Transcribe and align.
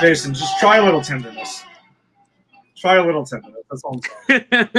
Jason, 0.00 0.32
just 0.32 0.58
try 0.58 0.78
a 0.78 0.84
little 0.84 1.02
tenderness. 1.02 1.62
Try 2.76 2.96
a 2.96 3.04
little 3.04 3.24
tenderness. 3.26 3.62
That's 3.70 3.82
all 3.84 4.00
I'm 4.28 4.42
saying. 4.48 4.70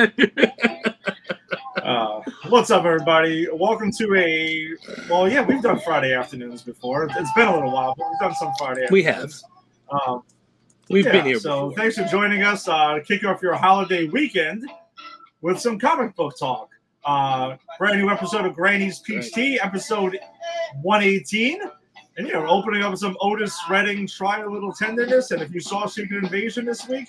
uh, 1.84 2.22
what's 2.50 2.72
up, 2.72 2.86
everybody? 2.86 3.48
Welcome 3.54 3.92
to 4.00 4.16
a. 4.16 4.70
Well, 5.10 5.30
yeah, 5.30 5.46
we've 5.46 5.62
done 5.62 5.80
Friday 5.80 6.14
afternoons 6.14 6.64
before. 6.64 7.06
It's 7.06 7.34
been 7.34 7.48
a 7.48 7.54
little 7.54 7.72
while, 7.72 7.94
but 7.98 8.08
we've 8.10 8.20
done 8.20 8.34
some 8.36 8.52
Friday. 8.58 8.88
We 8.90 9.04
have. 9.04 9.32
Um, 9.92 10.24
We've 10.90 11.06
yeah, 11.06 11.12
been 11.14 11.26
here 11.26 11.40
So 11.40 11.70
before. 11.70 11.84
thanks 11.84 11.98
for 11.98 12.04
joining 12.06 12.42
us. 12.44 12.68
Uh, 12.68 12.96
to 12.96 13.02
kick 13.02 13.24
off 13.24 13.42
your 13.42 13.54
holiday 13.54 14.08
weekend 14.08 14.70
with 15.42 15.60
some 15.60 15.80
comic 15.80 16.16
book 16.16 16.38
talk. 16.38 16.70
Uh, 17.06 17.56
brand 17.78 18.00
new 18.02 18.10
episode 18.10 18.46
of 18.46 18.54
Granny's 18.56 19.00
Peach 19.00 19.32
Tea, 19.32 19.60
episode 19.60 20.20
118. 20.82 21.62
And 22.18 22.28
you 22.28 22.34
know, 22.34 22.46
opening 22.48 22.84
up 22.84 22.96
some 22.98 23.16
Otis 23.22 23.58
Redding, 23.70 24.06
try 24.08 24.42
a 24.42 24.48
little 24.50 24.74
tenderness. 24.74 25.32
And 25.32 25.42
if 25.42 25.54
you 25.54 25.60
saw 25.62 25.86
Secret 25.86 26.24
Invasion 26.24 26.66
this 26.66 26.88
week, 26.88 27.08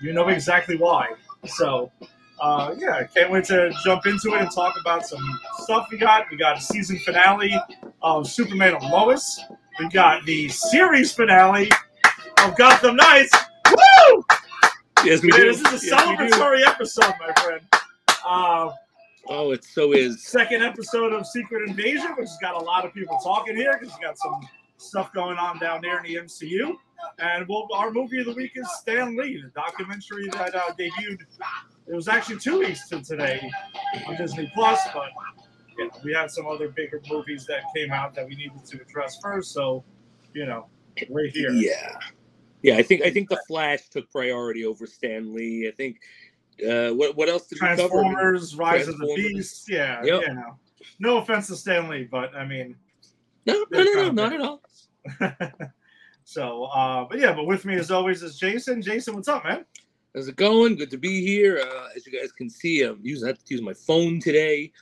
you 0.00 0.12
know 0.12 0.28
exactly 0.28 0.76
why. 0.76 1.08
So, 1.46 1.92
uh, 2.40 2.74
yeah, 2.78 3.04
can't 3.14 3.30
wait 3.30 3.44
to 3.46 3.70
jump 3.84 4.06
into 4.06 4.34
it 4.34 4.40
and 4.40 4.50
talk 4.50 4.74
about 4.80 5.04
some 5.06 5.20
stuff 5.60 5.88
we 5.90 5.98
got. 5.98 6.26
We 6.30 6.36
got 6.36 6.58
a 6.58 6.60
season 6.60 6.98
finale 7.00 7.54
of 8.02 8.28
Superman 8.28 8.74
and 8.76 8.90
Lois. 8.90 9.40
We 9.78 9.88
got 9.88 10.24
the 10.24 10.48
series 10.48 11.12
finale 11.12 11.70
of 12.44 12.56
Gotham 12.56 12.96
Knights. 12.96 13.32
Woo! 13.68 14.24
Yes, 15.04 15.22
we 15.22 15.30
Man, 15.30 15.40
do. 15.40 15.52
this 15.54 15.60
is 15.72 15.82
a 15.82 15.86
Yes, 15.86 16.02
celebratory 16.04 16.66
episode, 16.66 17.12
my 17.20 17.32
friend. 17.42 17.60
Uh, 18.26 18.70
Oh, 19.28 19.52
it 19.52 19.64
so 19.64 19.92
is. 19.92 20.24
second 20.26 20.62
episode 20.62 21.12
of 21.12 21.26
Secret 21.26 21.68
Invasion, 21.68 22.10
which 22.16 22.28
has 22.28 22.38
got 22.40 22.60
a 22.60 22.64
lot 22.64 22.84
of 22.84 22.92
people 22.92 23.18
talking 23.22 23.56
here 23.56 23.78
because 23.78 23.94
you 23.96 24.04
got 24.04 24.18
some 24.18 24.40
stuff 24.76 25.12
going 25.12 25.38
on 25.38 25.58
down 25.58 25.80
there 25.80 25.98
in 25.98 26.04
the 26.04 26.20
MCU. 26.20 26.74
And 27.18 27.46
well, 27.48 27.68
our 27.72 27.90
movie 27.90 28.20
of 28.20 28.26
the 28.26 28.34
week 28.34 28.52
is 28.54 28.68
Stan 28.80 29.16
Lee, 29.16 29.40
the 29.42 29.48
documentary 29.48 30.28
that 30.30 30.54
uh, 30.54 30.72
debuted. 30.78 31.20
It 31.86 31.94
was 31.94 32.08
actually 32.08 32.38
two 32.38 32.60
weeks 32.60 32.88
to 32.88 33.02
today 33.02 33.50
on 34.06 34.16
Disney 34.16 34.50
Plus, 34.54 34.80
but 34.94 35.10
we 36.04 36.12
had 36.12 36.30
some 36.30 36.46
other 36.46 36.68
bigger 36.68 37.00
movies 37.10 37.46
that 37.46 37.62
came 37.74 37.92
out 37.92 38.14
that 38.14 38.26
we 38.26 38.36
needed 38.36 38.64
to 38.64 38.80
address 38.80 39.18
first. 39.20 39.52
So, 39.52 39.84
you 40.32 40.46
know, 40.46 40.66
we're 41.08 41.28
here. 41.28 41.50
Yeah. 41.52 41.98
Yeah, 42.62 42.76
I 42.76 42.82
think 42.84 43.02
I 43.02 43.10
think 43.10 43.28
the 43.28 43.40
Flash 43.48 43.88
took 43.88 44.08
priority 44.12 44.64
over 44.64 44.86
Stan 44.86 45.34
Lee. 45.34 45.66
I 45.66 45.72
think 45.72 45.98
uh 46.68 46.90
what 46.94 47.16
what 47.16 47.28
else 47.28 47.46
did? 47.46 47.58
Transformers, 47.58 48.56
Rise 48.56 48.88
of 48.88 48.98
the 48.98 49.12
Beast. 49.16 49.68
Yeah, 49.68 50.02
Yep. 50.04 50.22
you 50.22 50.34
know. 50.34 50.58
No 50.98 51.18
offense 51.18 51.46
to 51.48 51.56
Stan 51.56 51.88
Lee, 51.88 52.04
but 52.04 52.34
I 52.34 52.44
mean, 52.46 52.76
No, 53.46 53.64
no, 53.70 53.82
no, 53.82 53.92
no, 53.92 54.10
not 54.10 54.32
at 54.32 54.40
all. 54.40 54.62
so, 56.24 56.64
uh, 56.64 57.04
but 57.08 57.18
yeah, 57.18 57.32
but 57.32 57.46
with 57.46 57.64
me 57.64 57.74
as 57.76 57.90
always 57.90 58.22
is 58.22 58.38
Jason. 58.38 58.82
Jason, 58.82 59.14
what's 59.14 59.28
up, 59.28 59.44
man? 59.44 59.64
How's 60.14 60.28
it 60.28 60.36
going? 60.36 60.76
Good 60.76 60.90
to 60.90 60.98
be 60.98 61.24
here. 61.24 61.58
Uh, 61.60 61.88
as 61.96 62.06
you 62.06 62.12
guys 62.18 62.32
can 62.32 62.50
see, 62.50 62.82
I'm 62.82 63.00
using 63.02 63.24
I 63.24 63.28
have 63.28 63.44
to 63.44 63.54
use 63.54 63.62
my 63.62 63.74
phone 63.74 64.20
today. 64.20 64.72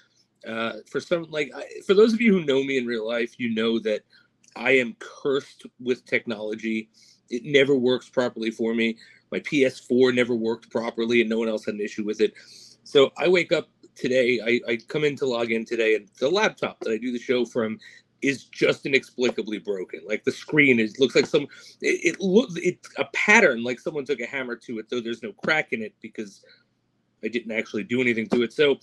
Uh, 0.47 0.79
for 0.91 1.01
some, 1.01 1.25
like 1.31 1.51
I, 1.55 1.65
for 1.87 1.95
those 1.95 2.13
of 2.13 2.21
you 2.21 2.33
who 2.33 2.45
know 2.45 2.65
me 2.65 2.79
in 2.79 2.87
real 2.87 3.07
life, 3.07 3.39
you 3.39 3.55
know 3.55 3.79
that 3.81 4.03
I 4.57 4.73
am 4.73 4.97
cursed 4.99 5.67
with 5.79 6.05
technology. 6.05 6.89
It 7.29 7.45
never 7.45 7.77
works 7.77 8.09
properly 8.09 8.51
for 8.51 8.75
me. 8.75 8.97
My 9.31 9.41
PS4 9.41 10.15
never 10.15 10.35
worked 10.35 10.71
properly, 10.71 11.21
and 11.21 11.31
no 11.31 11.39
one 11.39 11.49
else 11.49 11.65
had 11.65 11.75
an 11.75 11.81
issue 11.81 12.05
with 12.05 12.21
it. 12.21 12.35
So 12.85 13.13
I 13.17 13.29
wake 13.29 13.53
up 13.53 13.69
today. 13.95 14.41
I, 14.45 14.73
I 14.73 14.77
come 14.89 15.05
in 15.05 15.17
to 15.17 15.27
log 15.27 15.53
in 15.53 15.65
today, 15.65 15.95
and 15.95 16.09
the 16.19 16.31
laptop 16.31 16.81
that 16.81 16.91
I 16.91 16.97
do 16.97 17.13
the 17.13 17.19
show 17.19 17.45
from 17.45 17.79
is 18.23 18.45
just 18.45 18.87
inexplicably 18.87 19.59
broken. 19.59 20.01
Like 20.07 20.25
the 20.25 20.33
screen 20.33 20.79
is 20.81 20.99
looks 20.99 21.15
like 21.15 21.27
some 21.27 21.45
it, 21.81 22.15
it 22.15 22.21
looks 22.21 22.55
it's 22.57 22.89
a 22.99 23.05
pattern 23.13 23.63
like 23.63 23.81
someone 23.81 24.05
took 24.05 24.21
a 24.21 24.27
hammer 24.27 24.57
to 24.57 24.79
it 24.79 24.91
though 24.91 25.01
there's 25.01 25.23
no 25.23 25.33
crack 25.33 25.73
in 25.73 25.83
it 25.83 25.95
because 26.01 26.45
i 27.25 27.29
didn't 27.29 27.53
actually 27.53 27.85
do 27.85 28.01
anything 28.01 28.29
to 28.29 28.43
it 28.43 28.53
so 28.53 28.77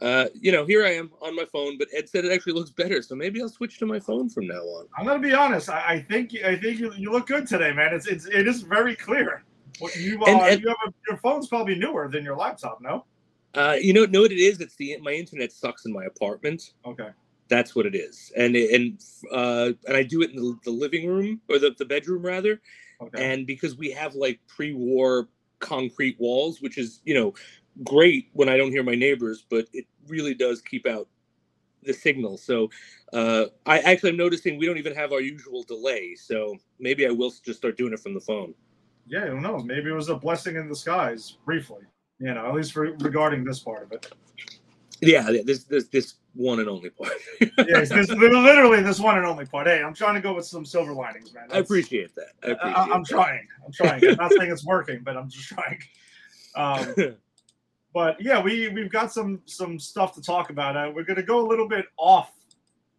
uh 0.00 0.26
you 0.34 0.52
know 0.52 0.64
here 0.64 0.84
i 0.84 0.90
am 0.90 1.10
on 1.20 1.34
my 1.34 1.44
phone 1.46 1.76
but 1.78 1.88
ed 1.96 2.08
said 2.08 2.24
it 2.24 2.32
actually 2.32 2.52
looks 2.52 2.70
better 2.70 3.02
so 3.02 3.14
maybe 3.14 3.40
i'll 3.40 3.48
switch 3.48 3.78
to 3.78 3.86
my 3.86 3.98
phone 3.98 4.28
from 4.28 4.46
now 4.46 4.60
on 4.60 4.86
I'm 4.96 5.06
gonna 5.06 5.18
be 5.18 5.34
honest. 5.34 5.68
I, 5.68 5.94
I 5.94 6.02
think 6.02 6.34
I 6.44 6.56
think 6.56 6.78
you, 6.78 6.92
you 6.94 7.10
look 7.10 7.26
good 7.26 7.46
today, 7.46 7.72
man. 7.72 7.94
It's 7.94 8.06
it's 8.06 8.26
it 8.26 8.46
is 8.46 8.62
very 8.62 8.94
clear. 8.94 9.44
You 9.96 10.22
uh, 10.22 10.26
And- 10.30 10.40
and- 10.52 10.60
you 10.62 10.68
have 10.68 10.76
a, 10.86 10.92
your 11.08 11.16
phone's 11.18 11.48
probably 11.48 11.74
newer 11.74 12.08
than 12.08 12.24
your 12.24 12.36
laptop, 12.36 12.80
no? 12.80 13.04
uh 13.54 13.76
you 13.78 13.92
know 13.92 14.06
know 14.06 14.22
what 14.22 14.32
it 14.32 14.38
is. 14.38 14.60
It's 14.62 14.76
the 14.76 14.96
my 15.02 15.12
internet 15.12 15.52
sucks 15.52 15.84
in 15.84 15.92
my 15.92 16.04
apartment. 16.04 16.72
Okay. 16.86 17.10
that's 17.48 17.76
what 17.76 17.84
it 17.84 17.94
is. 17.94 18.32
And 18.34 18.56
and 18.56 18.98
uh 19.30 19.72
and 19.86 19.94
i 19.96 20.02
do 20.02 20.22
it 20.22 20.30
in 20.30 20.36
the, 20.36 20.56
the 20.64 20.70
living 20.70 21.06
room 21.06 21.40
or 21.50 21.58
the, 21.58 21.74
the 21.76 21.84
bedroom 21.84 22.22
rather. 22.24 22.60
Okay. 23.02 23.32
and 23.32 23.46
because 23.46 23.76
we 23.76 23.90
have 23.90 24.14
like 24.14 24.40
pre-war 24.46 25.28
concrete 25.58 26.16
walls 26.18 26.60
which 26.62 26.78
is 26.78 27.00
you 27.04 27.14
know 27.14 27.34
great 27.84 28.30
when 28.32 28.48
i 28.48 28.56
don't 28.56 28.70
hear 28.70 28.82
my 28.82 28.94
neighbors 28.94 29.44
but 29.50 29.66
it 29.72 29.86
really 30.08 30.34
does 30.34 30.60
keep 30.62 30.86
out 30.86 31.08
the 31.82 31.92
signal. 31.92 32.38
So 32.38 32.70
uh 33.12 33.46
i 33.66 33.80
actually 33.80 34.10
am 34.10 34.16
noticing 34.16 34.56
we 34.56 34.64
don't 34.66 34.78
even 34.78 34.94
have 34.94 35.12
our 35.12 35.20
usual 35.20 35.62
delay. 35.64 36.14
So 36.14 36.56
maybe 36.78 37.06
i 37.06 37.10
will 37.10 37.32
just 37.44 37.58
start 37.58 37.76
doing 37.76 37.92
it 37.92 38.00
from 38.00 38.14
the 38.14 38.20
phone 38.20 38.54
yeah, 39.06 39.26
who 39.26 39.40
knows? 39.40 39.64
Maybe 39.64 39.90
it 39.90 39.94
was 39.94 40.08
a 40.08 40.14
blessing 40.14 40.56
in 40.56 40.68
disguise, 40.68 41.36
briefly. 41.44 41.82
You 42.18 42.34
know, 42.34 42.46
at 42.46 42.54
least 42.54 42.72
for, 42.72 42.92
regarding 42.98 43.44
this 43.44 43.58
part 43.58 43.82
of 43.82 43.92
it. 43.92 44.12
yeah 45.00 45.28
this 45.44 45.64
this 45.64 45.88
this 45.88 46.14
one 46.34 46.60
and 46.60 46.68
only 46.68 46.90
part 46.90 47.10
Yes, 47.40 47.88
this 47.88 48.08
literally 48.08 48.80
this 48.80 49.00
one 49.00 49.16
and 49.16 49.26
only 49.26 49.44
part. 49.44 49.66
Hey, 49.66 49.82
I'm 49.82 49.94
trying 49.94 50.14
to 50.14 50.20
go 50.20 50.34
with 50.34 50.46
some 50.46 50.64
silver 50.64 50.92
linings, 50.92 51.34
man. 51.34 51.48
i 51.52 51.58
appreciate 51.58 52.14
that 52.14 52.32
i 52.44 52.52
appreciate 52.52 52.76
I, 52.76 52.94
am 52.94 53.04
trying. 53.04 53.48
I'm 53.66 53.72
trying. 53.72 54.04
I'm 54.08 54.16
not 54.16 54.32
saying 54.38 54.52
it's 54.52 54.64
working, 54.64 55.00
but 55.02 55.16
I'm 55.16 55.28
just 55.28 55.48
trying. 55.48 55.80
Um, 56.54 57.16
but 57.94 58.20
yeah, 58.20 58.40
we 58.40 58.68
we've 58.68 58.90
got 58.90 59.12
some 59.12 59.40
some 59.46 59.78
stuff 59.78 60.14
to 60.14 60.22
talk 60.22 60.50
about. 60.50 60.76
Uh, 60.76 60.92
we're 60.94 61.04
gonna 61.04 61.22
go 61.22 61.44
a 61.44 61.48
little 61.48 61.68
bit 61.68 61.86
off 61.96 62.32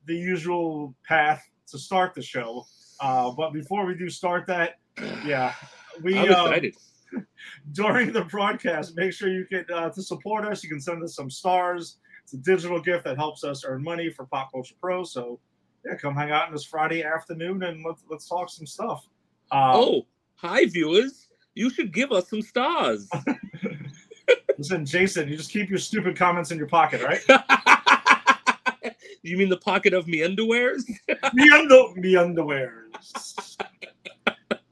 the 0.06 0.16
usual 0.16 0.94
path 1.08 1.50
to 1.68 1.80
start 1.80 2.14
the 2.14 2.22
show. 2.22 2.66
Uh, 3.00 3.32
but 3.32 3.52
before 3.52 3.86
we 3.86 3.96
do 3.96 4.10
start 4.10 4.46
that, 4.48 4.80
yeah, 5.26 5.54
we 6.02 6.18
i'm 6.18 6.34
um, 6.34 6.54
excited 6.54 6.76
during 7.74 8.12
the 8.12 8.24
broadcast, 8.26 8.96
make 8.96 9.14
sure 9.14 9.30
you 9.30 9.46
can 9.46 9.66
uh, 9.74 9.90
to 9.90 10.02
support 10.02 10.46
us. 10.46 10.64
You 10.64 10.70
can 10.70 10.82
send 10.82 11.04
us 11.04 11.16
some 11.16 11.30
stars. 11.30 11.98
It's 12.24 12.34
a 12.34 12.38
digital 12.38 12.82
gift 12.82 13.06
that 13.06 13.18
helps 13.18 13.44
us 13.44 13.64
earn 13.66 13.84
money 13.84 14.10
for 14.10 14.26
Pop 14.26 14.52
Culture 14.52 14.76
Pro. 14.82 15.04
So 15.04 15.40
yeah, 15.86 15.96
come 15.96 16.16
hang 16.16 16.32
out 16.32 16.48
on 16.48 16.54
this 16.54 16.64
Friday 16.64 17.04
afternoon 17.04 17.64
and 17.64 17.84
let's 17.86 18.04
let's 18.10 18.28
talk 18.28 18.50
some 18.50 18.66
stuff. 18.66 19.08
Um, 19.52 19.72
oh 19.76 20.06
hi 20.36 20.66
viewers 20.66 21.28
you 21.54 21.70
should 21.70 21.94
give 21.94 22.12
us 22.12 22.28
some 22.30 22.42
stars 22.42 23.08
Listen, 24.58 24.86
Jason, 24.86 25.28
you 25.28 25.36
just 25.36 25.52
keep 25.52 25.70
your 25.70 25.80
stupid 25.80 26.16
comments 26.16 26.52
in 26.52 26.58
your 26.58 26.68
pocket, 26.68 27.02
right? 27.02 27.22
you 29.24 29.36
mean 29.36 29.50
the 29.50 29.58
pocket 29.58 29.94
of 29.94 30.08
me 30.08 30.20
underwears? 30.20 30.88
me, 31.34 31.50
under, 31.52 31.94
me 31.96 32.14
underwears. 32.14 33.58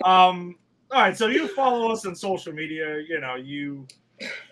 um. 0.06 0.56
All 0.92 1.02
right. 1.02 1.18
So 1.18 1.28
you 1.28 1.48
follow 1.48 1.92
us 1.92 2.06
on 2.06 2.16
social 2.16 2.52
media. 2.54 3.00
You 3.08 3.22
know, 3.22 3.36
you 3.36 3.88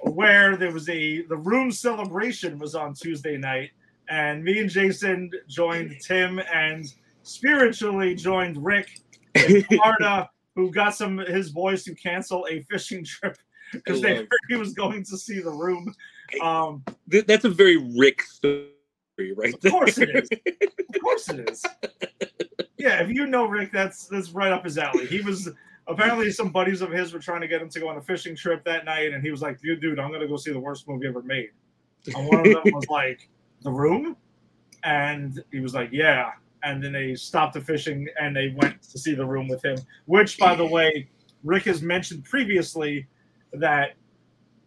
where 0.03 0.56
there 0.56 0.71
was 0.71 0.88
a 0.89 1.24
the 1.24 1.36
room 1.36 1.71
celebration 1.71 2.57
was 2.57 2.75
on 2.75 2.94
Tuesday 2.94 3.38
night, 3.38 3.71
and 4.09 4.44
me 4.44 4.59
and 4.59 4.69
Jason 4.69 5.31
joined 5.47 5.95
Tim 6.01 6.39
and 6.51 6.91
spiritually 7.24 8.15
joined 8.15 8.63
Rick 8.63 9.01
in 9.36 9.63
Florida, 9.63 10.30
who 10.56 10.71
got 10.71 10.95
some 10.95 11.18
his 11.18 11.51
boys 11.51 11.83
to 11.83 11.95
cancel 11.95 12.47
a 12.50 12.62
fishing 12.63 13.03
trip 13.03 13.38
because 13.74 14.01
they 14.01 14.15
heard 14.15 14.27
he 14.47 14.56
was 14.56 14.74
going 14.74 15.03
to 15.03 15.18
see 15.18 15.39
the 15.39 15.51
room. 15.51 15.94
Um, 16.42 16.83
That's 17.07 17.45
a 17.45 17.50
very 17.50 17.77
Rick 17.97 18.21
story, 18.21 18.69
right 19.35 19.53
Of 19.53 19.62
there. 19.62 19.71
course 19.71 19.97
it 19.97 20.09
is. 20.09 20.30
Of 20.95 21.01
course 21.01 21.30
it 21.30 21.50
is. 21.50 21.63
Yeah, 22.80 23.03
if 23.03 23.09
you 23.09 23.27
know 23.27 23.45
Rick, 23.45 23.71
that's 23.71 24.07
that's 24.07 24.31
right 24.31 24.51
up 24.51 24.63
his 24.63 24.80
alley. 24.80 25.06
He 25.06 25.21
was 25.21 25.50
apparently 25.89 26.31
some 26.31 26.50
buddies 26.50 26.81
of 26.81 26.91
his 26.91 27.12
were 27.12 27.19
trying 27.19 27.41
to 27.41 27.47
get 27.47 27.62
him 27.62 27.69
to 27.69 27.80
go 27.80 27.89
on 27.89 27.97
a 27.97 28.01
fishing 28.01 28.36
trip 28.36 28.63
that 28.63 28.86
night, 28.86 29.12
and 29.12 29.24
he 29.24 29.31
was 29.31 29.41
like, 29.41 29.59
"Dude, 29.59 29.81
dude, 29.81 30.00
I'm 30.00 30.12
gonna 30.12 30.27
go 30.27 30.38
see 30.38 30.51
the 30.51 30.59
worst 30.59 30.88
movie 30.88 31.07
ever 31.07 31.21
made." 31.21 31.50
And 32.13 32.27
one 32.27 32.39
of 32.39 32.45
them 32.45 32.74
was 32.74 32.88
like, 32.89 33.30
"The 33.62 33.71
Room," 33.71 34.15
and 34.83 35.44
he 35.51 35.59
was 35.59 35.74
like, 35.74 35.89
"Yeah." 35.91 36.31
And 36.63 36.83
then 36.83 36.91
they 36.91 37.15
stopped 37.15 37.53
the 37.53 37.62
fishing 37.62 38.07
and 38.19 38.36
they 38.36 38.50
went 38.57 38.81
to 38.81 38.97
see 38.97 39.15
The 39.15 39.25
Room 39.25 39.47
with 39.47 39.63
him. 39.63 39.77
Which, 40.07 40.38
by 40.38 40.56
the 40.56 40.65
way, 40.65 41.09
Rick 41.45 41.63
has 41.63 41.81
mentioned 41.81 42.25
previously 42.25 43.07
that 43.53 43.94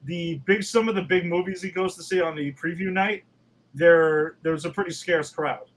the 0.05 0.41
big 0.47 0.63
some 0.65 0.89
of 0.89 0.95
the 0.95 1.03
big 1.03 1.27
movies 1.27 1.61
he 1.61 1.71
goes 1.71 1.95
to 1.97 2.03
see 2.03 2.21
on 2.21 2.35
the 2.35 2.53
preview 2.55 2.91
night, 2.91 3.25
there 3.75 4.37
there's 4.43 4.65
a 4.65 4.71
pretty 4.71 4.91
scarce 4.91 5.31
crowd. 5.31 5.71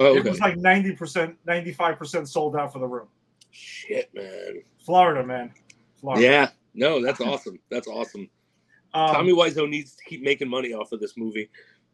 Oh, 0.00 0.16
It 0.16 0.24
was 0.24 0.40
like 0.40 0.56
90%, 0.56 1.36
95% 1.46 2.26
sold 2.26 2.56
out 2.56 2.72
for 2.72 2.78
the 2.78 2.86
room. 2.86 3.08
Shit, 3.52 4.10
man. 4.14 4.62
Florida, 4.84 5.24
man. 5.24 5.52
Florida. 6.00 6.22
Yeah. 6.22 6.48
No, 6.74 7.02
that's 7.02 7.20
awesome. 7.20 7.58
That's 7.70 7.86
awesome. 7.86 8.28
Um, 8.94 9.14
Tommy 9.14 9.32
Wiseau 9.32 9.68
needs 9.68 9.94
to 9.94 10.04
keep 10.04 10.22
making 10.22 10.48
money 10.48 10.72
off 10.72 10.92
of 10.92 11.00
this 11.00 11.16
movie. 11.16 11.48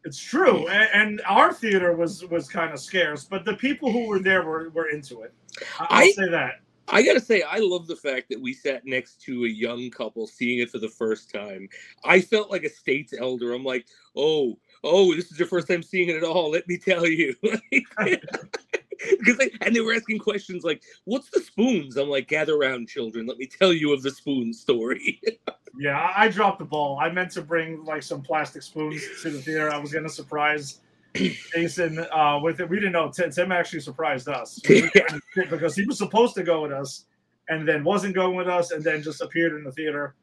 It's 0.05 0.19
true, 0.19 0.69
and, 0.69 0.88
and 0.94 1.22
our 1.26 1.52
theater 1.52 1.94
was 1.94 2.25
was 2.26 2.49
kind 2.49 2.72
of 2.72 2.78
scarce, 2.78 3.25
but 3.25 3.44
the 3.44 3.55
people 3.55 3.90
who 3.90 4.06
were 4.06 4.20
there 4.20 4.44
were, 4.44 4.70
were 4.70 4.88
into 4.88 5.22
it. 5.22 5.34
I'll 5.81 5.87
I- 5.90 6.10
say 6.12 6.28
that. 6.31 6.60
I 6.90 7.02
gotta 7.02 7.20
say, 7.20 7.43
I 7.43 7.58
love 7.58 7.87
the 7.87 7.96
fact 7.96 8.31
that 8.31 8.40
we 8.40 8.55
sat 8.55 8.87
next 8.87 9.20
to 9.25 9.44
a 9.44 9.49
young 9.49 9.90
couple 9.90 10.26
seeing 10.26 10.60
it 10.60 10.70
for 10.70 10.78
the 10.78 10.88
first 10.88 11.31
time. 11.31 11.69
I 12.02 12.22
felt 12.22 12.50
like 12.50 12.64
a 12.64 12.70
state's 12.70 13.12
elder. 13.12 13.52
I'm 13.52 13.62
like, 13.62 13.84
oh, 14.16 14.58
oh, 14.82 15.14
this 15.14 15.31
is 15.31 15.38
your 15.38 15.49
first 15.49 15.69
time 15.69 15.82
seeing 15.82 16.08
it 16.08 16.16
at 16.16 16.25
all. 16.25 16.50
Let 16.50 16.66
me 16.66 16.78
tell 16.78 17.06
you. 17.06 17.34
Because 19.18 19.36
they, 19.36 19.50
and 19.60 19.74
they 19.74 19.80
were 19.80 19.94
asking 19.94 20.18
questions 20.18 20.64
like, 20.64 20.82
"What's 21.04 21.30
the 21.30 21.40
spoons?" 21.40 21.96
I'm 21.96 22.08
like, 22.08 22.28
"Gather 22.28 22.56
around, 22.56 22.88
children. 22.88 23.26
Let 23.26 23.38
me 23.38 23.46
tell 23.46 23.72
you 23.72 23.92
of 23.92 24.02
the 24.02 24.10
spoon 24.10 24.52
story." 24.52 25.20
yeah, 25.78 25.98
I, 25.98 26.24
I 26.24 26.28
dropped 26.28 26.58
the 26.58 26.64
ball. 26.64 26.98
I 26.98 27.10
meant 27.10 27.30
to 27.32 27.42
bring 27.42 27.84
like 27.84 28.02
some 28.02 28.22
plastic 28.22 28.62
spoons 28.62 29.02
to 29.22 29.30
the 29.30 29.40
theater. 29.40 29.70
I 29.70 29.78
was 29.78 29.92
gonna 29.92 30.08
surprise 30.08 30.80
Jason 31.14 32.04
uh, 32.12 32.40
with 32.42 32.60
it. 32.60 32.68
We 32.68 32.76
didn't 32.76 32.92
know 32.92 33.10
Tim, 33.10 33.30
Tim 33.30 33.52
actually 33.52 33.80
surprised 33.80 34.28
us 34.28 34.58
because 35.34 35.74
he 35.74 35.84
was 35.84 35.98
supposed 35.98 36.34
to 36.34 36.42
go 36.42 36.62
with 36.62 36.72
us 36.72 37.06
and 37.48 37.66
then 37.66 37.84
wasn't 37.84 38.14
going 38.14 38.36
with 38.36 38.48
us 38.48 38.70
and 38.70 38.82
then 38.82 39.02
just 39.02 39.20
appeared 39.20 39.54
in 39.54 39.64
the 39.64 39.72
theater. 39.72 40.14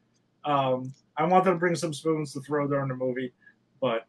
Um, 0.44 0.94
I 1.16 1.24
wanted 1.24 1.50
to 1.50 1.56
bring 1.56 1.74
some 1.74 1.92
spoons 1.92 2.32
to 2.34 2.40
throw 2.40 2.68
during 2.68 2.88
the 2.88 2.94
movie, 2.94 3.32
but 3.80 4.06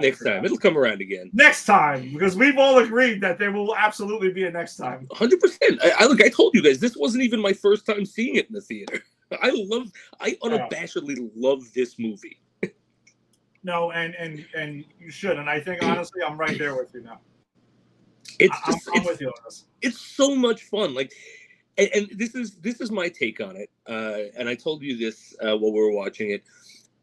next 0.00 0.24
time. 0.24 0.44
It'll 0.44 0.58
come 0.58 0.76
around 0.76 1.00
again. 1.00 1.30
Next 1.32 1.64
time, 1.64 2.12
because 2.12 2.36
we've 2.36 2.58
all 2.58 2.78
agreed 2.78 3.20
that 3.20 3.38
there 3.38 3.52
will 3.52 3.74
absolutely 3.76 4.32
be 4.32 4.44
a 4.44 4.50
next 4.50 4.76
time. 4.76 5.06
Hundred 5.12 5.40
percent. 5.40 5.78
I, 5.82 5.92
I 6.00 6.06
look. 6.06 6.22
I 6.22 6.28
told 6.28 6.54
you 6.54 6.62
guys 6.62 6.78
this 6.78 6.96
wasn't 6.96 7.24
even 7.24 7.40
my 7.40 7.52
first 7.52 7.86
time 7.86 8.04
seeing 8.04 8.36
it 8.36 8.48
in 8.48 8.54
the 8.54 8.60
theater. 8.60 9.02
I 9.42 9.50
love. 9.54 9.90
I 10.20 10.36
unabashedly 10.42 11.30
love 11.36 11.62
this 11.74 11.98
movie. 11.98 12.38
no, 13.62 13.90
and 13.92 14.14
and 14.14 14.46
and 14.56 14.84
you 14.98 15.10
should. 15.10 15.38
And 15.38 15.48
I 15.48 15.60
think 15.60 15.82
honestly, 15.82 16.22
I'm 16.22 16.38
right 16.38 16.58
there 16.58 16.74
with 16.76 16.94
you 16.94 17.02
now. 17.02 17.20
It's 18.40 18.56
just, 18.66 18.88
I'm, 18.94 19.00
I'm 19.00 19.06
with 19.06 19.20
you 19.20 19.28
on 19.28 19.32
this. 19.46 19.64
It's 19.82 20.00
so 20.00 20.36
much 20.36 20.62
fun. 20.62 20.94
Like 20.94 21.12
and, 21.78 21.88
and, 21.94 22.08
this 22.18 22.34
is 22.34 22.56
this 22.56 22.80
is 22.80 22.90
my 22.90 23.08
take 23.08 23.40
on 23.40 23.56
it. 23.56 23.70
Uh, 23.86 24.30
and 24.36 24.48
I 24.48 24.54
told 24.54 24.82
you 24.82 24.96
this 24.98 25.34
uh, 25.40 25.56
while 25.56 25.72
we 25.72 25.80
were 25.80 25.92
watching 25.92 26.30
it. 26.30 26.42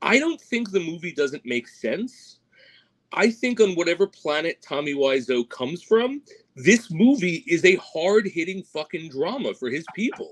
I 0.02 0.20
don't 0.20 0.40
think 0.40 0.72
the 0.72 0.80
movie 0.80 1.14
doesn't 1.14 1.46
make 1.46 1.68
sense. 1.68 2.40
I 3.12 3.30
think 3.30 3.60
on 3.60 3.76
whatever 3.76 4.08
planet 4.08 4.62
Tommy 4.62 4.94
Wiseau 4.94 5.48
comes 5.50 5.82
from, 5.82 6.22
this 6.56 6.92
movie 6.92 7.44
is 7.48 7.64
a 7.66 7.76
hard 7.76 8.28
hitting 8.28 8.64
fucking 8.64 9.10
drama 9.10 9.54
for 9.54 9.70
his 9.70 9.86
people. 9.96 10.32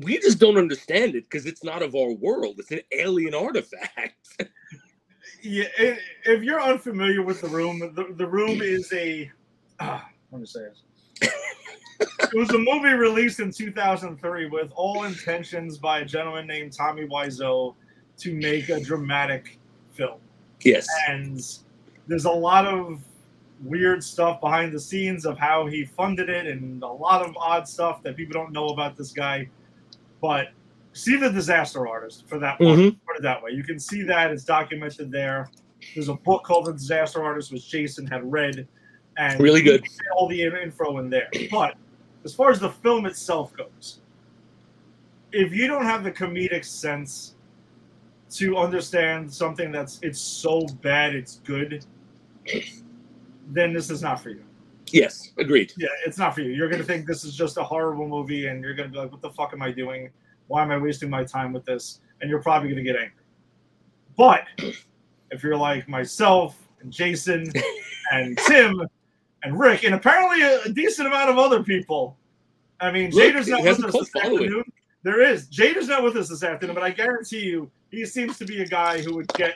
We 0.00 0.18
just 0.18 0.40
don't 0.40 0.58
understand 0.58 1.14
it 1.14 1.24
because 1.24 1.46
it's 1.46 1.62
not 1.62 1.82
of 1.82 1.94
our 1.94 2.12
world. 2.12 2.56
It's 2.58 2.72
an 2.72 2.80
alien 2.92 3.34
artifact. 3.34 4.14
yeah, 5.42 5.66
if 5.78 6.42
you're 6.42 6.60
unfamiliar 6.60 7.22
with 7.22 7.40
the 7.40 7.48
room, 7.48 7.78
the, 7.78 8.12
the 8.16 8.26
room 8.26 8.60
is 8.60 8.92
a. 8.92 9.30
Uh, 9.78 10.00
let 10.32 10.40
me 10.40 10.46
say 10.46 10.60
it. 10.60 11.30
it 12.00 12.34
was 12.34 12.50
a 12.50 12.58
movie 12.58 12.94
released 12.94 13.38
in 13.38 13.52
2003 13.52 14.46
with 14.46 14.72
all 14.74 15.04
intentions 15.04 15.78
by 15.78 16.00
a 16.00 16.04
gentleman 16.04 16.46
named 16.46 16.72
Tommy 16.72 17.06
Wiseau 17.06 17.74
to 18.18 18.34
make 18.34 18.68
a 18.68 18.80
dramatic 18.80 19.58
film. 19.92 20.18
Yes. 20.64 20.86
And 21.08 21.40
there's 22.06 22.24
a 22.24 22.30
lot 22.30 22.66
of 22.66 23.02
weird 23.62 24.02
stuff 24.02 24.40
behind 24.40 24.72
the 24.72 24.80
scenes 24.80 25.24
of 25.24 25.38
how 25.38 25.66
he 25.66 25.84
funded 25.84 26.28
it 26.28 26.46
and 26.46 26.82
a 26.82 26.86
lot 26.88 27.24
of 27.24 27.36
odd 27.36 27.68
stuff 27.68 28.02
that 28.02 28.16
people 28.16 28.32
don't 28.32 28.52
know 28.52 28.68
about 28.68 28.96
this 28.96 29.12
guy. 29.12 29.48
But 30.20 30.48
see 30.92 31.16
the 31.16 31.30
disaster 31.30 31.86
artist 31.86 32.26
for 32.26 32.38
that 32.38 32.58
mm-hmm. 32.58 32.96
put 33.06 33.16
it 33.16 33.22
that 33.22 33.42
way. 33.42 33.50
You 33.52 33.62
can 33.62 33.78
see 33.78 34.02
that 34.02 34.30
it's 34.30 34.44
documented 34.44 35.10
there. 35.10 35.50
There's 35.94 36.08
a 36.08 36.14
book 36.14 36.44
called 36.44 36.66
The 36.66 36.72
Disaster 36.72 37.22
Artist, 37.22 37.52
which 37.52 37.68
Jason 37.68 38.06
had 38.06 38.30
read, 38.30 38.66
and 39.18 39.38
really 39.38 39.60
good. 39.60 39.84
All 40.16 40.28
the 40.28 40.42
info 40.42 40.98
in 40.98 41.10
there. 41.10 41.28
But 41.50 41.74
as 42.24 42.34
far 42.34 42.50
as 42.50 42.58
the 42.58 42.70
film 42.70 43.04
itself 43.04 43.54
goes, 43.54 44.00
if 45.32 45.52
you 45.52 45.66
don't 45.66 45.84
have 45.84 46.04
the 46.04 46.12
comedic 46.12 46.64
sense 46.64 47.34
to 48.30 48.56
understand 48.56 49.32
something 49.32 49.70
that's 49.70 49.98
it's 50.02 50.20
so 50.20 50.66
bad 50.82 51.14
it's 51.14 51.36
good, 51.44 51.84
then 53.48 53.72
this 53.72 53.90
is 53.90 54.02
not 54.02 54.20
for 54.20 54.30
you. 54.30 54.44
Yes, 54.90 55.32
agreed. 55.38 55.72
Yeah, 55.76 55.88
it's 56.06 56.18
not 56.18 56.34
for 56.34 56.40
you. 56.40 56.52
You're 56.52 56.68
gonna 56.68 56.84
think 56.84 57.06
this 57.06 57.24
is 57.24 57.34
just 57.36 57.56
a 57.56 57.64
horrible 57.64 58.08
movie, 58.08 58.46
and 58.46 58.62
you're 58.62 58.74
gonna 58.74 58.88
be 58.88 58.98
like, 58.98 59.10
"What 59.10 59.22
the 59.22 59.30
fuck 59.30 59.52
am 59.52 59.62
I 59.62 59.70
doing? 59.70 60.10
Why 60.46 60.62
am 60.62 60.70
I 60.70 60.78
wasting 60.78 61.10
my 61.10 61.24
time 61.24 61.52
with 61.52 61.64
this?" 61.64 62.00
And 62.20 62.30
you're 62.30 62.42
probably 62.42 62.68
gonna 62.68 62.82
get 62.82 62.96
angry. 62.96 63.24
But 64.16 64.44
if 65.30 65.42
you're 65.42 65.56
like 65.56 65.88
myself 65.88 66.56
and 66.80 66.92
Jason 66.92 67.50
and 68.12 68.38
Tim 68.46 68.86
and 69.42 69.58
Rick, 69.58 69.84
and 69.84 69.94
apparently 69.94 70.42
a, 70.42 70.68
decent 70.72 71.08
amount 71.08 71.30
of 71.30 71.38
other 71.38 71.62
people, 71.62 72.16
I 72.80 72.90
mean, 72.90 73.10
Look, 73.10 73.34
Jader's 73.34 73.48
not 73.48 73.62
with 73.62 73.84
us 73.84 73.92
this 73.92 74.16
afternoon. 74.16 74.64
There 75.04 75.20
is 75.20 75.48
Jader's 75.48 75.86
not 75.86 76.02
with 76.02 76.16
us 76.16 76.30
this 76.30 76.42
afternoon, 76.42 76.74
but 76.74 76.82
I 76.82 76.90
guarantee 76.90 77.44
you, 77.44 77.70
he 77.90 78.04
seems 78.06 78.38
to 78.38 78.46
be 78.46 78.62
a 78.62 78.66
guy 78.66 79.02
who 79.02 79.14
would 79.14 79.28
get 79.28 79.54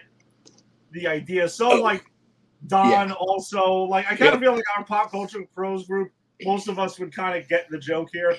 the 0.93 1.07
idea. 1.07 1.49
So, 1.49 1.73
oh. 1.73 1.83
like 1.83 2.05
Don, 2.67 2.91
yeah. 2.91 3.15
also, 3.15 3.73
like 3.85 4.05
I 4.07 4.11
kind 4.11 4.21
yeah. 4.21 4.35
of 4.35 4.41
feel 4.41 4.53
like 4.53 4.65
our 4.77 4.85
pop 4.85 5.11
culture 5.11 5.43
pros 5.55 5.87
group, 5.87 6.13
most 6.43 6.69
of 6.69 6.79
us 6.79 6.99
would 6.99 7.15
kind 7.15 7.37
of 7.37 7.49
get 7.49 7.69
the 7.71 7.79
joke 7.79 8.11
here. 8.13 8.37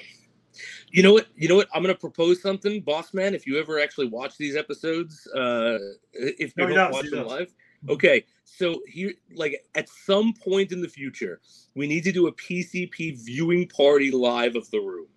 You 0.91 1.01
know 1.01 1.13
what? 1.13 1.27
You 1.35 1.47
know 1.47 1.55
what? 1.55 1.67
I'm 1.73 1.81
going 1.81 1.93
to 1.93 1.99
propose 1.99 2.41
something, 2.41 2.81
boss 2.81 3.13
man. 3.13 3.33
If 3.33 3.47
you 3.47 3.59
ever 3.59 3.79
actually 3.79 4.07
watch 4.07 4.37
these 4.37 4.55
episodes, 4.55 5.27
uh, 5.35 5.77
if 6.13 6.53
you 6.57 6.67
no, 6.67 6.75
don't 6.75 6.91
watch 6.91 7.09
them 7.09 7.25
live, 7.25 7.53
okay. 7.89 8.23
So 8.43 8.81
here, 8.87 9.13
like 9.33 9.63
at 9.73 9.89
some 9.89 10.33
point 10.33 10.71
in 10.71 10.81
the 10.81 10.89
future, 10.89 11.39
we 11.75 11.87
need 11.87 12.03
to 12.03 12.11
do 12.11 12.27
a 12.27 12.33
PCP 12.33 13.17
viewing 13.23 13.67
party 13.67 14.11
live 14.11 14.55
of 14.55 14.69
the 14.69 14.79
room. 14.79 15.07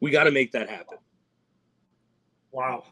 We 0.00 0.10
got 0.10 0.24
to 0.24 0.30
make 0.30 0.52
that 0.52 0.68
happen. 0.68 0.98
Wow, 2.52 2.84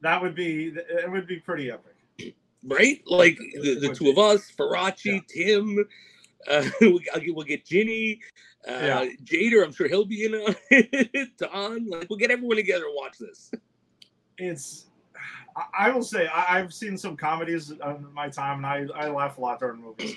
that 0.00 0.20
would 0.20 0.34
be 0.34 0.74
it. 0.74 1.10
Would 1.10 1.26
be 1.26 1.38
pretty 1.38 1.70
epic, 1.70 2.34
right? 2.64 3.00
Like 3.06 3.38
the, 3.38 3.78
the 3.78 3.94
two 3.94 4.10
of 4.10 4.18
us, 4.18 4.50
Farachi, 4.50 5.22
yeah. 5.34 5.46
Tim. 5.46 5.84
Uh, 6.48 6.64
we'll, 6.80 7.00
we'll 7.28 7.44
get 7.44 7.64
Ginny, 7.64 8.20
uh, 8.68 8.72
yeah. 8.72 9.06
Jader. 9.24 9.64
I'm 9.64 9.72
sure 9.72 9.88
he'll 9.88 10.04
be 10.04 10.24
in 10.24 10.34
a 10.34 11.26
Don. 11.38 11.88
Like 11.88 12.08
we'll 12.08 12.18
get 12.18 12.30
everyone 12.30 12.56
together 12.56 12.84
and 12.86 12.94
watch 12.94 13.18
this. 13.18 13.50
It's. 14.38 14.86
I 15.78 15.88
will 15.90 16.02
say 16.02 16.26
I, 16.26 16.58
have 16.58 16.74
seen 16.74 16.98
some 16.98 17.16
comedies 17.16 17.70
in 17.70 18.12
my 18.12 18.28
time, 18.28 18.64
and 18.64 18.66
I, 18.66 19.06
I 19.06 19.08
laugh 19.08 19.38
a 19.38 19.40
lot 19.40 19.60
during 19.60 19.80
movies. 19.80 20.16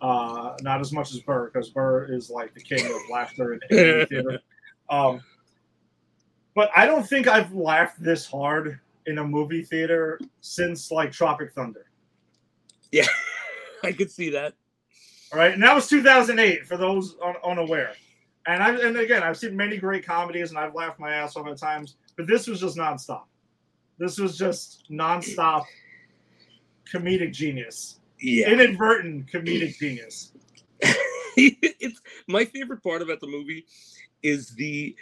Uh, 0.00 0.54
not 0.60 0.80
as 0.80 0.92
much 0.92 1.12
as 1.12 1.20
Burr, 1.20 1.50
because 1.50 1.70
Burr 1.70 2.04
is 2.04 2.30
like 2.30 2.54
the 2.54 2.60
king 2.60 2.86
of 2.86 3.00
laughter 3.10 3.54
in 3.54 3.60
theater. 4.06 4.40
Um, 4.88 5.20
but 6.56 6.70
I 6.74 6.86
don't 6.86 7.06
think 7.06 7.28
I've 7.28 7.52
laughed 7.52 8.02
this 8.02 8.26
hard 8.26 8.80
in 9.04 9.18
a 9.18 9.24
movie 9.24 9.62
theater 9.62 10.18
since 10.40 10.90
like 10.90 11.12
Tropic 11.12 11.52
Thunder. 11.52 11.86
Yeah, 12.90 13.06
I 13.84 13.92
could 13.92 14.10
see 14.10 14.30
that. 14.30 14.54
All 15.32 15.38
right, 15.38 15.52
and 15.52 15.62
that 15.62 15.74
was 15.74 15.86
2008 15.86 16.66
for 16.66 16.78
those 16.78 17.14
un- 17.22 17.34
unaware. 17.44 17.92
And 18.46 18.62
I 18.62 18.70
and 18.74 18.96
again, 18.96 19.22
I've 19.22 19.36
seen 19.36 19.54
many 19.54 19.76
great 19.76 20.04
comedies 20.06 20.50
and 20.50 20.58
I've 20.58 20.74
laughed 20.74 20.98
my 20.98 21.12
ass 21.12 21.36
off 21.36 21.46
at 21.46 21.58
times, 21.58 21.96
but 22.16 22.26
this 22.26 22.46
was 22.46 22.60
just 22.60 22.76
nonstop. 22.76 23.24
This 23.98 24.18
was 24.18 24.38
just 24.38 24.90
nonstop 24.90 25.64
comedic 26.90 27.32
genius. 27.32 27.98
Yeah. 28.18 28.48
Inadvertent 28.50 29.30
comedic 29.30 29.76
genius. 29.78 30.32
it's 31.36 32.00
my 32.28 32.46
favorite 32.46 32.82
part 32.82 33.02
about 33.02 33.20
the 33.20 33.26
movie 33.26 33.66
is 34.22 34.50
the 34.54 34.96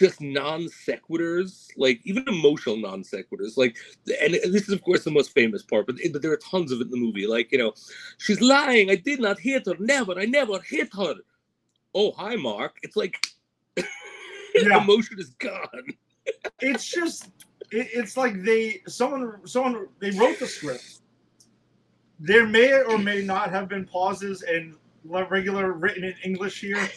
just 0.00 0.20
non 0.22 0.62
sequiturs, 0.62 1.68
like 1.76 2.00
even 2.04 2.26
emotional 2.26 2.76
non 2.76 3.02
sequiturs. 3.02 3.58
Like, 3.58 3.76
and 4.20 4.32
this 4.32 4.62
is 4.62 4.70
of 4.70 4.82
course 4.82 5.04
the 5.04 5.10
most 5.10 5.32
famous 5.32 5.62
part, 5.62 5.86
but, 5.86 5.96
but 6.12 6.22
there 6.22 6.32
are 6.32 6.38
tons 6.38 6.72
of 6.72 6.80
it 6.80 6.84
in 6.84 6.90
the 6.90 6.96
movie. 6.96 7.26
Like, 7.26 7.52
you 7.52 7.58
know, 7.58 7.74
she's 8.16 8.40
lying. 8.40 8.90
I 8.90 8.96
did 8.96 9.20
not 9.20 9.38
hit 9.38 9.66
her. 9.66 9.74
Never. 9.78 10.18
I 10.18 10.24
never 10.24 10.58
hit 10.60 10.88
her. 10.94 11.16
Oh, 11.94 12.12
hi, 12.12 12.34
Mark. 12.36 12.78
It's 12.82 12.96
like 12.96 13.24
yeah. 13.76 14.82
emotion 14.82 15.18
is 15.20 15.30
gone. 15.38 15.86
it's 16.60 16.88
just, 16.88 17.26
it, 17.70 17.88
it's 17.92 18.16
like 18.16 18.42
they 18.42 18.80
someone 18.88 19.46
someone 19.46 19.86
they 20.00 20.12
wrote 20.12 20.38
the 20.38 20.46
script. 20.46 21.00
There 22.18 22.46
may 22.46 22.72
or 22.82 22.96
may 22.96 23.22
not 23.22 23.50
have 23.50 23.68
been 23.68 23.84
pauses 23.84 24.42
and 24.42 24.76
regular 25.04 25.72
written 25.72 26.04
in 26.04 26.14
English 26.24 26.60
here, 26.60 26.88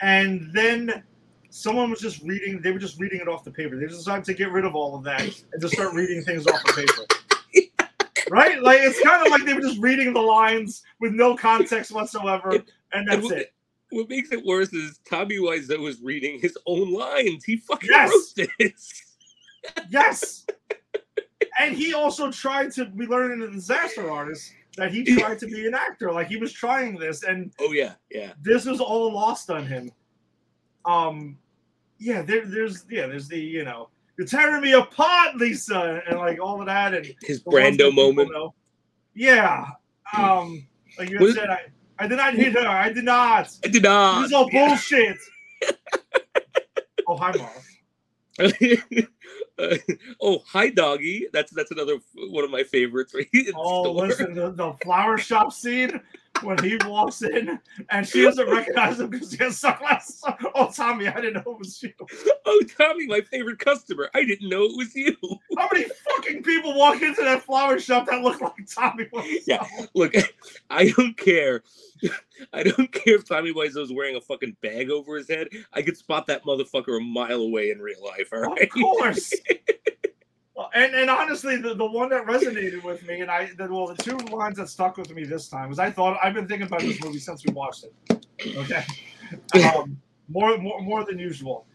and 0.00 0.50
then 0.54 1.02
someone 1.50 1.90
was 1.90 2.00
just 2.00 2.22
reading. 2.22 2.60
They 2.62 2.70
were 2.70 2.78
just 2.78 2.98
reading 2.98 3.20
it 3.20 3.28
off 3.28 3.44
the 3.44 3.50
paper. 3.50 3.76
They 3.76 3.86
decided 3.86 4.24
to 4.24 4.34
get 4.34 4.50
rid 4.50 4.64
of 4.64 4.74
all 4.74 4.96
of 4.96 5.04
that 5.04 5.20
and 5.20 5.60
just 5.60 5.74
start 5.74 5.94
reading 5.94 6.22
things 6.22 6.46
off 6.46 6.62
the 6.64 6.72
paper. 6.72 7.90
right? 8.30 8.62
Like 8.62 8.78
it's 8.80 9.00
kind 9.02 9.24
of 9.24 9.30
like 9.30 9.44
they 9.44 9.54
were 9.54 9.60
just 9.60 9.80
reading 9.80 10.12
the 10.12 10.20
lines 10.20 10.82
with 11.00 11.12
no 11.12 11.36
context 11.36 11.92
whatsoever, 11.92 12.62
and 12.92 13.08
that's 13.08 13.24
what, 13.24 13.36
it. 13.36 13.52
What 13.90 14.08
makes 14.08 14.32
it 14.32 14.44
worse 14.44 14.72
is 14.72 15.00
Tommy 15.08 15.38
Wiseau 15.38 15.80
was 15.80 16.00
reading 16.00 16.40
his 16.40 16.56
own 16.66 16.92
lines. 16.92 17.44
He 17.44 17.56
fucking 17.56 17.90
yes. 17.90 18.10
wrote 18.10 18.48
this. 18.58 19.16
yes. 19.90 20.46
And 21.58 21.76
he 21.76 21.92
also 21.92 22.30
tried 22.30 22.72
to. 22.72 22.90
We 22.94 23.06
learned 23.06 23.32
in 23.34 23.40
the 23.40 23.50
Disaster 23.50 24.10
Artist 24.10 24.52
that 24.76 24.92
he 24.92 25.04
tried 25.04 25.38
to 25.40 25.46
be 25.46 25.66
an 25.66 25.74
actor. 25.74 26.12
Like 26.12 26.28
he 26.28 26.36
was 26.36 26.52
trying 26.52 26.96
this, 26.96 27.24
and 27.24 27.52
oh 27.60 27.72
yeah, 27.72 27.94
yeah. 28.10 28.32
This 28.40 28.64
was 28.64 28.80
all 28.80 29.12
lost 29.12 29.50
on 29.50 29.66
him. 29.66 29.90
Um, 30.84 31.38
yeah, 31.98 32.22
there, 32.22 32.46
there's 32.46 32.84
yeah, 32.90 33.06
there's 33.06 33.28
the 33.28 33.38
you 33.38 33.64
know 33.64 33.88
you're 34.16 34.26
tearing 34.26 34.62
me 34.62 34.72
apart, 34.72 35.36
Lisa, 35.36 36.02
and 36.08 36.18
like 36.18 36.40
all 36.40 36.60
of 36.60 36.66
that, 36.66 36.94
and 36.94 37.06
His 37.22 37.42
the 37.42 37.50
ones 37.50 37.76
that 37.76 37.82
Brando 37.84 37.94
moment. 37.94 38.30
know. 38.32 38.54
Yeah, 39.14 39.66
um, 40.16 40.66
like 40.98 41.10
you 41.10 41.18
What 41.18 41.30
is- 41.30 41.34
said, 41.34 41.50
I, 41.50 41.60
I 41.98 42.06
did 42.06 42.16
not 42.16 42.34
hit 42.34 42.54
her. 42.54 42.66
I 42.66 42.92
did 42.92 43.04
not. 43.04 43.50
I 43.64 43.68
did 43.68 43.82
not. 43.82 44.22
This 44.22 44.28
is 44.28 44.32
all 44.32 44.50
bullshit. 44.50 45.18
oh, 47.06 47.16
hi, 47.16 47.32
Mark. 47.36 47.62
Uh, 49.58 49.76
oh, 50.22 50.38
hi, 50.46 50.70
doggy. 50.70 51.26
That's 51.32 51.50
that's 51.52 51.70
another 51.70 51.98
one 52.30 52.44
of 52.44 52.50
my 52.50 52.62
favorites. 52.62 53.14
Right? 53.14 53.28
Oh, 53.54 53.84
store. 53.84 54.06
listen, 54.06 54.34
the, 54.34 54.50
the 54.52 54.72
flower 54.82 55.18
shop 55.18 55.52
scene 55.52 56.00
when 56.42 56.62
he 56.62 56.78
walks 56.86 57.22
in 57.22 57.58
and 57.90 58.06
she 58.06 58.22
doesn't 58.22 58.48
recognize 58.48 59.00
him 59.00 59.10
because 59.10 59.32
he 59.32 59.42
has 59.44 59.58
sunglasses. 59.58 60.22
Oh, 60.54 60.70
Tommy, 60.74 61.08
I 61.08 61.20
didn't 61.20 61.44
know 61.44 61.52
it 61.52 61.58
was 61.58 61.82
you. 61.82 61.92
Oh, 62.46 62.62
Tommy, 62.76 63.06
my 63.06 63.20
favorite 63.20 63.58
customer. 63.58 64.10
I 64.14 64.24
didn't 64.24 64.48
know 64.48 64.64
it 64.64 64.76
was 64.76 64.94
you. 64.94 65.16
How 65.56 65.68
many 65.72 65.86
fucking 65.88 66.42
people 66.42 66.76
walk 66.76 67.02
into 67.02 67.22
that 67.22 67.42
flower 67.42 67.78
shop 67.78 68.06
that 68.06 68.22
look 68.22 68.40
like 68.40 68.66
Tommy? 68.72 69.06
Wiseau? 69.06 69.38
Yeah. 69.46 69.66
Look, 69.94 70.14
I 70.70 70.90
don't 70.90 71.16
care. 71.16 71.62
I 72.52 72.62
don't 72.62 72.90
care 72.92 73.16
if 73.16 73.28
Tommy 73.28 73.52
Wiseau 73.52 73.82
is 73.82 73.92
wearing 73.92 74.16
a 74.16 74.20
fucking 74.20 74.56
bag 74.62 74.90
over 74.90 75.16
his 75.16 75.28
head. 75.28 75.48
I 75.72 75.82
could 75.82 75.96
spot 75.96 76.26
that 76.26 76.44
motherfucker 76.44 76.96
a 76.96 77.00
mile 77.00 77.40
away 77.40 77.70
in 77.70 77.80
real 77.80 78.02
life. 78.02 78.30
All 78.32 78.40
right. 78.40 78.62
Of 78.62 78.70
course. 78.70 79.34
And 80.74 80.94
and 80.94 81.08
honestly, 81.08 81.56
the, 81.56 81.74
the 81.74 81.86
one 81.86 82.08
that 82.10 82.26
resonated 82.26 82.82
with 82.82 83.06
me, 83.06 83.20
and 83.20 83.30
I 83.30 83.50
the, 83.56 83.72
well, 83.72 83.86
the 83.86 84.02
two 84.02 84.16
lines 84.16 84.56
that 84.56 84.68
stuck 84.68 84.96
with 84.96 85.14
me 85.14 85.24
this 85.24 85.48
time 85.48 85.68
was 85.68 85.78
I 85.78 85.90
thought 85.90 86.18
I've 86.22 86.34
been 86.34 86.48
thinking 86.48 86.66
about 86.66 86.80
this 86.80 87.02
movie 87.02 87.18
since 87.18 87.44
we 87.46 87.52
watched 87.52 87.84
it. 87.84 88.26
Okay, 88.56 88.84
um, 89.64 90.00
more 90.28 90.58
more 90.58 90.80
more 90.80 91.04
than 91.04 91.18
usual. 91.18 91.66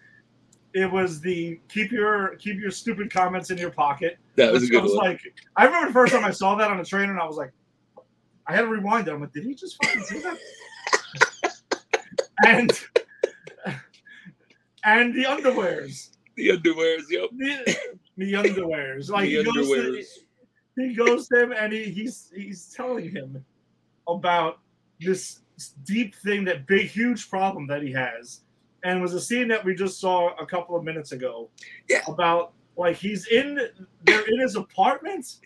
It 0.74 0.92
was 0.92 1.22
the 1.22 1.60
keep 1.70 1.92
your 1.92 2.36
keep 2.36 2.60
your 2.60 2.72
stupid 2.72 3.12
comments 3.12 3.50
in 3.50 3.58
your 3.58 3.72
pocket. 3.72 4.18
That 4.36 4.52
was 4.52 4.64
a 4.64 4.68
good 4.68 4.84
was 4.84 4.94
one. 4.94 5.06
like 5.06 5.22
I 5.56 5.66
remember 5.66 5.88
the 5.88 5.94
first 5.94 6.14
time 6.14 6.26
I 6.26 6.32
saw 6.32 6.56
that 6.56 6.70
on 6.70 6.80
a 6.80 6.86
train, 6.86 7.10
and 7.10 7.20
I 7.20 7.26
was 7.26 7.38
like, 7.38 7.52
I 8.48 8.54
had 8.54 8.62
to 8.62 8.68
rewind 8.68 9.08
it. 9.08 9.14
I'm 9.14 9.22
like, 9.22 9.34
did 9.34 9.46
he 9.46 9.56
just 9.56 9.82
fucking 9.84 10.04
say 10.04 10.22
that? 10.22 10.38
and 12.46 12.72
and 14.84 15.14
the 15.16 15.24
underwears. 15.24 16.10
The 16.36 16.50
underwears, 16.50 17.04
yep. 17.10 17.30
The, 17.38 17.98
the 18.18 18.34
underwears. 18.34 19.10
Like 19.12 19.30
the 19.30 19.38
he 19.38 19.44
goes, 19.44 19.68
to, 19.68 20.04
he 20.78 20.94
goes 20.94 21.28
to 21.30 21.44
him 21.44 21.52
and 21.54 21.72
he, 21.74 21.86
he's 21.86 22.32
he's 22.36 22.74
telling 22.76 23.10
him 23.12 23.44
about 24.08 24.60
this 25.00 25.40
deep 25.86 26.16
thing, 26.16 26.44
that 26.46 26.68
big, 26.68 26.88
huge 26.88 27.30
problem 27.30 27.68
that 27.68 27.82
he 27.82 27.92
has. 27.94 28.42
And 28.84 29.00
it 29.00 29.02
was 29.02 29.14
a 29.14 29.22
scene 29.22 29.48
that 29.48 29.64
we 29.66 29.74
just 29.74 30.00
saw 30.00 30.36
a 30.36 30.46
couple 30.46 30.76
of 30.76 30.84
minutes 30.84 31.12
ago. 31.12 31.50
Yeah. 31.90 32.02
About 32.08 32.54
like 32.78 32.98
he's 32.98 33.28
in 33.28 33.60
they're 34.04 34.28
in 34.28 34.40
his 34.40 34.56
apartment 34.56 35.38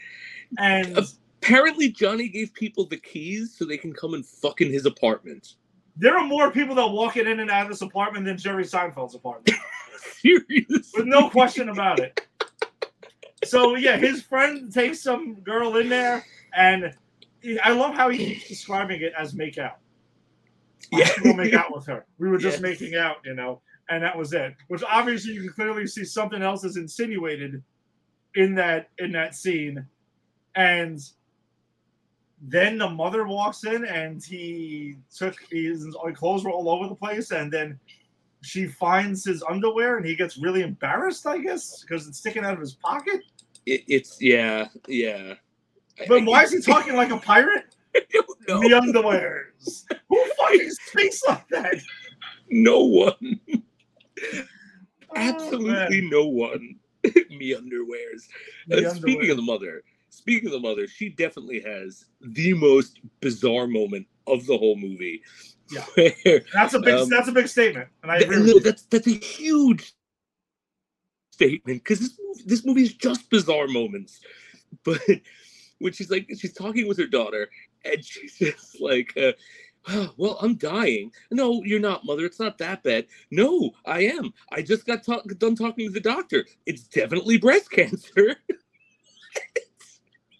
and 0.57 0.97
Apparently, 1.41 1.89
Johnny 1.89 2.27
gave 2.27 2.53
people 2.53 2.85
the 2.85 2.97
keys 2.97 3.55
so 3.57 3.63
they 3.63 3.77
can 3.77 3.93
come 3.93 4.13
and 4.13 4.25
fuck 4.25 4.59
in 4.59 4.69
his 4.69 4.85
apartment. 4.85 5.55
there 5.95 6.17
are 6.17 6.25
more 6.25 6.51
people 6.51 6.75
that 6.75 6.85
walk 6.85 7.15
in 7.15 7.27
and 7.27 7.49
out 7.49 7.63
of 7.63 7.69
this 7.69 7.81
apartment 7.81 8.25
than 8.25 8.37
Jerry 8.37 8.65
Seinfeld's 8.65 9.15
apartment. 9.15 9.57
Serious. 10.21 10.91
with 10.95 11.05
no 11.05 11.29
question 11.29 11.69
about 11.69 11.99
it. 11.99 12.27
So 13.45 13.75
yeah, 13.75 13.97
his 13.97 14.21
friend 14.21 14.71
takes 14.71 15.01
some 15.01 15.35
girl 15.35 15.77
in 15.77 15.89
there, 15.89 16.25
and 16.55 16.93
I 17.63 17.71
love 17.71 17.95
how 17.95 18.09
he 18.09 18.17
keeps 18.17 18.47
describing 18.47 19.01
it 19.01 19.13
as 19.17 19.33
make 19.33 19.57
out. 19.57 19.77
Yeah. 20.91 21.09
go 21.23 21.33
make 21.33 21.53
out 21.53 21.73
with 21.75 21.85
her. 21.87 22.05
We 22.17 22.29
were 22.29 22.37
just 22.37 22.57
Yes. 22.57 22.61
making 22.61 22.95
out, 22.95 23.17
you 23.23 23.35
know, 23.35 23.61
and 23.89 24.03
that 24.03 24.17
was 24.17 24.33
it. 24.33 24.55
Which 24.69 24.83
obviously 24.89 25.33
you 25.33 25.41
can 25.41 25.51
clearly 25.53 25.85
see 25.87 26.03
something 26.03 26.41
else 26.41 26.63
is 26.63 26.77
insinuated 26.77 27.63
in 28.35 28.55
that 28.55 28.89
in 28.97 29.11
that 29.13 29.35
scene, 29.35 29.85
and 30.55 30.99
then 32.41 32.77
the 32.77 32.89
mother 32.89 33.27
walks 33.27 33.65
in 33.65 33.85
and 33.85 34.23
he 34.23 34.97
took 35.15 35.35
his 35.51 35.85
clothes 36.15 36.43
were 36.43 36.51
all 36.51 36.69
over 36.69 36.87
the 36.87 36.95
place, 36.95 37.31
and 37.31 37.51
then 37.51 37.79
she 38.41 38.67
finds 38.67 39.25
his 39.25 39.43
underwear 39.49 39.97
and 39.97 40.05
he 40.05 40.15
gets 40.15 40.37
really 40.37 40.61
embarrassed, 40.61 41.27
I 41.27 41.39
guess, 41.39 41.81
because 41.81 42.07
it's 42.07 42.17
sticking 42.19 42.43
out 42.45 42.53
of 42.53 42.59
his 42.59 42.73
pocket. 42.75 43.21
It, 43.65 43.83
it's 43.87 44.21
yeah, 44.21 44.67
yeah. 44.87 45.33
But 46.07 46.21
I- 46.21 46.25
why 46.25 46.43
is 46.43 46.51
he 46.53 46.61
talking 46.61 46.95
like 46.95 47.11
a 47.11 47.17
pirate? 47.17 47.75
I. 47.95 48.13
The 48.47 48.81
underwears. 48.81 49.83
Who 50.09 50.25
fucking 50.37 50.69
speaks 50.87 51.21
like 51.27 51.47
that? 51.49 51.75
No 52.49 52.83
one. 52.83 53.39
Oh, 55.11 55.15
Absolutely 55.15 56.01
man. 56.01 56.09
no 56.09 56.25
one. 56.27 56.75
Me 57.29 57.53
underwears. 57.55 58.27
The 58.67 58.87
Uh, 58.87 58.93
speaking 58.93 59.15
underwear. 59.15 59.31
of 59.31 59.37
the 59.37 59.43
mother, 59.43 59.83
speaking 60.09 60.47
of 60.47 60.53
the 60.53 60.59
mother, 60.59 60.87
she 60.87 61.09
definitely 61.09 61.61
has 61.61 62.05
the 62.21 62.53
most 62.53 62.99
bizarre 63.21 63.67
moment 63.67 64.05
of 64.27 64.45
the 64.45 64.57
whole 64.57 64.75
movie. 64.75 65.21
Yeah. 65.71 65.85
That's 66.53 66.73
a 66.73 66.79
big 66.79 66.95
um, 66.95 67.09
that's 67.09 67.27
a 67.27 67.31
big 67.31 67.47
statement, 67.47 67.89
and 68.01 68.11
I 68.11 68.17
agree 68.17 68.37
no, 68.37 68.41
with 68.43 68.53
you. 68.55 68.59
that's 68.61 68.83
that's 68.83 69.07
a 69.07 69.11
huge 69.11 69.93
statement 71.31 71.83
because 71.83 71.99
this 71.99 72.17
movie, 72.19 72.43
this 72.45 72.65
movie 72.65 72.81
is 72.83 72.93
just 72.93 73.29
bizarre 73.29 73.67
moments. 73.67 74.19
But 74.83 75.01
when 75.79 75.93
she's 75.93 76.11
like 76.11 76.27
she's 76.37 76.53
talking 76.53 76.87
with 76.87 76.97
her 76.99 77.07
daughter 77.07 77.49
and 77.83 78.03
she's 78.05 78.37
just 78.37 78.79
like, 78.79 79.11
uh, 79.17 79.31
"Oh, 79.87 80.11
"Well, 80.15 80.37
I'm 80.41 80.55
dying." 80.55 81.11
No, 81.31 81.63
you're 81.63 81.79
not, 81.79 82.05
mother. 82.05 82.25
It's 82.25 82.39
not 82.39 82.59
that 82.59 82.83
bad. 82.83 83.07
No, 83.31 83.71
I 83.85 84.01
am. 84.01 84.31
I 84.51 84.61
just 84.61 84.85
got 84.85 85.03
ta- 85.03 85.23
done 85.37 85.55
talking 85.55 85.87
to 85.87 85.93
the 85.93 85.99
doctor. 85.99 86.45
It's 86.67 86.83
definitely 86.83 87.37
breast 87.37 87.71
cancer. 87.71 88.35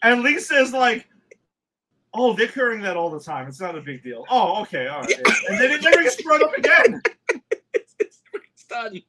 And 0.02 0.22
Lisa 0.24 0.56
is 0.56 0.72
like, 0.74 1.06
"Oh, 2.20 2.34
they're 2.34 2.48
hearing 2.48 2.82
that 2.82 2.98
all 2.98 3.10
the 3.10 3.20
time. 3.20 3.48
It's 3.48 3.62
not 3.62 3.78
a 3.78 3.82
big 3.82 4.04
deal." 4.04 4.26
Oh, 4.30 4.62
okay, 4.64 4.88
all 4.88 5.02
right. 5.02 5.22
And 5.50 5.60
then 5.60 5.72
it 5.72 5.82
never 5.82 6.04
gets 6.04 6.22
brought 6.22 6.42
up 6.42 6.58
again. 6.58 7.02
it's, 7.74 7.96
it's, 8.00 8.22
it's 8.54 8.64
done. 8.66 9.02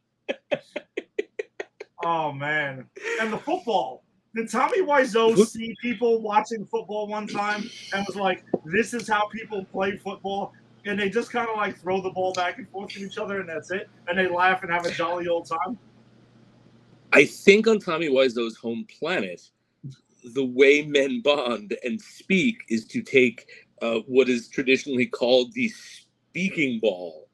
Oh 2.04 2.32
man, 2.32 2.86
and 3.20 3.32
the 3.32 3.38
football. 3.38 4.04
Did 4.34 4.48
Tommy 4.48 4.80
Wiseau 4.80 5.44
see 5.44 5.74
people 5.82 6.22
watching 6.22 6.64
football 6.64 7.08
one 7.08 7.26
time 7.26 7.68
and 7.92 8.06
was 8.06 8.16
like, 8.16 8.44
"This 8.64 8.94
is 8.94 9.08
how 9.08 9.26
people 9.26 9.64
play 9.64 9.96
football," 9.96 10.52
and 10.86 10.98
they 10.98 11.10
just 11.10 11.30
kind 11.30 11.48
of 11.48 11.56
like 11.56 11.78
throw 11.78 12.00
the 12.00 12.10
ball 12.10 12.32
back 12.32 12.58
and 12.58 12.68
forth 12.70 12.92
to 12.92 13.00
each 13.00 13.18
other, 13.18 13.40
and 13.40 13.48
that's 13.48 13.70
it, 13.70 13.90
and 14.08 14.16
they 14.16 14.28
laugh 14.28 14.62
and 14.62 14.70
have 14.70 14.86
a 14.86 14.92
jolly 14.92 15.26
old 15.28 15.46
time. 15.46 15.78
I 17.12 17.24
think 17.24 17.66
on 17.66 17.80
Tommy 17.80 18.08
Wiseau's 18.08 18.56
home 18.56 18.86
planet, 18.98 19.50
the 20.24 20.44
way 20.44 20.82
men 20.82 21.20
bond 21.22 21.76
and 21.84 22.00
speak 22.00 22.56
is 22.68 22.84
to 22.86 23.02
take 23.02 23.46
uh, 23.82 24.00
what 24.06 24.28
is 24.28 24.48
traditionally 24.48 25.06
called 25.06 25.52
the 25.54 25.68
speaking 25.68 26.78
ball, 26.80 27.28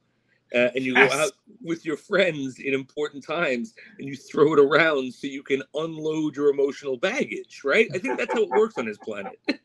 uh, 0.55 0.71
and 0.75 0.85
you 0.85 0.95
Yes. 0.97 1.11
go 1.11 1.19
out 1.19 1.33
with 1.62 1.85
your 1.85 1.97
friends 1.97 2.59
in 2.59 2.73
important 2.73 3.25
times 3.25 3.75
and 3.99 4.09
you 4.09 4.16
throw 4.16 4.52
it 4.52 4.59
around 4.59 5.12
so 5.12 5.26
you 5.26 5.43
can 5.43 5.62
unload 5.75 6.37
your 6.37 6.50
emotional 6.50 6.97
baggage. 6.97 7.62
Right? 7.64 7.88
I 7.95 7.99
think 7.99 8.19
that's 8.19 8.33
how 8.33 8.43
it 8.43 8.50
works 8.50 8.78
on 8.78 8.87
his 8.87 8.99
planet. 8.99 9.38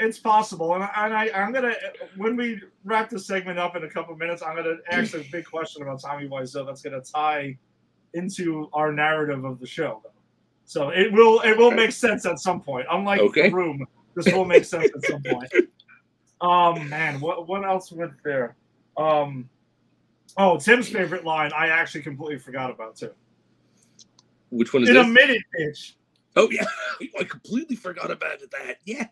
It's 0.00 0.16
possible, 0.16 0.74
and, 0.74 0.84
I, 0.84 0.90
and 0.94 1.12
I, 1.12 1.30
I'm 1.34 1.52
gonna 1.52 1.74
when 2.14 2.36
we 2.36 2.62
wrap 2.84 3.10
this 3.10 3.26
segment 3.26 3.58
up 3.58 3.74
in 3.74 3.82
a 3.82 3.90
couple 3.90 4.14
minutes, 4.14 4.42
I'm 4.42 4.54
gonna 4.54 4.76
ask 4.92 5.12
a 5.14 5.24
big 5.32 5.44
question 5.44 5.82
about 5.82 6.00
Tommy 6.00 6.28
Wiseau 6.28 6.64
that's 6.64 6.82
gonna 6.82 7.00
tie 7.00 7.58
into 8.14 8.68
our 8.72 8.92
narrative 8.92 9.44
of 9.44 9.58
the 9.58 9.66
show. 9.66 10.00
So 10.68 10.90
it 10.90 11.10
will 11.10 11.40
it 11.40 11.56
will 11.56 11.70
make 11.70 11.92
sense 11.92 12.26
at 12.26 12.38
some 12.38 12.60
point. 12.60 12.86
Unlike 12.90 13.20
Okay. 13.20 13.48
the 13.48 13.54
room, 13.54 13.86
this 14.14 14.26
will 14.26 14.44
make 14.44 14.66
sense 14.66 14.90
at 14.94 15.02
some 15.04 15.22
point. 15.22 15.50
Um, 16.40 16.88
man, 16.88 17.18
what 17.18 17.48
what 17.48 17.64
else 17.64 17.90
went 17.90 18.12
there? 18.22 18.54
Um, 18.96 19.50
oh, 20.36 20.56
Tim's 20.56 20.88
favorite 20.88 21.24
line 21.24 21.50
I 21.52 21.66
actually 21.66 22.02
completely 22.02 22.38
forgot 22.38 22.70
about 22.70 22.94
too. 22.94 23.10
Which 24.50 24.72
one 24.72 24.84
is 24.84 24.90
In 24.90 24.98
a 24.98 25.04
minute, 25.04 25.42
bitch. 25.58 25.94
Oh 26.36 26.48
yeah, 26.48 26.64
I 27.18 27.24
completely 27.24 27.74
forgot 27.74 28.12
about 28.12 28.38
that. 28.52 28.76
Yeah. 28.84 29.08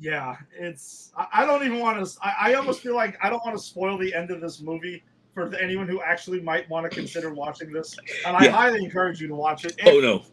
Yeah, 0.00 0.34
it's. 0.58 1.12
I, 1.16 1.28
I 1.32 1.46
don't 1.46 1.64
even 1.64 1.78
want 1.78 2.04
to. 2.04 2.18
I, 2.20 2.50
I 2.50 2.54
almost 2.54 2.80
feel 2.80 2.96
like 2.96 3.16
I 3.22 3.30
don't 3.30 3.44
want 3.44 3.56
to 3.56 3.62
spoil 3.62 3.96
the 3.96 4.12
end 4.12 4.32
of 4.32 4.40
this 4.40 4.60
movie 4.60 5.04
for 5.34 5.52
anyone 5.56 5.88
who 5.88 6.00
actually 6.00 6.40
might 6.40 6.68
want 6.70 6.88
to 6.90 6.90
consider 6.96 7.34
watching 7.34 7.72
this. 7.72 7.94
And 8.24 8.36
I 8.36 8.44
Yeah. 8.44 8.52
highly 8.52 8.84
encourage 8.84 9.20
you 9.20 9.28
to 9.28 9.34
watch 9.34 9.64
it 9.64 9.74
if, 9.78 9.88
Oh 9.88 10.00
no. 10.00 10.24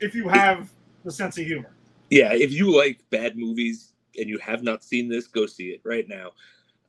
if 0.00 0.14
you 0.14 0.28
have 0.28 0.70
the 1.04 1.10
sense 1.10 1.38
of 1.38 1.46
humor. 1.46 1.74
yeah, 2.10 2.34
if 2.34 2.52
you 2.52 2.70
like 2.76 3.00
bad 3.10 3.36
movies 3.38 3.94
and 4.18 4.28
you 4.28 4.38
have 4.38 4.62
not 4.62 4.84
seen 4.84 5.08
this, 5.08 5.26
go 5.26 5.46
see 5.46 5.70
it 5.70 5.80
right 5.84 6.06
now. 6.06 6.32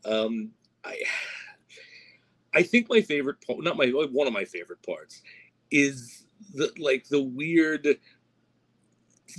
Um, 0.04 0.52
I, 0.84 1.02
I 2.54 2.64
think 2.64 2.90
my 2.90 3.00
favorite 3.02 3.38
part, 3.48 3.64
not 3.64 3.78
my 3.78 3.88
one 3.88 4.28
of 4.28 4.34
my 4.34 4.44
favorite 4.44 4.84
parts, 4.86 5.22
is 5.72 6.26
the 6.54 6.70
like 6.78 7.08
the 7.08 7.24
weird, 7.24 7.84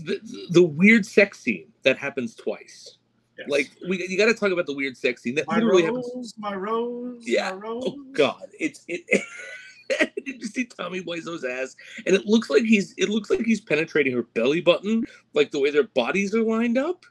the, 0.03 0.21
the 0.51 0.63
weird 0.63 1.05
sex 1.05 1.41
scene 1.41 1.71
that 1.83 1.99
happens 1.99 2.35
twice. 2.35 2.97
Yes. 3.39 3.49
Like 3.49 3.71
we, 3.89 4.07
you 4.09 4.17
got 4.17 4.27
to 4.27 4.35
talk 4.35 4.53
about 4.53 4.67
the 4.67 4.75
weird 4.75 4.97
sex 4.97 5.23
scene 5.23 5.35
that 5.37 5.47
my 5.47 5.57
literally 5.57 5.85
rose, 5.89 6.07
happens. 6.07 6.35
my 6.39 6.55
rose, 6.55 7.23
Yeah. 7.27 7.51
my 7.51 7.57
oh, 7.57 7.59
rose. 7.59 7.85
Oh 7.87 8.05
God, 8.13 8.47
it's 8.59 8.85
it. 8.89 9.03
Did 10.25 10.41
you 10.41 10.47
see 10.47 10.65
Tommy 10.65 11.01
Wiseau's 11.01 11.45
ass? 11.45 11.77
And 12.07 12.15
it 12.17 12.27
looks 12.27 12.49
like 12.49 12.63
he's 12.63 12.95
it 12.97 13.09
looks 13.09 13.31
like 13.31 13.41
he's 13.45 13.61
penetrating 13.61 14.13
her 14.15 14.23
belly 14.23 14.61
button, 14.61 15.05
like 15.35 15.51
the 15.51 15.61
way 15.61 15.71
their 15.71 15.83
bodies 15.89 16.35
are 16.35 16.43
lined 16.43 16.79
up. 16.79 17.05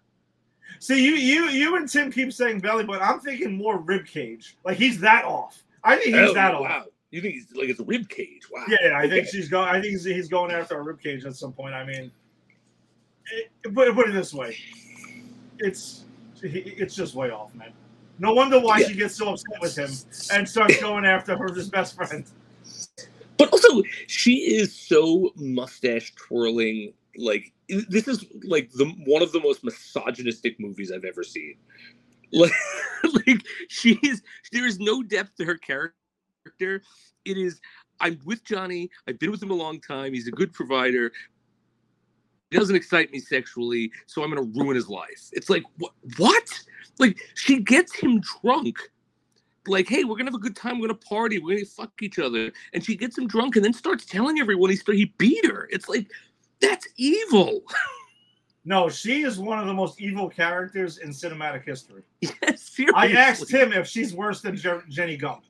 See, 0.79 1.03
you 1.03 1.11
you 1.13 1.49
you 1.49 1.75
and 1.75 1.87
Tim 1.87 2.11
keep 2.11 2.33
saying 2.33 2.59
belly, 2.61 2.83
but 2.83 3.01
I'm 3.01 3.19
thinking 3.19 3.55
more 3.57 3.79
rib 3.79 4.05
cage. 4.05 4.57
Like 4.65 4.77
he's 4.77 4.99
that 5.01 5.23
off. 5.25 5.61
I 5.83 5.95
think 5.97 6.15
he's 6.15 6.29
Oh, 6.29 6.33
that 6.33 6.55
off. 6.55 6.61
wow, 6.61 6.85
you 7.11 7.21
think 7.21 7.35
he's 7.35 7.47
like 7.53 7.69
it's 7.69 7.79
a 7.79 7.83
rib 7.85 8.09
cage? 8.09 8.41
Wow. 8.51 8.63
Yeah, 8.67 8.77
yeah, 8.81 8.97
I 8.97 9.01
think 9.01 9.27
Okay. 9.27 9.29
she's 9.31 9.49
going. 9.49 9.67
I 9.67 9.73
think 9.73 9.91
he's, 9.91 10.03
he's 10.05 10.27
going 10.29 10.51
after 10.51 10.77
a 10.77 10.81
rib 10.81 10.99
cage 11.01 11.25
at 11.25 11.35
some 11.35 11.53
point. 11.53 11.75
I 11.75 11.85
mean, 11.85 12.11
it, 13.31 13.51
put 13.75 13.93
put 13.93 14.09
it 14.09 14.13
this 14.13 14.33
way, 14.33 14.57
it's 15.59 16.02
it's 16.43 16.95
just 16.95 17.15
way 17.15 17.31
off, 17.31 17.53
man. 17.55 17.71
No 18.19 18.33
wonder 18.33 18.59
why 18.59 18.79
Yeah. 18.79 18.87
she 18.89 18.95
gets 18.95 19.15
so 19.15 19.29
upset 19.33 19.59
with 19.61 19.75
him 19.75 19.89
and 20.33 20.47
starts 20.47 20.79
going 20.79 21.05
after 21.05 21.35
her 21.37 21.51
his 21.53 21.69
best 21.69 21.95
friend. 21.95 22.25
But 23.37 23.51
also, 23.51 23.81
she 24.07 24.35
is 24.55 24.73
so 24.75 25.31
mustache 25.35 26.13
twirling. 26.15 26.93
Like 27.17 27.51
this 27.89 28.07
is 28.07 28.25
like 28.43 28.71
the 28.71 28.85
one 29.05 29.21
of 29.21 29.31
the 29.31 29.39
most 29.39 29.63
misogynistic 29.63 30.59
movies 30.59 30.91
I've 30.91 31.05
ever 31.05 31.23
seen. 31.23 31.55
Like, 32.35 32.51
like 33.27 33.45
she 33.67 33.99
is. 34.01 34.23
There 34.51 34.65
is 34.65 34.79
no 34.79 35.03
depth 35.03 35.35
to 35.37 35.45
her 35.45 35.55
character. 35.55 35.93
It 37.25 37.37
is. 37.37 37.61
I'm 37.99 38.19
with 38.25 38.43
Johnny. 38.43 38.89
I've 39.07 39.19
been 39.19 39.29
with 39.29 39.43
him 39.43 39.51
a 39.51 39.55
long 39.55 39.79
time. 39.79 40.13
He's 40.13 40.27
a 40.27 40.31
good 40.31 40.51
provider. 40.51 41.11
He 42.53 42.59
doesn't 42.59 42.75
excite 42.75 43.11
me 43.11 43.17
sexually, 43.17 43.91
so 44.05 44.23
I'm 44.23 44.29
gonna 44.29 44.43
ruin 44.43 44.75
his 44.75 44.87
life. 44.87 45.29
It's 45.31 45.49
like 45.49 45.63
what? 45.79 45.93
What? 46.17 46.47
Like 46.99 47.17
she 47.33 47.59
gets 47.59 47.95
him 47.95 48.21
drunk 48.41 48.77
like, 49.65 49.87
hey, 49.87 50.03
we're 50.03 50.17
gonna 50.17 50.29
have 50.29 50.35
a 50.35 50.39
good 50.39 50.55
time, 50.55 50.79
we're 50.79 50.87
gonna 50.87 50.99
party, 50.99 51.39
we're 51.39 51.55
gonna 51.55 51.65
fuck 51.65 51.91
each 52.03 52.19
other, 52.19 52.51
and 52.73 52.85
she 52.85 52.95
gets 52.95 53.17
him 53.17 53.27
drunk 53.27 53.55
and 53.55 53.65
then 53.65 53.73
starts 53.73 54.05
telling 54.05 54.39
everyone 54.39 54.69
he 54.69 54.75
st- 54.75 54.97
he 54.97 55.05
beat 55.17 55.43
her. 55.47 55.67
It's 55.71 55.89
like 55.89 56.11
that's 56.61 56.87
evil. 56.97 57.61
No, 58.65 58.87
she 58.87 59.23
is 59.23 59.39
one 59.39 59.59
of 59.59 59.67
the 59.67 59.73
most 59.73 59.99
evil 59.99 60.29
characters 60.29 60.99
in 60.99 61.09
cinematic 61.09 61.65
history. 61.65 62.03
yes, 62.21 62.61
seriously. 62.61 62.93
I 62.95 63.07
asked 63.11 63.51
him 63.51 63.73
if 63.73 63.87
she's 63.87 64.13
worse 64.13 64.39
than 64.39 64.55
Je- 64.55 64.87
Jenny 64.87 65.17
Gump. 65.17 65.43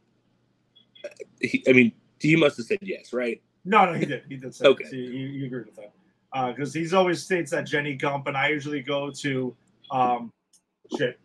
I 1.68 1.74
mean, 1.74 1.92
he 2.20 2.36
must 2.36 2.58
have 2.58 2.66
said 2.66 2.80
yes, 2.82 3.14
right? 3.14 3.40
No, 3.66 3.86
no, 3.86 3.94
he 3.94 4.08
did. 4.08 4.24
He 4.28 4.38
did 4.38 4.56
say 4.56 4.66
Okay. 4.66 4.86
So 4.86 4.96
you, 4.96 5.04
you 5.04 5.46
agree 5.46 5.62
with 5.62 5.76
that? 5.76 5.94
Because 6.34 6.74
he's 6.74 6.94
always 6.94 7.22
states 7.24 7.52
that 7.52 7.66
Jenny 7.66 7.94
Gump, 7.94 8.28
and 8.28 8.36
I 8.36 8.50
usually 8.50 8.82
go 8.82 9.12
to 9.12 9.56
um, 9.92 10.32
shit, 10.98 11.20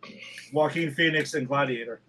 Joaquin 0.53 0.91
Phoenix 0.91 1.33
and 1.33 1.47
Gladiator. 1.47 2.01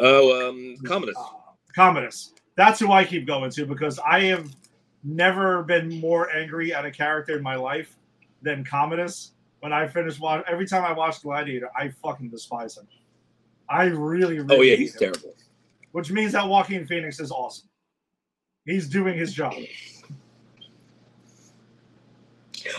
Oh, 0.00 0.48
um, 0.48 0.76
Commodus. 0.84 1.14
Uh, 1.18 1.26
Commodus. 1.74 2.32
That's 2.56 2.80
who 2.80 2.92
I 2.92 3.04
keep 3.04 3.26
going 3.26 3.50
to 3.52 3.66
because 3.66 3.98
I 3.98 4.20
have 4.24 4.50
never 5.02 5.62
been 5.62 6.00
more 6.00 6.30
angry 6.34 6.74
at 6.74 6.84
a 6.84 6.90
character 6.90 7.36
in 7.36 7.42
my 7.42 7.56
life 7.56 7.96
than 8.42 8.64
Commodus. 8.64 9.32
When 9.60 9.72
I 9.72 9.86
finish 9.88 10.18
watch, 10.20 10.44
every 10.48 10.66
time 10.66 10.84
I 10.84 10.92
watch 10.92 11.22
Gladiator, 11.22 11.70
I 11.76 11.88
fucking 11.88 12.28
despise 12.28 12.76
him. 12.76 12.86
I 13.68 13.84
really, 13.84 14.40
really 14.40 14.56
Oh 14.56 14.60
yeah, 14.62 14.76
he's 14.76 14.94
him. 14.94 15.12
terrible. 15.12 15.34
Which 15.92 16.10
means 16.10 16.32
that 16.32 16.46
Joaquin 16.46 16.86
Phoenix 16.86 17.18
is 17.18 17.30
awesome. 17.30 17.68
He's 18.66 18.88
doing 18.88 19.16
his 19.16 19.32
job. 19.32 19.54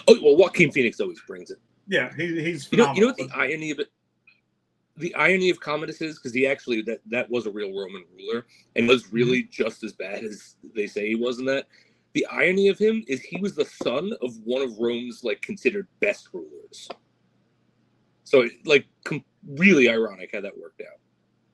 Oh 0.07 0.17
well, 0.21 0.35
Joaquin 0.35 0.71
Phoenix 0.71 0.99
always 0.99 1.21
brings 1.21 1.51
it. 1.51 1.57
Yeah, 1.87 2.11
he, 2.15 2.41
he's 2.41 2.67
You 2.71 2.79
know, 2.79 2.93
you 2.93 3.01
know 3.01 3.07
what 3.07 3.17
the 3.17 3.29
irony 3.33 3.71
of 3.71 3.79
it. 3.79 3.89
The 4.97 5.13
irony 5.15 5.49
of 5.49 5.59
Commodus 5.59 6.01
is 6.01 6.17
because 6.17 6.33
he 6.33 6.47
actually 6.47 6.81
that 6.83 7.01
that 7.09 7.29
was 7.29 7.45
a 7.45 7.51
real 7.51 7.77
Roman 7.77 8.05
ruler 8.17 8.45
and 8.75 8.87
was 8.87 9.11
really 9.11 9.43
just 9.43 9.83
as 9.83 9.93
bad 9.93 10.23
as 10.23 10.55
they 10.73 10.87
say 10.87 11.07
he 11.07 11.15
was 11.15 11.39
in 11.39 11.45
that. 11.45 11.67
The 12.13 12.25
irony 12.27 12.69
of 12.69 12.79
him 12.79 13.03
is 13.07 13.21
he 13.21 13.41
was 13.41 13.55
the 13.55 13.65
son 13.65 14.13
of 14.21 14.37
one 14.45 14.61
of 14.61 14.77
Rome's 14.79 15.23
like 15.23 15.41
considered 15.41 15.87
best 15.99 16.29
rulers. 16.31 16.87
So 18.23 18.47
like 18.63 18.85
com- 19.03 19.25
really 19.45 19.89
ironic 19.89 20.29
how 20.33 20.41
that 20.41 20.57
worked 20.57 20.81
out. 20.81 20.99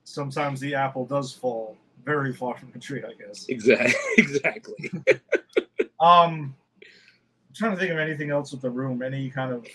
Sometimes 0.04 0.60
the 0.60 0.74
apple 0.74 1.04
does 1.04 1.32
fall 1.32 1.76
very 2.04 2.32
far 2.32 2.56
from 2.56 2.70
the 2.70 2.78
tree, 2.78 3.02
I 3.02 3.12
guess. 3.14 3.46
Exactly. 3.48 3.94
Exactly. 4.18 4.90
Um, 6.00 6.56
trying 7.54 7.72
to 7.72 7.76
think 7.78 7.92
of 7.92 7.98
anything 7.98 8.30
else 8.30 8.52
with 8.52 8.62
the 8.62 8.70
room. 8.70 9.02
Any 9.02 9.30
kind 9.30 9.52
of 9.52 9.66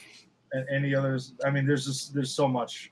any 0.72 0.96
others? 0.96 1.34
I 1.46 1.50
mean, 1.50 1.66
there's 1.66 1.86
just 1.86 2.14
there's 2.14 2.32
so 2.32 2.48
much. 2.48 2.92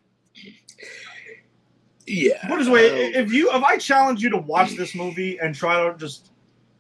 Yeah. 2.08 2.48
Put 2.48 2.56
it 2.56 2.60
this 2.60 2.70
way, 2.70 2.86
if 3.14 3.32
you 3.34 3.50
if 3.52 3.64
I 3.64 3.78
challenge 3.78 4.22
you 4.22 4.30
to 4.30 4.38
watch 4.38 4.76
this 4.76 4.94
movie 4.94 5.40
and 5.40 5.56
try 5.56 5.84
to 5.90 5.98
just 5.98 6.32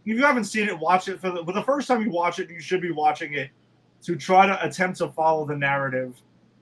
if 0.05 0.15
you 0.15 0.23
haven't 0.23 0.43
seen 0.45 0.67
it, 0.67 0.77
watch 0.77 1.07
it 1.07 1.19
for 1.19 1.31
the, 1.31 1.41
but 1.43 1.55
the 1.55 1.63
first 1.63 1.87
time 1.87 2.01
you 2.03 2.11
watch 2.11 2.39
it, 2.39 2.49
you 2.49 2.59
should 2.59 2.81
be 2.81 2.91
watching 2.91 3.33
it 3.33 3.49
to 4.03 4.15
try 4.15 4.45
to 4.45 4.63
attempt 4.63 4.99
to 4.99 5.07
follow 5.09 5.45
the 5.45 5.55
narrative 5.55 6.15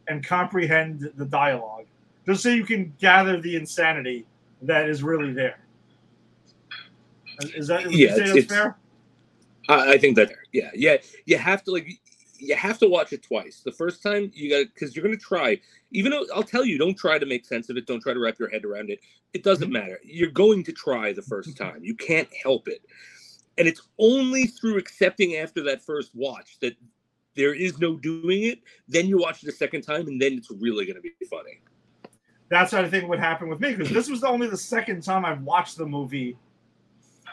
and 0.07 0.25
comprehend 0.25 1.11
the 1.17 1.25
dialogue, 1.25 1.85
just 2.25 2.41
so 2.41 2.49
you 2.49 2.63
can 2.65 2.93
gather 2.99 3.41
the 3.41 3.55
insanity 3.57 4.25
that 4.61 4.87
is 4.89 5.03
really 5.03 5.33
there. 5.33 5.59
Is 7.41 7.67
that 7.67 7.91
Yeah, 7.91 8.15
it's- 8.15 8.45
fair? 8.45 8.77
I, 9.69 9.93
I 9.93 9.97
think 9.97 10.15
that 10.15 10.31
yeah, 10.51 10.71
yeah, 10.73 10.97
you 11.25 11.37
have 11.37 11.63
to 11.63 11.71
like 11.71 11.87
you 12.37 12.55
have 12.55 12.77
to 12.79 12.87
watch 12.87 13.13
it 13.13 13.23
twice. 13.23 13.61
The 13.63 13.71
first 13.71 14.03
time 14.03 14.31
you 14.33 14.49
got 14.49 14.73
because 14.73 14.95
you're 14.95 15.03
gonna 15.03 15.17
try. 15.17 15.59
Even 15.91 16.11
though 16.11 16.25
I'll 16.33 16.43
tell 16.43 16.65
you, 16.65 16.77
don't 16.77 16.97
try 16.97 17.17
to 17.17 17.25
make 17.25 17.45
sense 17.45 17.69
of 17.69 17.77
it. 17.77 17.85
Don't 17.85 18.01
try 18.01 18.13
to 18.13 18.19
wrap 18.19 18.39
your 18.39 18.49
head 18.49 18.65
around 18.65 18.89
it. 18.89 18.99
It 19.33 19.43
doesn't 19.43 19.67
mm-hmm. 19.67 19.73
matter. 19.73 19.99
You're 20.03 20.31
going 20.31 20.63
to 20.65 20.71
try 20.71 21.13
the 21.13 21.21
first 21.21 21.49
mm-hmm. 21.49 21.63
time. 21.63 21.83
You 21.83 21.95
can't 21.95 22.29
help 22.41 22.67
it. 22.67 22.81
And 23.57 23.67
it's 23.67 23.81
only 23.99 24.47
through 24.47 24.77
accepting 24.77 25.35
after 25.35 25.63
that 25.63 25.83
first 25.83 26.11
watch 26.15 26.57
that 26.61 26.75
there 27.35 27.53
is 27.53 27.77
no 27.79 27.97
doing 27.97 28.43
it. 28.43 28.59
Then 28.87 29.07
you 29.07 29.19
watch 29.19 29.43
it 29.43 29.49
a 29.49 29.51
second 29.51 29.83
time, 29.83 30.07
and 30.07 30.21
then 30.21 30.33
it's 30.33 30.51
really 30.51 30.85
gonna 30.85 31.01
be 31.01 31.11
funny. 31.29 31.61
that's 32.49 32.73
what 32.73 32.85
I 32.85 32.89
think 32.89 33.07
would 33.09 33.19
happen 33.19 33.49
with 33.49 33.59
me 33.59 33.73
because 33.73 33.91
this 33.91 34.09
was 34.09 34.23
only 34.23 34.47
the 34.47 34.57
second 34.57 35.01
time 35.01 35.25
I've 35.25 35.41
watched 35.41 35.77
the 35.77 35.85
movie 35.85 36.37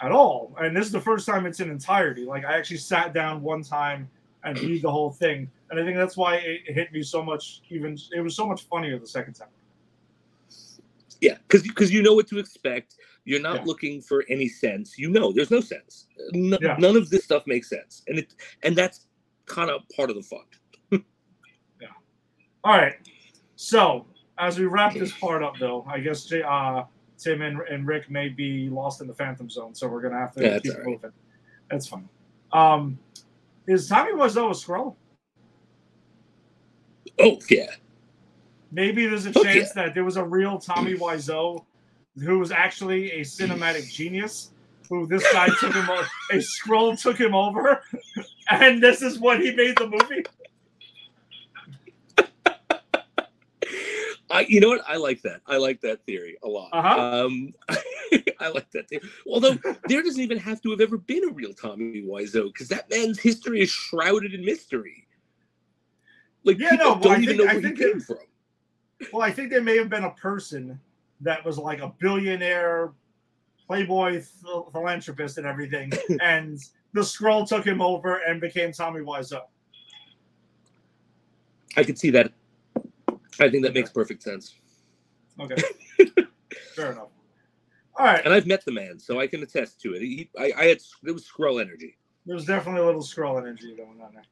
at 0.02 0.12
all, 0.12 0.54
and 0.60 0.76
this 0.76 0.86
is 0.86 0.92
the 0.92 1.00
first 1.00 1.26
time 1.26 1.46
it's 1.46 1.60
in 1.60 1.70
entirety. 1.70 2.24
Like 2.24 2.44
I 2.44 2.56
actually 2.56 2.78
sat 2.78 3.12
down 3.12 3.42
one 3.42 3.62
time 3.62 4.08
and 4.44 4.58
read 4.60 4.82
the 4.82 4.90
whole 4.90 5.10
thing, 5.10 5.50
and 5.70 5.78
I 5.78 5.84
think 5.84 5.96
that's 5.96 6.16
why 6.16 6.36
it 6.36 6.62
hit 6.66 6.92
me 6.92 7.02
so 7.02 7.22
much. 7.22 7.62
Even 7.68 7.98
it 8.14 8.20
was 8.20 8.34
so 8.34 8.46
much 8.46 8.62
funnier 8.62 8.98
the 8.98 9.06
second 9.06 9.34
time. 9.34 9.48
Yeah, 11.20 11.36
because 11.46 11.62
because 11.62 11.92
you 11.92 12.02
know 12.02 12.14
what 12.14 12.26
to 12.28 12.38
expect. 12.38 12.96
You're 13.26 13.40
not 13.42 13.56
Yeah. 13.56 13.64
looking 13.66 14.00
for 14.00 14.24
any 14.30 14.48
sense. 14.48 14.96
You 14.96 15.10
know, 15.10 15.30
there's 15.30 15.50
no 15.50 15.60
sense. 15.60 16.08
N- 16.34 16.56
Yeah. 16.60 16.76
None 16.78 16.96
of 16.96 17.10
this 17.10 17.24
stuff 17.24 17.46
makes 17.46 17.68
sense, 17.68 18.02
and 18.08 18.18
it 18.18 18.34
and 18.62 18.74
that's 18.74 19.06
kind 19.44 19.70
of 19.70 19.82
part 19.94 20.08
of 20.10 20.16
the 20.16 20.22
fun. 20.22 20.44
Yeah. 21.80 21.88
All 22.64 22.76
right, 22.76 22.94
so 23.56 24.06
as 24.38 24.58
we 24.58 24.64
wrap 24.64 24.94
this 24.94 25.12
part 25.12 25.42
up, 25.42 25.58
though, 25.58 25.84
I 25.86 26.00
guess 26.00 26.32
uh, 26.32 26.84
Tim 27.20 27.42
and, 27.42 27.60
and 27.70 27.86
Rick 27.86 28.10
may 28.10 28.28
be 28.28 28.68
lost 28.68 29.00
in 29.00 29.06
the 29.06 29.14
Phantom 29.14 29.48
Zone, 29.50 29.74
so 29.74 29.88
we're 29.88 30.00
gonna 30.00 30.18
have 30.18 30.34
to 30.34 30.42
Yeah, 30.44 30.58
keep 30.58 30.74
right. 30.74 30.86
moving. 30.86 31.12
That's 31.70 31.86
fine. 31.86 32.08
Um, 32.52 32.98
is 33.66 33.88
Tommy 33.88 34.12
Wiseau 34.12 34.50
a 34.50 34.54
Skrull? 34.54 34.96
Oh 37.18 37.38
yeah, 37.50 37.66
Maybe 38.72 39.06
there's 39.06 39.26
a 39.26 39.32
Oh, 39.34 39.42
chance 39.42 39.72
that 39.72 39.94
there 39.94 40.04
was 40.04 40.16
a 40.16 40.24
real 40.24 40.58
Tommy 40.58 40.94
Wiseau 40.94 41.64
who 42.22 42.38
was 42.38 42.50
actually 42.50 43.12
a 43.12 43.20
cinematic 43.20 43.90
genius. 43.92 44.50
Who 44.88 45.06
this 45.06 45.22
guy 45.32 45.46
took 45.60 45.72
him, 45.72 45.88
A 45.88 46.36
Skrull 46.36 47.00
took 47.00 47.16
him 47.16 47.32
over, 47.34 47.82
and 48.50 48.82
this 48.82 49.02
is 49.02 49.20
what 49.20 49.40
he 49.40 49.54
made 49.54 49.76
the 49.78 49.86
movie. 49.86 50.24
I 54.30 54.42
you 54.48 54.60
know 54.60 54.68
what 54.68 54.82
I 54.86 54.96
like 54.96 55.22
that. 55.22 55.40
I 55.46 55.56
like 55.56 55.80
that 55.80 56.04
theory 56.06 56.36
a 56.42 56.48
lot. 56.48 56.70
Uh-huh. 56.72 57.24
Um, 57.26 57.52
I 58.40 58.48
like 58.48 58.70
that 58.70 58.88
theory. 58.88 59.02
Although 59.26 59.58
there 59.86 60.02
doesn't 60.02 60.22
even 60.22 60.38
have 60.38 60.60
to 60.62 60.70
have 60.70 60.80
ever 60.80 60.96
been 60.98 61.24
a 61.28 61.32
real 61.32 61.52
Tommy 61.52 62.02
Wiseau 62.02 62.46
because 62.52 62.68
that 62.68 62.88
man's 62.90 63.18
history 63.18 63.60
is 63.60 63.70
shrouded 63.70 64.32
in 64.34 64.44
mystery. 64.44 65.06
Like 66.44 66.58
Yeah, 66.58 66.70
people 66.70 66.86
no, 66.86 66.92
well, 66.94 67.10
I 67.10 67.14
don't 67.14 67.22
even 67.24 67.36
think- 67.36 67.38
know 67.48 67.60
where 67.60 67.60
he 67.70 67.72
came 67.76 68.00
from. 68.00 68.18
Well, 69.12 69.22
I 69.22 69.30
think 69.32 69.50
there 69.50 69.62
may 69.62 69.76
have 69.78 69.88
been 69.88 70.04
a 70.04 70.10
person 70.12 70.78
that 71.22 71.42
was 71.44 71.56
like 71.58 71.80
a 71.80 71.92
billionaire, 72.00 72.92
playboy 73.66 74.10
th- 74.12 74.24
philanthropist, 74.72 75.38
and 75.38 75.46
everything, 75.46 75.90
and 76.22 76.58
the 76.92 77.00
Skrull 77.00 77.46
took 77.48 77.64
him 77.64 77.80
over 77.80 78.16
and 78.26 78.40
became 78.40 78.72
Tommy 78.72 79.00
Wiseau. 79.00 79.42
I 81.76 81.84
could 81.84 81.98
see 81.98 82.10
that. 82.10 82.32
I 83.40 83.50
think 83.50 83.64
that 83.64 83.74
makes 83.74 83.90
perfect 83.90 84.22
sense. 84.22 84.54
Okay, 85.38 85.56
fair 86.76 86.92
enough. 86.92 87.08
All 87.98 88.06
right, 88.06 88.24
And 88.24 88.32
I've 88.32 88.46
met 88.46 88.64
the 88.64 88.72
man, 88.72 88.98
so 88.98 89.20
I 89.20 89.26
can 89.26 89.42
attest 89.42 89.80
to 89.82 89.94
it. 89.94 90.00
He, 90.00 90.30
I, 90.38 90.52
I 90.56 90.64
had 90.66 90.78
there 91.02 91.12
was 91.12 91.28
Skrull 91.28 91.60
energy. 91.60 91.96
There's 92.24 92.44
definitely 92.44 92.82
a 92.82 92.86
little 92.86 93.02
Skrull 93.02 93.38
energy 93.38 93.74
going 93.76 94.00
on 94.00 94.14
there. 94.14 94.24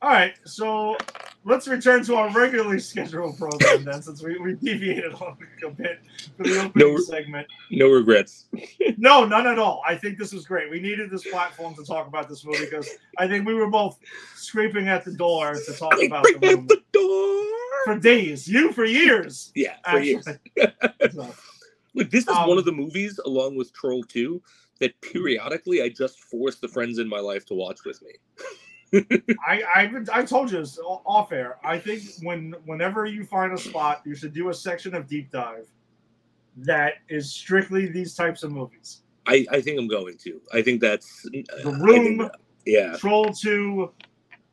All 0.00 0.10
right, 0.10 0.34
so 0.44 0.96
let's 1.44 1.66
return 1.68 2.04
to 2.04 2.14
our 2.16 2.30
regularly 2.32 2.78
scheduled 2.78 3.36
program 3.38 3.84
then, 3.84 4.02
since 4.02 4.22
we, 4.22 4.38
we 4.38 4.54
deviated 4.54 5.12
a 5.14 5.70
bit 5.70 6.00
for 6.36 6.42
the 6.44 6.58
opening 6.64 6.94
No- 6.94 6.96
segment. 6.98 7.46
No 7.70 7.88
regrets. 7.88 8.46
No, 8.98 9.24
none 9.24 9.48
at 9.48 9.58
all. 9.58 9.82
I 9.84 9.96
think 9.96 10.16
this 10.16 10.32
was 10.32 10.44
great. 10.44 10.70
We 10.70 10.78
needed 10.78 11.10
this 11.10 11.26
platform 11.28 11.74
to 11.74 11.84
talk 11.84 12.06
about 12.06 12.28
this 12.28 12.44
movie 12.44 12.66
because 12.66 12.88
I 13.18 13.26
think 13.26 13.44
we 13.46 13.54
were 13.54 13.66
both 13.68 13.98
scraping 14.36 14.86
at 14.88 15.04
the 15.04 15.12
door 15.12 15.54
to 15.54 15.72
talk 15.72 16.00
about 16.00 16.22
the 16.24 16.38
movie 16.40 16.66
the 16.68 16.82
door. 16.92 17.46
for 17.84 17.98
days. 18.00 18.46
You 18.46 18.72
for 18.72 18.84
years. 18.84 19.50
Yeah, 19.56 19.74
for 19.90 19.98
years. 19.98 20.24
So, 20.24 21.34
Look, 21.94 22.10
this 22.10 22.22
is 22.24 22.28
Um, 22.28 22.48
one 22.48 22.58
of 22.58 22.64
the 22.64 22.70
movies, 22.72 23.18
along 23.24 23.56
with 23.56 23.72
Troll 23.72 24.04
2, 24.04 24.40
that 24.78 25.00
periodically 25.00 25.82
I 25.82 25.88
just 25.88 26.20
force 26.20 26.56
the 26.56 26.68
friends 26.68 26.98
in 26.98 27.08
my 27.08 27.18
life 27.20 27.44
to 27.46 27.54
watch 27.54 27.84
with 27.84 28.00
me. 28.02 28.12
I, 28.94 29.62
I 29.74 29.90
I 30.12 30.22
told 30.24 30.50
you 30.50 30.58
this 30.58 30.78
off 30.84 31.32
air. 31.32 31.58
I 31.64 31.78
think 31.78 32.02
when 32.22 32.54
whenever 32.66 33.06
you 33.06 33.24
find 33.24 33.52
a 33.52 33.58
spot, 33.58 34.02
you 34.04 34.14
should 34.14 34.32
do 34.32 34.50
a 34.50 34.54
section 34.54 34.94
of 34.94 35.06
deep 35.06 35.30
dive 35.30 35.66
that 36.58 36.94
is 37.08 37.32
strictly 37.32 37.86
these 37.86 38.14
types 38.14 38.42
of 38.42 38.52
movies. 38.52 39.02
I, 39.26 39.46
I 39.50 39.60
think 39.60 39.78
I'm 39.78 39.88
going 39.88 40.16
to. 40.18 40.40
I 40.52 40.62
think 40.62 40.80
that's 40.80 41.22
The 41.22 41.44
think- 41.62 41.78
Room, 41.78 42.30
yeah, 42.66 42.96
Troll 42.96 43.32
Two. 43.32 43.92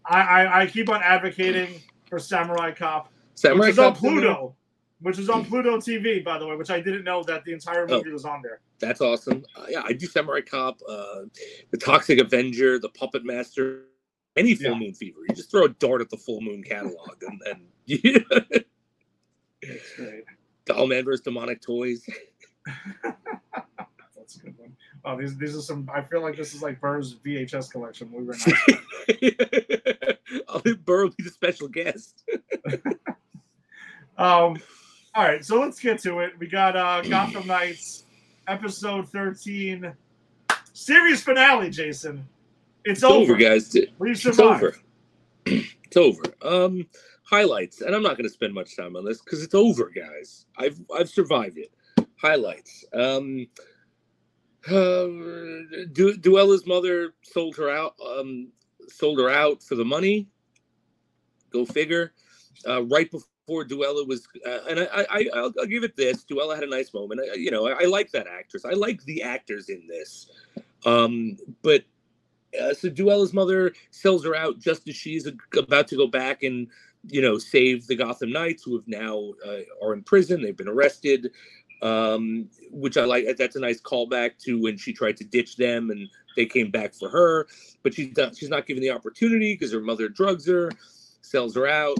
I, 0.05 0.21
I 0.21 0.61
I 0.61 0.67
keep 0.67 0.89
on 0.89 1.01
advocating 1.03 1.81
for 2.09 2.19
Samurai 2.19 2.71
Cop, 2.71 3.11
Samurai 3.35 3.59
which 3.67 3.69
is 3.71 3.79
on 3.79 3.91
Cop's 3.93 4.03
in. 4.03 4.09
Pluto, 4.11 4.55
which 5.01 5.19
is 5.19 5.29
on 5.29 5.45
Pluto 5.45 5.77
TV, 5.77 6.23
by 6.23 6.37
the 6.39 6.47
way, 6.47 6.55
which 6.55 6.69
I 6.71 6.79
didn't 6.79 7.03
know 7.03 7.23
that 7.23 7.43
the 7.43 7.51
entire 7.53 7.83
Oh. 7.89 7.97
movie 7.97 8.11
was 8.11 8.25
on 8.25 8.41
there. 8.41 8.61
That's 8.79 9.01
awesome. 9.01 9.43
Uh, 9.55 9.65
yeah, 9.69 9.81
I 9.85 9.91
do 9.93 10.05
Samurai 10.07 10.41
Cop, 10.41 10.79
uh, 10.87 11.23
the 11.71 11.77
Toxic 11.77 12.19
Avenger, 12.19 12.79
the 12.79 12.89
Puppet 12.89 13.25
Master, 13.25 13.83
any 14.35 14.55
Full 14.55 14.71
Yeah. 14.71 14.77
Moon 14.77 14.93
Fever. 14.93 15.19
You 15.27 15.35
just 15.35 15.51
throw 15.51 15.65
a 15.65 15.69
dart 15.69 16.01
at 16.01 16.09
the 16.09 16.17
Full 16.17 16.41
Moon 16.41 16.63
catalog, 16.63 17.21
and 17.21 17.41
and 17.45 17.61
yeah. 17.85 18.19
It's 19.61 19.95
great. 19.95 20.23
Dollman 20.65 21.03
versus 21.05 21.21
Demonic 21.21 21.61
Toys. 21.61 22.05
That's 23.03 24.35
a 24.35 24.39
good 24.39 24.57
one. 24.57 24.75
Oh, 25.05 25.17
these 25.17 25.37
these 25.37 25.55
are 25.57 25.61
some. 25.61 25.89
I 25.93 26.01
feel 26.01 26.21
like 26.21 26.37
this 26.37 26.53
is 26.53 26.61
like 26.61 26.79
Burr's 26.79 27.15
VHS 27.25 27.71
collection. 27.71 28.11
We 28.11 28.23
were 28.23 28.33
school. 28.33 28.55
I'll 30.47 30.61
Burrow 30.85 31.09
be 31.09 31.23
the 31.23 31.31
special 31.31 31.67
guest. 31.67 32.23
Um, 34.17 34.57
all 35.15 35.23
right, 35.23 35.45
so 35.45 35.61
let's 35.61 35.79
get 35.79 35.99
to 35.99 36.19
it. 36.19 36.33
We 36.37 36.47
got 36.47 36.75
uh, 36.75 37.01
Gotham 37.03 37.47
Knights, 37.47 38.03
episode 38.49 39.07
thirteen, 39.07 39.93
series 40.73 41.23
finale. 41.23 41.69
Jason, 41.69 42.27
it's, 42.89 42.99
It's 42.99 43.03
over, 43.03 43.33
over. 43.33 43.35
guys. 43.37 43.75
We 43.99 44.11
It's 44.11 44.21
survived. 44.21 44.63
over. 44.63 44.75
it's 45.45 45.97
over. 45.97 46.21
Um, 46.41 46.85
highlights, 47.23 47.81
and 47.81 47.95
I'm 47.95 48.03
not 48.03 48.17
going 48.17 48.27
to 48.27 48.33
spend 48.33 48.53
much 48.53 48.75
time 48.75 48.95
on 48.95 49.05
this 49.05 49.21
because 49.21 49.43
it's 49.43 49.55
over, 49.55 49.89
guys. 49.89 50.45
I've 50.57 50.79
I've 50.95 51.09
survived 51.09 51.57
it. 51.57 51.71
Highlights. 52.21 52.85
Um, 52.93 53.47
uh, 54.67 54.71
du- 55.93 56.17
Duela's 56.19 56.65
mother 56.65 57.13
sold 57.23 57.55
her 57.57 57.69
out. 57.69 57.95
Um, 58.05 58.49
sold 58.87 59.19
her 59.19 59.29
out 59.29 59.63
for 59.63 59.75
the 59.75 59.85
money. 59.85 60.27
Go 61.51 61.65
figure. 61.65 62.13
Uh, 62.67 62.83
right 62.85 63.09
before 63.09 63.63
Duela 63.63 64.05
was, 64.05 64.27
uh, 64.45 64.59
and 64.69 64.81
I, 64.81 65.05
I, 65.09 65.29
I'll, 65.33 65.53
I'll 65.59 65.65
give 65.65 65.83
it 65.85 65.95
this. 65.95 66.25
Duela 66.25 66.55
had 66.55 66.63
a 66.63 66.69
nice 66.69 66.93
moment. 66.93 67.21
I, 67.31 67.35
you 67.35 67.51
know, 67.51 67.67
I, 67.67 67.83
I 67.83 67.85
like 67.85 68.11
that 68.11 68.27
actress. 68.27 68.65
I 68.65 68.71
like 68.73 69.01
the 69.05 69.23
actors 69.23 69.69
in 69.69 69.87
this. 69.87 70.29
Um, 70.85 71.37
but 71.61 71.83
uh, 72.59 72.73
so 72.73 72.89
Duela's 72.89 73.33
mother 73.33 73.73
sells 73.91 74.23
her 74.25 74.35
out 74.35 74.59
just 74.59 74.87
as 74.87 74.95
she's 74.95 75.27
about 75.57 75.87
to 75.89 75.95
go 75.95 76.07
back 76.07 76.43
and 76.43 76.67
you 77.07 77.21
know 77.21 77.37
save 77.37 77.87
the 77.87 77.95
Gotham 77.95 78.31
Knights, 78.31 78.63
who 78.63 78.75
have 78.75 78.87
now 78.87 79.33
uh, 79.45 79.59
are 79.83 79.93
in 79.93 80.03
prison. 80.03 80.41
They've 80.41 80.55
been 80.55 80.67
arrested, 80.67 81.31
um, 81.81 82.49
which 82.71 82.97
I 82.97 83.05
like. 83.05 83.25
That's 83.37 83.55
a 83.55 83.59
nice 83.59 83.81
callback 83.81 84.37
to 84.45 84.61
when 84.61 84.77
she 84.77 84.93
tried 84.93 85.17
to 85.17 85.23
ditch 85.23 85.57
them 85.57 85.91
and 85.91 86.07
they 86.35 86.45
came 86.45 86.71
back 86.71 86.93
for 86.93 87.09
her. 87.09 87.47
But 87.83 87.93
she's 87.93 88.15
not, 88.17 88.35
she's 88.35 88.49
not 88.49 88.65
given 88.65 88.81
the 88.81 88.91
opportunity 88.91 89.53
because 89.53 89.71
her 89.73 89.81
mother 89.81 90.09
drugs 90.09 90.47
her, 90.47 90.71
sells 91.21 91.55
her 91.55 91.67
out. 91.67 91.97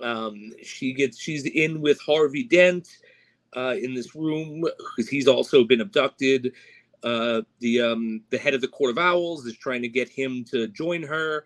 Um, 0.00 0.52
she 0.62 0.92
gets 0.92 1.18
she's 1.18 1.46
in 1.46 1.80
with 1.80 1.98
Harvey 2.00 2.44
Dent 2.44 2.88
uh, 3.56 3.74
in 3.80 3.94
this 3.94 4.14
room 4.14 4.64
because 4.94 5.08
he's 5.08 5.26
also 5.26 5.64
been 5.64 5.80
abducted 5.80 6.52
uh, 7.02 7.42
the 7.60 7.80
um, 7.80 8.22
the 8.30 8.38
head 8.38 8.54
of 8.54 8.60
the 8.60 8.68
Court 8.68 8.90
of 8.90 8.98
Owls 8.98 9.46
is 9.46 9.56
trying 9.56 9.82
to 9.82 9.88
get 9.88 10.08
him 10.08 10.44
to 10.50 10.68
join 10.68 11.02
her. 11.02 11.44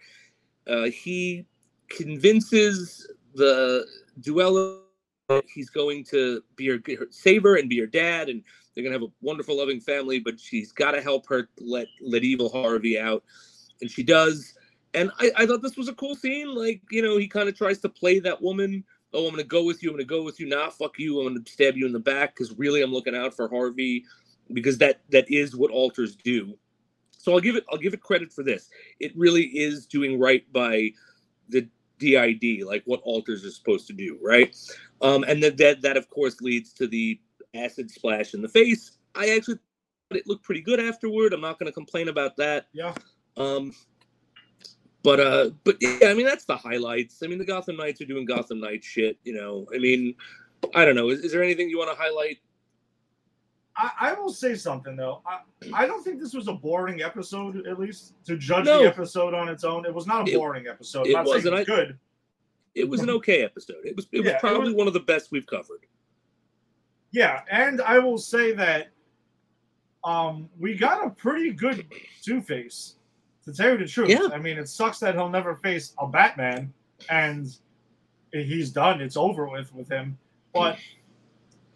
Uh, 0.67 0.85
he 0.85 1.45
convinces 1.89 3.11
the 3.35 3.87
Duela 4.21 4.81
that 5.29 5.45
he's 5.53 5.71
going 5.71 6.05
to 6.05 6.43
be 6.57 6.69
her, 6.69 6.81
her 6.87 7.57
and 7.57 7.69
be 7.69 7.79
her 7.79 7.87
dad, 7.87 8.29
and 8.29 8.43
they're 8.75 8.85
gonna 8.85 8.95
have 8.95 9.03
a 9.03 9.13
wonderful, 9.21 9.57
loving 9.57 9.81
family. 9.81 10.19
But 10.19 10.41
she's 10.41 10.73
got 10.73 10.93
to 10.93 11.01
help 11.01 11.27
her 11.29 11.49
let 11.59 11.87
let 12.01 12.25
evil 12.25 12.49
Harvey 12.49 12.99
out, 12.99 13.25
and 13.81 13.91
she 13.91 14.03
does. 14.03 14.55
And 14.93 15.11
I, 15.21 15.31
I 15.37 15.47
thought 15.47 15.63
this 15.63 15.77
was 15.77 15.89
a 15.89 15.95
cool 15.95 16.17
scene. 16.17 16.55
Like 16.55 16.83
you 16.91 17.03
know, 17.03 17.17
he 17.17 17.29
kind 17.29 17.49
of 17.49 17.57
tries 17.57 17.79
to 17.81 17.89
play 17.89 18.19
that 18.21 18.41
woman. 18.41 18.85
Oh, 19.13 19.27
I'm 19.27 19.33
gonna 19.33 19.45
go 19.45 19.65
with 19.65 19.83
you. 19.83 19.91
I'm 19.91 19.97
gonna 19.97 20.05
go 20.05 20.23
with 20.23 20.41
you. 20.41 20.49
Nah, 20.49 20.71
fuck 20.71 20.99
you. 20.99 21.21
I'm 21.21 21.29
gonna 21.29 21.47
stab 21.47 21.77
you 21.77 21.87
in 21.87 21.93
the 21.93 21.99
back 21.99 22.35
because 22.35 22.57
really, 22.59 22.83
I'm 22.83 22.93
looking 22.93 23.17
out 23.17 23.35
for 23.35 23.49
Harvey 23.49 24.05
because 24.53 24.79
that 24.79 25.01
that 25.11 25.31
is 25.31 25.57
what 25.57 25.71
alters 25.71 26.17
do. 26.17 26.57
So 27.19 27.33
I'll 27.33 27.41
give 27.41 27.57
it 27.57 27.65
I'll 27.71 27.79
give 27.79 27.95
it 27.95 28.01
credit 28.01 28.33
for 28.33 28.43
this. 28.43 28.71
It 28.99 29.17
really 29.17 29.45
is 29.45 29.87
doing 29.87 30.19
right 30.19 30.51
by 30.53 30.91
the 31.49 31.69
DID, 31.99 32.65
like 32.65 32.83
what 32.87 33.01
alters 33.03 33.45
are 33.45 33.51
supposed 33.51 33.87
to 33.89 33.93
do, 33.93 34.19
right? 34.23 34.57
Um, 35.03 35.25
and 35.25 35.43
that 35.43 35.57
that 35.59 35.83
that 35.83 35.97
of 35.97 36.09
course 36.11 36.41
leads 36.41 36.73
to 36.75 36.87
the 36.87 37.21
acid 37.55 37.91
splash 37.91 38.35
in 38.35 38.43
the 38.43 38.49
face. 38.49 38.99
I 39.15 39.31
actually 39.31 39.55
thought 39.55 40.19
it 40.19 40.27
looked 40.27 40.45
pretty 40.45 40.63
good 40.63 40.81
afterward. 40.81 41.33
I'm 41.33 41.41
not 41.41 41.59
going 41.59 41.67
to 41.67 41.73
complain 41.73 42.09
about 42.09 42.37
that. 42.37 42.69
Yeah. 42.73 42.95
Um, 43.37 43.75
but 45.03 45.21
uh, 45.21 45.51
but 45.65 45.77
yeah, 45.81 46.09
I 46.09 46.15
mean 46.15 46.27
that's 46.27 46.45
the 46.45 46.57
highlights. 46.57 47.23
I 47.23 47.27
mean 47.27 47.39
the 47.39 47.45
Gotham 47.45 47.77
Knights 47.77 48.01
are 48.01 48.07
doing 48.07 48.25
Gotham 48.25 48.61
Knight 48.61 48.85
shit. 48.85 49.19
You 49.25 49.35
know, 49.35 49.67
I 49.75 49.79
mean, 49.79 50.15
I 50.75 50.85
don't 50.85 50.95
know. 50.95 51.09
Is, 51.09 51.21
is 51.21 51.33
there 51.33 51.43
anything 51.43 51.71
you 51.71 51.79
want 51.79 51.91
to 51.91 52.03
highlight? 52.03 52.39
I, 53.83 53.91
I 54.11 54.13
will 54.15 54.31
say 54.33 54.55
something 54.55 54.95
though. 54.95 55.23
I, 55.27 55.39
I 55.73 55.87
don't 55.87 56.03
think 56.05 56.21
this 56.21 56.35
was 56.35 56.49
a 56.49 56.53
boring 56.53 57.01
episode. 57.03 57.67
At 57.67 57.79
least 57.79 58.15
to 58.27 58.37
judge 58.37 58.67
No. 58.67 58.81
the 58.83 58.89
episode 58.89 59.33
on 59.33 59.49
its 59.49 59.65
own, 59.65 59.87
it 59.87 59.95
was 59.95 60.07
not 60.07 60.29
a 60.29 60.33
It- 60.33 60.37
boring 60.37 60.67
episode. 60.67 61.07
it 61.07 61.17
I'm 61.17 61.25
not 61.25 61.27
saying 61.27 61.37
wasn't. 61.45 61.55
it 61.55 61.59
was 61.59 61.69
I- 61.69 61.75
good. 61.87 61.99
It 62.75 62.89
was 62.89 63.01
an 63.01 63.11
okay 63.11 63.43
episode. 63.43 63.85
It 63.85 63.97
was 63.97 64.07
it 64.13 64.19
was 64.19 64.27
Yeah, 64.27 64.33
it 64.35 64.41
probably 64.41 64.69
was- 64.69 64.75
one 64.75 64.87
of 64.87 64.93
the 64.93 65.01
best 65.01 65.31
we've 65.33 65.47
covered. 65.47 65.87
Yeah, 67.11 67.43
and 67.51 67.81
I 67.81 67.99
will 67.99 68.19
say 68.19 68.53
that 68.53 68.89
um 70.05 70.49
we 70.59 70.75
got 70.77 71.07
a 71.07 71.11
pretty 71.11 71.53
good 71.53 71.87
Two 72.23 72.41
Face. 72.43 72.97
To 73.47 73.53
tell 73.55 73.73
you 73.73 73.79
the 73.79 73.87
truth, 73.87 74.11
Yeah. 74.11 74.29
I 74.33 74.39
mean, 74.39 74.59
it 74.59 74.69
sucks 74.69 74.99
that 75.01 75.15
he'll 75.15 75.31
never 75.31 75.57
face 75.57 75.95
a 75.99 76.07
Batman, 76.07 76.73
and 77.09 77.47
he's 78.33 78.71
done. 78.71 79.01
It's 79.01 79.17
over 79.17 79.49
with 79.49 79.75
with 79.75 79.89
him. 79.89 80.19
But 80.53 80.77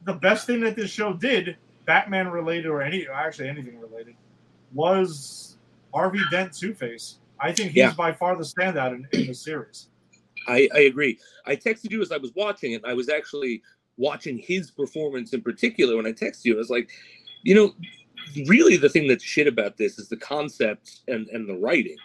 the 0.05 0.13
best 0.13 0.47
thing 0.47 0.61
that 0.61 0.77
this 0.77 0.91
show 0.91 1.15
did, 1.15 1.57
Batman 1.85 2.29
related 2.29 2.67
or 2.67 2.83
any 2.83 3.07
actually 3.13 3.49
anything 3.49 3.79
related, 3.79 4.15
was 4.73 5.57
Harvey 5.93 6.21
Dent 6.31 6.53
Two 6.53 6.75
Face. 6.75 7.19
I 7.41 7.53
think 7.53 7.71
he's 7.71 7.77
Yeah. 7.77 7.95
by 7.95 8.13
far 8.13 8.37
the 8.37 8.45
standout 8.45 8.95
in, 8.95 9.07
in 9.13 9.27
the 9.27 9.35
series. 9.35 9.89
I, 10.47 10.69
I 10.75 10.81
agree. 10.81 11.19
I 11.47 11.57
texted 11.57 11.91
you 11.91 12.03
as 12.03 12.13
I 12.13 12.17
was 12.17 12.33
watching 12.35 12.73
it. 12.73 12.83
I 12.85 12.93
was 12.95 13.09
actually 13.09 13.63
watching 13.97 14.39
his 14.39 14.71
performance 14.71 15.33
in 15.33 15.41
particular 15.43 15.97
when 15.97 16.07
I 16.07 16.13
texted 16.13 16.45
you. 16.45 16.55
I 16.55 16.59
was 16.59 16.71
like, 16.71 16.91
you 17.43 17.55
know, 17.55 17.75
really 18.47 18.77
the 18.77 18.89
thing 18.89 19.09
that's 19.09 19.25
shit 19.25 19.47
about 19.47 19.77
this 19.77 19.99
is 19.99 20.09
the 20.09 20.17
concept 20.17 21.01
and, 21.09 21.29
and 21.29 21.49
the 21.49 21.55
writing. 21.55 21.97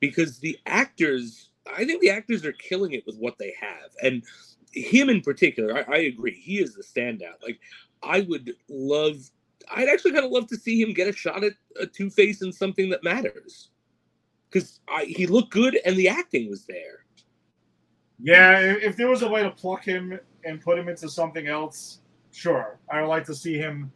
Because 0.00 0.38
the 0.38 0.58
actors, 0.66 1.50
I 1.74 1.84
think 1.84 2.02
the 2.02 2.10
actors 2.10 2.44
are 2.44 2.52
killing 2.52 2.92
it 2.92 3.04
with 3.06 3.16
what 3.16 3.38
they 3.38 3.54
have. 3.60 3.90
And 4.02 4.22
him 4.72 5.08
in 5.08 5.22
particular, 5.22 5.78
I, 5.88 5.94
I 5.94 5.98
agree. 6.00 6.38
He 6.38 6.58
is 6.60 6.74
the 6.74 6.82
standout. 6.82 7.42
Like, 7.42 7.58
I 8.06 8.20
would 8.22 8.52
love, 8.68 9.16
I'd 9.74 9.88
actually 9.88 10.12
kind 10.12 10.24
of 10.24 10.30
love 10.30 10.46
to 10.48 10.56
see 10.56 10.80
him 10.80 10.92
get 10.92 11.08
a 11.08 11.12
shot 11.12 11.44
at 11.44 11.52
a 11.80 11.86
Two 11.86 12.10
Face 12.10 12.42
in 12.42 12.52
something 12.52 12.88
that 12.90 13.02
matters. 13.04 13.70
Because 14.50 14.80
he 15.06 15.26
looked 15.26 15.50
good 15.50 15.78
and 15.84 15.96
the 15.96 16.08
acting 16.08 16.48
was 16.48 16.64
there. 16.66 17.04
Yeah, 18.22 18.58
if 18.60 18.96
there 18.96 19.08
was 19.08 19.22
a 19.22 19.28
way 19.28 19.42
to 19.42 19.50
pluck 19.50 19.84
him 19.84 20.18
and 20.44 20.60
put 20.60 20.78
him 20.78 20.88
into 20.88 21.08
something 21.08 21.48
else, 21.48 22.00
sure. 22.32 22.78
I 22.90 23.00
would 23.02 23.08
like 23.08 23.26
to 23.26 23.34
see 23.34 23.58
him 23.58 23.92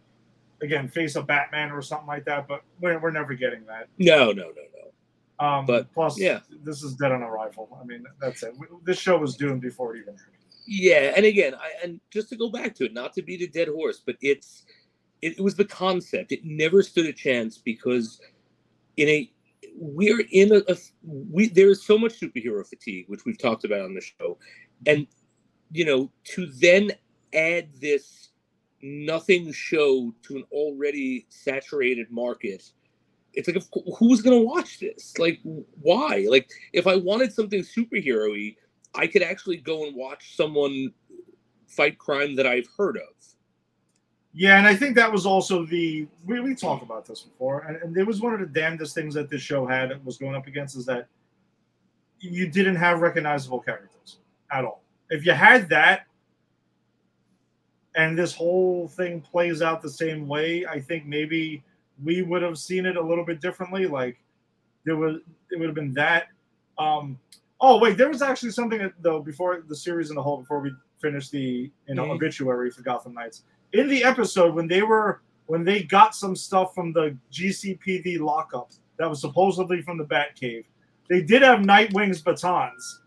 again 0.60 0.88
face 0.88 1.16
a 1.16 1.22
Batman 1.22 1.70
or 1.70 1.80
something 1.80 2.06
like 2.08 2.24
that, 2.26 2.46
but 2.46 2.62
we're, 2.80 2.98
we're 2.98 3.12
never 3.12 3.32
getting 3.34 3.64
that. 3.66 3.88
No, 3.98 4.26
no, 4.32 4.48
no, 4.48 4.50
no. 4.52 5.46
Um, 5.46 5.64
But, 5.64 5.90
plus, 5.94 6.18
yeah. 6.18 6.40
this 6.64 6.82
is 6.82 6.94
dead 6.96 7.12
on 7.12 7.22
arrival. 7.22 7.78
I 7.80 7.84
mean, 7.86 8.04
that's 8.20 8.42
it. 8.42 8.52
This 8.84 8.98
show 8.98 9.16
was 9.16 9.36
doomed 9.36 9.62
before 9.62 9.96
it 9.96 10.00
even. 10.00 10.14
aired. 10.14 10.39
Yeah, 10.66 11.12
and 11.16 11.26
again, 11.26 11.54
I, 11.54 11.70
and 11.82 12.00
just 12.10 12.28
to 12.30 12.36
go 12.36 12.50
back 12.50 12.74
to 12.76 12.84
it, 12.84 12.94
not 12.94 13.12
to 13.14 13.22
beat 13.22 13.42
a 13.42 13.46
dead 13.46 13.68
horse, 13.68 14.02
but 14.04 14.16
it's 14.20 14.64
it, 15.22 15.38
it 15.38 15.40
was 15.40 15.54
the 15.54 15.64
concept. 15.64 16.32
It 16.32 16.44
never 16.44 16.82
stood 16.82 17.06
a 17.06 17.12
chance 17.12 17.58
because 17.58 18.20
in 18.96 19.08
a 19.08 19.30
we're 19.76 20.22
in 20.30 20.52
a, 20.52 20.62
a 20.68 20.76
we 21.02 21.48
there 21.48 21.70
is 21.70 21.84
so 21.84 21.98
much 21.98 22.20
superhero 22.20 22.66
fatigue, 22.66 23.06
which 23.08 23.24
we've 23.24 23.38
talked 23.38 23.64
about 23.64 23.82
on 23.82 23.94
the 23.94 24.00
show, 24.00 24.38
and 24.86 25.06
you 25.72 25.84
know 25.84 26.10
to 26.24 26.46
then 26.46 26.92
add 27.34 27.68
this 27.80 28.30
nothing 28.82 29.52
show 29.52 30.14
to 30.22 30.36
an 30.36 30.44
already 30.52 31.26
saturated 31.28 32.10
market 32.10 32.72
it's 33.34 33.48
like 33.48 33.62
who's 33.98 34.22
gonna 34.22 34.40
watch 34.40 34.80
this? 34.80 35.16
Like 35.18 35.40
why? 35.44 36.26
Like 36.28 36.50
if 36.72 36.86
i 36.86 36.96
wanted 36.96 37.32
something 37.32 37.60
superhero-y 37.60 38.56
i 38.94 39.06
could 39.06 39.22
actually 39.22 39.56
go 39.56 39.86
and 39.86 39.94
watch 39.94 40.36
someone 40.36 40.92
fight 41.66 41.98
crime 41.98 42.34
that 42.34 42.46
i've 42.46 42.68
heard 42.76 42.96
of 42.96 43.02
yeah 44.32 44.58
and 44.58 44.66
i 44.66 44.74
think 44.74 44.94
that 44.94 45.10
was 45.10 45.26
also 45.26 45.64
the 45.66 46.06
we, 46.26 46.40
we 46.40 46.54
talked 46.54 46.82
about 46.82 47.04
this 47.04 47.22
before 47.22 47.62
and, 47.62 47.76
and 47.82 47.96
it 47.96 48.06
was 48.06 48.20
one 48.20 48.32
of 48.32 48.40
the 48.40 48.46
damnedest 48.46 48.94
things 48.94 49.14
that 49.14 49.28
this 49.28 49.42
show 49.42 49.66
had 49.66 50.04
was 50.04 50.18
going 50.18 50.34
up 50.34 50.46
against 50.46 50.76
is 50.76 50.86
that 50.86 51.06
you 52.20 52.48
didn't 52.48 52.76
have 52.76 53.00
recognizable 53.00 53.60
characters 53.60 54.18
at 54.52 54.64
all 54.64 54.82
if 55.10 55.24
you 55.24 55.32
had 55.32 55.68
that 55.68 56.06
and 57.96 58.16
this 58.16 58.34
whole 58.34 58.88
thing 58.88 59.20
plays 59.20 59.62
out 59.62 59.82
the 59.82 59.90
same 59.90 60.28
way, 60.28 60.64
I 60.66 60.80
think 60.80 61.06
maybe 61.06 61.62
we 62.02 62.22
would 62.22 62.42
have 62.42 62.58
seen 62.58 62.86
it 62.86 62.96
a 62.96 63.02
little 63.02 63.24
bit 63.24 63.40
differently. 63.40 63.86
Like 63.86 64.18
there 64.84 64.96
was, 64.96 65.16
it 65.50 65.58
would 65.58 65.66
have 65.66 65.74
been 65.74 65.94
that. 65.94 66.28
Um, 66.78 67.18
oh 67.60 67.78
wait, 67.78 67.96
there 67.96 68.08
was 68.08 68.22
actually 68.22 68.50
something 68.50 68.78
that, 68.78 68.92
though 69.00 69.20
before 69.20 69.62
the 69.66 69.76
series 69.76 70.10
in 70.10 70.16
the 70.16 70.22
whole, 70.22 70.38
before 70.38 70.60
we 70.60 70.72
finished 71.00 71.30
the 71.30 71.70
you 71.86 71.94
know 71.94 72.04
mm-hmm. 72.04 72.12
obituary 72.12 72.70
for 72.70 72.82
Gotham 72.82 73.14
Knights 73.14 73.44
in 73.72 73.88
the 73.88 74.04
episode 74.04 74.54
when 74.54 74.66
they 74.66 74.82
were 74.82 75.22
when 75.46 75.64
they 75.64 75.82
got 75.82 76.14
some 76.14 76.36
stuff 76.36 76.74
from 76.74 76.92
the 76.92 77.16
GCPD 77.32 78.20
lockup 78.20 78.70
that 78.98 79.08
was 79.08 79.20
supposedly 79.20 79.82
from 79.82 79.98
the 79.98 80.04
Batcave. 80.04 80.64
They 81.08 81.22
did 81.22 81.42
have 81.42 81.60
Nightwing's 81.60 82.22
batons. 82.22 83.00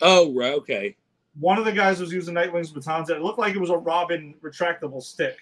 Oh, 0.00 0.34
right, 0.34 0.54
okay 0.54 0.96
one 1.38 1.58
of 1.58 1.64
the 1.64 1.72
guys 1.72 2.00
was 2.00 2.12
using 2.12 2.34
Nightwing's 2.34 2.70
batons. 2.70 3.10
It 3.10 3.20
looked 3.20 3.38
like 3.38 3.54
it 3.54 3.60
was 3.60 3.70
a 3.70 3.76
Robin 3.76 4.34
retractable 4.42 5.02
stick. 5.02 5.38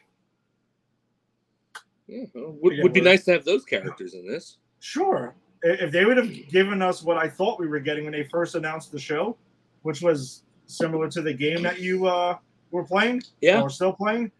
Yeah, 2.06 2.24
well, 2.34 2.56
would, 2.60 2.72
Again, 2.74 2.82
would 2.82 2.92
be 2.92 3.00
nice 3.00 3.24
to 3.24 3.32
have 3.32 3.44
those 3.44 3.64
characters 3.64 4.14
in 4.14 4.26
this. 4.26 4.58
Sure. 4.80 5.34
If 5.62 5.92
they 5.92 6.04
would 6.04 6.16
have 6.16 6.48
given 6.48 6.82
us 6.82 7.02
what 7.02 7.16
I 7.16 7.28
thought 7.28 7.60
we 7.60 7.68
were 7.68 7.78
getting 7.78 8.04
when 8.04 8.12
they 8.12 8.24
first 8.24 8.54
announced 8.54 8.90
the 8.90 8.98
show, 8.98 9.36
which 9.82 10.02
was 10.02 10.42
similar 10.66 11.08
to 11.10 11.22
the 11.22 11.32
game 11.32 11.62
that 11.62 11.80
you 11.80 12.06
uh, 12.06 12.36
were 12.70 12.84
playing, 12.84 13.22
yeah, 13.40 13.60
or 13.60 13.70
still 13.70 13.92
playing, 13.92 14.32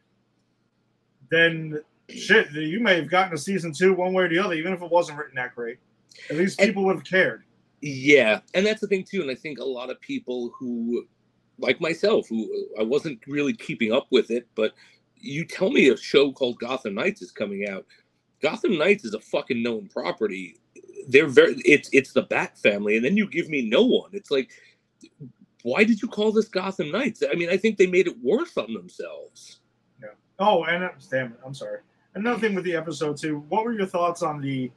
then 1.30 1.80
shit, 2.08 2.50
you 2.52 2.80
may 2.80 2.96
have 2.96 3.08
gotten 3.08 3.34
a 3.34 3.38
season 3.38 3.72
two 3.72 3.94
one 3.94 4.12
way 4.12 4.24
or 4.24 4.28
the 4.28 4.38
other, 4.38 4.54
even 4.54 4.72
if 4.72 4.82
it 4.82 4.90
wasn't 4.90 5.16
written 5.16 5.34
that 5.36 5.54
great. 5.54 5.78
At 6.28 6.36
least 6.36 6.58
people 6.58 6.82
and, 6.82 6.86
would 6.86 6.96
have 6.96 7.04
cared. 7.04 7.44
Yeah, 7.80 8.40
and 8.54 8.66
that's 8.66 8.80
the 8.80 8.86
thing 8.86 9.04
too. 9.04 9.22
And 9.22 9.30
I 9.30 9.34
think 9.34 9.58
a 9.58 9.64
lot 9.64 9.90
of 9.90 10.00
people 10.00 10.52
who 10.58 11.06
like 11.58 11.80
myself, 11.80 12.28
who 12.28 12.48
I 12.78 12.82
wasn't 12.82 13.20
really 13.26 13.52
keeping 13.52 13.92
up 13.92 14.06
with 14.10 14.30
it, 14.30 14.48
but 14.54 14.74
you 15.16 15.44
tell 15.44 15.70
me 15.70 15.88
a 15.88 15.96
show 15.96 16.32
called 16.32 16.58
Gotham 16.58 16.94
Knights 16.94 17.22
is 17.22 17.30
coming 17.30 17.68
out. 17.68 17.86
Gotham 18.40 18.76
Knights 18.76 19.04
is 19.04 19.14
a 19.14 19.20
fucking 19.20 19.62
known 19.62 19.88
property. 19.88 20.56
They're 21.08 21.26
very 21.26 21.54
it's 21.64 21.88
it's 21.92 22.12
the 22.12 22.22
Bat 22.22 22.58
family, 22.58 22.96
and 22.96 23.04
then 23.04 23.16
you 23.16 23.28
give 23.28 23.48
me 23.48 23.68
no 23.68 23.82
one. 23.82 24.10
It's 24.12 24.30
like, 24.30 24.50
why 25.62 25.84
did 25.84 26.00
you 26.02 26.08
call 26.08 26.32
this 26.32 26.48
Gotham 26.48 26.90
Knights? 26.90 27.22
I 27.30 27.34
mean, 27.34 27.50
I 27.50 27.56
think 27.56 27.76
they 27.76 27.86
made 27.86 28.06
it 28.06 28.16
worse 28.22 28.56
on 28.56 28.72
themselves. 28.72 29.60
Yeah. 30.00 30.10
Oh, 30.38 30.64
and 30.64 30.84
uh, 30.84 30.90
damn 31.10 31.32
it, 31.32 31.40
I'm 31.44 31.54
sorry. 31.54 31.80
Another 32.14 32.38
thing 32.38 32.54
with 32.54 32.64
the 32.64 32.76
episode 32.76 33.16
too. 33.16 33.44
What 33.48 33.64
were 33.64 33.72
your 33.72 33.86
thoughts 33.86 34.22
on 34.22 34.40
the 34.40 34.70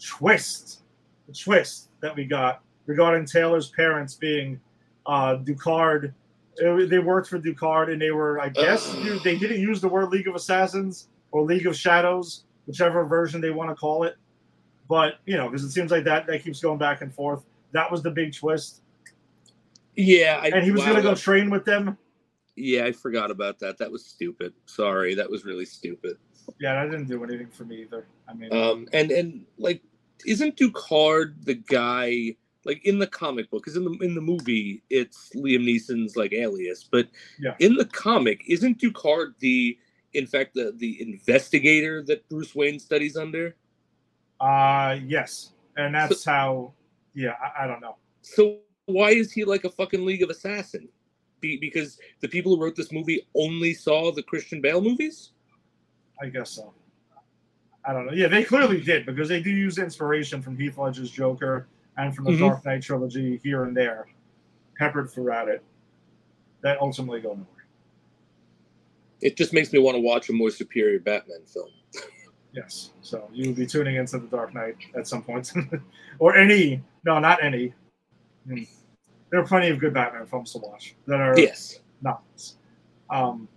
twist, 0.00 0.82
the 1.26 1.34
twist 1.34 1.88
that 2.00 2.14
we 2.14 2.24
got 2.24 2.62
regarding 2.86 3.26
Taylor's 3.26 3.70
parents 3.70 4.14
being 4.14 4.60
uh, 5.06 5.36
Ducard. 5.36 6.12
They 6.56 6.98
worked 6.98 7.28
for 7.28 7.40
Ducard, 7.40 7.92
and 7.92 8.00
they 8.00 8.12
were, 8.12 8.40
I 8.40 8.48
guess, 8.48 8.94
they 9.24 9.36
didn't 9.36 9.60
use 9.60 9.80
the 9.80 9.88
word 9.88 10.10
League 10.10 10.28
of 10.28 10.34
Assassins 10.34 11.08
or 11.32 11.42
League 11.42 11.66
of 11.66 11.76
Shadows, 11.76 12.44
whichever 12.66 13.04
version 13.04 13.40
they 13.40 13.50
want 13.50 13.70
to 13.70 13.74
call 13.74 14.04
it. 14.04 14.16
But 14.88 15.14
you 15.26 15.36
know, 15.36 15.48
because 15.48 15.64
it 15.64 15.70
seems 15.70 15.90
like 15.90 16.04
that 16.04 16.26
that 16.26 16.42
keeps 16.42 16.60
going 16.60 16.78
back 16.78 17.00
and 17.00 17.12
forth. 17.12 17.44
That 17.72 17.90
was 17.90 18.02
the 18.02 18.10
big 18.10 18.34
twist. 18.34 18.82
Yeah, 19.96 20.40
I, 20.42 20.48
and 20.48 20.64
he 20.64 20.70
was 20.70 20.80
wow, 20.80 20.90
going 20.90 20.96
to 20.96 21.02
go 21.02 21.14
train 21.14 21.50
with 21.50 21.64
them. 21.64 21.96
Yeah, 22.56 22.84
I 22.84 22.92
forgot 22.92 23.30
about 23.30 23.58
that. 23.60 23.78
That 23.78 23.90
was 23.90 24.04
stupid. 24.04 24.52
Sorry, 24.66 25.14
that 25.14 25.30
was 25.30 25.44
really 25.44 25.64
stupid. 25.64 26.16
Yeah, 26.60 26.74
that 26.74 26.90
didn't 26.90 27.08
do 27.08 27.22
anything 27.24 27.48
for 27.48 27.64
me 27.64 27.82
either. 27.82 28.06
I 28.28 28.34
mean, 28.34 28.52
um, 28.52 28.88
and 28.92 29.10
and 29.10 29.46
like, 29.58 29.82
isn't 30.26 30.56
Ducard 30.56 31.44
the 31.44 31.54
guy? 31.54 32.36
like 32.64 32.84
in 32.84 32.98
the 32.98 33.06
comic 33.06 33.50
book 33.50 33.62
because 33.62 33.76
in 33.76 33.84
the 33.84 33.92
in 33.98 34.14
the 34.14 34.20
movie 34.20 34.82
it's 34.90 35.30
liam 35.34 35.64
neeson's 35.64 36.16
like 36.16 36.32
alias 36.32 36.84
but 36.90 37.08
yeah. 37.38 37.54
in 37.58 37.74
the 37.74 37.84
comic 37.84 38.42
isn't 38.48 38.78
ducard 38.78 39.34
the 39.38 39.76
in 40.14 40.26
fact 40.26 40.54
the 40.54 40.72
the 40.76 41.00
investigator 41.00 42.02
that 42.02 42.26
bruce 42.28 42.54
wayne 42.54 42.78
studies 42.78 43.16
under 43.16 43.54
uh 44.44 44.98
yes 45.06 45.52
and 45.76 45.94
that's 45.94 46.22
so, 46.22 46.30
how 46.30 46.72
yeah 47.14 47.34
I, 47.42 47.64
I, 47.64 47.66
don't 47.66 47.80
know 47.80 47.96
so 48.20 48.58
why 48.86 49.10
is 49.10 49.32
he 49.32 49.44
like 49.44 49.64
a 49.64 49.70
fucking 49.70 50.04
league 50.04 50.22
of 50.22 50.30
assassin 50.30 50.88
Be, 51.40 51.56
because 51.56 51.98
the 52.20 52.28
people 52.28 52.54
who 52.54 52.62
wrote 52.62 52.76
this 52.76 52.92
movie 52.92 53.26
only 53.34 53.74
saw 53.74 54.12
the 54.12 54.22
christian 54.22 54.60
bale 54.60 54.80
movies 54.80 55.30
i 56.20 56.26
guess 56.26 56.50
so 56.50 56.72
i 57.84 57.92
don't 57.92 58.06
know 58.06 58.12
yeah 58.12 58.28
they 58.28 58.44
clearly 58.44 58.80
did 58.80 59.06
because 59.06 59.28
they 59.28 59.42
do 59.42 59.50
use 59.50 59.78
inspiration 59.78 60.42
from 60.42 60.58
heath 60.58 60.78
ledger's 60.78 61.10
joker 61.10 61.68
and 61.96 62.14
from 62.14 62.24
the 62.24 62.32
mm-hmm. 62.32 62.40
Dark 62.40 62.64
Knight 62.64 62.82
trilogy 62.82 63.40
here 63.42 63.64
and 63.64 63.76
there, 63.76 64.06
peppered 64.76 65.10
throughout 65.10 65.48
it, 65.48 65.62
that 66.62 66.80
ultimately 66.80 67.20
go 67.20 67.30
nowhere. 67.30 67.46
It 69.20 69.36
just 69.36 69.52
makes 69.52 69.72
me 69.72 69.78
want 69.78 69.96
to 69.96 70.00
watch 70.00 70.28
a 70.28 70.32
more 70.32 70.50
superior 70.50 70.98
Batman 70.98 71.44
film. 71.46 71.68
Yes, 72.54 72.90
so 73.02 73.28
you 73.32 73.48
will 73.48 73.56
be 73.56 73.66
tuning 73.66 73.96
into 73.96 74.18
the 74.18 74.26
Dark 74.26 74.54
Knight 74.54 74.76
at 74.96 75.06
some 75.06 75.22
point, 75.22 75.52
or 76.18 76.36
any. 76.36 76.82
No, 77.04 77.18
not 77.18 77.42
any. 77.42 77.74
Hmm. 78.46 78.62
There 79.30 79.40
are 79.40 79.46
plenty 79.46 79.68
of 79.68 79.78
good 79.78 79.92
Batman 79.92 80.26
films 80.26 80.52
to 80.52 80.58
watch 80.58 80.94
that 81.06 81.20
are 81.20 81.38
yes 81.38 81.80
novels. 82.00 82.56
Um, 83.10 83.48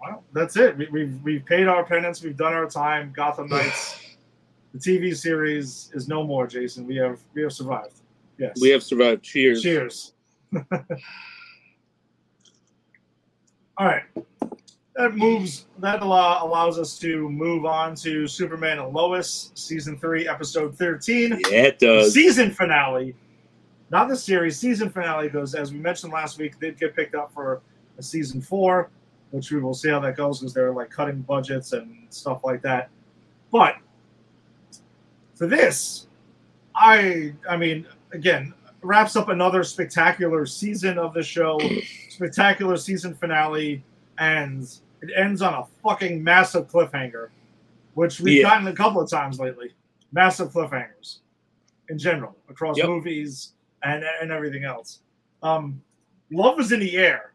well, 0.00 0.24
that's 0.32 0.56
it. 0.56 0.76
We, 0.76 0.88
we've 0.90 1.22
we've 1.22 1.44
paid 1.44 1.68
our 1.68 1.84
penance. 1.84 2.22
We've 2.22 2.36
done 2.36 2.52
our 2.52 2.68
time. 2.68 3.12
Gotham 3.14 3.48
Knights 3.50 4.02
the 4.72 4.78
TV 4.78 5.16
series 5.16 5.90
is 5.92 6.08
no 6.08 6.24
more, 6.24 6.46
Jason. 6.46 6.86
We 6.86 6.96
have 6.96 7.20
we 7.34 7.42
have 7.42 7.52
survived. 7.52 8.00
Yes. 8.38 8.58
We 8.60 8.70
have 8.70 8.82
survived. 8.82 9.22
Cheers. 9.22 9.62
Cheers. 9.62 10.14
All 13.76 13.86
right. 13.86 14.02
That 14.96 15.16
moves 15.16 15.66
that 15.78 16.02
allow, 16.02 16.44
allows 16.44 16.78
us 16.78 16.98
to 16.98 17.28
move 17.30 17.64
on 17.64 17.94
to 17.96 18.26
Superman 18.26 18.78
and 18.78 18.92
Lois, 18.92 19.50
season 19.54 19.98
three, 19.98 20.28
episode 20.28 20.76
13. 20.76 21.40
Yeah, 21.50 21.62
it 21.62 21.78
does. 21.78 22.12
season 22.12 22.50
finale. 22.50 23.14
Not 23.90 24.08
the 24.08 24.16
series, 24.16 24.58
season 24.58 24.90
finale 24.90 25.28
goes, 25.28 25.54
as 25.54 25.72
we 25.72 25.78
mentioned 25.78 26.12
last 26.12 26.38
week, 26.38 26.58
did 26.60 26.78
get 26.78 26.94
picked 26.94 27.14
up 27.14 27.32
for 27.32 27.62
a 27.98 28.02
season 28.02 28.40
four, 28.42 28.90
which 29.30 29.50
we 29.50 29.60
will 29.60 29.74
see 29.74 29.88
how 29.88 30.00
that 30.00 30.16
goes 30.16 30.40
because 30.40 30.52
they're 30.52 30.72
like 30.72 30.90
cutting 30.90 31.22
budgets 31.22 31.72
and 31.72 32.06
stuff 32.10 32.40
like 32.44 32.60
that. 32.62 32.90
But 33.50 33.76
for 35.34 35.46
this, 35.46 36.06
I 36.74 37.34
I 37.48 37.56
mean, 37.56 37.86
again, 38.12 38.52
wraps 38.82 39.16
up 39.16 39.28
another 39.28 39.64
spectacular 39.64 40.44
season 40.46 40.98
of 40.98 41.14
the 41.14 41.22
show, 41.22 41.58
spectacular 42.08 42.76
season 42.76 43.14
finale, 43.14 43.82
and 44.22 44.62
it 45.02 45.10
ends 45.16 45.42
on 45.42 45.54
a 45.54 45.64
fucking 45.82 46.22
massive 46.22 46.68
cliffhanger, 46.68 47.28
which 47.94 48.20
we've 48.20 48.38
yeah. 48.38 48.42
gotten 48.42 48.68
a 48.68 48.74
couple 48.74 49.00
of 49.00 49.10
times 49.10 49.38
lately. 49.38 49.72
Massive 50.12 50.52
cliffhangers 50.52 51.18
in 51.88 51.98
general 51.98 52.36
across 52.48 52.76
yep. 52.76 52.86
movies 52.86 53.54
and 53.82 54.04
and 54.20 54.30
everything 54.30 54.64
else. 54.64 55.00
Um, 55.42 55.82
love 56.30 56.60
is 56.60 56.72
in 56.72 56.80
the 56.80 56.96
air, 56.96 57.32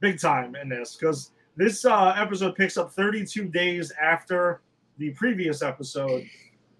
big 0.00 0.18
time 0.20 0.54
in 0.54 0.68
this 0.68 0.96
because 0.96 1.32
this 1.56 1.84
uh, 1.84 2.14
episode 2.16 2.54
picks 2.54 2.76
up 2.76 2.92
32 2.92 3.46
days 3.48 3.92
after 4.00 4.62
the 4.98 5.10
previous 5.10 5.62
episode 5.62 6.24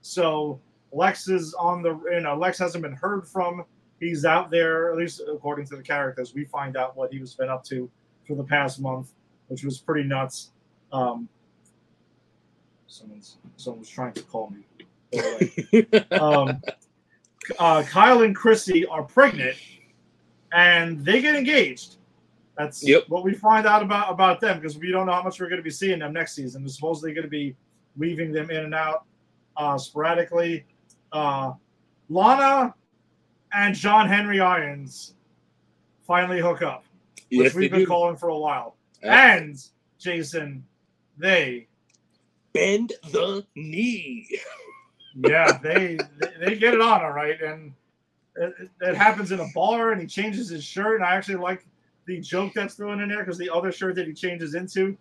so 0.03 0.61
Lex 0.92 1.29
is 1.29 1.55
on 1.55 1.83
the, 1.83 1.98
you 2.11 2.20
know, 2.20 2.37
Lex 2.37 2.59
hasn't 2.59 2.83
been 2.83 2.92
heard 2.92 3.27
from. 3.27 3.64
He's 3.98 4.25
out 4.25 4.51
there, 4.51 4.90
at 4.90 4.98
least 4.98 5.22
according 5.33 5.66
to 5.66 5.77
the 5.77 5.83
characters. 5.83 6.35
We 6.35 6.44
find 6.44 6.77
out 6.77 6.96
what 6.96 7.12
he 7.12 7.20
was 7.20 7.35
been 7.35 7.48
up 7.48 7.64
to 7.64 7.88
for 8.27 8.35
the 8.35 8.45
past 8.45 8.81
month, 8.81 9.13
which 9.49 9.65
was 9.65 9.79
pretty 9.79 10.09
nuts. 10.09 10.51
Um, 10.93 11.29
someone's 12.87 13.37
someone's 13.57 13.89
trying 13.89 14.13
to 14.15 14.23
call 14.23 14.51
me. 14.51 14.65
um, 16.13 16.61
uh, 17.59 17.83
Kyle 17.83 18.23
and 18.23 18.35
Chrissy 18.35 18.87
are 18.87 19.03
pregnant, 19.03 19.57
and 20.53 21.05
they 21.05 21.21
get 21.21 21.35
engaged. 21.35 21.97
That's 22.57 22.87
yep. 22.87 23.05
what 23.09 23.25
we 23.25 23.35
find 23.35 23.67
out 23.67 23.83
about 23.83 24.13
about 24.13 24.41
them 24.41 24.59
because 24.61 24.77
we 24.77 24.91
don't 24.91 25.07
know 25.07 25.13
how 25.13 25.23
much 25.23 25.41
we're 25.41 25.49
going 25.49 25.59
to 25.59 25.65
be 25.65 25.71
seeing 25.71 26.01
them 26.01 26.13
next 26.13 26.35
season. 26.35 26.63
They're 26.63 26.69
supposedly 26.69 27.15
going 27.15 27.25
to 27.25 27.31
be 27.31 27.57
weaving 27.97 28.33
them 28.33 28.51
in 28.51 28.65
and 28.65 28.75
out 28.75 29.05
uh, 29.57 29.79
sporadically. 29.79 30.65
Uh, 31.13 31.53
Lana 32.09 32.75
and 33.55 33.75
John 33.75 34.09
Henry 34.09 34.41
Irons 34.41 35.15
finally 36.07 36.41
hook 36.41 36.63
up, 36.63 36.85
which 37.38 37.45
Yes, 37.47 37.55
we've 37.55 37.71
been 37.71 37.81
do. 37.81 37.87
calling 37.87 38.16
for 38.16 38.29
a 38.29 38.38
while. 38.38 38.77
Uh, 39.03 39.09
And 39.09 39.57
Jason, 39.99 40.64
they 41.18 41.66
Bend 42.53 42.92
the 43.11 43.47
knee. 43.57 44.29
yeah, 45.16 45.59
they 45.62 45.99
they 46.38 46.55
get 46.57 46.75
it 46.75 46.81
on 46.83 47.03
all 47.03 47.12
right, 47.12 47.40
and 47.40 47.73
it, 48.37 48.68
it 48.83 48.95
happens 48.95 49.33
in 49.33 49.40
a 49.40 49.47
bar, 49.55 49.92
and 49.92 50.01
he 50.01 50.07
changes 50.07 50.51
his 50.51 50.62
shirt, 50.62 50.97
and 50.97 51.05
I 51.05 51.14
actually 51.16 51.37
like 51.37 51.64
the 52.07 52.21
joke 52.21 52.53
that's 52.55 52.75
thrown 52.75 53.01
in 53.01 53.09
there 53.09 53.21
because 53.25 53.38
the 53.38 53.49
other 53.49 53.73
shirt 53.73 53.95
that 53.95 54.07
he 54.07 54.12
changes 54.12 54.55
into, 54.55 54.97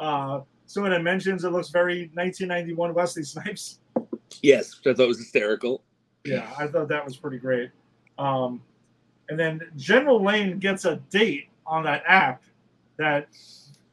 uh, 0.00 0.40
someone 0.66 0.90
that 0.92 1.02
mentions 1.04 1.44
it 1.44 1.50
looks 1.50 1.68
very 1.68 2.10
1991 2.14 2.94
Wesley 2.94 3.22
Snipes. 3.22 3.78
Yes, 4.42 4.76
which 4.78 4.92
I 4.92 4.96
thought 4.96 5.08
was 5.08 5.18
hysterical. 5.18 5.82
Yeah, 6.24 6.50
I 6.58 6.66
thought 6.66 6.88
that 6.88 7.04
was 7.04 7.16
pretty 7.16 7.38
great. 7.38 7.70
Um, 8.18 8.60
and 9.28 9.38
then 9.38 9.60
General 9.76 10.22
Lane 10.22 10.58
gets 10.58 10.84
a 10.84 10.96
date 11.10 11.48
on 11.68 11.84
that 11.84 12.02
app 12.06 12.42
that 12.96 13.28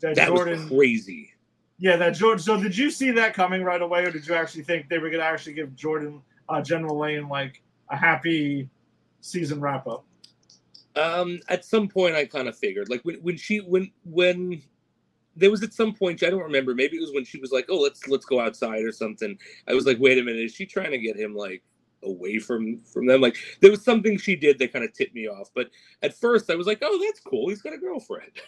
that, 0.01 0.15
That 0.15 0.27
Jordan. 0.27 0.59
was 0.61 0.69
crazy. 0.69 1.31
Yeah, 1.77 1.97
that 1.97 2.11
Jordan. 2.11 2.39
So 2.39 2.61
did 2.61 2.77
you 2.77 2.89
see 2.89 3.11
that 3.11 3.33
coming 3.33 3.63
right 3.63 3.81
away, 3.81 4.05
or 4.05 4.11
did 4.11 4.27
you 4.27 4.33
actually 4.33 4.63
think 4.63 4.87
they 4.89 4.97
were 4.97 5.09
going 5.09 5.19
to 5.21 5.25
actually 5.25 5.53
give 5.53 5.75
Jordan 5.75 6.21
uh, 6.49 6.61
General 6.61 6.97
Lane 6.97 7.27
like 7.27 7.61
a 7.89 7.97
happy 7.97 8.69
season 9.21 9.59
wrap 9.59 9.87
up? 9.87 10.05
Um, 10.95 11.39
at 11.49 11.65
some 11.65 11.87
point, 11.89 12.15
I 12.15 12.25
kind 12.25 12.47
of 12.47 12.57
figured, 12.57 12.89
like 12.89 13.01
when, 13.01 13.15
when 13.15 13.35
she 13.35 13.57
when 13.57 13.91
when 14.05 14.61
there 15.35 15.51
was 15.51 15.63
at 15.63 15.73
some 15.73 15.93
point, 15.93 16.23
I 16.23 16.29
don't 16.29 16.43
remember. 16.43 16.73
Maybe 16.73 16.95
it 16.95 17.01
was 17.01 17.11
when 17.13 17.25
she 17.25 17.39
was 17.39 17.51
like, 17.51 17.65
"Oh, 17.69 17.77
let's 17.79 18.07
let's 18.07 18.25
go 18.25 18.39
outside" 18.39 18.83
or 18.83 18.93
something. 18.93 19.37
I 19.67 19.73
was 19.73 19.85
like, 19.85 19.97
"Wait 19.99 20.17
a 20.17 20.23
minute, 20.23 20.43
is 20.43 20.53
she 20.53 20.65
trying 20.65 20.91
to 20.91 20.97
get 20.97 21.17
him 21.17 21.35
like 21.35 21.61
away 22.03 22.39
from 22.39 22.81
from 22.81 23.05
them?" 23.05 23.21
Like 23.21 23.37
there 23.61 23.71
was 23.71 23.83
something 23.83 24.17
she 24.17 24.35
did 24.35 24.59
that 24.59 24.73
kind 24.73 24.85
of 24.85 24.93
tipped 24.93 25.15
me 25.15 25.27
off. 25.27 25.49
But 25.53 25.69
at 26.01 26.17
first, 26.17 26.49
I 26.49 26.55
was 26.55 26.67
like, 26.67 26.79
"Oh, 26.81 26.99
that's 27.03 27.19
cool. 27.19 27.49
He's 27.49 27.61
got 27.61 27.73
a 27.73 27.77
girlfriend." 27.77 28.31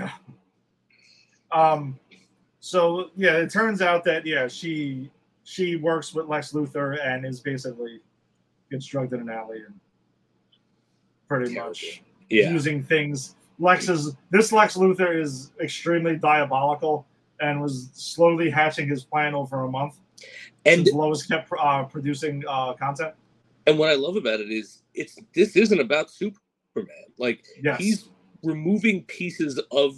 Yeah. 0.00 0.10
Um, 1.52 1.98
so 2.60 3.10
yeah, 3.16 3.36
it 3.36 3.50
turns 3.50 3.82
out 3.82 4.02
that 4.04 4.24
yeah, 4.24 4.48
she 4.48 5.10
she 5.44 5.76
works 5.76 6.14
with 6.14 6.26
Lex 6.26 6.52
Luthor 6.52 6.98
and 7.06 7.26
is 7.26 7.40
basically 7.40 8.00
gets 8.70 8.86
drugged 8.86 9.12
in 9.12 9.20
an 9.20 9.28
alley 9.28 9.58
and 9.66 9.78
pretty 11.28 11.52
Terrible. 11.52 11.68
much 11.68 12.02
Yeah, 12.30 12.50
using 12.50 12.82
things. 12.82 13.36
Lex 13.58 13.90
is 13.90 14.16
this 14.30 14.50
Lex 14.52 14.76
Luthor 14.76 15.20
is 15.20 15.52
extremely 15.60 16.16
diabolical 16.16 17.06
and 17.40 17.60
was 17.60 17.90
slowly 17.92 18.48
hatching 18.48 18.88
his 18.88 19.04
plan 19.04 19.34
over 19.34 19.64
a 19.64 19.70
month. 19.70 19.98
And 20.64 20.86
Lois 20.92 21.26
kept 21.26 21.50
uh, 21.58 21.84
producing 21.84 22.42
uh, 22.48 22.72
content. 22.74 23.14
and 23.66 23.78
what 23.78 23.90
I 23.90 23.94
love 23.94 24.16
about 24.16 24.40
it 24.40 24.50
is 24.50 24.82
it's 24.94 25.18
this 25.34 25.56
isn't 25.56 25.80
about 25.80 26.10
Superman. 26.10 26.88
Like 27.18 27.44
Yes. 27.62 27.78
he's 27.78 28.08
removing 28.42 29.04
pieces 29.04 29.60
of 29.70 29.94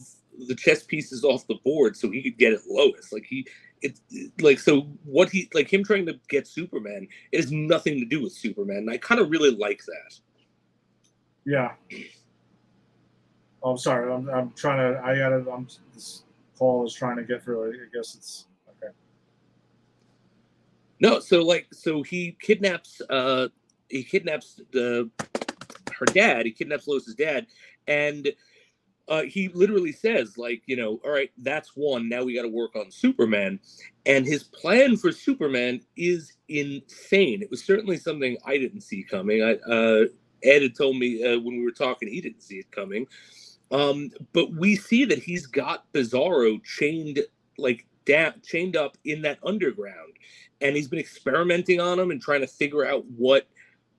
the 0.48 0.54
chess 0.54 0.82
pieces 0.82 1.24
off 1.24 1.46
the 1.46 1.56
board 1.64 1.96
so 1.96 2.10
he 2.10 2.22
could 2.22 2.38
get 2.38 2.52
at 2.52 2.60
Lois. 2.68 3.12
Like 3.12 3.24
he, 3.26 3.46
it's 3.82 4.00
like 4.40 4.58
so 4.60 4.82
what 5.04 5.30
he 5.30 5.48
like 5.54 5.72
him 5.72 5.82
trying 5.84 6.06
to 6.06 6.18
get 6.28 6.46
Superman. 6.46 7.08
It 7.32 7.40
has 7.40 7.50
nothing 7.52 7.98
to 8.00 8.04
do 8.04 8.22
with 8.22 8.32
Superman. 8.32 8.78
And 8.78 8.90
I 8.90 8.98
kind 8.98 9.20
of 9.20 9.30
really 9.30 9.50
like 9.50 9.82
that. 9.86 10.20
yeah. 11.44 11.72
Oh, 13.62 13.70
I'm 13.72 13.78
sorry. 13.78 14.12
I'm, 14.12 14.28
I'm 14.28 14.50
trying 14.52 14.78
to. 14.94 15.00
I 15.02 15.16
gotta. 15.16 15.44
I'm. 15.50 15.66
This 15.94 16.22
call 16.58 16.86
is 16.86 16.92
trying 16.94 17.16
to 17.16 17.24
get 17.24 17.42
through. 17.42 17.72
I 17.72 17.72
guess 17.96 18.14
it's. 18.14 18.46
No, 21.00 21.20
so 21.20 21.42
like 21.42 21.68
so 21.72 22.02
he 22.02 22.36
kidnaps 22.40 23.00
uh 23.10 23.48
he 23.88 24.02
kidnaps 24.02 24.60
the 24.72 25.10
her 25.92 26.06
dad. 26.06 26.46
He 26.46 26.52
kidnaps 26.52 26.86
Lois's 26.86 27.14
dad, 27.14 27.46
and 27.86 28.28
uh, 29.08 29.22
he 29.22 29.48
literally 29.48 29.92
says 29.92 30.36
like 30.36 30.62
you 30.66 30.76
know 30.76 31.00
all 31.04 31.10
right 31.10 31.30
that's 31.38 31.70
one 31.74 32.08
now 32.08 32.24
we 32.24 32.34
got 32.34 32.42
to 32.42 32.48
work 32.48 32.74
on 32.74 32.90
superman 32.90 33.58
and 34.04 34.26
his 34.26 34.42
plan 34.42 34.96
for 34.96 35.12
superman 35.12 35.80
is 35.96 36.32
insane 36.48 37.40
it 37.42 37.50
was 37.50 37.62
certainly 37.62 37.96
something 37.96 38.36
i 38.44 38.58
didn't 38.58 38.80
see 38.80 39.04
coming 39.04 39.42
i 39.42 39.54
uh 39.70 40.04
ed 40.42 40.62
had 40.62 40.76
told 40.76 40.96
me 40.96 41.22
uh, 41.24 41.38
when 41.38 41.56
we 41.56 41.64
were 41.64 41.70
talking 41.70 42.08
he 42.08 42.20
didn't 42.20 42.42
see 42.42 42.56
it 42.56 42.70
coming 42.72 43.06
um 43.70 44.10
but 44.32 44.52
we 44.54 44.74
see 44.74 45.04
that 45.04 45.18
he's 45.18 45.46
got 45.46 45.90
bizarro 45.92 46.62
chained 46.64 47.20
like 47.58 47.86
down 48.06 48.34
chained 48.42 48.76
up 48.76 48.96
in 49.04 49.22
that 49.22 49.38
underground. 49.44 50.14
And 50.60 50.74
he's 50.74 50.88
been 50.88 50.98
experimenting 50.98 51.80
on 51.80 51.98
him 51.98 52.10
and 52.10 52.20
trying 52.20 52.40
to 52.40 52.46
figure 52.46 52.86
out 52.86 53.04
what 53.06 53.46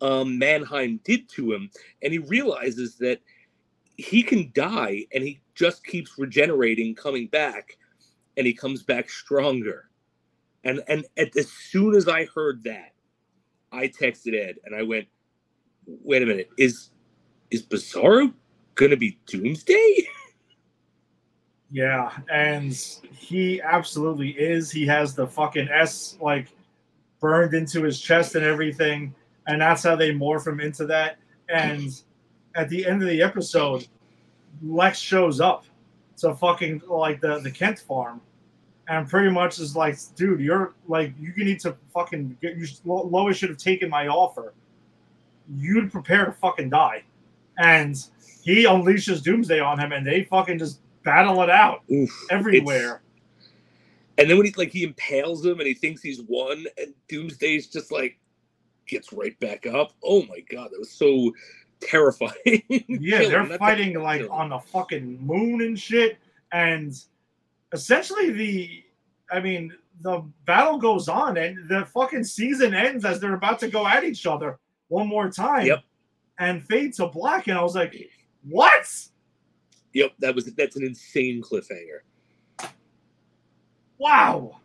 um 0.02 0.38
mannheim 0.38 1.00
did 1.04 1.30
to 1.30 1.54
him. 1.54 1.70
And 2.02 2.12
he 2.12 2.20
realizes 2.20 2.96
that 2.98 3.20
he 3.98 4.24
can 4.24 4.52
die 4.54 5.06
and 5.14 5.24
he 5.24 5.42
just 5.56 5.86
keeps 5.86 6.18
regenerating 6.18 6.96
coming 6.96 7.28
back 7.28 7.78
and 8.38 8.48
he 8.48 8.54
comes 8.54 8.84
back 8.84 9.10
stronger. 9.10 9.90
And 10.64 10.82
and 10.88 11.06
at, 11.18 11.36
as 11.38 11.52
soon 11.52 11.96
as 11.96 12.08
i 12.08 12.26
heard 12.26 12.64
that 12.64 12.94
i 13.72 13.88
texted 13.88 14.34
ed 14.34 14.56
and 14.66 14.76
i 14.76 14.82
went 14.82 15.08
wait 15.86 16.22
a 16.22 16.26
minute. 16.26 16.50
Is 16.58 16.92
is 17.52 17.64
bizarro 17.64 18.34
gonna 18.76 18.98
be 18.98 19.18
doomsday 19.26 20.08
Yeah, 21.72 22.12
and 22.32 22.74
he 23.12 23.62
absolutely 23.62 24.30
is. 24.30 24.72
He 24.72 24.86
has 24.88 25.14
the 25.14 25.28
fucking 25.28 25.68
S 25.70 26.18
like 26.22 26.48
burned 27.20 27.54
into 27.54 27.84
his 27.84 28.00
chest 28.00 28.36
and 28.36 28.46
everything, 28.46 29.14
and 29.48 29.62
that's 29.62 29.84
how 29.84 29.96
they 29.96 30.12
morph 30.12 30.48
him 30.48 30.60
into 30.60 30.86
that. 30.86 31.18
And 31.50 32.02
at 32.56 32.70
the 32.70 32.86
end 32.86 33.02
of 33.02 33.10
the 33.10 33.22
episode, 33.22 33.88
Lex 34.64 35.00
shows 35.00 35.42
up 35.42 35.66
to 36.18 36.34
fucking 36.36 36.84
like 36.88 37.20
the 37.20 37.40
the 37.40 37.52
Kent 37.52 37.80
farm, 37.80 38.22
and 38.88 39.08
pretty 39.08 39.30
much 39.30 39.60
is 39.60 39.76
like, 39.76 39.98
dude, 40.16 40.40
you're 40.40 40.74
like 40.88 41.14
you 41.20 41.34
need 41.44 41.60
to 41.62 41.76
fucking 41.94 42.38
get 42.42 42.56
you. 42.56 42.66
Lo- 42.86 43.08
Lois 43.08 43.36
should 43.36 43.50
have 43.50 43.58
taken 43.58 43.90
my 43.90 44.08
offer. 44.08 44.54
You'd 45.54 45.92
prepare 45.92 46.26
to 46.26 46.32
fucking 46.32 46.70
die, 46.70 47.04
and 47.58 48.02
he 48.42 48.64
unleashes 48.64 49.22
Doomsday 49.22 49.60
on 49.60 49.80
him, 49.80 49.92
and 49.92 50.08
they 50.08 50.24
fucking 50.24 50.60
just 50.60 50.80
battle 51.04 51.42
it 51.44 51.50
out 51.50 51.82
Oof, 51.92 52.26
everywhere. 52.30 53.02
and 54.18 54.30
then 54.30 54.38
when 54.38 54.46
he 54.46 54.54
like 54.58 54.72
he 54.72 54.84
impales 54.84 55.46
him 55.46 55.60
and 55.60 55.68
he 55.68 55.74
thinks 55.74 56.02
he's 56.02 56.22
won 56.24 56.66
and 56.78 56.94
doomsday's 57.08 57.68
just 57.68 57.92
like 57.92 58.20
gets 58.88 59.12
right 59.14 59.38
back 59.40 59.66
up 59.68 59.92
oh 60.04 60.24
my 60.24 60.40
god 60.50 60.70
that 60.72 60.80
was 60.80 60.92
so 60.92 61.32
terrifying 61.80 62.34
Yeah, 62.88 63.20
Kill 63.20 63.30
they're 63.30 63.42
him, 63.46 63.58
fighting 63.60 64.02
like 64.02 64.28
on 64.32 64.50
the 64.50 64.60
fucking 64.60 65.20
moon 65.26 65.62
and 65.62 65.80
shit. 65.80 66.18
And 66.52 66.94
essentially, 67.74 68.32
the 68.32 68.84
I 69.32 69.40
mean, 69.42 69.74
the 70.02 70.24
battle 70.46 70.78
goes 70.78 71.08
on, 71.10 71.38
and 71.38 71.68
the 71.70 71.86
fucking 71.94 72.24
season 72.24 72.74
ends 72.74 73.04
as 73.06 73.20
they're 73.20 73.34
about 73.36 73.60
to 73.60 73.68
go 73.68 73.86
at 73.86 74.04
each 74.06 74.26
other 74.26 74.58
one 74.88 75.08
more 75.08 75.30
time. 75.30 75.66
Yep. 75.68 75.84
And 76.40 76.64
fade 76.64 76.94
to 76.96 77.08
black, 77.08 77.48
and 77.48 77.58
I 77.58 77.62
was 77.62 77.76
like, 77.76 78.10
"What? 78.48 78.88
Yep 79.94 80.14
that 80.20 80.34
was 80.36 80.46
that's 80.56 80.76
an 80.76 80.84
insane 80.84 81.42
cliffhanger 81.42 82.00
Wow, 84.00 84.58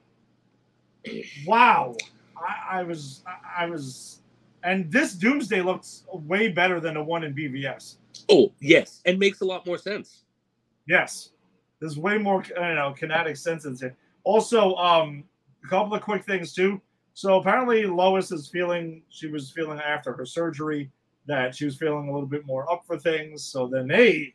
wow!" 1.46 1.96
I, 2.36 2.80
I 2.80 2.82
was, 2.82 3.22
I, 3.56 3.64
was, 3.64 4.20
and 4.62 4.92
this 4.92 5.14
Doomsday 5.14 5.62
looks 5.62 6.04
way 6.12 6.48
better 6.48 6.80
than 6.80 6.94
the 6.94 7.02
one 7.02 7.24
in 7.24 7.34
BVS. 7.34 7.96
oh 8.28 8.52
yes 8.60 9.00
and 9.06 9.18
makes 9.18 9.40
a 9.40 9.44
lot 9.44 9.64
more 9.66 9.78
sense 9.78 10.24
Yes, 10.86 11.30
there's 11.80 11.96
way 11.96 12.18
more 12.18 12.44
I 12.58 12.66
don't 12.68 12.74
know 12.74 12.92
kinetic 12.92 13.36
sense 13.36 13.64
in 13.64 13.74
it. 13.80 13.94
Also, 14.24 14.74
um, 14.76 15.24
a 15.64 15.68
couple 15.68 15.94
of 15.94 16.02
quick 16.02 16.24
things 16.24 16.52
too. 16.52 16.80
So 17.14 17.38
apparently 17.38 17.84
Lois 17.86 18.32
is 18.32 18.48
feeling 18.48 19.02
she 19.08 19.28
was 19.28 19.50
feeling 19.50 19.78
after 19.78 20.12
her 20.12 20.26
surgery 20.26 20.90
that 21.26 21.54
she 21.54 21.64
was 21.64 21.76
feeling 21.76 22.08
a 22.08 22.12
little 22.12 22.26
bit 22.28 22.44
more 22.46 22.70
up 22.70 22.84
for 22.86 22.98
things. 22.98 23.44
So 23.44 23.66
then 23.68 23.86
they 23.86 24.34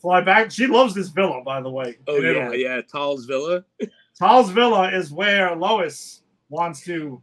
fly 0.00 0.20
back. 0.20 0.50
She 0.50 0.66
loves 0.66 0.94
this 0.94 1.08
villa, 1.08 1.42
by 1.44 1.60
the 1.60 1.70
way. 1.70 1.98
oh 2.06 2.16
yeah 2.18 2.30
Italy. 2.46 2.62
yeah 2.62 2.80
Tal's 2.82 3.24
villa 3.26 3.64
Tal's 4.18 4.50
villa 4.50 4.90
is 4.90 5.10
where 5.12 5.54
Lois 5.54 6.22
wants 6.48 6.82
to. 6.84 7.22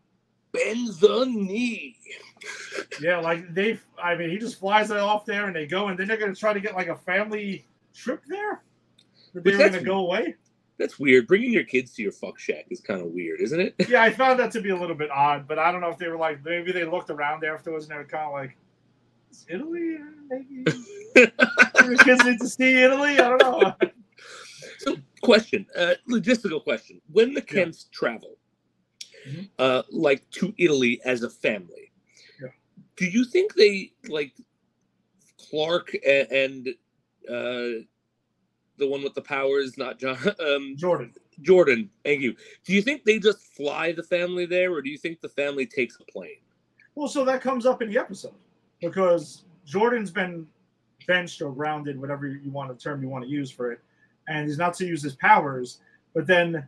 bend 0.53 0.87
the 1.01 1.25
knee 1.25 1.97
Yeah, 3.01 3.19
like 3.19 3.53
they. 3.53 3.79
I 4.01 4.15
mean, 4.15 4.29
he 4.29 4.37
just 4.37 4.59
flies 4.59 4.91
it 4.91 4.97
off 4.97 5.25
there, 5.25 5.47
and 5.47 5.55
they 5.55 5.65
go, 5.67 5.87
and 5.87 5.97
then 5.99 6.07
they're 6.07 6.17
gonna 6.17 6.35
try 6.35 6.53
to 6.53 6.59
get 6.61 6.75
like 6.75 6.87
a 6.87 6.95
family 6.95 7.65
trip 7.93 8.21
there. 8.27 8.63
That 9.33 9.43
they 9.43 9.51
But 9.51 9.53
were 9.53 9.57
that's- 9.57 9.75
gonna 9.75 9.85
go 9.85 9.97
away. 10.05 10.35
that's 10.77 10.99
weird 10.99 11.25
bringing 11.27 11.51
your 11.53 11.63
kids 11.63 11.93
to 11.95 12.03
your 12.03 12.11
fuck 12.11 12.37
shack 12.37 12.65
is 12.69 12.81
kind 12.81 12.99
of 12.99 13.07
weird 13.07 13.39
isn't 13.39 13.61
it 13.61 13.73
yeah, 13.87 14.03
I 14.03 14.09
found 14.11 14.37
that 14.41 14.51
to 14.51 14.59
be 14.61 14.71
a 14.71 14.75
little 14.75 14.95
bit 14.95 15.09
odd, 15.09 15.47
but 15.47 15.57
I 15.57 15.71
don't 15.71 15.79
know 15.79 15.89
if 15.89 15.97
they 15.97 16.09
were 16.09 16.17
like 16.17 16.43
maybe 16.43 16.71
they 16.73 16.83
looked 16.83 17.09
around 17.09 17.39
there 17.41 17.55
afterwards 17.55 17.85
and 17.85 17.93
they 17.93 17.97
were 17.97 18.03
kind 18.03 18.25
of 18.25 18.33
like, 18.33 18.57
"Is 19.35 19.45
Italy? 19.49 19.97
Maybe 20.29 20.63
need 21.15 22.39
to 22.39 22.47
see 22.47 22.81
Italy." 22.81 23.19
I 23.19 23.29
don't 23.29 23.39
know. 23.39 23.75
So, 24.77 24.97
question, 25.21 25.65
uh, 25.77 25.93
logistical 26.09 26.63
question: 26.63 27.01
When 27.11 27.33
the 27.33 27.41
Yeah. 27.41 27.63
Kents 27.63 27.85
travel, 27.91 28.37
Mhm. 29.27 29.49
uh, 29.59 29.83
like 29.91 30.29
to 30.31 30.53
Italy 30.57 31.01
as 31.05 31.23
a 31.23 31.29
family, 31.29 31.91
do 32.95 33.05
you 33.05 33.25
think 33.25 33.55
they 33.55 33.93
like 34.07 34.33
Clark 35.37 35.95
and, 36.05 36.31
and 36.31 36.67
uh, 37.29 37.83
the 38.77 38.87
one 38.87 39.03
with 39.03 39.13
the 39.13 39.21
powers, 39.21 39.77
not 39.77 39.99
John, 39.99 40.17
um, 40.39 40.75
Jordan. 40.77 41.13
Jordan? 41.41 41.89
Thank 42.03 42.21
you. 42.21 42.35
Do 42.65 42.73
you 42.73 42.81
think 42.81 43.03
they 43.03 43.19
just 43.19 43.39
fly 43.39 43.91
the 43.91 44.03
family 44.03 44.45
there, 44.45 44.71
or 44.73 44.81
do 44.81 44.89
you 44.89 44.97
think 44.97 45.21
the 45.21 45.29
family 45.29 45.65
takes 45.65 45.97
a 45.99 46.03
plane? 46.11 46.41
Well, 46.95 47.07
so 47.07 47.25
that 47.25 47.41
comes 47.41 47.65
up 47.65 47.81
in 47.81 47.89
the 47.89 47.97
episode 47.97 48.35
because 48.81 49.43
Jordan's 49.65 50.11
been 50.11 50.47
benched 51.07 51.41
or 51.41 51.51
grounded, 51.51 51.99
whatever 51.99 52.27
you 52.27 52.51
want 52.51 52.69
the 52.69 52.75
term 52.75 53.01
you 53.01 53.09
want 53.09 53.23
to 53.23 53.29
use 53.29 53.51
for 53.51 53.71
it, 53.71 53.79
and 54.27 54.47
he's 54.47 54.57
not 54.57 54.73
to 54.75 54.85
use 54.85 55.03
his 55.03 55.15
powers. 55.15 55.79
But 56.13 56.27
then 56.27 56.67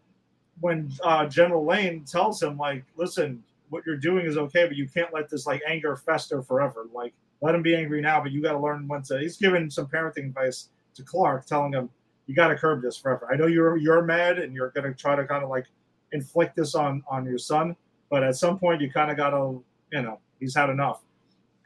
when 0.59 0.91
uh, 1.03 1.25
General 1.27 1.65
Lane 1.65 2.03
tells 2.03 2.41
him, 2.41 2.57
like, 2.57 2.83
listen, 2.95 3.43
what 3.69 3.85
you're 3.85 3.97
doing 3.97 4.25
is 4.25 4.37
okay, 4.37 4.65
but 4.65 4.75
you 4.75 4.87
can't 4.87 5.13
let 5.13 5.29
this 5.29 5.45
like 5.45 5.61
anger 5.67 5.95
fester 5.95 6.41
forever. 6.41 6.87
Like, 6.93 7.13
let 7.41 7.53
him 7.55 7.61
be 7.61 7.75
angry 7.75 8.01
now, 8.01 8.21
but 8.21 8.31
you 8.31 8.41
got 8.41 8.53
to 8.53 8.59
learn 8.59 8.87
when 8.87 9.03
to. 9.03 9.19
He's 9.19 9.37
giving 9.37 9.69
some 9.69 9.87
parenting 9.87 10.27
advice 10.27 10.69
to 10.95 11.03
Clark, 11.03 11.45
telling 11.45 11.73
him 11.73 11.89
you 12.25 12.35
got 12.35 12.47
to 12.47 12.55
curb 12.55 12.81
this 12.81 12.97
forever. 12.97 13.27
I 13.31 13.35
know 13.35 13.47
you're 13.47 13.77
you're 13.77 14.03
mad 14.03 14.39
and 14.39 14.53
you're 14.53 14.69
gonna 14.71 14.93
try 14.93 15.15
to 15.15 15.25
kind 15.25 15.43
of 15.43 15.49
like 15.49 15.65
inflict 16.11 16.55
this 16.55 16.75
on 16.75 17.03
on 17.07 17.25
your 17.25 17.37
son, 17.37 17.75
but 18.09 18.23
at 18.23 18.35
some 18.35 18.59
point 18.59 18.81
you 18.81 18.91
kind 18.91 19.11
of 19.11 19.17
got 19.17 19.31
to, 19.31 19.63
you 19.91 20.01
know, 20.01 20.19
he's 20.39 20.55
had 20.55 20.69
enough. 20.69 21.01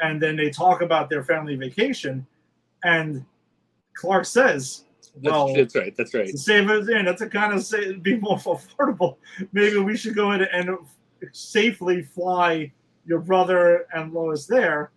And 0.01 0.21
then 0.21 0.35
they 0.35 0.49
talk 0.49 0.81
about 0.81 1.09
their 1.09 1.23
family 1.23 1.55
vacation, 1.55 2.25
and 2.83 3.25
Clark 3.93 4.25
says, 4.25 4.85
"Well, 5.21 5.53
that's, 5.53 5.73
that's 5.73 5.75
right. 5.75 5.95
That's 5.95 6.13
right. 6.13 6.27
to 6.27 6.37
save 6.37 6.69
it 6.69 6.89
in, 6.89 7.05
that's 7.05 7.21
to 7.21 7.29
kind 7.29 7.53
of 7.53 7.63
say 7.63 7.93
be 7.93 8.17
more 8.17 8.37
affordable. 8.37 9.17
Maybe 9.53 9.77
we 9.77 9.95
should 9.95 10.15
go 10.15 10.31
in 10.31 10.41
and 10.41 10.77
safely 11.31 12.01
fly 12.01 12.71
your 13.05 13.19
brother 13.19 13.85
and 13.93 14.13
Lois 14.13 14.45
there." 14.45 14.91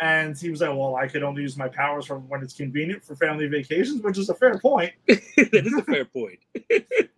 And 0.00 0.38
he 0.38 0.50
was 0.50 0.60
like, 0.60 0.70
"Well, 0.70 0.94
I 0.96 1.08
could 1.08 1.22
only 1.22 1.42
use 1.42 1.56
my 1.56 1.68
powers 1.68 2.06
for 2.06 2.18
when 2.18 2.42
it's 2.42 2.54
convenient 2.54 3.04
for 3.04 3.16
family 3.16 3.46
vacations," 3.46 4.02
which 4.02 4.18
is 4.18 4.28
a 4.28 4.34
fair 4.34 4.58
point. 4.58 4.92
that 5.06 5.66
is 5.66 5.74
a 5.74 5.82
fair 5.82 6.04
point. 6.04 6.38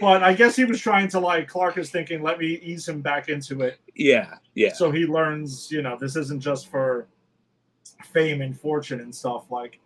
But 0.00 0.22
I 0.22 0.32
guess 0.32 0.56
he 0.56 0.64
was 0.64 0.80
trying 0.80 1.08
to 1.08 1.20
like 1.20 1.48
Clark 1.48 1.76
is 1.78 1.90
thinking, 1.90 2.22
"Let 2.22 2.38
me 2.38 2.58
ease 2.62 2.88
him 2.88 3.00
back 3.00 3.28
into 3.28 3.60
it." 3.60 3.78
Yeah, 3.94 4.36
yeah. 4.54 4.72
so 4.72 4.90
he 4.90 5.06
learns 5.06 5.70
you 5.70 5.82
know 5.82 5.96
this 6.00 6.16
isn't 6.16 6.40
just 6.40 6.68
for 6.68 7.06
fame 8.04 8.40
and 8.42 8.58
fortune 8.58 9.00
and 9.00 9.14
stuff 9.14 9.50
like 9.50 9.78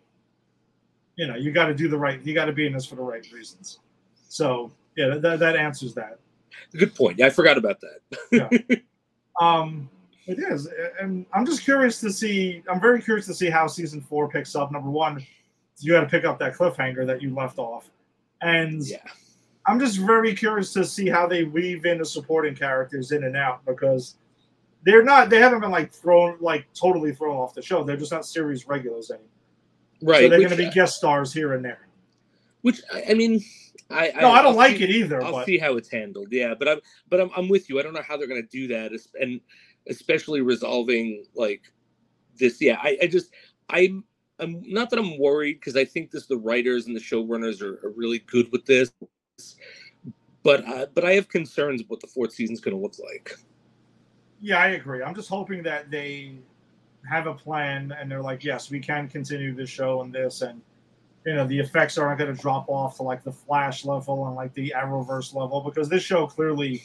you 1.15 1.27
know 1.27 1.35
you 1.35 1.51
got 1.51 1.67
to 1.67 1.73
do 1.73 1.87
the 1.87 1.97
right 1.97 2.21
you 2.23 2.33
got 2.33 2.45
to 2.45 2.53
be 2.53 2.65
in 2.65 2.73
this 2.73 2.85
for 2.85 2.95
the 2.95 3.01
right 3.01 3.25
reasons 3.31 3.79
so 4.27 4.71
yeah 4.95 5.15
that, 5.17 5.39
that 5.39 5.55
answers 5.55 5.93
that 5.93 6.19
Good 6.75 6.95
point. 6.95 7.19
Yeah, 7.19 7.27
I 7.27 7.29
forgot 7.29 7.57
about 7.57 7.79
that. 7.81 7.99
yeah. 8.31 8.77
um 9.41 9.87
it 10.25 10.39
is 10.39 10.67
and 10.99 11.27
i'm 11.31 11.45
just 11.45 11.61
curious 11.63 11.99
to 12.01 12.11
see 12.11 12.63
i'm 12.69 12.81
very 12.81 12.99
curious 12.99 13.27
to 13.27 13.35
see 13.35 13.51
how 13.51 13.67
season 13.67 14.01
four 14.01 14.27
picks 14.27 14.55
up 14.55 14.71
number 14.71 14.89
one 14.89 15.23
you 15.79 15.91
got 15.93 16.01
to 16.01 16.07
pick 16.07 16.25
up 16.25 16.39
that 16.39 16.55
cliffhanger 16.55 17.05
that 17.05 17.21
you 17.21 17.33
left 17.35 17.59
off 17.59 17.91
and 18.41 18.87
yeah. 18.87 18.97
I'm 19.67 19.79
just 19.79 19.97
very 19.99 20.33
curious 20.33 20.71
to 20.73 20.85
see 20.85 21.07
how 21.09 21.27
they 21.27 21.43
weave 21.43 21.85
in 21.85 21.97
the 21.97 22.05
supporting 22.05 22.55
characters 22.55 23.11
in 23.11 23.25
and 23.25 23.35
out 23.35 23.65
because 23.65 24.15
they're 24.83 25.03
not 25.03 25.29
they 25.29 25.39
haven't 25.39 25.59
been 25.59 25.71
like 25.71 25.91
thrown 25.91 26.37
like 26.39 26.65
totally 26.73 27.13
thrown 27.13 27.35
off 27.35 27.53
the 27.53 27.61
show. 27.61 27.83
They're 27.83 27.97
just 27.97 28.11
not 28.11 28.25
series 28.25 28.67
regulars 28.67 29.11
anymore. 29.11 29.27
Right. 30.01 30.21
so 30.23 30.29
they're 30.29 30.39
going 30.39 30.51
to 30.51 30.55
be 30.55 30.69
guest 30.69 30.97
stars 30.97 31.33
here 31.33 31.53
and 31.53 31.65
there. 31.65 31.87
which 32.61 32.81
I 32.93 33.03
I 33.09 33.13
mean, 33.15 33.43
I 33.89 34.11
No, 34.21 34.29
I, 34.31 34.41
don't 34.41 34.51
I'll 34.51 34.53
like 34.55 34.77
see- 34.77 34.83
it 34.83 34.89
either. 34.91 35.21
I'll 35.23 35.31
but 35.33 35.45
see 35.45 35.57
how 35.57 35.75
it's 35.75 35.89
handled. 35.91 36.27
Yeah, 36.31 36.53
but 36.57 36.67
I'm 36.69 36.79
but 37.09 37.19
I'm 37.19 37.29
I'm 37.35 37.49
with 37.49 37.69
you. 37.69 37.79
I 37.79 37.83
don't 37.83 37.93
know 37.93 38.01
how 38.07 38.15
they're 38.15 38.27
gonna 38.27 38.41
do 38.43 38.67
that, 38.69 38.91
and 39.19 39.41
especially 39.89 40.41
resolving 40.41 41.25
like 41.35 41.63
this. 42.37 42.61
Yeah, 42.61 42.77
I, 42.81 42.97
I 43.01 43.07
just 43.07 43.31
I'm 43.69 44.03
I'm 44.39 44.61
not 44.65 44.89
that 44.91 44.99
I'm 44.99 45.17
worried 45.19 45.59
because 45.59 45.75
I 45.75 45.83
think 45.83 46.11
this 46.11 46.27
the 46.27 46.37
writers 46.37 46.85
and 46.85 46.95
the 46.95 46.99
showrunners 47.01 47.61
are, 47.61 47.85
are 47.85 47.91
really 47.95 48.19
good 48.19 48.51
with 48.51 48.65
this, 48.65 48.91
but 50.43 50.65
uh, 50.67 50.85
but 50.93 51.03
I 51.05 51.13
have 51.13 51.27
concerns 51.29 51.83
what 51.87 51.99
the 51.99 52.07
fourth 52.07 52.33
season's 52.33 52.61
gonna 52.61 52.77
look 52.77 52.95
like. 52.99 53.31
yeah, 54.41 54.59
I 54.59 54.69
agree. 54.69 55.01
I'm 55.03 55.15
just 55.15 55.29
hoping 55.29 55.63
that 55.63 55.89
they 55.91 56.35
have 57.09 57.27
a 57.27 57.33
plan 57.33 57.93
and 57.97 58.09
they're 58.11 58.21
like, 58.21 58.43
yes, 58.43 58.69
we 58.69 58.79
can 58.79 59.07
continue 59.07 59.53
this 59.55 59.69
show 59.69 60.01
and 60.01 60.13
this 60.13 60.41
and 60.41 60.61
you 61.25 61.33
know 61.33 61.45
the 61.47 61.59
effects 61.59 61.97
aren't 61.97 62.19
going 62.19 62.33
to 62.33 62.41
drop 62.41 62.69
off 62.69 62.97
to 62.97 63.03
like 63.03 63.23
the 63.23 63.31
Flash 63.31 63.83
level 63.85 64.27
and 64.27 64.35
like 64.35 64.53
the 64.53 64.73
Arrowverse 64.75 65.33
level 65.35 65.59
because 65.61 65.89
this 65.89 66.03
show 66.03 66.25
clearly 66.27 66.83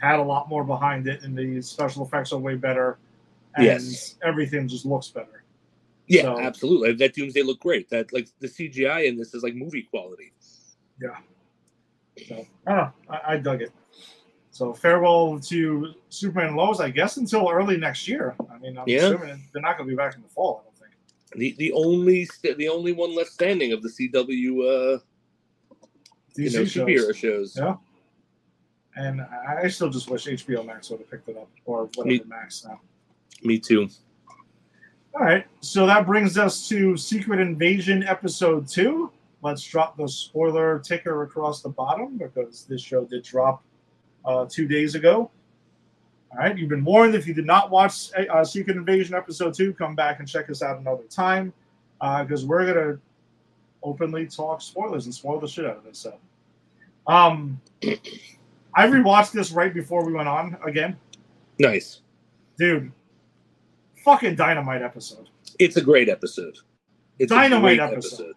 had 0.00 0.18
a 0.18 0.22
lot 0.22 0.48
more 0.48 0.64
behind 0.64 1.06
it 1.06 1.22
and 1.22 1.36
the 1.38 1.60
special 1.62 2.04
effects 2.04 2.32
are 2.32 2.38
way 2.38 2.56
better 2.56 2.98
and 3.56 3.64
Yes. 3.66 4.16
everything 4.24 4.66
just 4.66 4.84
looks 4.84 5.08
better. 5.08 5.44
Yeah, 6.08 6.22
So- 6.22 6.40
absolutely. 6.40 6.92
That 6.94 7.14
Doomsday 7.14 7.42
look 7.42 7.60
great. 7.60 7.88
That 7.90 8.12
like 8.12 8.28
the 8.40 8.48
CGI 8.48 9.06
in 9.06 9.16
this 9.16 9.34
is 9.34 9.42
like 9.44 9.54
movie 9.54 9.82
quality. 9.82 10.32
So 12.26 12.46
I 12.66 12.74
don't 12.74 12.76
know. 12.76 12.92
I, 13.10 13.32
I 13.32 13.36
dug 13.38 13.62
it. 13.62 13.72
So 14.50 14.72
farewell 14.72 15.40
to 15.40 15.94
Superman 16.10 16.54
Lois, 16.54 16.78
I 16.80 16.90
guess, 16.90 17.16
until 17.16 17.50
early 17.50 17.76
next 17.76 18.06
year. 18.06 18.36
I 18.52 18.58
mean, 18.58 18.78
I'm 18.78 18.84
Yeah. 18.86 19.08
assuming 19.08 19.42
they're 19.52 19.62
not 19.62 19.76
going 19.76 19.88
to 19.88 19.92
be 19.92 19.96
back 19.96 20.14
in 20.14 20.22
the 20.22 20.28
fall. 20.28 20.60
I 20.60 20.64
don't 20.64 20.76
think. 20.78 20.92
The 21.36 21.56
the 21.58 21.72
only 21.72 22.24
st- 22.26 22.56
the 22.56 22.68
only 22.68 22.92
one 22.92 23.14
left 23.16 23.30
standing 23.30 23.72
of 23.72 23.82
the 23.82 23.88
CW 23.88 24.94
uh 24.96 24.98
you 26.36 26.50
know 26.50 26.64
shows. 26.64 26.74
superhero 26.74 27.14
shows. 27.14 27.56
Yeah. 27.56 27.76
And 28.96 29.20
I 29.22 29.62
I 29.64 29.68
still 29.68 29.90
just 29.90 30.08
wish 30.08 30.26
HBO 30.26 30.64
Max 30.64 30.88
would 30.90 31.00
have 31.00 31.10
picked 31.10 31.28
it 31.28 31.36
up 31.36 31.48
or 31.64 31.86
whatever 31.96 32.06
Me- 32.06 32.22
Max 32.28 32.64
now. 32.64 32.80
Me 33.42 33.58
too. 33.58 33.88
All 35.16 35.20
right, 35.24 35.46
so 35.60 35.86
that 35.86 36.06
brings 36.06 36.36
us 36.38 36.68
to 36.68 36.96
Secret 36.96 37.38
Invasion 37.40 38.02
episode 38.02 38.66
two. 38.68 39.12
Let's 39.44 39.62
drop 39.62 39.98
the 39.98 40.08
spoiler 40.08 40.78
ticker 40.78 41.22
across 41.22 41.60
the 41.60 41.68
bottom 41.68 42.16
because 42.16 42.64
this 42.64 42.80
show 42.80 43.04
did 43.04 43.22
drop 43.24 43.62
uh, 44.24 44.46
two 44.48 44.66
days 44.66 44.94
ago. 44.94 45.30
All 46.32 46.38
right, 46.38 46.56
you've 46.56 46.70
been 46.70 46.82
warned. 46.84 47.14
If 47.14 47.26
you 47.26 47.34
did 47.34 47.44
not 47.44 47.70
watch 47.70 48.08
uh, 48.16 48.42
Secret 48.42 48.78
Invasion 48.78 49.14
episode 49.14 49.52
two, 49.52 49.74
come 49.74 49.94
back 49.94 50.18
and 50.18 50.26
check 50.26 50.48
us 50.48 50.62
out 50.62 50.78
another 50.80 51.04
time 51.10 51.52
because 52.00 52.46
we're 52.46 52.66
gonna 52.66 52.98
openly 53.82 54.26
talk 54.26 54.62
spoilers 54.62 55.04
and 55.04 55.14
spoil 55.14 55.38
the 55.38 55.46
shit 55.46 55.66
out 55.66 55.76
of 55.76 55.84
this. 55.84 55.98
So, 55.98 56.16
um, 57.06 57.60
I 58.74 58.86
rewatched 58.86 59.32
this 59.32 59.52
right 59.52 59.74
before 59.74 60.06
we 60.06 60.14
went 60.14 60.26
on 60.26 60.56
again, 60.66 60.96
Nice. 61.58 62.00
dude. 62.56 62.90
Fucking 64.04 64.36
dynamite 64.36 64.80
episode. 64.82 65.28
It's 65.58 65.76
a 65.76 65.82
great 65.82 66.08
episode. 66.08 66.56
It's 67.18 67.30
a 67.30 67.34
Dynamite 67.34 67.78
great 67.78 67.92
episode. 67.92 68.34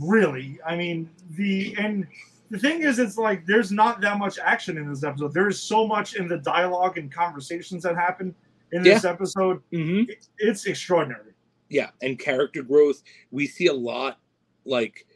Really 0.00 0.58
i 0.66 0.74
mean 0.76 1.08
the 1.36 1.74
and 1.78 2.06
the 2.50 2.58
thing 2.58 2.82
is 2.82 2.98
it's 2.98 3.16
like 3.18 3.44
there's 3.46 3.70
not 3.72 4.00
that 4.00 4.18
much 4.18 4.38
action 4.38 4.76
in 4.78 4.88
this 4.88 5.04
episode 5.04 5.32
there's 5.34 5.60
so 5.60 5.86
much 5.86 6.14
in 6.14 6.26
the 6.28 6.38
dialogue 6.38 6.96
and 6.98 7.12
conversations 7.12 7.82
that 7.82 7.94
happen 7.94 8.34
in 8.72 8.82
this 8.82 9.04
episode 9.04 9.60
hmm 9.70 10.04
It- 10.08 10.28
it's 10.38 10.64
extraordinary 10.66 11.32
Yeah, 11.68 11.90
and 12.02 12.18
character 12.18 12.62
growth. 12.62 13.02
We 13.30 13.46
see 13.46 13.66
a 13.68 13.72
lot, 13.72 14.18
like 14.64 15.06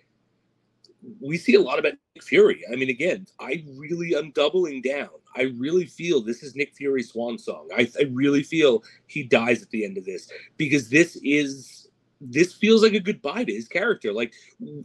we 1.20 1.36
see 1.38 1.54
a 1.54 1.60
lot 1.60 1.78
about 1.78 1.92
Nick 2.14 2.24
Fury. 2.24 2.64
I 2.72 2.76
mean, 2.76 2.88
again, 2.90 3.26
I 3.38 3.64
really 3.76 4.14
am 4.16 4.30
doubling 4.32 4.82
down. 4.82 5.10
I 5.36 5.42
really 5.58 5.86
feel 5.86 6.20
this 6.22 6.42
is 6.42 6.56
Nick 6.56 6.74
Fury's 6.74 7.10
swan 7.12 7.38
song. 7.38 7.68
I, 7.76 7.88
I 8.00 8.04
really 8.10 8.42
feel 8.42 8.82
he 9.06 9.22
dies 9.22 9.62
at 9.62 9.70
the 9.70 9.84
end 9.84 9.98
of 9.98 10.04
this 10.04 10.30
because 10.56 10.88
this 10.88 11.16
is 11.22 11.85
this 12.20 12.54
feels 12.54 12.82
like 12.82 12.94
a 12.94 13.00
goodbye 13.00 13.44
to 13.44 13.52
his 13.52 13.68
character. 13.68 14.12
Like 14.12 14.32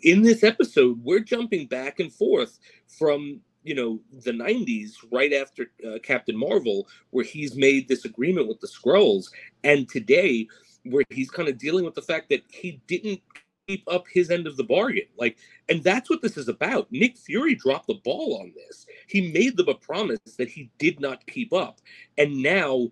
in 0.02 0.22
this 0.22 0.44
episode, 0.44 1.00
we're 1.04 1.20
jumping 1.20 1.68
back 1.68 2.00
and 2.00 2.12
forth 2.12 2.60
from 2.88 3.42
you 3.64 3.76
know 3.76 4.00
the 4.24 4.32
90s 4.32 4.94
right 5.12 5.34
after 5.34 5.72
uh, 5.88 6.00
captain 6.02 6.36
marvel 6.36 6.88
where 7.12 7.24
he's 7.24 7.56
made 7.56 7.88
this 7.88 8.06
agreement 8.06 8.48
with 8.48 8.60
the 8.60 8.68
Skrulls 8.68 9.28
and 9.64 9.88
today 9.88 10.48
where 10.84 11.04
he's 11.12 11.30
kind 11.30 11.48
of 11.48 11.60
dealing 11.60 11.86
with 11.86 11.94
the 11.94 12.02
fact 12.02 12.30
that 12.30 12.44
he 12.50 12.82
didn't 12.88 13.22
keep 13.68 13.84
up 13.88 14.06
his 14.12 14.32
end 14.32 14.48
of 14.48 14.58
the 14.58 14.64
bargain. 14.64 15.06
Like, 15.18 15.38
and 15.70 15.84
that's 15.84 16.10
what 16.10 16.22
this 16.22 16.38
is 16.38 16.48
about. 16.48 16.88
Nick 16.92 17.18
Fury 17.18 17.54
dropped 17.56 17.88
the 17.88 18.00
ball 18.04 18.40
on 18.42 18.52
this. 18.56 18.86
He 19.08 19.32
made 19.32 19.58
them 19.58 19.70
a 19.70 19.76
promise 19.76 20.20
that 20.38 20.50
he 20.50 20.72
did 20.80 21.00
not 21.00 21.26
keep 21.28 21.54
up. 21.54 21.80
And 22.18 22.42
now 22.42 22.90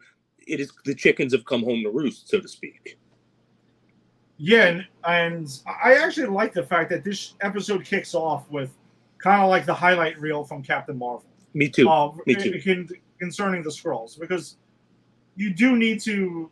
it 0.48 0.60
is 0.60 0.72
the 0.86 0.96
chickens 0.96 1.34
have 1.34 1.46
come 1.46 1.64
home 1.64 1.84
to 1.84 1.90
roost, 1.90 2.30
so 2.30 2.40
to 2.40 2.48
speak. 2.48 2.98
Yeah 4.42 4.66
and, 4.68 4.86
and 5.06 5.60
i 5.84 5.96
actually 5.96 6.28
like 6.28 6.54
the 6.54 6.64
fact 6.64 6.90
that 6.92 7.04
this 7.04 7.34
episode 7.42 7.84
kicks 7.84 8.16
off 8.16 8.50
with 8.50 8.72
kind 9.18 9.44
of 9.44 9.50
like 9.50 9.66
the 9.66 9.74
highlight 9.74 10.18
reel 10.20 10.44
from 10.46 10.64
captain 10.64 10.98
marvel 10.98 11.26
Me 11.54 11.68
too. 11.68 11.90
uh, 11.90 12.14
Me 12.26 12.36
too. 12.36 12.60
con- 12.64 12.90
concerning 13.20 13.62
the 13.64 13.70
Skrulls 13.70 14.18
because 14.20 14.56
you 15.36 15.54
do 15.54 15.76
need 15.76 16.00
to 16.02 16.50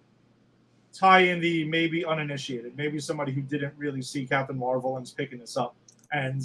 tie 0.94 1.20
in 1.20 1.40
the 1.40 1.64
maybe 1.66 2.04
uninitiated, 2.04 2.76
maybe 2.76 3.00
somebody 3.00 3.32
who 3.32 3.42
didn't 3.42 3.74
really 3.78 4.02
see 4.02 4.26
Captain 4.26 4.58
Marvel 4.58 4.98
and 4.98 5.06
is 5.06 5.12
picking 5.12 5.40
this 5.40 5.56
up. 5.56 5.76
And 6.12 6.42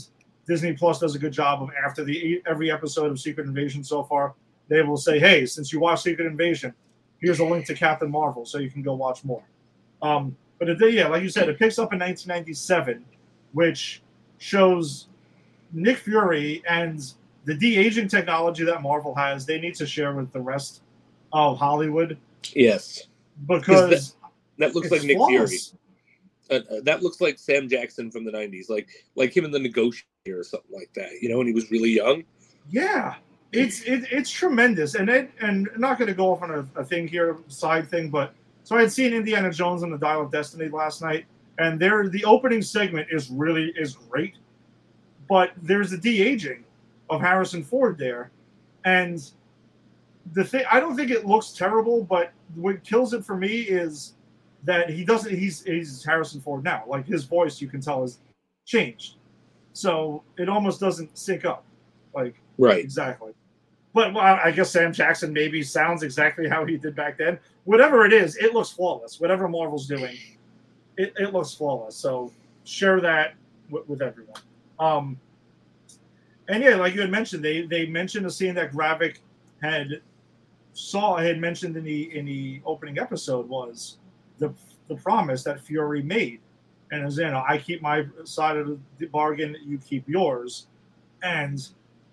Disney 0.47 0.73
Plus 0.75 0.99
does 1.01 1.15
a 1.15 1.19
good 1.19 1.33
job 1.33 1.63
of 1.63 1.71
after 1.83 2.05
the 2.05 2.43
every 2.47 2.71
episode 2.71 3.11
of 3.11 3.19
Secret 3.19 3.47
Invasion 3.47 3.83
so 3.83 4.03
far, 4.05 4.35
they 4.69 4.83
will 4.83 4.97
say, 4.99 5.19
"Hey, 5.19 5.47
since 5.47 5.73
you 5.73 5.81
watched 5.81 6.03
Secret 6.03 6.27
Invasion, 6.27 6.75
here's 7.21 7.39
a 7.39 7.45
link 7.45 7.65
to 7.67 7.75
Captain 7.75 8.11
Marvel 8.11 8.45
so 8.45 8.59
you 8.59 8.71
can 8.71 8.83
go 8.83 8.95
watch 8.95 9.25
more. 9.25 9.43
Um, 10.03 10.37
but 10.63 10.81
it, 10.81 10.95
yeah, 10.95 11.09
like 11.09 11.25
you 11.25 11.29
said, 11.29 11.49
it 11.49 11.59
picks 11.59 11.77
up 11.77 11.93
in 11.93 11.99
1997, 11.99 13.05
which 13.53 14.01
shows 14.39 15.09
Nick 15.73 15.99
Fury 15.99 16.63
and 16.69 17.13
the 17.47 17.55
de 17.55 17.77
aging 17.77 18.07
technology 18.07 18.63
that 18.63 18.81
Marvel 18.81 19.13
has. 19.17 19.45
They 19.45 19.59
need 19.59 19.75
to 19.75 19.87
share 19.87 20.13
with 20.13 20.33
the 20.33 20.41
rest 20.41 20.83
of 21.33 21.59
Hollywood 21.59 22.17
Yes, 22.55 23.09
because 23.49 24.15
that 24.59 24.73
looks 24.73 24.93
like 24.93 25.03
Nick 25.03 25.17
flawless. 25.17 25.75
Fury. 26.49 26.63
Uh, 26.63 26.75
uh, 26.77 26.81
that 26.85 27.03
looks 27.03 27.21
like 27.21 27.41
Sam 27.41 27.69
Jackson 27.69 28.13
from 28.13 28.25
the 28.25 28.31
'90s, 28.31 28.71
like 28.71 28.89
like 29.17 29.37
him 29.37 29.45
in 29.45 29.51
the 29.51 29.59
Negotiator 29.59 30.07
or 30.29 30.45
something 30.45 30.71
like 30.73 30.93
that. 30.95 31.11
You 31.21 31.29
know, 31.29 31.39
when 31.39 31.49
he 31.49 31.53
was 31.53 31.73
really 31.73 31.91
young. 31.91 32.23
Yeah, 32.71 33.17
it's 33.51 33.83
it, 33.83 34.05
it's 34.13 34.31
tremendous, 34.31 34.95
and 34.95 35.11
it 35.11 35.33
and 35.41 35.69
I'm 35.75 35.81
not 35.81 35.99
going 35.99 36.07
to 36.07 36.15
go 36.15 36.31
off 36.33 36.43
on 36.43 36.51
a, 36.53 36.81
a 36.81 36.85
thing 36.85 37.09
here, 37.09 37.37
side 37.49 37.89
thing, 37.89 38.11
but 38.11 38.33
so 38.65 38.77
I 38.77 38.81
had 38.81 38.93
seen 38.93 39.13
Indiana 39.13 39.51
Jones 39.53 39.83
and 39.83 39.93
the 39.93 39.99
Dial 39.99 40.23
of 40.23 40.31
Destiny 40.31 40.69
last 40.69 41.03
night, 41.03 41.27
and 41.59 41.79
there 41.79 42.09
the 42.09 42.25
opening 42.25 42.63
segment 42.63 43.09
is 43.11 43.31
really 43.31 43.73
is 43.77 43.95
great, 43.95 44.35
but 45.29 45.53
there's 45.63 45.93
a 45.93 45.99
de 45.99 46.23
aging 46.23 46.65
of 47.11 47.21
Harrison 47.21 47.63
Ford 47.63 47.99
there, 47.99 48.31
and 48.85 49.31
the 50.35 50.45
thing 50.45 50.65
I 50.71 50.81
don't 50.81 50.97
think 50.97 51.11
it 51.11 51.27
looks 51.27 51.53
terrible, 51.53 52.05
but 52.05 52.33
what 52.55 52.83
kills 52.85 53.13
it 53.15 53.25
for 53.25 53.37
me 53.37 53.61
is 53.63 54.15
that 54.65 54.91
he 54.91 55.05
doesn't 55.05 55.35
he's 55.37 55.63
he's 55.65 56.05
Harrison 56.05 56.41
Ford 56.41 56.65
now, 56.65 56.85
like 56.87 57.07
his 57.07 57.25
voice 57.25 57.61
you 57.61 57.69
can 57.69 57.81
tell 57.81 58.05
is 58.05 58.19
changed, 58.65 59.17
so 59.73 60.23
it 60.39 60.49
almost 60.49 60.81
doesn't 60.81 61.17
sync 61.17 61.45
up, 61.45 61.65
like. 62.15 62.37
Right. 62.59 62.79
Exactly. 62.79 63.33
But 63.95 64.15
well, 64.15 64.41
I 64.43 64.51
guess 64.51 64.71
Sam 64.71 64.93
Jackson 64.93 65.33
maybe 65.33 65.63
sounds 65.63 66.03
exactly 66.03 66.49
how 66.49 66.65
he 66.65 66.77
did 66.79 66.95
back 66.95 67.19
then. 67.19 67.39
Whatever 67.65 68.07
it 68.07 68.13
is, 68.13 68.37
it 68.37 68.55
looks 68.55 68.71
flawless. 68.71 69.21
Whatever 69.21 69.49
Marvel's 69.49 69.87
doing, 69.87 70.17
it, 70.97 71.13
it 71.19 71.33
looks 71.33 71.55
flawless. 71.55 71.95
So 71.95 72.33
share 72.65 73.01
that 73.01 73.35
with, 73.71 73.87
with 73.89 74.03
everyone. 74.03 74.41
Um, 74.79 75.21
and 76.49 76.63
yeah, 76.63 76.77
like 76.77 76.95
you 76.95 77.01
had 77.01 77.11
mentioned, 77.11 77.45
they 77.45 77.63
they 77.63 77.87
mentioned 77.87 78.27
a 78.27 78.31
scene 78.31 78.55
that 78.55 78.73
Gravik 78.73 79.19
had 79.63 80.01
saw 80.73 81.17
had 81.17 81.39
mentioned 81.39 81.77
in 81.77 81.85
the 81.85 82.17
in 82.17 82.25
the 82.25 82.61
opening 82.65 82.99
episode 82.99 83.49
was 83.49 83.99
the 84.39 84.53
the 84.89 84.97
promise 84.97 85.45
that 85.45 85.61
Fury 85.61 86.03
made, 86.03 86.41
and 86.91 87.07
as 87.07 87.19
you 87.19 87.31
know, 87.31 87.45
I 87.47 87.59
keep 87.59 87.83
my 87.83 88.07
side 88.25 88.57
of 88.57 88.79
the 88.99 89.07
bargain, 89.07 89.57
you 89.65 89.79
keep 89.79 90.09
yours, 90.09 90.67
and 91.23 91.67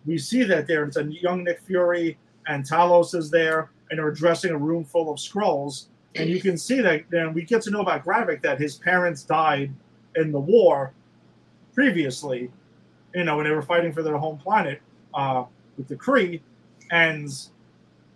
we 0.09 0.17
see 0.17 0.43
that 0.43 0.65
there. 0.65 0.85
It's 0.85 0.97
a 0.97 1.03
young 1.03 1.43
Nick 1.43 1.61
Fury, 1.61 2.17
and 2.47 2.67
Talos 2.67 3.13
is 3.13 3.29
there, 3.29 3.69
and 3.89 3.99
they're 3.99 4.07
addressing 4.07 4.51
a 4.51 4.57
room 4.57 4.83
full 4.83 5.11
of 5.11 5.19
Skrulls. 5.19 5.85
And 6.15 6.27
you 6.27 6.41
can 6.41 6.57
see 6.57 6.81
that 6.81 7.03
then 7.11 7.31
we 7.35 7.43
get 7.43 7.61
to 7.63 7.69
know 7.69 7.81
about 7.81 8.03
Gravik 8.03 8.41
that 8.41 8.59
his 8.59 8.75
parents 8.75 9.21
died 9.21 9.71
in 10.15 10.31
the 10.31 10.39
war 10.39 10.91
previously, 11.75 12.49
you 13.13 13.23
know, 13.23 13.37
when 13.37 13.45
they 13.45 13.51
were 13.51 13.61
fighting 13.61 13.93
for 13.93 14.01
their 14.01 14.17
home 14.17 14.39
planet 14.39 14.81
uh, 15.13 15.43
with 15.77 15.87
the 15.87 15.95
Kree. 15.95 16.41
And 16.89 17.29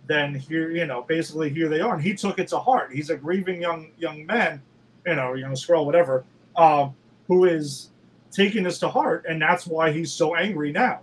then 0.08 0.34
here, 0.34 0.72
you 0.72 0.86
know, 0.86 1.02
basically 1.02 1.48
here 1.48 1.68
they 1.68 1.80
are. 1.80 1.94
And 1.94 2.02
he 2.02 2.14
took 2.14 2.40
it 2.40 2.48
to 2.48 2.58
heart. 2.58 2.92
He's 2.92 3.10
a 3.10 3.16
grieving 3.16 3.62
young 3.62 3.92
young 3.98 4.26
man, 4.26 4.60
you 5.06 5.14
know, 5.14 5.34
young 5.34 5.52
Skrull, 5.52 5.86
whatever, 5.86 6.24
uh, 6.56 6.88
who 7.28 7.44
is 7.44 7.90
taking 8.32 8.64
this 8.64 8.80
to 8.80 8.88
heart. 8.88 9.26
And 9.28 9.40
that's 9.40 9.64
why 9.64 9.92
he's 9.92 10.12
so 10.12 10.34
angry 10.34 10.72
now 10.72 11.00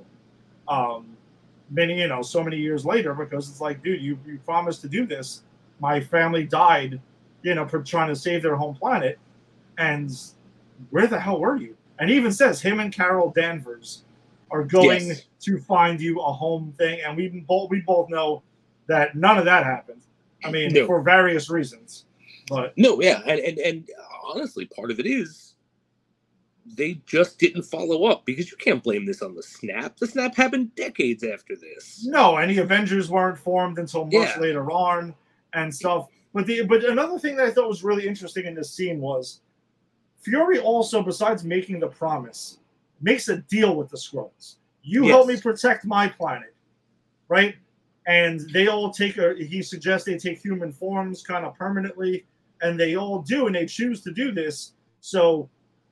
um, 0.71 1.05
many, 1.69 1.99
you 1.99 2.07
know, 2.07 2.21
so 2.21 2.43
many 2.43 2.57
years 2.57 2.85
later, 2.85 3.13
because 3.13 3.49
it's 3.49 3.61
like, 3.61 3.83
dude, 3.83 4.01
you, 4.01 4.17
you 4.25 4.39
promised 4.45 4.81
to 4.81 4.89
do 4.89 5.05
this. 5.05 5.41
My 5.79 5.99
family 5.99 6.45
died, 6.45 6.99
you 7.43 7.55
know, 7.55 7.67
for 7.67 7.81
trying 7.83 8.07
to 8.07 8.15
save 8.15 8.41
their 8.41 8.55
home 8.55 8.75
planet. 8.75 9.19
And 9.77 10.09
where 10.89 11.07
the 11.07 11.19
hell 11.19 11.39
were 11.39 11.57
you? 11.57 11.75
And 11.99 12.09
he 12.09 12.15
even 12.15 12.31
says 12.31 12.61
him 12.61 12.79
and 12.79 12.93
Carol 12.93 13.31
Danvers 13.35 14.03
are 14.49 14.63
going 14.63 15.07
Yes. 15.07 15.23
to 15.41 15.59
find 15.59 15.99
you 15.99 16.19
a 16.19 16.31
home 16.31 16.73
thing. 16.77 17.01
And 17.05 17.17
we 17.17 17.27
both 17.47 17.69
we 17.69 17.81
both 17.81 18.09
know 18.09 18.43
that 18.87 19.15
none 19.15 19.37
of 19.37 19.45
that 19.45 19.63
happened. 19.63 20.01
I 20.43 20.51
mean, 20.51 20.73
No. 20.73 20.85
for 20.87 21.01
various 21.01 21.49
reasons. 21.49 22.05
But 22.47 22.73
No, 22.77 23.01
yeah, 23.01 23.21
and, 23.25 23.39
and 23.39 23.57
and 23.59 23.89
honestly, 24.23 24.65
part 24.65 24.91
of 24.91 24.99
it 24.99 25.05
is 25.05 25.50
they 26.75 27.01
just 27.05 27.39
didn't 27.39 27.63
follow 27.63 28.05
up 28.05 28.25
because 28.25 28.49
you 28.51 28.57
can't 28.57 28.83
blame 28.83 29.05
this 29.05 29.21
on 29.21 29.35
the 29.35 29.43
snap. 29.43 29.97
The 29.97 30.07
snap 30.07 30.35
happened 30.35 30.73
decades 30.75 31.23
after 31.23 31.55
this. 31.55 32.05
No, 32.05 32.37
and 32.37 32.49
the 32.51 32.59
Avengers 32.59 33.09
weren't 33.09 33.37
formed 33.37 33.79
until 33.79 34.05
much 34.05 34.13
Yeah. 34.13 34.39
later 34.39 34.71
on 34.71 35.13
and 35.53 35.73
stuff. 35.73 36.07
But 36.33 36.45
the 36.45 36.63
but 36.63 36.83
another 36.85 37.19
thing 37.19 37.35
that 37.35 37.47
I 37.47 37.51
thought 37.51 37.67
was 37.67 37.83
really 37.83 38.07
interesting 38.07 38.45
in 38.45 38.55
this 38.55 38.71
scene 38.71 39.01
was 39.01 39.41
Fury 40.21 40.59
also, 40.59 41.01
besides 41.01 41.43
making 41.43 41.79
the 41.79 41.87
promise, 41.87 42.59
makes 43.01 43.27
a 43.27 43.37
deal 43.37 43.75
with 43.75 43.89
the 43.89 43.97
Skrulls. 43.97 44.55
You 44.83 45.07
help 45.07 45.27
me 45.27 45.39
protect 45.39 45.85
my 45.85 46.07
planet, 46.07 46.53
right? 47.27 47.55
And 48.07 48.39
they 48.51 48.67
all 48.67 48.91
take 48.91 49.17
a. 49.17 49.35
He 49.35 49.61
suggests 49.61 50.05
they 50.05 50.17
take 50.17 50.39
human 50.39 50.71
forms 50.71 51.21
kind 51.23 51.45
of 51.45 51.55
permanently, 51.55 52.25
and 52.61 52.79
they 52.79 52.95
all 52.95 53.21
do, 53.21 53.47
and 53.47 53.55
they 53.55 53.65
choose 53.65 54.01
to 54.01 54.11
do 54.11 54.31
this. 54.31 54.73
So 55.01 55.49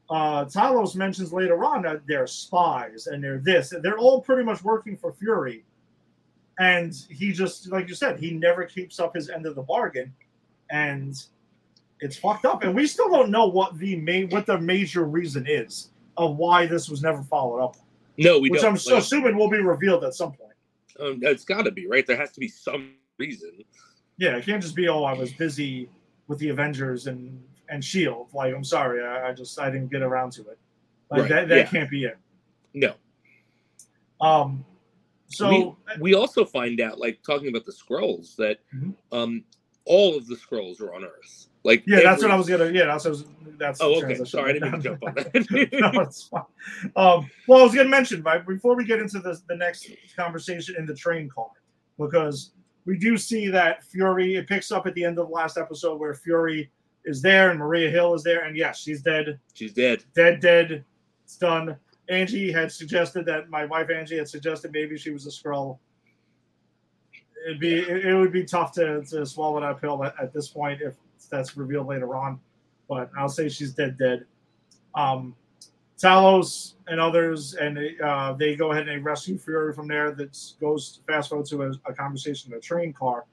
uh, 0.10 0.46
Talos 0.46 0.96
mentions 0.96 1.32
later 1.32 1.64
on 1.64 1.84
that 1.84 2.02
they're 2.08 2.28
spies 2.28 3.08
and 3.08 3.24
they're 3.24 3.38
this. 3.40 3.74
They're 3.82 3.98
all 3.98 4.22
pretty 4.22 4.44
much 4.44 4.64
working 4.64 4.98
for 4.98 5.14
Fury. 5.14 5.64
And 6.60 6.94
he 7.10 7.32
just, 7.32 7.72
like 7.72 7.88
you 7.88 7.96
said, 7.96 8.20
he 8.20 8.32
never 8.32 8.66
keeps 8.66 9.00
up 9.00 9.16
his 9.16 9.30
end 9.30 9.46
of 9.46 9.56
the 9.56 9.62
bargain. 9.62 10.14
And 10.72 11.16
it's 12.02 12.18
fucked 12.18 12.46
up. 12.46 12.64
And 12.64 12.76
we 12.76 12.86
still 12.88 13.10
don't 13.10 13.30
know 13.32 13.48
what 13.48 13.78
the 13.78 13.96
main, 13.96 14.30
what 14.30 14.46
the 14.46 14.60
major 14.60 15.06
reason 15.06 15.46
is 15.48 15.92
of 16.18 16.38
why 16.38 16.66
this 16.66 16.90
was 16.90 17.02
never 17.02 17.24
followed 17.24 17.64
up, 17.64 17.78
No, 18.18 18.40
we 18.40 18.50
which 18.50 18.62
don't. 18.62 18.74
Which 18.74 18.88
I'm 18.88 18.94
like, 18.96 19.04
assuming 19.04 19.38
will 19.38 19.50
be 19.50 19.62
revealed 19.62 20.04
at 20.04 20.14
some 20.16 20.34
point. 20.34 20.52
um, 21.00 21.20
it's 21.22 21.46
got 21.46 21.64
to 21.64 21.72
be 21.72 21.88
right. 21.88 22.06
There 22.06 22.18
has 22.18 22.32
to 22.32 22.40
be 22.40 22.48
some 22.50 22.94
reason. 23.18 23.64
Yeah, 24.18 24.36
it 24.36 24.46
can't 24.46 24.62
just 24.62 24.76
be, 24.76 24.90
oh, 24.90 25.04
I 25.04 25.14
was 25.14 25.32
busy 25.32 25.88
with 26.28 26.40
the 26.40 26.50
Avengers 26.50 27.08
and 27.08 27.42
and 27.70 27.84
Shield. 27.84 28.28
Like, 28.34 28.54
I'm 28.54 28.64
sorry, 28.64 29.04
I, 29.04 29.30
I 29.30 29.34
just 29.34 29.60
I 29.60 29.70
didn't 29.70 29.92
get 29.92 30.02
around 30.02 30.32
to 30.34 30.42
it. 30.42 30.58
Like 31.10 31.22
Right, 31.22 31.30
that 31.30 31.48
that 31.50 31.58
yeah. 31.58 31.66
can't 31.66 31.90
be 31.90 32.06
it. 32.06 32.18
No. 32.74 32.94
Um, 34.22 34.66
so 35.28 35.50
we, 35.50 36.02
we 36.02 36.14
also 36.14 36.44
find 36.46 36.82
out, 36.82 37.00
like 37.00 37.22
talking 37.24 37.50
about 37.50 37.66
the 37.66 37.72
Skrulls, 37.72 38.36
that 38.38 38.60
Mhm. 38.76 38.94
um, 39.12 39.44
all 39.86 40.18
of 40.18 40.28
the 40.28 40.36
Skrulls 40.36 40.82
are 40.82 40.94
on 40.94 41.04
Earth. 41.04 41.48
Like 41.64 41.84
yeah, 41.86 42.02
that's 42.04 42.22
what 42.22 42.32
I 42.32 42.36
was 42.36 42.48
gonna. 42.48 42.72
Yeah, 42.72 42.86
that's 42.86 43.06
was, 43.06 43.26
that's. 43.58 43.82
Oh, 43.82 44.02
okay. 44.04 44.16
Sorry, 44.24 44.52
I 44.52 44.54
didn't 44.54 44.72
mean 44.72 44.82
to 44.82 44.90
jump 44.90 45.04
on 45.04 45.14
that. 45.16 45.34
no, 45.94 46.02
it's 46.02 46.24
fine. 46.24 46.44
Um, 46.96 47.30
well, 47.48 47.60
I 47.60 47.64
was 47.64 47.76
gonna 47.76 47.90
mention, 47.90 48.24
right 48.24 48.46
before 48.46 48.76
we 48.76 48.86
get 48.86 49.00
into 49.00 49.20
the 49.20 49.40
the 49.50 49.56
next 49.56 49.90
conversation 50.16 50.76
in 50.78 50.86
the 50.86 50.96
train 50.96 51.30
car, 51.30 51.50
because 51.98 52.52
we 52.86 52.98
do 52.98 53.18
see 53.18 53.50
that 53.50 53.84
Fury. 53.84 54.36
It 54.36 54.48
picks 54.48 54.72
up 54.72 54.88
at 54.88 54.94
the 54.94 55.04
end 55.04 55.20
of 55.20 55.28
the 55.28 55.34
last 55.34 55.58
episode 55.58 56.00
where 56.00 56.14
Fury 56.14 56.72
is 57.06 57.22
there 57.22 57.50
and 57.50 57.60
Maria 57.60 57.90
Hill 57.90 58.14
is 58.14 58.24
there, 58.24 58.46
and 58.46 58.56
yes, 58.56 58.80
she's 58.80 59.02
dead. 59.02 59.40
She's 59.54 59.74
dead. 59.74 60.04
dead, 60.14 60.40
dead. 60.40 60.84
It's 61.24 61.38
done. 61.38 61.78
Angie 62.10 62.52
had 62.52 62.72
suggested 62.72 63.26
that 63.28 63.50
my 63.50 63.66
wife 63.66 63.90
Angie 63.90 64.18
had 64.18 64.28
suggested 64.28 64.72
maybe 64.72 64.98
she 64.98 65.12
was 65.12 65.28
a 65.28 65.30
Skrull. 65.30 65.78
It'd 67.46 67.60
be 67.60 67.80
it, 67.80 68.14
would 68.14 68.34
be 68.34 68.44
tough 68.44 68.74
to, 68.74 69.04
to 69.06 69.26
swallow 69.26 69.62
that 69.62 69.80
pill 69.80 70.04
at, 70.04 70.14
at 70.22 70.34
this 70.34 70.50
point 70.50 70.82
if 70.82 70.96
that's 71.30 71.56
revealed 71.56 71.88
later 71.88 72.16
on. 72.16 72.40
But 72.88 73.12
I'll 73.18 73.30
say 73.30 73.48
she's 73.48 73.74
dead, 73.74 73.98
dead. 73.98 74.26
Um, 74.96 75.36
Talos 76.00 76.74
and 76.88 77.00
others, 77.00 77.54
and 77.56 77.78
uh, 78.02 78.34
they 78.34 78.56
go 78.56 78.72
ahead 78.72 78.88
and 78.88 78.98
they 78.98 79.04
rescue 79.04 79.38
Fury 79.38 79.74
from 79.74 79.88
there. 79.88 80.12
That 80.12 80.38
goes 80.60 81.02
fast 81.08 81.30
forward 81.30 81.46
to 81.48 81.64
a, 81.64 81.72
a 81.86 81.94
conversation 81.94 82.52
in 82.52 82.58
a 82.58 82.62
train 82.62 82.94
car 82.94 83.26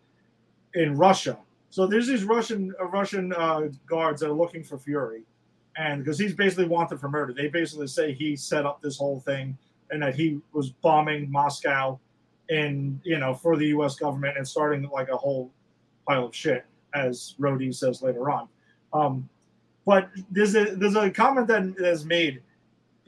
in 0.74 0.96
Russia. 0.96 1.38
So 1.76 1.86
there's 1.86 2.06
these 2.06 2.24
Russian 2.24 2.72
uh, 2.80 2.86
Russian 2.86 3.34
uh, 3.34 3.68
guards 3.86 4.22
that 4.22 4.30
are 4.30 4.32
looking 4.32 4.64
for 4.64 4.78
Fury 4.78 5.24
and 5.76 6.02
because 6.02 6.18
he's 6.18 6.32
basically 6.32 6.64
wanted 6.64 6.98
for 6.98 7.10
murder. 7.10 7.34
They 7.34 7.48
basically 7.48 7.86
say 7.86 8.14
he 8.14 8.34
set 8.34 8.64
up 8.64 8.80
this 8.80 8.96
whole 8.96 9.20
thing 9.20 9.58
and 9.90 10.02
that 10.02 10.14
he 10.14 10.40
was 10.54 10.70
bombing 10.70 11.30
Moscow 11.30 11.98
and 12.48 12.98
you 13.04 13.18
know 13.18 13.34
for 13.34 13.58
the 13.58 13.66
U.S. 13.76 13.94
government 13.96 14.38
and 14.38 14.48
starting 14.48 14.88
like 14.88 15.10
a 15.10 15.16
whole 15.18 15.50
pile 16.08 16.24
of 16.24 16.34
shit, 16.34 16.64
as 16.94 17.34
Rhodey 17.38 17.74
says 17.74 18.00
later 18.00 18.30
on. 18.30 18.48
Um, 18.94 19.28
but 19.84 20.08
there's 20.30 20.56
a 20.56 20.76
there's 20.76 20.96
a 20.96 21.10
comment 21.10 21.46
that 21.48 21.74
is 21.78 22.06
made. 22.06 22.40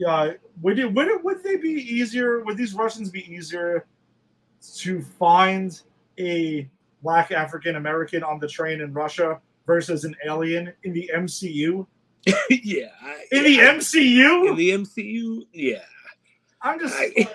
Uh, 0.05 0.33
would 0.61 0.77
it 0.77 0.93
would 0.93 1.07
it 1.07 1.23
would 1.23 1.43
they 1.43 1.55
be 1.55 1.71
easier? 1.71 2.43
Would 2.43 2.57
these 2.57 2.75
Russians 2.75 3.09
be 3.09 3.33
easier 3.33 3.87
to 4.75 5.01
find 5.01 5.81
a 6.19 6.69
black 7.01 7.31
African 7.31 7.75
American 7.75 8.23
on 8.23 8.39
the 8.39 8.47
train 8.47 8.81
in 8.81 8.93
Russia 8.93 9.39
versus 9.65 10.03
an 10.03 10.15
alien 10.25 10.73
in 10.83 10.93
the 10.93 11.09
MCU? 11.15 11.85
yeah. 12.49 12.87
I- 13.01 13.25
In 13.31 13.43
the 13.43 13.51
yeah, 13.51 13.73
MCU? 13.75 14.49
In 14.49 14.55
the 14.55 14.69
MCU, 14.71 15.45
yeah. 15.53 15.81
I'm 16.61 16.79
just. 16.79 16.95
I- 16.97 17.27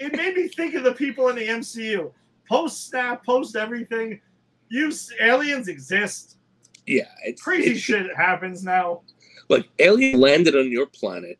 it 0.00 0.16
made 0.16 0.34
me 0.34 0.48
think 0.48 0.74
of 0.74 0.82
the 0.82 0.94
people 0.94 1.28
in 1.28 1.36
the 1.36 1.46
MCU. 1.46 2.10
Post 2.48 2.88
snap, 2.88 3.24
post 3.24 3.54
everything. 3.56 4.20
you 4.68 4.90
aliens 5.20 5.68
exist. 5.68 6.38
Yeah, 6.86 7.04
it's 7.24 7.40
Crazy 7.40 7.70
it's, 7.72 7.80
shit 7.80 8.06
happens 8.16 8.64
now. 8.64 9.02
Look, 9.48 9.66
alien 9.78 10.18
landed 10.18 10.56
on 10.56 10.70
your 10.72 10.86
planet 10.86 11.38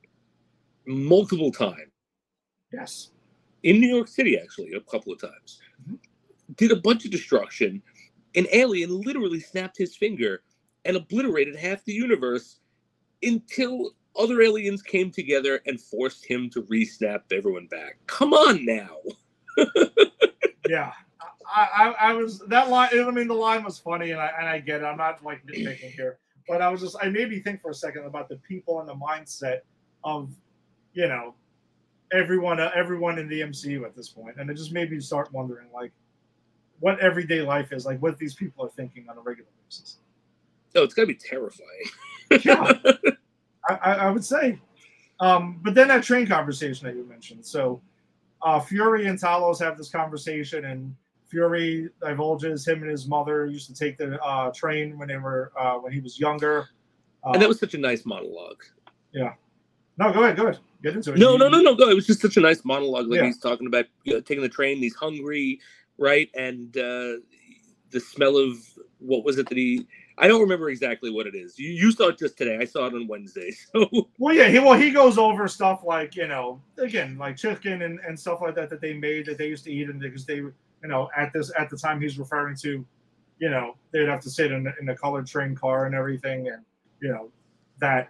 multiple 0.86 1.50
times 1.50 1.90
Yes. 2.72 3.10
in 3.64 3.80
New 3.80 3.88
York 3.92 4.06
City, 4.06 4.38
actually, 4.38 4.72
a 4.74 4.80
couple 4.80 5.12
of 5.12 5.20
times. 5.20 5.60
Mhm. 5.90 5.98
Did 6.56 6.72
a 6.72 6.76
bunch 6.76 7.04
of 7.04 7.10
destruction. 7.10 7.82
An 8.34 8.46
alien 8.52 9.00
literally 9.00 9.40
snapped 9.40 9.76
his 9.76 9.96
finger 9.96 10.42
and 10.84 10.96
obliterated 10.96 11.56
half 11.56 11.84
the 11.84 11.92
universe 11.92 12.60
until 13.22 13.92
other 14.18 14.42
aliens 14.42 14.82
came 14.82 15.10
together 15.10 15.60
and 15.66 15.80
forced 15.80 16.24
him 16.24 16.50
to 16.50 16.62
re-snap 16.62 17.24
everyone 17.30 17.66
back. 17.66 17.98
Come 18.06 18.32
on 18.32 18.64
now. 18.64 18.96
Yeah. 20.68 20.92
I, 21.54 21.68
I, 22.00 22.10
I 22.10 22.12
was 22.14 22.38
that 22.48 22.70
line. 22.70 22.88
I 22.92 23.10
mean, 23.10 23.28
the 23.28 23.34
line 23.34 23.62
was 23.64 23.78
funny, 23.78 24.12
and 24.12 24.20
I 24.20 24.30
and 24.38 24.48
I 24.48 24.58
get 24.58 24.80
it. 24.80 24.84
I'm 24.84 24.96
not 24.96 25.22
like 25.22 25.44
nitpicking 25.46 25.92
here, 25.92 26.18
but 26.48 26.62
I 26.62 26.68
was 26.68 26.80
just. 26.80 26.96
I 27.02 27.08
made 27.08 27.28
me 27.28 27.40
think 27.40 27.60
for 27.60 27.70
a 27.70 27.74
second 27.74 28.06
about 28.06 28.28
the 28.28 28.36
people 28.36 28.80
and 28.80 28.88
the 28.88 28.94
mindset 28.94 29.60
of, 30.02 30.30
you 30.94 31.08
know, 31.08 31.34
everyone 32.12 32.58
everyone 32.60 33.18
in 33.18 33.28
the 33.28 33.40
MCU 33.40 33.84
at 33.84 33.94
this 33.94 34.08
point, 34.08 34.36
and 34.38 34.48
it 34.48 34.54
just 34.54 34.72
made 34.72 34.90
me 34.90 35.00
start 35.00 35.30
wondering 35.32 35.68
like, 35.74 35.92
what 36.82 36.98
everyday 36.98 37.40
life 37.40 37.72
is 37.72 37.86
like, 37.86 38.02
what 38.02 38.18
these 38.18 38.34
people 38.34 38.64
are 38.64 38.70
thinking 38.70 39.06
on 39.08 39.16
a 39.16 39.20
regular 39.20 39.48
basis. 39.64 39.98
No, 40.74 40.82
it's 40.82 40.94
gotta 40.94 41.06
be 41.06 41.14
terrifying. 41.14 41.68
Yeah. 42.44 42.72
I, 43.68 43.92
I, 43.92 44.10
would 44.10 44.24
say. 44.24 44.58
Um, 45.20 45.60
but 45.62 45.74
then 45.74 45.86
that 45.88 46.02
train 46.02 46.26
conversation 46.26 46.88
that 46.88 46.96
you 46.96 47.08
mentioned. 47.08 47.46
So 47.46 47.80
uh, 48.42 48.58
Fury 48.58 49.06
and 49.06 49.16
Talos 49.16 49.60
have 49.60 49.78
this 49.78 49.90
conversation, 49.90 50.64
and 50.64 50.96
Fury 51.28 51.88
divulges 52.04 52.66
him 52.66 52.82
and 52.82 52.90
his 52.90 53.06
mother 53.06 53.46
used 53.46 53.68
to 53.68 53.74
take 53.74 53.96
the 53.96 54.20
uh, 54.20 54.50
train 54.50 54.98
when 54.98 55.06
they 55.06 55.18
were 55.18 55.52
uh, 55.56 55.74
when 55.74 55.92
he 55.92 56.00
was 56.00 56.18
younger. 56.18 56.68
Uh, 57.24 57.30
and 57.34 57.42
that 57.42 57.48
was 57.48 57.60
such 57.60 57.74
a 57.74 57.78
nice 57.78 58.04
monologue. 58.04 58.64
Yeah. 59.12 59.34
No, 59.98 60.12
go 60.12 60.24
ahead, 60.24 60.36
go 60.36 60.48
ahead, 60.48 60.58
get 60.82 60.96
into 60.96 61.12
it. 61.12 61.18
No, 61.18 61.36
no, 61.36 61.48
no, 61.48 61.60
no, 61.60 61.74
no. 61.74 61.88
It 61.88 61.94
was 61.94 62.06
just 62.06 62.20
such 62.20 62.36
a 62.38 62.40
nice 62.40 62.64
monologue. 62.64 63.06
Like 63.06 63.20
Yeah. 63.20 63.26
he's 63.26 63.38
talking 63.38 63.68
about 63.68 63.84
you 64.02 64.14
know, 64.14 64.20
taking 64.20 64.42
the 64.42 64.48
train. 64.48 64.78
He's 64.78 64.96
hungry, 64.96 65.60
right? 66.02 66.28
And 66.34 66.76
uh, 66.76 67.22
the 67.90 68.00
smell 68.00 68.36
of 68.36 68.58
what 68.98 69.24
was 69.24 69.38
it 69.38 69.48
that 69.48 69.56
he? 69.56 69.86
I 70.18 70.28
don't 70.28 70.42
remember 70.42 70.68
exactly 70.68 71.10
what 71.10 71.26
it 71.26 71.34
is. 71.34 71.58
You, 71.58 71.70
you 71.70 71.90
saw 71.90 72.08
it 72.08 72.18
just 72.18 72.36
today. 72.36 72.58
I 72.60 72.66
saw 72.66 72.86
it 72.86 72.94
on 72.94 73.06
Wednesday. 73.06 73.52
So 73.72 73.88
Well, 74.18 74.34
yeah, 74.34 74.48
he 74.48 74.58
well 74.58 74.78
he 74.78 74.90
goes 74.90 75.16
over 75.16 75.48
stuff 75.48 75.82
like 75.84 76.14
you 76.16 76.28
know 76.28 76.60
again 76.78 77.16
like 77.16 77.36
chicken 77.36 77.82
and, 77.82 77.98
and 78.00 78.18
stuff 78.18 78.40
like 78.42 78.54
that 78.56 78.68
that 78.70 78.80
they 78.80 78.92
made 78.92 79.26
that 79.26 79.38
they 79.38 79.48
used 79.48 79.64
to 79.64 79.72
eat 79.72 79.88
and 79.88 80.00
because 80.00 80.26
they 80.26 80.36
you 80.36 80.52
know 80.82 81.08
at 81.16 81.32
this 81.32 81.50
at 81.58 81.70
the 81.70 81.76
time 81.76 82.00
he's 82.00 82.18
referring 82.18 82.56
to, 82.56 82.84
you 83.38 83.50
know 83.50 83.76
they'd 83.92 84.08
have 84.08 84.20
to 84.20 84.30
sit 84.30 84.52
in 84.52 84.72
in 84.80 84.88
a 84.88 84.96
colored 84.96 85.26
train 85.26 85.54
car 85.54 85.86
and 85.86 85.94
everything 85.94 86.48
and 86.48 86.62
you 87.00 87.08
know 87.08 87.30
that 87.80 88.08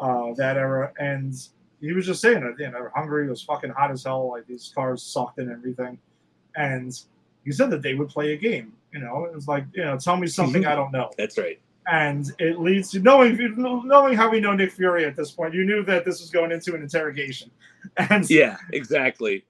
uh 0.00 0.32
that 0.34 0.56
era 0.56 0.92
and 0.98 1.48
he 1.80 1.92
was 1.92 2.06
just 2.06 2.20
saying 2.20 2.40
that 2.40 2.54
you 2.58 2.70
know 2.70 2.88
hungry 2.94 3.26
it 3.26 3.30
was 3.30 3.42
fucking 3.42 3.70
hot 3.70 3.90
as 3.90 4.04
hell 4.04 4.30
like 4.30 4.46
these 4.46 4.72
cars 4.74 5.02
sucked 5.02 5.38
and 5.38 5.50
everything 5.50 5.98
and 6.56 7.04
he 7.46 7.52
said 7.52 7.70
that 7.70 7.80
they 7.80 7.94
would 7.94 8.08
play 8.10 8.34
a 8.34 8.36
game 8.36 8.74
you 8.92 8.98
know 9.00 9.24
it 9.24 9.34
was 9.34 9.48
like 9.48 9.64
you 9.72 9.82
know 9.84 9.96
tell 9.98 10.16
me 10.18 10.26
something 10.26 10.62
mhm. 10.64 10.68
I 10.68 10.74
don't 10.74 10.92
know 10.92 11.10
that's 11.16 11.38
right. 11.38 11.58
and 11.90 12.30
it 12.38 12.58
leads 12.60 12.90
to 12.90 13.00
knowing 13.00 13.38
knowing 13.56 14.14
how 14.14 14.28
we 14.30 14.40
know 14.40 14.52
Nick 14.54 14.72
Fury 14.72 15.04
at 15.06 15.14
this 15.16 15.30
point. 15.30 15.54
You 15.54 15.64
knew 15.64 15.82
that 15.84 16.04
this 16.04 16.20
was 16.20 16.30
going 16.30 16.50
into 16.52 16.74
an 16.74 16.82
interrogation, 16.82 17.50
and 18.10 18.28
Yeah, 18.28 18.56
exactly. 18.72 19.44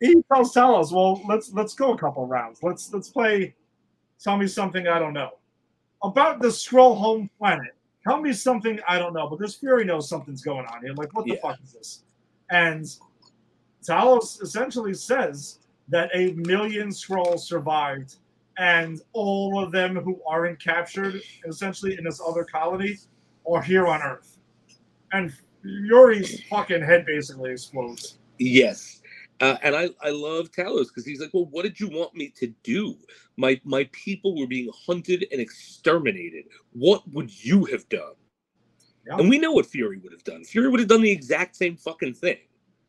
he 0.00 0.14
tells 0.32 0.54
Talos, 0.54 0.92
"Well, 0.92 1.20
let's 1.28 1.52
let's 1.52 1.74
go 1.74 1.92
a 1.92 1.98
couple 1.98 2.24
rounds. 2.26 2.62
Let's 2.62 2.92
let's 2.94 3.08
play. 3.10 3.54
Tell 4.20 4.36
me 4.36 4.46
something 4.46 4.86
I 4.86 4.98
don't 5.00 5.12
know 5.12 5.30
about 6.04 6.40
the 6.40 6.48
Skrull 6.48 6.96
home 6.96 7.28
planet. 7.38 7.74
Tell 8.06 8.20
me 8.20 8.32
something 8.32 8.78
I 8.88 8.98
don't 9.00 9.12
know 9.14 9.28
because 9.28 9.54
Fury 9.56 9.84
knows 9.84 10.08
something's 10.08 10.42
going 10.42 10.66
on 10.66 10.82
here. 10.84 10.94
Like, 10.94 11.12
what 11.14 11.24
the 11.26 11.32
Yeah. 11.34 11.40
fuck 11.42 11.58
is 11.64 11.72
this?" 11.72 12.04
And 12.50 12.84
Talos 13.82 14.40
essentially 14.42 14.94
says 14.94 15.58
that 15.88 16.10
a 16.14 16.32
million 16.32 16.88
Skrulls 16.88 17.40
survived, 17.40 18.16
and 18.58 19.00
all 19.12 19.62
of 19.62 19.72
them 19.72 19.96
who 19.96 20.20
aren't 20.26 20.62
captured, 20.62 21.20
essentially 21.46 21.96
in 21.98 22.04
this 22.04 22.20
other 22.26 22.44
colony, 22.44 22.98
are 23.50 23.62
here 23.62 23.86
on 23.86 24.02
Earth. 24.02 24.38
And 25.12 25.32
Fury's 25.62 26.42
fucking 26.48 26.82
head 26.82 27.06
basically 27.06 27.52
explodes. 27.52 28.18
Yes. 28.38 29.00
Uh, 29.40 29.56
and 29.62 29.74
I, 29.74 29.90
I 30.00 30.10
love 30.10 30.50
Talos 30.52 30.86
because 30.86 31.04
he's 31.04 31.20
like, 31.20 31.30
well, 31.32 31.46
what 31.50 31.64
did 31.64 31.80
you 31.80 31.88
want 31.88 32.14
me 32.14 32.32
to 32.36 32.52
do? 32.62 32.96
My 33.36 33.60
my 33.64 33.88
people 33.92 34.38
were 34.38 34.46
being 34.46 34.70
hunted 34.86 35.26
and 35.32 35.40
exterminated. 35.40 36.44
What 36.72 37.02
would 37.12 37.44
you 37.44 37.64
have 37.64 37.88
done? 37.88 38.14
And 39.06 39.28
we 39.28 39.38
know 39.38 39.50
what 39.50 39.66
Fury 39.66 39.98
would 39.98 40.12
have 40.12 40.22
done. 40.22 40.44
Fury 40.44 40.68
would 40.68 40.78
have 40.78 40.88
done 40.88 41.02
the 41.02 41.10
exact 41.10 41.56
same 41.56 41.76
fucking 41.76 42.14
thing. 42.14 42.38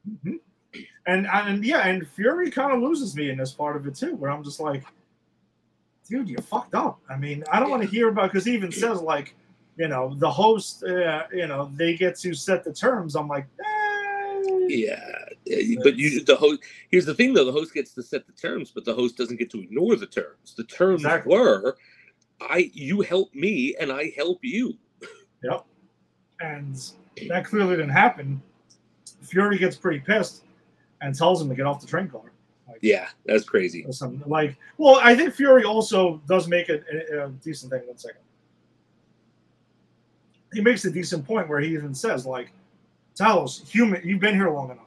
Mhm. 0.08 0.40
And 1.06 1.28
and 1.28 1.64
yeah, 1.66 1.88
and 1.88 2.08
Fury 2.08 2.50
kind 2.50 2.72
of 2.72 2.82
loses 2.82 3.16
me 3.16 3.30
in 3.30 3.38
this 3.38 3.52
part 3.52 3.76
of 3.76 3.86
it 3.88 3.96
too, 3.96 4.16
where 4.16 4.32
I'm 4.32 4.44
just 4.44 4.60
like, 4.60 4.84
dude, 6.08 6.30
you 6.30 6.38
fucked 6.38 6.76
up. 6.76 7.00
I 7.10 7.18
mean, 7.18 7.44
I 7.52 7.60
don't 7.60 7.70
want 7.70 7.82
to 7.82 7.88
hear 7.88 8.08
about 8.08 8.32
because 8.32 8.46
he 8.46 8.54
even 8.54 8.72
says 8.72 9.02
like, 9.02 9.36
you 9.76 9.90
know, 9.90 10.16
the 10.16 10.30
host, 10.30 10.84
uh, 10.84 11.24
you 11.34 11.48
know, 11.48 11.72
they 11.76 11.96
get 11.96 12.18
to 12.20 12.34
set 12.34 12.64
the 12.64 12.74
terms. 12.74 13.16
I'm 13.16 13.28
like, 13.28 13.48
eh. 13.60 13.84
Yeah, 14.68 15.26
but 15.84 15.98
you 15.98 16.24
the 16.24 16.38
host. 16.38 16.62
Here's 16.90 17.06
the 17.06 17.14
thing, 17.14 17.34
though: 17.34 17.46
the 17.46 17.52
host 17.52 17.74
gets 17.74 17.94
to 17.96 18.04
set 18.04 18.26
the 18.26 18.34
terms, 18.34 18.72
but 18.72 18.86
the 18.86 18.94
host 18.94 19.18
doesn't 19.18 19.38
get 19.38 19.50
to 19.52 19.62
ignore 19.62 19.98
the 19.98 20.08
terms. 20.08 20.54
The 20.56 20.64
terms 20.64 21.02
Exactly. 21.02 21.36
were, 21.36 21.78
I 22.40 22.72
you 22.74 23.02
help 23.02 23.34
me 23.36 23.76
and 23.78 23.92
I 23.92 24.14
help 24.16 24.40
you. 24.42 24.78
Yep, 25.44 25.66
and 26.40 26.82
that 27.28 27.46
clearly 27.46 27.76
didn't 27.76 27.92
happen. 27.92 28.42
Fury 29.22 29.58
gets 29.58 29.76
pretty 29.76 30.00
pissed 30.00 30.44
and 31.04 31.14
tells 31.14 31.42
him 31.42 31.50
to 31.50 31.56
get 31.56 31.66
off 31.66 31.82
the 31.82 31.88
train 31.88 32.08
car. 32.08 32.32
Like, 32.68 32.80
Yeah, 32.82 33.08
that's 33.26 33.44
crazy. 33.44 33.86
something 33.92 34.24
like. 34.30 34.56
Well, 34.78 35.00
I 35.04 35.16
think 35.16 35.34
Fury 35.34 35.64
also 35.64 36.22
does 36.28 36.48
make 36.48 36.70
a, 36.70 36.80
a, 37.14 37.26
a 37.26 37.30
decent 37.30 37.72
thing. 37.72 37.82
One 37.86 37.98
second. 37.98 38.22
He 40.54 40.62
makes 40.62 40.86
a 40.86 40.92
decent 40.92 41.26
point 41.26 41.50
where 41.50 41.60
he 41.60 41.74
even 41.74 41.94
says, 41.94 42.26
like, 42.26 42.52
Talos, 43.16 43.68
human, 43.68 44.02
you've 44.08 44.20
been 44.22 44.36
here 44.36 44.50
long 44.50 44.72
enough. 44.72 44.86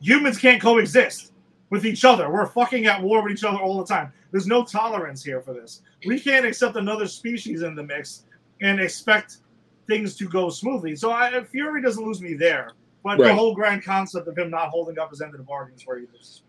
Humans 0.00 0.38
can't 0.38 0.60
coexist 0.62 1.32
with 1.70 1.84
each 1.84 2.04
other. 2.04 2.30
We're 2.30 2.46
fucking 2.46 2.86
at 2.86 3.02
war 3.02 3.22
with 3.22 3.32
each 3.32 3.44
other 3.44 3.58
all 3.58 3.78
the 3.78 3.86
time. 3.86 4.12
There's 4.30 4.46
no 4.46 4.64
tolerance 4.64 5.24
here 5.24 5.40
for 5.40 5.54
this. 5.54 5.82
We 6.06 6.20
can't 6.20 6.46
accept 6.46 6.76
another 6.76 7.06
species 7.06 7.62
in 7.62 7.74
the 7.74 7.82
mix 7.82 8.24
and 8.60 8.78
expect 8.80 9.38
things 9.86 10.16
to 10.16 10.28
go 10.28 10.50
smoothly. 10.50 10.94
So 10.96 11.10
I, 11.10 11.42
Fury 11.44 11.82
doesn't 11.82 12.04
lose 12.04 12.20
me 12.20 12.34
there. 12.34 12.72
But 13.04 13.18
the 13.18 13.34
whole 13.34 13.54
grand 13.54 13.84
concept 13.84 14.28
of 14.28 14.36
him 14.36 14.50
not 14.50 14.68
holding 14.70 14.98
up 14.98 15.10
his 15.10 15.20
end 15.20 15.32
of 15.32 15.38
the 15.38 15.44
bargain 15.44 15.74
is 15.76 15.86
where 15.86 15.98
he 15.98 16.06
loses. 16.12 16.42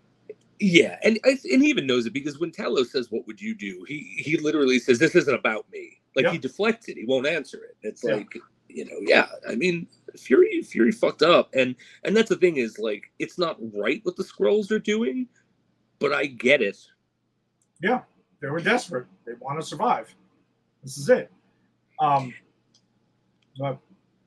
Yeah, 0.59 0.97
and 1.03 1.19
and 1.23 1.39
he 1.43 1.69
even 1.69 1.87
knows 1.87 2.05
it 2.05 2.13
because 2.13 2.39
when 2.39 2.51
Talos 2.51 2.87
says, 2.87 3.09
"What 3.11 3.25
would 3.27 3.39
you 3.39 3.55
do?" 3.55 3.85
he 3.87 3.99
he 4.17 4.37
literally 4.37 4.79
says, 4.79 4.99
"This 4.99 5.15
isn't 5.15 5.33
about 5.33 5.65
me." 5.71 6.01
Like 6.15 6.25
Yeah. 6.25 6.31
he 6.33 6.37
deflects 6.37 6.89
it. 6.89 6.97
He 6.97 7.05
won't 7.05 7.27
answer 7.27 7.63
it. 7.63 7.77
It's 7.81 8.03
like 8.03 8.33
you 8.67 8.85
know, 8.85 8.97
yeah. 9.01 9.27
I 9.47 9.55
mean, 9.55 9.87
Fury 10.17 10.61
Fury 10.61 10.91
fucked 10.91 11.21
up, 11.21 11.49
and 11.55 11.75
and 12.03 12.15
that's 12.15 12.29
the 12.29 12.35
thing 12.35 12.57
is 12.57 12.77
like 12.77 13.11
it's 13.19 13.37
not 13.37 13.57
right 13.73 14.01
what 14.03 14.17
the 14.17 14.23
Skrulls 14.23 14.69
are 14.71 14.79
doing, 14.79 15.27
but 15.99 16.13
I 16.13 16.25
get 16.25 16.61
it. 16.61 16.77
Yeah, 17.81 18.01
they 18.41 18.49
were 18.49 18.59
desperate. 18.59 19.07
They 19.25 19.33
want 19.39 19.59
to 19.61 19.65
survive. 19.65 20.13
This 20.83 20.97
is 20.97 21.09
it. 21.09 21.31
Um, 21.99 22.33
but 23.57 23.79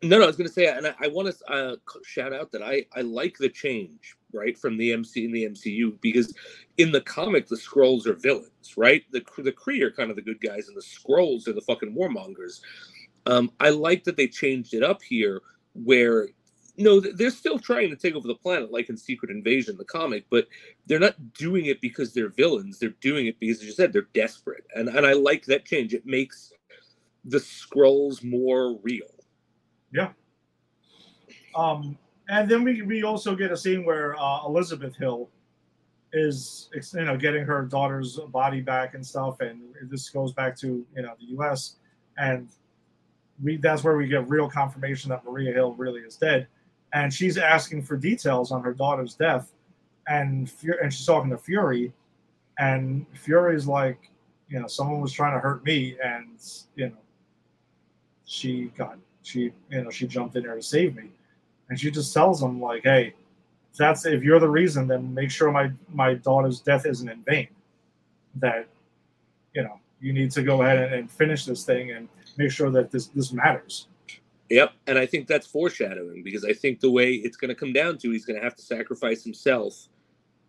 No, 0.03 0.19
no, 0.19 0.25
I 0.25 0.29
was 0.29 0.37
going 0.37 0.47
to 0.49 0.53
say, 0.53 0.67
and 0.67 0.87
I, 0.87 0.95
I 1.03 1.09
want 1.09 1.29
to 1.37 1.53
uh, 1.53 1.77
shout 2.05 2.33
out 2.33 2.53
that 2.53 2.63
I 2.63 2.87
I 2.95 3.01
like 3.01 3.37
the 3.39 3.49
change 3.49 4.17
right 4.33 4.57
from 4.57 4.77
the 4.77 4.93
MC 4.93 5.25
in 5.25 5.33
the 5.33 5.45
MCU 5.47 6.01
because 6.01 6.35
in 6.79 6.93
the 6.93 7.01
comic 7.01 7.49
the 7.49 7.57
Skrulls 7.57 8.07
are 8.07 8.15
villains, 8.15 8.77
right? 8.77 9.03
The 9.11 9.25
the 9.39 9.53
Kree 9.53 9.83
are 9.83 9.91
kind 9.91 10.11
of 10.11 10.17
the 10.17 10.23
good 10.23 10.41
guys, 10.41 10.69
and 10.69 10.77
the 10.77 10.83
Skrulls 10.83 11.49
are 11.49 11.53
the 11.53 11.61
fucking 11.63 11.95
warmongers. 11.97 12.61
Um, 13.27 13.53
I 13.61 13.71
like 13.71 14.05
that 14.05 14.17
they 14.17 14.29
changed 14.29 14.75
it 14.75 14.83
up 14.85 15.03
here, 15.03 15.41
where 15.75 16.29
no, 16.79 17.01
they're 17.01 17.31
still 17.31 17.59
trying 17.59 17.91
to 17.91 17.97
take 17.97 18.15
over 18.15 18.29
the 18.29 18.35
planet, 18.37 18.73
like 18.73 18.89
in 18.89 18.97
Secret 18.97 19.31
Invasion, 19.31 19.77
the 19.77 19.85
comic, 19.85 20.25
but 20.31 20.49
they're 20.87 20.99
not 21.01 21.35
doing 21.35 21.67
it 21.67 21.81
because 21.81 22.15
they're 22.15 22.31
villains. 22.31 22.79
They're 22.79 22.95
doing 23.01 23.27
it 23.27 23.39
because, 23.41 23.59
as 23.61 23.67
you 23.67 23.73
said, 23.73 23.93
they're 23.93 24.09
desperate, 24.15 24.65
and 24.77 24.89
and 24.89 25.07
I 25.07 25.15
like 25.15 25.47
that 25.47 25.67
change. 25.67 25.95
It 25.95 26.07
makes 26.07 26.53
the 27.25 27.39
Skrulls 27.39 28.25
more 28.25 28.79
real. 28.83 29.07
Um, 31.55 31.99
and 32.29 32.49
then 32.49 32.65
we 32.65 32.83
we 32.83 33.03
also 33.03 33.35
get 33.35 33.51
a 33.51 33.57
scene 33.57 33.85
where 33.85 34.19
uh, 34.19 34.47
Elizabeth 34.47 34.97
Hill 34.97 35.29
is 36.13 36.71
you 36.95 37.05
know 37.05 37.17
getting 37.17 37.45
her 37.45 37.63
daughter's 37.63 38.19
body 38.29 38.61
back 38.61 38.95
and 38.95 39.05
stuff, 39.05 39.41
and 39.41 39.61
this 39.85 40.09
goes 40.11 40.33
back 40.33 40.57
to 40.59 40.85
you 40.95 41.03
know 41.03 41.15
the 41.19 41.27
U.S. 41.37 41.77
and 42.19 42.49
we 43.43 43.57
that's 43.57 43.85
where 43.85 43.97
we 43.97 44.07
get 44.07 44.29
real 44.29 44.49
confirmation 44.49 45.11
that 45.11 45.25
Maria 45.25 45.53
Hill 45.53 45.75
really 45.75 46.01
is 46.01 46.17
dead, 46.17 46.47
and 46.93 47.13
she's 47.13 47.39
asking 47.39 47.83
for 47.83 47.97
details 47.97 48.53
on 48.53 48.63
her 48.63 48.73
daughter's 48.73 49.15
death, 49.15 49.53
and 50.07 50.51
and 50.81 50.93
she's 50.93 51.07
talking 51.07 51.31
to 51.31 51.39
Fury, 51.39 51.93
and 52.59 53.07
Fury's 53.15 53.67
like, 53.67 54.11
you 54.49 54.61
know, 54.61 54.67
someone 54.67 55.01
was 55.01 55.13
trying 55.13 55.35
to 55.35 55.41
hurt 55.41 55.65
me, 55.65 55.97
and 56.03 56.39
you 56.77 56.89
know, 56.89 56.97
she 58.25 58.73
got 58.77 58.97
she 59.23 59.53
you 59.71 59.83
know 59.83 59.91
she 59.91 60.07
jumped 60.07 60.37
in 60.37 60.43
there 60.45 60.57
to 60.57 60.63
save 60.63 60.97
me, 60.97 61.11
and 61.69 61.79
she 61.79 61.91
just 61.91 62.13
tells 62.13 62.43
him 62.43 62.61
like, 62.61 62.83
hey, 62.85 63.15
if 63.71 63.79
that's 63.79 64.05
if 64.05 64.23
you're 64.23 64.41
the 64.41 64.49
reason, 64.49 64.87
then 64.87 65.13
make 65.15 65.31
sure 65.31 65.51
my 65.51 65.71
my 65.93 66.15
daughter's 66.15 66.61
death 66.61 66.87
isn't 66.87 67.09
in 67.09 67.23
vain. 67.23 67.49
That 68.37 68.67
you 69.55 69.63
know 69.63 69.79
you 70.01 70.13
need 70.13 70.31
to 70.33 70.43
go 70.43 70.63
ahead 70.63 70.79
and, 70.79 70.95
and 70.95 71.11
finish 71.11 71.45
this 71.45 71.65
thing 71.65 71.93
and 71.93 72.09
make 72.37 72.51
sure 72.51 72.71
that 72.71 72.91
this 72.91 73.07
this 73.09 73.33
matters. 73.33 73.89
Yep, 74.51 74.73
and 74.87 74.99
I 74.99 75.07
think 75.07 75.29
that's 75.29 75.47
foreshadowing 75.47 76.23
because 76.23 76.45
I 76.45 76.53
think 76.53 76.81
the 76.81 76.91
way 76.91 77.15
it's 77.15 77.39
going 77.39 77.49
to 77.49 77.55
come 77.55 77.73
down 77.73 77.97
to, 77.99 78.11
he's 78.11 78.27
going 78.27 78.39
to 78.39 78.45
have 78.45 78.57
to 78.57 78.63
sacrifice 78.63 79.25
himself 79.25 79.89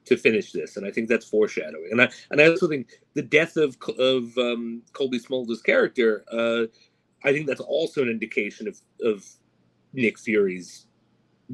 to 0.06 0.18
finish 0.18 0.52
this, 0.52 0.76
and 0.76 0.86
I 0.86 0.92
think 0.92 1.08
that's 1.08 1.26
foreshadowing. 1.26 1.88
And 1.92 2.02
I 2.02 2.10
and 2.30 2.42
I 2.42 2.48
also 2.48 2.68
think 2.68 3.00
the 3.14 3.22
death 3.22 3.56
of 3.56 3.78
of 3.98 4.38
um, 4.38 4.82
Cobie 4.92 5.20
Smulders' 5.20 5.64
character, 5.64 6.26
uh, 6.32 6.66
I 7.24 7.32
think 7.32 7.48
that's 7.48 7.62
also 7.62 8.02
an 8.02 8.10
indication 8.10 8.68
of 8.68 8.80
of 9.04 9.26
Nick 9.94 10.20
Fury's 10.20 10.88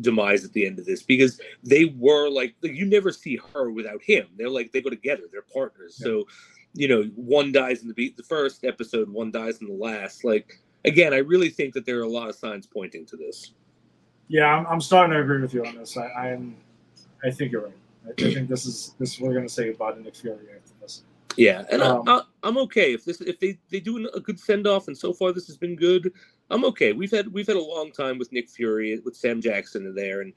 demise 0.02 0.46
at 0.46 0.54
the 0.54 0.66
end 0.66 0.80
of 0.80 0.86
this 0.86 1.04
because 1.04 1.42
they 1.64 1.86
were 1.86 2.30
like 2.30 2.56
you 2.62 2.86
never 2.86 3.12
see 3.12 3.40
her 3.54 3.72
without 3.72 4.02
him. 4.04 4.28
They're 4.38 4.50
like 4.50 4.72
they 4.72 4.82
go 4.82 4.90
together. 4.90 5.24
They're 5.32 5.42
partners. 5.42 5.98
Yeah. 6.00 6.06
So 6.06 6.28
you 6.74 6.88
know, 6.88 7.04
one 7.16 7.52
dies 7.52 7.82
in 7.82 7.88
the 7.88 7.94
beat 7.94 8.16
the 8.16 8.24
first 8.24 8.64
episode, 8.64 9.10
one 9.10 9.32
dies 9.32 9.60
in 9.62 9.68
the 9.68 9.74
last. 9.74 10.24
Like 10.24 10.62
again, 10.86 11.14
I 11.14 11.18
really 11.18 11.50
think 11.50 11.74
that 11.74 11.86
there 11.86 12.00
are 12.00 12.04
a 12.04 12.10
lot 12.10 12.30
of 12.30 12.36
signs 12.36 12.68
pointing 12.68 13.06
to 13.08 13.18
this. 13.18 13.54
Yeah, 14.28 14.46
I'm, 14.46 14.68
I'm 14.68 14.82
starting 14.82 15.14
to 15.14 15.22
agree 15.22 15.42
with 15.42 15.54
you 15.54 15.66
on 15.66 15.76
this. 15.76 15.98
I, 15.98 16.06
I'm, 16.06 16.56
I 17.24 17.32
think 17.32 17.52
you're 17.52 17.64
right. 17.64 17.74
I, 18.06 18.28
I 18.28 18.34
think 18.34 18.48
this 18.48 18.66
is 18.68 18.94
this 19.00 19.20
what 19.20 19.30
we're 19.30 19.34
going 19.34 19.48
to 19.48 19.54
say 19.54 19.66
goodbye 19.70 19.94
to 19.94 20.02
Nick 20.02 20.16
Fury. 20.16 20.38
Yeah, 21.40 21.64
and 21.72 21.82
um, 21.82 22.04
I, 22.06 22.22
am 22.44 22.58
okay 22.58 22.94
if 22.94 23.06
this 23.06 23.22
if 23.22 23.40
they 23.40 23.58
they 23.70 23.80
do 23.80 24.10
a 24.14 24.20
good 24.20 24.38
send 24.38 24.68
off, 24.68 24.90
and 24.90 24.98
so 24.98 25.14
far 25.14 25.32
this 25.32 25.48
has 25.48 25.56
been 25.56 25.78
good. 25.78 26.12
I'm 26.50 26.66
okay. 26.66 26.92
We've 26.92 27.12
had 27.12 27.32
we've 27.32 27.48
had 27.48 27.56
a 27.56 27.62
long 27.62 27.94
time 27.94 28.18
with 28.18 28.30
Nick 28.34 28.50
Fury 28.50 29.00
with 29.06 29.16
Sam 29.16 29.40
Jackson 29.40 29.86
in 29.86 29.96
there, 29.96 30.20
and 30.20 30.34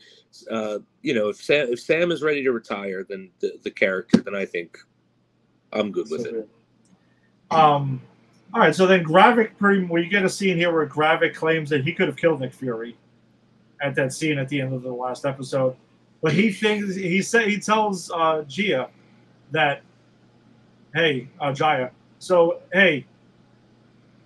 uh, 0.48 0.78
you 1.02 1.12
know 1.12 1.28
if 1.28 1.42
Sam 1.42 1.66
if 1.72 1.80
Sam 1.80 2.12
is 2.12 2.22
ready 2.22 2.44
to 2.44 2.52
retire, 2.52 3.02
then 3.02 3.30
the, 3.40 3.58
the 3.64 3.70
character, 3.72 4.18
then 4.18 4.36
I 4.36 4.44
think 4.44 4.78
I'm 5.72 5.90
good 5.90 6.06
with 6.08 6.22
so 6.22 6.28
it. 6.28 6.32
Good. 7.50 7.56
Um, 7.58 8.00
all 8.54 8.60
right, 8.60 8.72
so 8.72 8.86
then 8.86 9.02
Gravik, 9.02 9.58
pretty 9.58 9.82
we 9.82 10.06
get 10.06 10.24
a 10.24 10.30
scene 10.30 10.56
here 10.56 10.72
where 10.72 10.86
Gravik 10.86 11.34
claims 11.34 11.68
that 11.70 11.82
he 11.82 11.92
could 11.92 12.06
have 12.06 12.16
killed 12.16 12.38
Nick 12.38 12.52
Fury 12.52 12.96
at 13.80 13.96
that 13.96 14.12
scene 14.12 14.38
at 14.38 14.48
the 14.48 14.60
end 14.60 14.72
of 14.72 14.82
the 14.82 14.92
last 14.92 15.26
episode, 15.26 15.74
but 16.22 16.32
he 16.32 16.52
thinks 16.52 16.94
he 16.94 17.22
said 17.22 17.48
he 17.48 17.58
tells 17.58 18.08
uh, 18.12 18.44
G'iah 18.46 18.88
that, 19.50 19.82
hey, 20.94 21.28
uh, 21.40 21.52
Jaya, 21.52 21.90
so 22.18 22.60
hey, 22.72 23.06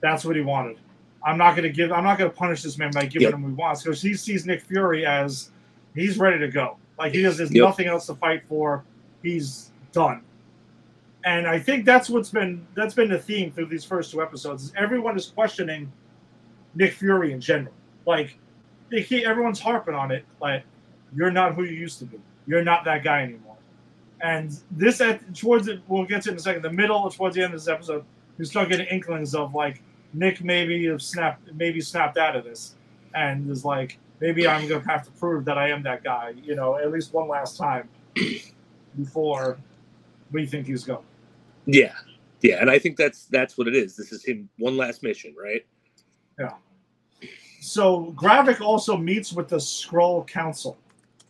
that's 0.01 0.25
what 0.25 0.37
he 0.37 0.43
wanted. 0.43 0.79
I'm 1.25 1.39
not 1.39 1.57
gonna 1.57 1.69
give. 1.69 1.93
I'm 1.93 2.05
not 2.05 2.19
gonna 2.19 2.31
punish 2.31 2.63
this 2.63 2.79
man 2.79 2.91
by 2.93 3.07
giving 3.07 3.29
yep. 3.29 3.35
him 3.35 3.43
what 3.43 3.49
he 3.49 3.55
wants 3.55 3.83
because 3.83 4.01
he 4.01 4.15
sees 4.15 4.47
Nick 4.47 4.63
Fury 4.63 5.05
as 5.05 5.51
he's 5.95 6.19
ready 6.19 6.39
to 6.39 6.49
go. 6.49 6.77
Like 6.99 7.13
he 7.13 7.23
has, 7.25 7.37
there's 7.37 7.53
yep. 7.53 7.65
nothing 7.65 7.87
else 7.87 8.07
to 8.07 8.15
fight 8.15 8.43
for. 8.49 8.85
He's 9.23 9.73
done 9.93 10.23
and 11.27 11.49
I 11.49 11.59
think 11.59 11.85
that's 11.85 12.09
what's 12.09 12.31
been 12.31 12.65
that's 12.75 12.95
been 12.95 13.09
the 13.09 13.19
theme 13.19 13.51
through 13.51 13.67
these 13.67 13.85
first 13.85 14.13
two 14.13 14.23
episodes. 14.23 14.63
Is 14.63 14.73
everyone 14.77 15.17
is 15.17 15.27
questioning 15.27 15.93
Nick 16.77 16.93
Fury 16.93 17.33
in 17.33 17.41
general. 17.41 17.75
Like, 18.07 18.39
he, 18.91 19.27
everyone's 19.27 19.59
harping 19.59 19.95
on 19.95 20.13
it. 20.13 20.25
Like, 20.41 20.63
you're 21.15 21.33
not 21.33 21.57
who 21.57 21.65
you 21.65 21.73
used 21.73 21.99
to 21.99 22.05
be. 22.05 22.21
You're 22.47 22.63
not 22.63 22.85
that 22.85 23.03
guy 23.03 23.23
anymore. 23.25 23.56
And 24.23 24.57
this 24.71 25.01
at 25.01 25.35
towards 25.35 25.69
it, 25.69 25.81
we'll 25.89 26.05
get 26.05 26.23
to 26.23 26.31
it 26.31 26.33
in 26.33 26.39
a 26.39 26.41
second. 26.41 26.63
The 26.63 26.73
middle 26.73 27.09
towards 27.11 27.37
the 27.37 27.43
end 27.43 27.53
of 27.53 27.61
this 27.61 27.69
episode, 27.69 28.05
you 28.39 28.45
start 28.45 28.71
getting 28.71 28.87
inklings 28.87 29.35
of 29.35 29.55
like 29.55 29.83
Nick 30.15 30.43
maybe 30.43 30.87
have 30.87 31.03
snapped, 31.03 31.53
maybe 31.55 31.81
snapped 31.81 32.17
out 32.17 32.37
of 32.37 32.45
this, 32.45 32.75
and 33.15 33.51
is 33.51 33.65
like, 33.65 33.99
maybe 34.21 34.49
I'm 34.49 34.67
gonna 34.69 34.85
have 34.89 35.05
to 35.05 35.11
prove 35.13 35.45
that 35.45 35.59
I 35.59 35.71
am 35.71 35.83
that 35.83 36.03
guy. 36.03 36.35
You 36.43 36.55
know, 36.55 36.77
at 36.77 36.91
least 36.91 37.13
one 37.13 37.29
last 37.29 37.59
time 37.59 37.89
before 38.97 39.59
we 40.33 40.47
think 40.47 40.67
he's 40.67 40.85
going. 40.85 41.05
Yeah, 41.67 41.95
yeah, 42.41 42.61
and 42.61 42.71
I 42.71 42.79
think 42.79 42.97
that's 42.97 43.27
that's 43.27 43.59
what 43.59 43.69
it 43.69 43.75
is. 43.75 43.97
This 43.97 44.13
is 44.13 44.25
him 44.25 44.49
one 44.59 44.77
last 44.77 45.03
mission, 45.03 45.35
right? 45.41 45.65
Yeah. 46.39 46.55
So 47.61 48.15
Gravik 48.17 48.61
also 48.61 48.97
meets 48.97 49.33
with 49.33 49.49
the 49.49 49.57
Skrull 49.57 50.27
Council 50.27 50.79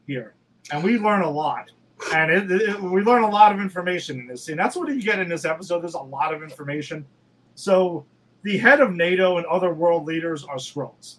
here, 0.07 0.35
and 0.71 0.85
we 0.85 0.99
learn 0.99 1.23
a 1.23 1.31
lot. 1.31 1.71
And 2.15 2.31
it, 2.31 2.51
it, 2.51 2.83
we 2.83 3.03
learn 3.03 3.23
a 3.23 3.31
lot 3.31 3.53
of 3.53 3.61
information 3.61 4.21
in 4.21 4.27
this 4.27 4.45
scene. 4.45 4.57
That's 4.57 4.77
what 4.77 4.89
you 4.89 5.03
get 5.03 5.19
in 5.19 5.29
this 5.29 5.45
episode. 5.45 5.81
There's 5.81 5.95
a 5.95 5.99
lot 5.99 6.35
of 6.35 6.43
information. 6.43 7.07
So 7.55 8.05
the 8.43 8.59
head 8.59 8.81
of 8.81 8.93
NATO 8.93 9.39
and 9.39 9.47
other 9.47 9.73
world 9.73 10.05
leaders 10.05 10.45
are 10.45 10.57
Skrulls. 10.57 11.17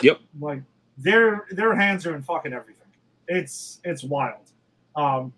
Yep. 0.00 0.20
Like 0.40 0.62
their 0.98 1.46
their 1.50 1.74
hands 1.74 2.06
are 2.06 2.14
in 2.14 2.22
fucking 2.22 2.52
everything. 2.52 2.86
It's 3.28 3.80
it's 3.84 4.04
wild. 4.04 4.50
Um, 4.94 5.32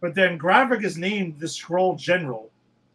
but 0.00 0.14
then 0.14 0.38
Gravik 0.38 0.84
is 0.84 0.96
named 0.96 1.38
the 1.38 1.46
Skrull 1.46 1.98
General 1.98 2.50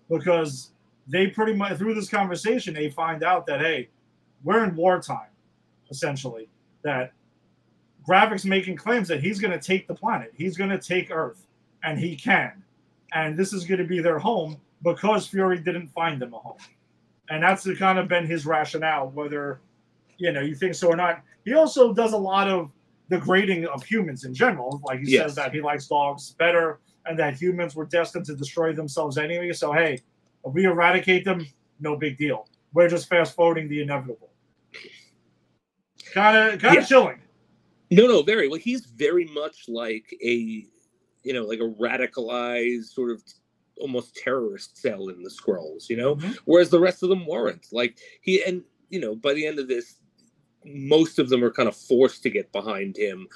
because 0.09 0.71
they 1.07 1.27
pretty 1.27 1.53
much 1.53 1.77
through 1.77 1.93
this 1.93 2.09
conversation 2.09 2.73
they 2.73 2.89
find 2.89 3.23
out 3.23 3.45
that 3.47 3.59
hey, 3.61 3.89
we're 4.43 4.63
in 4.63 4.75
wartime, 4.75 5.29
essentially. 5.89 6.47
That 6.83 7.13
Gravik's 8.07 8.45
making 8.45 8.75
claims 8.75 9.07
that 9.07 9.21
he's 9.21 9.39
going 9.39 9.51
to 9.51 9.59
take 9.59 9.87
the 9.87 9.93
planet, 9.93 10.31
he's 10.35 10.57
going 10.57 10.69
to 10.69 10.79
take 10.79 11.11
Earth, 11.11 11.45
and 11.83 11.99
he 11.99 12.15
can, 12.15 12.63
and 13.13 13.37
this 13.37 13.53
is 13.53 13.65
going 13.65 13.79
to 13.79 13.85
be 13.85 13.99
their 13.99 14.19
home 14.19 14.57
because 14.83 15.27
Fury 15.27 15.59
didn't 15.59 15.87
find 15.89 16.21
them 16.21 16.33
a 16.33 16.39
home, 16.39 16.57
and 17.29 17.43
that's 17.43 17.67
kind 17.77 17.99
of 17.99 18.07
been 18.07 18.25
his 18.25 18.45
rationale. 18.45 19.09
Whether 19.09 19.61
you 20.17 20.31
know 20.31 20.41
you 20.41 20.55
think 20.55 20.75
so 20.75 20.87
or 20.87 20.95
not, 20.95 21.21
he 21.45 21.53
also 21.53 21.93
does 21.93 22.13
a 22.13 22.17
lot 22.17 22.47
of 22.47 22.71
the 23.09 23.17
grading 23.17 23.65
of 23.65 23.83
humans 23.83 24.23
in 24.23 24.33
general. 24.33 24.81
Like 24.85 25.01
he 25.01 25.11
yes. 25.11 25.23
says 25.23 25.35
that 25.35 25.53
he 25.53 25.61
likes 25.61 25.87
dogs 25.87 26.31
better 26.39 26.79
and 27.05 27.19
that 27.19 27.35
humans 27.35 27.75
were 27.75 27.85
destined 27.85 28.25
to 28.25 28.35
destroy 28.35 28.73
themselves 28.73 29.17
anyway. 29.17 29.51
So 29.53 29.73
hey, 29.73 29.99
if 30.45 30.53
we 30.53 30.65
eradicate 30.65 31.25
them, 31.25 31.45
no 31.79 31.97
big 31.97 32.17
deal. 32.17 32.47
We're 32.73 32.89
just 32.89 33.09
fast 33.09 33.35
forwarding 33.35 33.67
the 33.67 33.81
inevitable. 33.81 34.29
Kind 36.13 36.37
of, 36.37 36.59
kind 36.59 36.77
of 36.77 36.83
yeah. 36.83 36.87
chilling. 36.87 37.19
No, 37.91 38.07
no, 38.07 38.23
very 38.23 38.47
well. 38.47 38.59
He's 38.59 38.85
very 38.85 39.25
much 39.25 39.67
like 39.67 40.15
a, 40.23 40.65
you 41.23 41.33
know, 41.33 41.43
like 41.43 41.59
a 41.59 41.63
radicalized 41.63 42.85
sort 42.85 43.11
of 43.11 43.21
almost 43.77 44.15
terrorist 44.15 44.77
cell 44.77 45.09
in 45.09 45.21
the 45.23 45.29
Skrulls, 45.29 45.89
you 45.89 45.97
know, 45.97 46.15
mm-hmm. 46.15 46.31
whereas 46.45 46.69
the 46.69 46.79
rest 46.79 47.03
of 47.03 47.09
them 47.09 47.25
weren't. 47.25 47.67
Like 47.71 47.99
he 48.21 48.43
and 48.43 48.63
you 48.89 48.99
know, 48.99 49.15
by 49.15 49.33
the 49.33 49.45
end 49.45 49.59
of 49.59 49.67
this, 49.67 49.95
most 50.65 51.19
of 51.19 51.29
them 51.29 51.43
are 51.43 51.51
kind 51.51 51.67
of 51.67 51.75
forced 51.75 52.23
to 52.23 52.29
get 52.29 52.51
behind 52.51 52.95
him, 52.95 53.27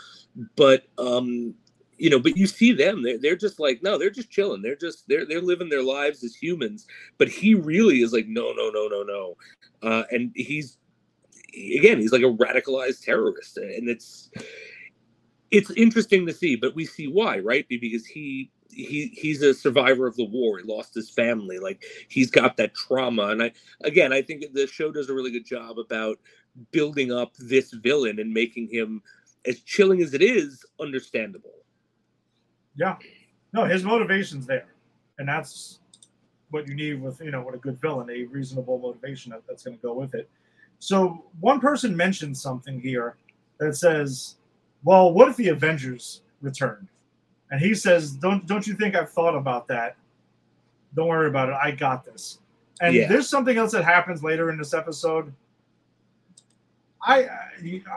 but 0.56 0.88
um 0.98 1.54
you 1.98 2.10
know, 2.10 2.20
but 2.20 2.36
you 2.38 2.46
see 2.48 2.74
them, 2.74 3.04
they're, 3.04 3.18
they're 3.18 3.36
just 3.36 3.60
like, 3.60 3.82
no, 3.82 3.98
they're 3.98 4.10
just 4.10 4.30
chilling. 4.30 4.62
They're 4.62 4.76
just, 4.76 5.08
they're, 5.08 5.26
they're 5.26 5.42
living 5.42 5.70
their 5.70 5.82
lives 5.82 6.24
as 6.24 6.36
humans. 6.36 6.88
But 7.18 7.30
he 7.30 7.56
really 7.56 8.02
is 8.02 8.12
like, 8.12 8.28
no, 8.28 8.52
no, 8.52 8.70
no, 8.70 8.88
no, 8.90 9.04
no. 9.04 9.38
Uh, 9.82 10.04
and 10.12 10.32
he's, 10.36 10.78
again, 11.78 12.00
he's 12.00 12.12
like 12.12 12.22
a 12.22 12.26
radicalized 12.26 13.04
terrorist. 13.04 13.58
And 13.58 13.90
it's, 13.90 14.30
it's 15.52 15.72
interesting 15.72 16.26
to 16.28 16.34
see, 16.34 16.56
but 16.56 16.76
we 16.76 16.86
see 16.86 17.08
why, 17.08 17.40
right? 17.40 17.66
Because 17.70 18.06
he, 18.06 18.52
he 18.76 19.08
he's 19.16 19.42
a 19.42 19.54
survivor 19.54 20.06
of 20.06 20.16
the 20.18 20.26
war. 20.26 20.58
He 20.58 20.66
lost 20.66 20.94
his 20.94 21.10
family. 21.10 21.60
Like 21.60 21.84
he's 22.10 22.30
got 22.30 22.58
that 22.58 22.74
trauma. 22.74 23.28
And 23.28 23.42
I 23.44 23.52
again 23.86 24.12
I 24.12 24.22
think 24.22 24.44
the 24.54 24.68
show 24.68 24.92
does 24.92 25.10
a 25.10 25.14
really 25.14 25.32
good 25.32 25.46
job 25.46 25.80
about 25.80 26.20
building 26.72 27.12
up 27.12 27.34
this 27.38 27.72
villain 27.72 28.20
and 28.20 28.34
making 28.34 28.68
him 28.70 29.02
as 29.46 29.62
chilling 29.62 30.02
as 30.02 30.14
it 30.14 30.22
is, 30.22 30.66
understandable. 30.80 31.54
Yeah. 32.76 32.98
No, 33.54 33.66
his 33.66 33.84
motivation's 33.84 34.46
there. 34.46 34.68
And 35.18 35.28
that's 35.28 35.80
what 36.50 36.68
you 36.68 36.76
need 36.76 37.02
with, 37.02 37.22
you 37.22 37.32
know, 37.32 37.42
what 37.42 37.54
a 37.54 37.58
good 37.58 37.80
villain, 37.80 38.10
a 38.10 38.24
reasonable 38.26 38.80
motivation 38.80 39.32
that, 39.32 39.44
that's 39.48 39.64
going 39.64 39.78
to 39.78 39.82
go 39.82 39.94
with 39.94 40.16
it. 40.16 40.30
So 40.80 41.26
one 41.40 41.60
person 41.60 41.96
mentioned 41.96 42.38
something 42.38 42.80
here 42.80 43.18
that 43.60 43.76
says, 43.76 44.36
well, 44.84 45.14
what 45.14 45.30
if 45.30 45.36
the 45.36 45.50
Avengers 45.50 46.22
returned? 46.42 46.88
And 47.52 47.60
he 47.60 47.74
says, 47.74 48.12
don't 48.12 48.46
don't 48.46 48.66
you 48.66 48.76
think 48.76 48.96
I've 48.96 49.12
thought 49.12 49.36
about 49.36 49.68
that? 49.68 49.96
Don't 50.96 51.08
worry 51.08 51.28
about 51.28 51.50
it. 51.50 51.56
I 51.62 51.72
got 51.72 52.06
this. 52.06 52.40
And 52.82 52.94
yeah. 52.94 53.08
there's 53.08 53.30
something 53.30 53.58
else 53.58 53.72
that 53.72 53.86
happens 53.86 54.24
later 54.24 54.50
in 54.50 54.58
this 54.58 54.74
episode. 54.74 55.34
I 57.02 57.28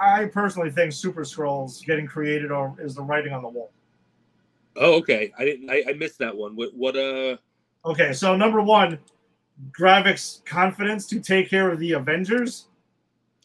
I 0.00 0.26
personally 0.26 0.70
think 0.70 0.92
Super 0.92 1.22
Skrulls 1.22 1.84
getting 1.84 2.06
created 2.06 2.50
or 2.50 2.76
is 2.78 2.94
the 2.94 3.02
writing 3.02 3.32
on 3.32 3.42
the 3.42 3.48
wall. 3.48 3.70
Oh, 4.76 4.94
okay. 4.98 5.32
I 5.38 5.44
didn't. 5.44 5.70
I, 5.70 5.82
I 5.88 5.92
missed 5.94 6.18
that 6.18 6.36
one. 6.36 6.54
What? 6.54 6.74
What? 6.74 6.96
Uh. 6.96 7.36
Okay, 7.84 8.12
so 8.12 8.36
number 8.36 8.60
one, 8.60 8.98
Gravik's 9.70 10.42
confidence 10.44 11.06
to 11.06 11.20
take 11.20 11.48
care 11.48 11.70
of 11.70 11.78
the 11.78 11.92
Avengers. 11.92 12.67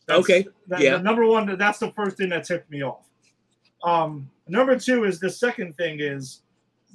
That's, 0.05 0.19
okay. 0.19 0.45
That, 0.67 0.81
yeah. 0.81 0.97
Number 0.97 1.25
one, 1.25 1.57
that's 1.57 1.79
the 1.79 1.91
first 1.91 2.17
thing 2.17 2.29
that 2.29 2.43
tipped 2.43 2.69
me 2.69 2.83
off. 2.83 3.05
Um, 3.83 4.29
number 4.47 4.77
two 4.77 5.05
is 5.05 5.19
the 5.19 5.29
second 5.29 5.75
thing 5.75 5.99
is 5.99 6.41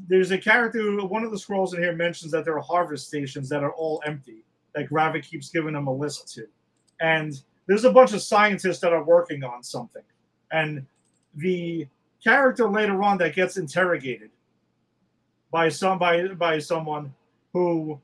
there's 0.09 0.31
a 0.31 0.39
character. 0.39 1.05
One 1.05 1.25
of 1.25 1.31
the 1.31 1.37
Skrulls 1.37 1.75
in 1.75 1.83
here 1.83 1.95
mentions 1.95 2.33
that 2.33 2.45
there 2.45 2.57
are 2.57 2.63
harvest 2.63 3.07
stations 3.09 3.49
that 3.49 3.63
are 3.63 3.73
all 3.73 4.03
empty. 4.07 4.45
That 4.75 4.89
Gravik 4.91 5.25
keeps 5.25 5.49
giving 5.49 5.73
them 5.73 5.87
a 5.87 5.93
list 5.93 6.33
to, 6.35 6.47
and 7.01 7.41
there's 7.67 7.85
a 7.85 7.93
bunch 7.93 8.13
of 8.13 8.23
scientists 8.23 8.81
that 8.81 8.93
are 8.93 9.03
working 9.03 9.43
on 9.43 9.63
something, 9.63 10.03
and 10.53 10.85
the 11.35 11.87
character 12.23 12.69
later 12.69 13.03
on 13.03 13.19
that 13.19 13.35
gets 13.35 13.57
interrogated 13.57 14.31
by 15.51 15.69
some 15.69 15.99
by 15.99 16.29
by 16.29 16.59
someone 16.59 17.13
who 17.53 17.99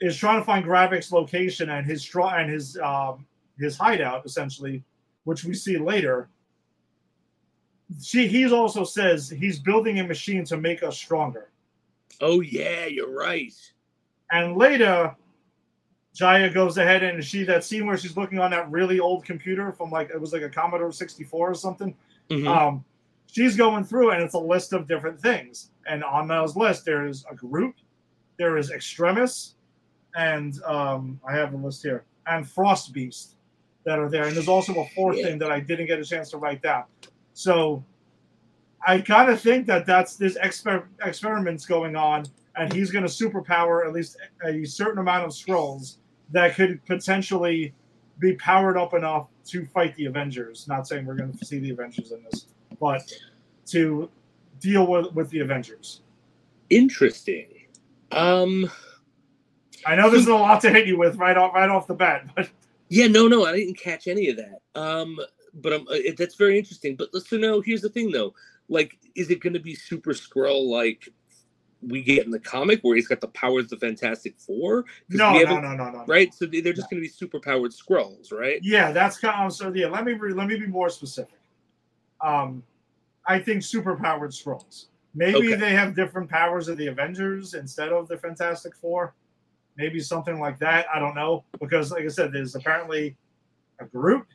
is 0.00 0.16
trying 0.16 0.40
to 0.40 0.44
find 0.44 0.64
Gravik's 0.64 1.10
location 1.10 1.70
and 1.70 1.86
his 1.86 2.08
and 2.14 2.50
his 2.50 2.78
um, 2.78 3.26
his 3.60 3.76
hideout 3.76 4.24
essentially, 4.24 4.82
which 5.24 5.44
we 5.44 5.54
see 5.54 5.78
later. 5.78 6.28
She 8.02 8.26
he's 8.28 8.52
also 8.52 8.84
says 8.84 9.28
he's 9.28 9.58
building 9.58 10.00
a 10.00 10.04
machine 10.04 10.44
to 10.44 10.56
make 10.56 10.82
us 10.82 10.96
stronger. 10.96 11.50
Oh 12.20 12.40
yeah, 12.40 12.86
you're 12.86 13.12
right. 13.12 13.54
And 14.32 14.56
later, 14.56 15.14
Jaya 16.14 16.50
goes 16.50 16.78
ahead 16.78 17.02
and 17.02 17.24
she 17.24 17.44
that 17.44 17.64
scene 17.64 17.86
where 17.86 17.96
she's 17.96 18.16
looking 18.16 18.38
on 18.38 18.50
that 18.52 18.70
really 18.70 19.00
old 19.00 19.24
computer 19.24 19.72
from 19.72 19.90
like 19.90 20.10
it 20.10 20.20
was 20.20 20.32
like 20.32 20.42
a 20.42 20.48
Commodore 20.48 20.92
64 20.92 21.50
or 21.50 21.54
something. 21.54 21.96
Mhm. 22.30 22.46
Um, 22.46 22.84
she's 23.26 23.56
going 23.56 23.84
through 23.84 24.10
and 24.12 24.22
it's 24.22 24.34
a 24.34 24.38
list 24.38 24.72
of 24.72 24.86
different 24.86 25.20
things. 25.20 25.70
And 25.86 26.04
on 26.04 26.28
those 26.28 26.56
list, 26.56 26.84
there 26.84 27.06
is 27.06 27.24
a 27.30 27.34
group, 27.34 27.76
there 28.36 28.56
is 28.56 28.70
Extremis, 28.70 29.54
and 30.14 30.60
um, 30.64 31.20
I 31.28 31.34
have 31.34 31.54
a 31.54 31.56
list 31.56 31.82
here, 31.82 32.04
and 32.26 32.48
Frost 32.48 32.92
Beast 32.92 33.36
that 33.90 33.98
are 33.98 34.08
there. 34.08 34.26
And 34.26 34.36
there's 34.36 34.46
also 34.46 34.72
a 34.80 34.86
fourth 34.94 35.16
Yeah. 35.16 35.24
thing 35.24 35.38
that 35.40 35.50
I 35.50 35.58
didn't 35.58 35.86
get 35.86 35.98
a 35.98 36.04
chance 36.04 36.30
to 36.30 36.36
write 36.36 36.62
down. 36.62 36.84
So 37.32 37.84
I 38.86 39.00
kind 39.00 39.28
of 39.28 39.40
think 39.40 39.66
that 39.66 39.84
that's 39.84 40.14
there's 40.14 40.36
exper- 40.36 40.86
experiments 41.02 41.66
going 41.66 41.96
on, 41.96 42.24
and 42.54 42.72
he's 42.72 42.92
going 42.92 43.04
to 43.04 43.10
superpower 43.10 43.84
at 43.84 43.92
least 43.92 44.16
a 44.44 44.64
certain 44.64 45.00
amount 45.00 45.24
of 45.24 45.32
Skrulls 45.32 45.96
that 46.30 46.54
could 46.54 46.84
potentially 46.86 47.74
be 48.20 48.36
powered 48.36 48.76
up 48.76 48.94
enough 48.94 49.26
to 49.46 49.66
fight 49.66 49.96
the 49.96 50.06
Avengers. 50.06 50.68
Not 50.68 50.86
saying 50.86 51.04
we're 51.04 51.16
going 51.16 51.36
to 51.36 51.44
see 51.44 51.58
the 51.58 51.70
Avengers 51.70 52.12
in 52.12 52.22
this, 52.30 52.46
but 52.78 53.12
to 53.66 54.08
deal 54.60 54.86
with 54.86 55.12
with 55.14 55.30
the 55.30 55.40
Avengers. 55.40 56.02
Interesting. 56.70 57.48
Um. 58.12 58.70
I 59.86 59.96
know 59.96 60.10
this 60.10 60.20
is 60.20 60.28
a 60.28 60.34
lot 60.34 60.60
to 60.60 60.70
hit 60.70 60.86
you 60.86 60.98
with 60.98 61.16
right 61.16 61.36
off 61.36 61.54
right 61.54 61.68
off 61.68 61.88
the 61.88 61.94
bat, 61.94 62.28
but 62.36 62.48
Yeah, 62.90 63.06
no, 63.06 63.28
no, 63.28 63.46
I 63.46 63.56
didn't 63.56 63.78
catch 63.78 64.08
any 64.08 64.28
of 64.28 64.36
that. 64.36 64.58
Um, 64.74 65.18
but 65.54 65.72
um, 65.72 65.86
it, 65.90 66.16
that's 66.16 66.34
very 66.34 66.58
interesting. 66.58 66.96
But 66.96 67.08
so 67.26 67.36
no, 67.36 67.60
here's 67.60 67.80
the 67.82 67.88
thing 67.88 68.10
though. 68.10 68.34
Like, 68.68 68.98
is 69.16 69.30
it 69.30 69.40
going 69.40 69.54
to 69.54 69.60
be 69.60 69.74
Super 69.74 70.10
Skrull 70.12 70.66
like 70.68 71.08
we 71.82 72.02
get 72.02 72.24
in 72.26 72.30
the 72.30 72.38
comic 72.40 72.80
where 72.82 72.94
he's 72.94 73.08
got 73.08 73.20
the 73.20 73.28
powers 73.28 73.64
of 73.64 73.70
the 73.70 73.76
Fantastic 73.86 74.38
Four? 74.38 74.84
no, 75.08 75.32
no, 75.32 75.60
no, 75.60 75.74
no, 75.74 75.90
no. 75.90 76.04
Right, 76.06 76.34
so 76.34 76.44
they- 76.46 76.60
they're 76.60 76.72
just 76.74 76.90
going 76.90 77.00
to 77.00 77.06
be 77.06 77.12
super 77.12 77.40
powered 77.40 77.70
Skrulls, 77.72 78.32
right? 78.32 78.60
Yeah, 78.62 78.92
that's 78.92 79.18
kind 79.18 79.46
of 79.46 79.52
so. 79.52 79.72
Yeah, 79.72 79.86
let 79.86 80.04
me 80.04 80.12
re, 80.12 80.34
let 80.34 80.46
me 80.46 80.56
be 80.56 80.66
more 80.66 80.90
specific. 80.90 81.38
Um, 82.20 82.62
I 83.26 83.38
think 83.38 83.62
super 83.62 83.96
powered 83.96 84.32
Skrulls. 84.32 84.86
Maybe 85.14 85.54
they 85.56 85.72
have 85.72 85.94
different 85.96 86.28
powers 86.28 86.68
of 86.68 86.76
the 86.76 86.86
Avengers 86.88 87.54
instead 87.54 87.92
of 87.92 88.08
the 88.08 88.16
Fantastic 88.18 88.74
Four. 88.76 89.14
Maybe 89.80 89.98
something 89.98 90.38
like 90.38 90.58
that. 90.58 90.84
I 90.94 90.98
don't 90.98 91.14
know 91.14 91.42
because, 91.58 91.90
like 91.90 92.04
I 92.04 92.08
said, 92.08 92.34
there's 92.34 92.54
apparently 92.54 93.16
a 93.78 93.86
group, 93.86 94.26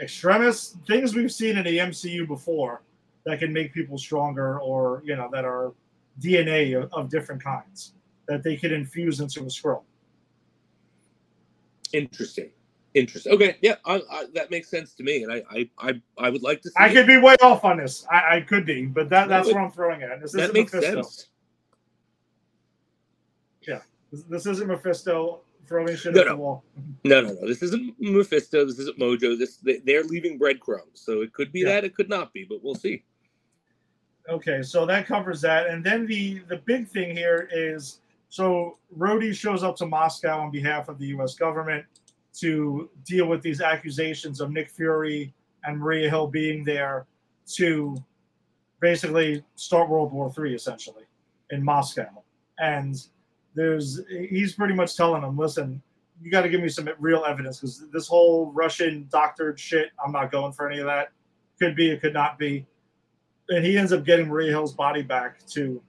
extremis, 0.00 0.78
things 0.86 1.14
we've 1.14 1.30
seen 1.30 1.58
in 1.58 1.64
the 1.64 1.76
MCU 1.76 2.26
before 2.26 2.80
that 3.26 3.38
can 3.38 3.52
make 3.52 3.74
people 3.74 3.98
stronger, 3.98 4.60
or 4.60 5.02
you 5.04 5.14
know, 5.14 5.28
that 5.30 5.44
are 5.44 5.74
DNA 6.22 6.82
of, 6.82 6.90
of 6.94 7.10
different 7.10 7.44
kinds 7.44 7.92
that 8.26 8.42
they 8.42 8.56
could 8.56 8.72
infuse 8.72 9.20
into 9.20 9.40
a 9.40 9.44
Skrull. 9.44 9.82
Interesting, 11.92 12.48
interesting. 12.94 13.34
Okay, 13.34 13.58
yeah, 13.60 13.74
I, 13.84 14.00
I, 14.10 14.24
that 14.32 14.50
makes 14.50 14.70
sense 14.70 14.94
to 14.94 15.02
me, 15.02 15.22
and 15.22 15.30
I, 15.30 15.42
I, 15.50 15.68
I, 15.78 16.00
I 16.16 16.30
would 16.30 16.42
like 16.42 16.62
to 16.62 16.70
see. 16.70 16.76
I 16.78 16.88
it. 16.88 16.94
could 16.94 17.06
be 17.06 17.18
way 17.18 17.36
off 17.42 17.62
on 17.62 17.76
this. 17.76 18.06
I, 18.10 18.36
I 18.36 18.40
could 18.40 18.64
be, 18.64 18.86
but 18.86 19.10
that, 19.10 19.28
That 19.28 19.44
that's 19.44 19.48
what 19.48 19.62
I'm 19.62 19.70
throwing 19.70 20.02
at. 20.02 20.22
This 20.22 20.32
that 20.32 20.54
makes 20.54 20.72
sense. 20.72 21.28
This, 24.14 24.22
this 24.24 24.46
isn't 24.46 24.68
Mephisto 24.68 25.40
throwing 25.66 25.96
shit 25.96 26.14
No, 26.14 26.20
at 26.20 26.26
no. 26.26 26.32
the 26.32 26.36
wall. 26.40 26.64
No, 27.04 27.20
no, 27.22 27.28
no. 27.32 27.46
This 27.48 27.62
isn't 27.62 27.94
Mephisto. 27.98 28.64
This 28.64 28.78
isn't 28.78 28.98
Mojo. 28.98 29.38
This 29.38 29.56
they, 29.56 29.78
they're 29.78 30.04
leaving 30.04 30.38
breadcrumbs, 30.38 31.00
so 31.00 31.22
it 31.22 31.32
could 31.32 31.50
be 31.52 31.60
Yeah. 31.60 31.68
that. 31.70 31.84
It 31.84 31.94
could 31.94 32.08
not 32.08 32.32
be, 32.32 32.44
but 32.44 32.62
we'll 32.62 32.74
see. 32.74 33.04
Okay, 34.28 34.62
so 34.62 34.86
that 34.86 35.06
covers 35.06 35.40
that, 35.42 35.66
and 35.66 35.84
then 35.84 36.06
the 36.06 36.38
the 36.48 36.58
big 36.58 36.88
thing 36.88 37.14
here 37.14 37.48
is 37.52 38.00
so 38.30 38.78
Rhodey 38.96 39.34
shows 39.34 39.62
up 39.62 39.76
to 39.76 39.86
Moscow 39.86 40.40
on 40.40 40.50
behalf 40.50 40.88
of 40.88 40.98
the 40.98 41.06
U.S. 41.08 41.34
government 41.34 41.84
to 42.40 42.90
deal 43.04 43.26
with 43.26 43.42
these 43.42 43.60
accusations 43.60 44.40
of 44.40 44.50
Nick 44.50 44.70
Fury 44.70 45.32
and 45.64 45.78
Maria 45.78 46.08
Hill 46.10 46.26
being 46.26 46.64
there 46.64 47.06
to 47.54 47.96
basically 48.80 49.44
start 49.56 49.88
World 49.88 50.12
War 50.12 50.32
Three, 50.32 50.54
essentially, 50.54 51.04
in 51.50 51.62
Moscow. 51.62 52.08
And 52.58 52.96
there's 53.54 54.00
he's 54.08 54.54
pretty 54.54 54.74
much 54.74 54.96
telling 54.96 55.22
them, 55.22 55.36
listen, 55.36 55.80
you 56.22 56.30
got 56.30 56.42
to 56.42 56.48
give 56.48 56.60
me 56.60 56.68
some 56.68 56.88
real 56.98 57.24
evidence 57.24 57.58
because 57.60 57.88
this 57.90 58.06
whole 58.06 58.52
Russian 58.52 59.06
doctored 59.10 59.58
shit, 59.58 59.90
I'm 60.04 60.12
not 60.12 60.30
going 60.30 60.52
for 60.52 60.68
any 60.68 60.80
of 60.80 60.86
that. 60.86 61.10
Could 61.58 61.76
be, 61.76 61.90
it 61.90 62.00
could 62.00 62.14
not 62.14 62.38
be. 62.38 62.66
And 63.48 63.64
he 63.64 63.76
ends 63.76 63.92
up 63.92 64.04
getting 64.04 64.28
Maria 64.28 64.50
Hill's 64.50 64.72
body 64.72 65.02
back 65.02 65.46
to 65.48 65.82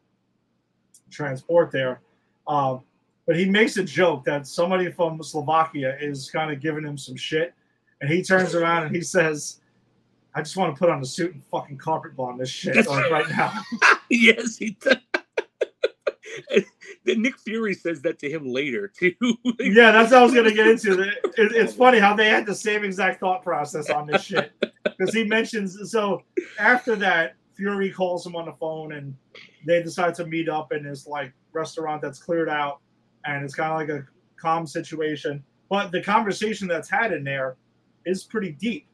transport 1.10 1.72
there. 1.72 2.02
Um, 2.48 2.82
but 3.26 3.36
he 3.36 3.46
makes 3.46 3.78
a 3.78 3.84
joke 3.84 4.24
that 4.26 4.46
somebody 4.46 4.92
from 4.92 5.22
Slovakia 5.24 5.98
is 6.00 6.30
kind 6.30 6.52
of 6.52 6.60
giving 6.60 6.84
him 6.84 6.98
some 6.98 7.16
shit. 7.16 7.54
And 8.02 8.10
he 8.10 8.22
turns 8.22 8.54
around 8.54 8.84
and 8.84 8.96
he 8.96 9.02
says, 9.02 9.62
I 10.36 10.42
just 10.42 10.58
want 10.58 10.76
to 10.76 10.80
put 10.80 10.90
on 10.90 11.02
a 11.02 11.06
suit 11.06 11.34
and 11.34 11.44
fucking 11.46 11.78
carpet 11.78 12.16
bomb 12.16 12.38
this 12.38 12.50
shit 12.50 12.88
like, 12.88 13.10
right 13.10 13.30
now. 13.30 13.54
yes, 14.10 14.58
he 14.58 14.72
does. 14.82 14.98
Nick 17.22 17.38
Fury 17.40 17.74
says 17.74 18.02
that 18.04 18.20
to 18.20 18.30
him 18.30 18.46
later 18.48 18.88
too. 19.00 19.14
yeah, 19.60 19.92
that's 19.92 20.12
what 20.12 20.20
I 20.20 20.24
was 20.24 20.34
gonna 20.34 20.52
get 20.54 20.68
into. 20.68 21.02
It, 21.02 21.14
it- 21.38 21.52
it's 21.56 21.74
funny 21.74 22.00
how 22.00 22.16
they 22.16 22.28
had 22.30 22.46
the 22.46 22.56
same 22.56 22.84
exact 22.84 23.20
thought 23.20 23.44
process 23.44 23.90
on 23.90 24.08
this 24.08 24.24
shit 24.24 24.52
because 24.84 25.14
he 25.14 25.24
mentions. 25.24 25.92
So 25.92 26.22
after 26.60 26.96
that, 26.98 27.36
Fury 27.56 27.90
calls 27.92 28.26
him 28.26 28.36
on 28.36 28.46
the 28.46 28.54
phone, 28.54 28.94
and 28.94 29.16
they 29.66 29.82
decide 29.82 30.14
to 30.16 30.26
meet 30.28 30.50
up 30.50 30.72
in 30.74 30.84
this 30.84 31.08
like 31.08 31.32
restaurant 31.54 32.02
that's 32.02 32.20
cleared 32.20 32.50
out, 32.50 32.80
and 33.26 33.44
it's 33.44 33.56
kind 33.56 33.72
of 33.72 33.78
like 33.78 33.90
a 33.90 34.06
calm 34.38 34.68
situation. 34.68 35.44
But 35.70 35.92
the 35.92 36.02
conversation 36.04 36.68
that's 36.68 36.90
had 36.90 37.12
in 37.14 37.24
there 37.24 37.56
is 38.06 38.24
pretty 38.24 38.52
deep 38.52 38.88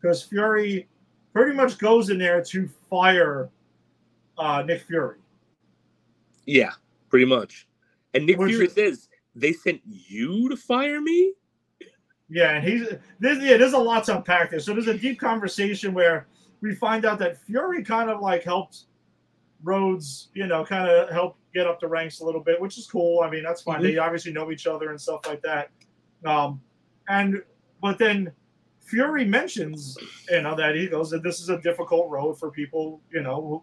because 0.00 0.22
Fury 0.22 0.88
pretty 1.32 1.54
much 1.54 1.78
goes 1.78 2.10
in 2.10 2.18
there 2.18 2.42
to 2.42 2.68
fire 2.90 3.48
uh, 4.38 4.62
Nick 4.66 4.82
Fury. 4.82 5.18
yeah, 6.46 6.72
pretty 7.08 7.24
much. 7.26 7.66
And 8.14 8.26
Nick 8.26 8.38
Which 8.38 8.50
Fury 8.50 8.66
is- 8.66 8.72
says 8.72 9.08
they 9.34 9.52
sent 9.52 9.80
you 9.84 10.48
to 10.48 10.56
fire 10.56 11.00
me. 11.00 11.32
Yeah, 12.28 12.56
and 12.56 12.64
he's 12.66 12.88
there's 13.20 13.38
yeah, 13.38 13.56
there's 13.56 13.74
a 13.74 13.78
lot 13.78 14.04
to 14.04 14.16
unpack 14.16 14.50
there. 14.50 14.58
So 14.58 14.72
there's 14.72 14.88
a 14.88 14.98
deep 14.98 15.20
conversation 15.20 15.94
where 15.94 16.26
we 16.60 16.74
find 16.74 17.04
out 17.04 17.18
that 17.20 17.40
Fury 17.42 17.84
kind 17.84 18.10
of 18.10 18.20
like 18.20 18.42
helped 18.42 18.84
Rhodes, 19.62 20.28
you 20.34 20.46
know, 20.46 20.64
kind 20.64 20.88
of 20.88 21.08
help 21.10 21.36
get 21.54 21.66
up 21.66 21.80
the 21.80 21.86
ranks 21.86 22.20
a 22.20 22.24
little 22.24 22.40
bit, 22.40 22.60
which 22.60 22.78
is 22.78 22.86
cool. 22.86 23.20
I 23.20 23.30
mean, 23.30 23.42
that's 23.44 23.62
fine. 23.62 23.82
They 23.82 23.96
obviously 23.98 24.32
know 24.32 24.50
each 24.50 24.66
other 24.66 24.90
and 24.90 25.00
stuff 25.00 25.20
like 25.26 25.40
that. 25.42 25.70
Um, 26.24 26.60
and 27.08 27.42
but 27.80 27.98
then 27.98 28.32
Fury 28.80 29.24
mentions, 29.24 29.96
you 30.30 30.42
know, 30.42 30.54
that 30.56 30.74
he 30.74 30.88
goes 30.88 31.10
that 31.10 31.22
this 31.22 31.40
is 31.40 31.48
a 31.48 31.60
difficult 31.60 32.10
road 32.10 32.38
for 32.38 32.50
people, 32.50 33.00
you 33.10 33.22
know, 33.22 33.62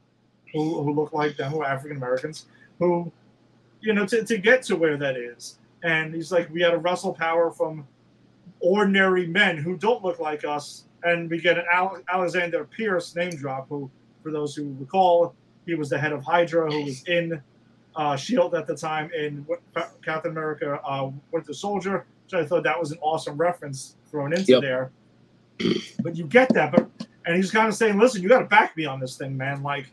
who, 0.54 0.58
who, 0.58 0.84
who 0.84 0.94
look 0.94 1.14
like 1.14 1.36
them, 1.38 1.52
who 1.52 1.62
are 1.62 1.66
African 1.66 1.98
Americans, 1.98 2.46
who, 2.80 3.12
you 3.84 3.94
know, 3.94 4.06
to, 4.08 4.24
to 4.24 4.38
get 4.38 4.64
to 4.64 4.76
where 4.76 4.98
that 4.98 5.18
is. 5.18 5.60
And 5.84 6.14
he's 6.16 6.32
like, 6.32 6.50
we 6.52 6.62
had 6.62 6.72
to 6.72 6.78
wrestle 6.78 7.14
power 7.14 7.52
from 7.52 7.86
ordinary 8.62 9.28
men 9.28 9.58
who 9.58 9.76
don't 9.78 10.04
look 10.04 10.20
like 10.20 10.46
us. 10.46 10.86
And 11.04 11.30
we 11.30 11.40
get 11.42 11.58
an 11.58 11.66
Al- 11.72 12.02
Alexander 12.12 12.64
Pierce 12.64 13.14
name 13.16 13.32
drop, 13.32 13.68
who, 13.68 13.92
for 14.24 14.32
those 14.32 14.56
who 14.56 14.74
recall, 14.80 15.36
he 15.66 15.76
was 15.76 15.90
the 15.90 15.98
head 15.98 16.14
of 16.14 16.24
Hydra, 16.24 16.72
who 16.72 16.84
was 16.86 17.04
in 17.04 17.42
uh, 17.98 18.16
Shield 18.16 18.56
at 18.56 18.66
the 18.68 18.76
time 18.76 19.12
in 19.14 19.46
Captain 20.04 20.32
America: 20.32 20.80
uh, 20.86 21.10
Winter 21.32 21.54
Soldier. 21.54 22.06
So 22.28 22.40
I 22.40 22.46
thought 22.46 22.64
that 22.64 22.80
was 22.80 22.92
an 22.94 23.00
awesome 23.02 23.36
reference 23.38 23.98
thrown 24.10 24.32
into 24.34 24.54
Yep. 24.54 24.62
there. 24.62 24.92
But 26.02 26.16
you 26.16 26.26
get 26.26 26.54
that, 26.54 26.72
but 26.72 26.90
and 27.26 27.36
he's 27.36 27.52
kind 27.52 27.68
of 27.68 27.76
saying, 27.76 28.00
"Listen, 28.00 28.22
you 28.24 28.30
got 28.30 28.40
to 28.40 28.46
back 28.46 28.76
me 28.78 28.86
on 28.86 29.00
this 29.00 29.18
thing, 29.18 29.36
man. 29.38 29.62
Like, 29.62 29.88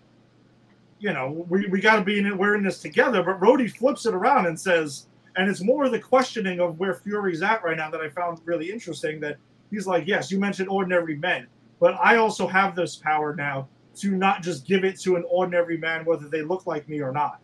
you 1.00 1.12
know, 1.12 1.44
we, 1.48 1.66
we 1.66 1.80
got 1.80 1.96
to 1.96 2.02
be 2.02 2.18
in 2.18 2.26
it. 2.26 2.36
We're 2.36 2.54
in 2.54 2.62
this 2.62 2.80
together." 2.80 3.22
But 3.22 3.40
Rhodey 3.40 3.74
flips 3.76 4.06
it 4.06 4.14
around 4.14 4.46
and 4.46 4.58
says, 4.58 5.06
and 5.36 5.48
it's 5.48 5.62
more 5.62 5.88
the 5.88 5.98
questioning 5.98 6.60
of 6.60 6.78
where 6.78 6.94
Fury's 6.94 7.42
at 7.42 7.64
right 7.64 7.76
now 7.76 7.90
that 7.90 8.00
I 8.00 8.08
found 8.08 8.40
really 8.44 8.70
interesting. 8.70 9.20
That 9.20 9.36
he's 9.70 9.86
like, 9.86 10.06
"Yes, 10.06 10.30
you 10.30 10.38
mentioned 10.38 10.68
ordinary 10.68 11.16
men, 11.16 11.46
but 11.80 11.94
I 12.00 12.16
also 12.16 12.46
have 12.46 12.76
this 12.76 12.96
power 12.96 13.34
now 13.34 13.68
to 13.96 14.16
not 14.16 14.42
just 14.42 14.66
give 14.66 14.84
it 14.84 14.98
to 15.00 15.16
an 15.16 15.24
ordinary 15.28 15.76
man, 15.76 16.04
whether 16.04 16.28
they 16.28 16.42
look 16.42 16.66
like 16.66 16.88
me 16.88 17.00
or 17.00 17.12
not. 17.12 17.40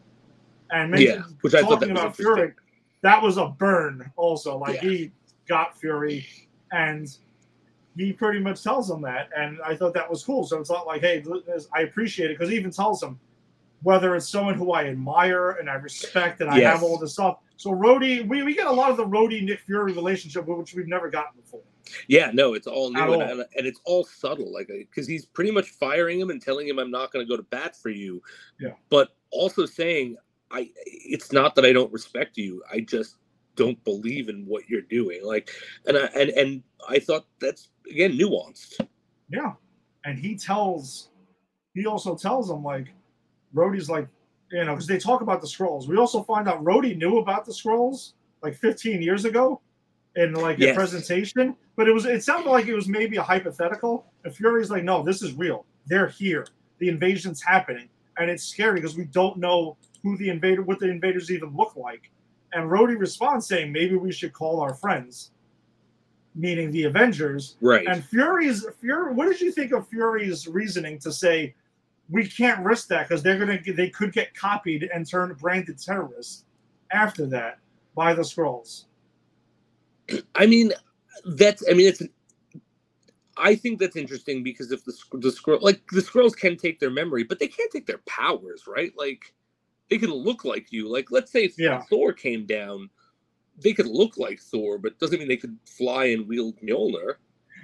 And 0.70 0.96
Yeah, 0.98 1.22
which 1.42 1.54
I 1.54 1.62
thought 1.62 1.80
that 1.80 1.90
about 1.90 2.16
Fury, 2.16 2.52
that 3.02 3.22
was 3.22 3.36
a 3.36 3.48
burn. 3.48 4.10
Also, 4.16 4.56
like 4.56 4.82
Yeah. 4.82 4.88
he 4.88 5.12
got 5.48 5.78
Fury, 5.78 6.26
and 6.72 7.08
he 7.96 8.12
pretty 8.12 8.40
much 8.40 8.62
tells 8.62 8.90
him 8.90 9.00
that, 9.02 9.30
and 9.36 9.58
I 9.64 9.76
thought 9.76 9.94
that 9.94 10.08
was 10.08 10.24
cool. 10.24 10.44
So 10.44 10.58
it's 10.58 10.70
not 10.70 10.86
like, 10.86 11.00
hey, 11.02 11.24
I 11.72 11.82
appreciate 11.82 12.30
it 12.30 12.38
because 12.38 12.50
he 12.50 12.56
even 12.56 12.70
tells 12.70 13.02
him 13.02 13.18
whether 13.82 14.16
it's 14.16 14.28
someone 14.28 14.54
who 14.54 14.72
I 14.72 14.86
admire 14.86 15.52
and 15.52 15.68
I 15.68 15.74
respect 15.74 16.40
and 16.40 16.50
I 16.50 16.58
Yes. 16.58 16.74
have 16.74 16.82
all 16.82 16.98
this 16.98 17.14
stuff. 17.14 17.38
So 17.56 17.70
Rhodey, 17.70 18.26
we, 18.26 18.42
we 18.42 18.54
get 18.54 18.66
a 18.66 18.72
lot 18.72 18.90
of 18.90 18.96
the 18.96 19.06
Rhodey 19.06 19.42
Nick 19.42 19.60
Fury 19.60 19.92
relationship, 19.92 20.46
which 20.46 20.74
we've 20.74 20.88
never 20.88 21.08
gotten 21.08 21.40
before. 21.40 21.62
Yeah, 22.08 22.30
no, 22.34 22.54
it's 22.54 22.66
all 22.66 22.90
new 22.90 23.00
and, 23.00 23.14
all. 23.14 23.30
and, 23.30 23.66
it's 23.66 23.80
all 23.84 24.04
subtle, 24.04 24.52
like 24.52 24.68
uh, 24.70 24.78
because 24.78 25.06
he's 25.06 25.24
pretty 25.24 25.52
much 25.52 25.70
firing 25.70 26.18
him 26.18 26.30
and 26.30 26.42
telling 26.42 26.68
him 26.68 26.78
I'm 26.78 26.90
not 26.90 27.12
going 27.12 27.24
to 27.24 27.28
go 27.28 27.36
to 27.36 27.44
bat 27.44 27.76
for 27.76 27.90
you. 27.90 28.22
Yeah. 28.60 28.72
But 28.90 29.14
also 29.30 29.66
saying 29.66 30.16
I, 30.50 30.70
it's 30.84 31.32
not 31.32 31.54
that 31.54 31.64
I 31.64 31.72
don't 31.72 31.92
respect 31.92 32.36
you. 32.36 32.62
I 32.70 32.80
just 32.80 33.16
don't 33.54 33.82
believe 33.84 34.28
in 34.28 34.44
what 34.46 34.68
you're 34.68 34.82
doing. 34.82 35.24
Like, 35.24 35.50
and 35.86 35.96
I 35.96 36.06
and 36.06 36.30
and 36.30 36.62
I 36.88 36.98
thought 36.98 37.26
that's 37.40 37.68
again 37.90 38.12
nuanced. 38.12 38.80
Yeah. 39.30 39.54
And 40.04 40.18
he 40.18 40.36
tells, 40.36 41.10
he 41.74 41.86
also 41.86 42.14
tells 42.14 42.48
him, 42.48 42.62
like, 42.62 42.86
Rhodey's 43.54 43.88
like, 43.88 44.08
you 44.50 44.64
know, 44.64 44.72
because 44.74 44.86
they 44.86 44.98
talk 44.98 45.20
about 45.22 45.40
the 45.40 45.46
Skrulls. 45.46 45.88
We 45.88 45.96
also 45.96 46.22
find 46.22 46.48
out 46.48 46.62
Rhodey 46.64 46.96
knew 46.96 47.18
about 47.18 47.44
the 47.44 47.52
Skrulls 47.52 48.12
like 48.42 48.54
15 48.56 49.02
years 49.02 49.24
ago 49.24 49.60
in 50.14 50.34
like 50.34 50.58
a 50.60 50.74
presentation, 50.74 51.56
but 51.76 51.88
it 51.88 51.92
was, 51.92 52.04
it 52.06 52.22
sounded 52.22 52.48
like 52.50 52.66
it 52.66 52.74
was 52.74 52.88
maybe 52.88 53.16
a 53.16 53.22
hypothetical. 53.22 54.06
And 54.24 54.34
Fury's 54.34 54.70
like, 54.70 54.84
no, 54.84 55.02
this 55.02 55.22
is 55.22 55.34
real. 55.34 55.64
They're 55.86 56.06
here. 56.08 56.46
The 56.78 56.88
invasion's 56.88 57.42
happening. 57.42 57.88
And 58.18 58.30
it's 58.30 58.44
scary 58.44 58.76
because 58.80 58.96
we 58.96 59.04
don't 59.06 59.36
know 59.36 59.76
who 60.02 60.16
the 60.16 60.28
invader, 60.30 60.62
what 60.62 60.78
the 60.78 60.88
invaders 60.88 61.30
even 61.30 61.54
look 61.56 61.76
like. 61.76 62.10
And 62.52 62.70
Rhodey 62.70 62.98
responds 62.98 63.46
saying, 63.46 63.72
maybe 63.72 63.96
we 63.96 64.12
should 64.12 64.32
call 64.32 64.60
our 64.60 64.72
friends, 64.74 65.32
meaning 66.34 66.70
the 66.70 66.84
Avengers, 66.84 67.56
Right. 67.60 67.86
and 67.86 68.04
Fury's 68.04 68.64
Fury. 68.80 69.12
What 69.12 69.26
did 69.26 69.40
you 69.40 69.50
think 69.50 69.72
of 69.72 69.88
Fury's 69.88 70.46
reasoning 70.46 70.98
to 71.00 71.12
say 71.12 71.54
we 72.10 72.26
can't 72.26 72.64
risk 72.64 72.88
that 72.88 73.08
because 73.08 73.22
they're 73.22 73.38
gonna 73.38 73.58
they 73.74 73.90
could 73.90 74.12
get 74.12 74.34
copied 74.34 74.88
and 74.94 75.08
turned 75.08 75.36
branded 75.38 75.78
terrorists 75.78 76.44
after 76.92 77.26
that 77.26 77.58
by 77.94 78.14
the 78.14 78.22
Skrulls? 78.22 78.84
I 80.34 80.46
mean, 80.46 80.72
that's. 81.24 81.64
I 81.68 81.74
mean, 81.74 81.88
it's. 81.88 82.02
I 83.38 83.54
think 83.54 83.78
that's 83.78 83.96
interesting 83.96 84.42
because 84.42 84.72
if 84.72 84.84
the 84.84 84.94
the 85.12 85.28
Skrull 85.28 85.60
like 85.60 85.82
the 85.88 86.00
Skrulls 86.00 86.36
can 86.36 86.56
take 86.56 86.78
their 86.78 86.90
memory, 86.90 87.24
but 87.24 87.38
they 87.38 87.48
can't 87.48 87.70
take 87.70 87.86
their 87.86 88.00
powers, 88.06 88.64
right? 88.66 88.92
Like 88.96 89.34
they 89.90 89.98
can 89.98 90.10
look 90.10 90.44
like 90.44 90.72
you. 90.72 90.90
Like 90.90 91.10
let's 91.10 91.32
say 91.32 91.44
if 91.44 91.58
Yeah. 91.58 91.82
Thor 91.90 92.12
came 92.12 92.46
down, 92.46 92.88
they 93.58 93.72
could 93.72 93.86
look 93.86 94.16
like 94.16 94.40
Thor, 94.40 94.78
but 94.78 94.98
doesn't 94.98 95.18
mean 95.18 95.28
they 95.28 95.36
could 95.36 95.56
fly 95.66 96.06
and 96.06 96.26
wield 96.28 96.56
Mjolnir. 96.60 97.14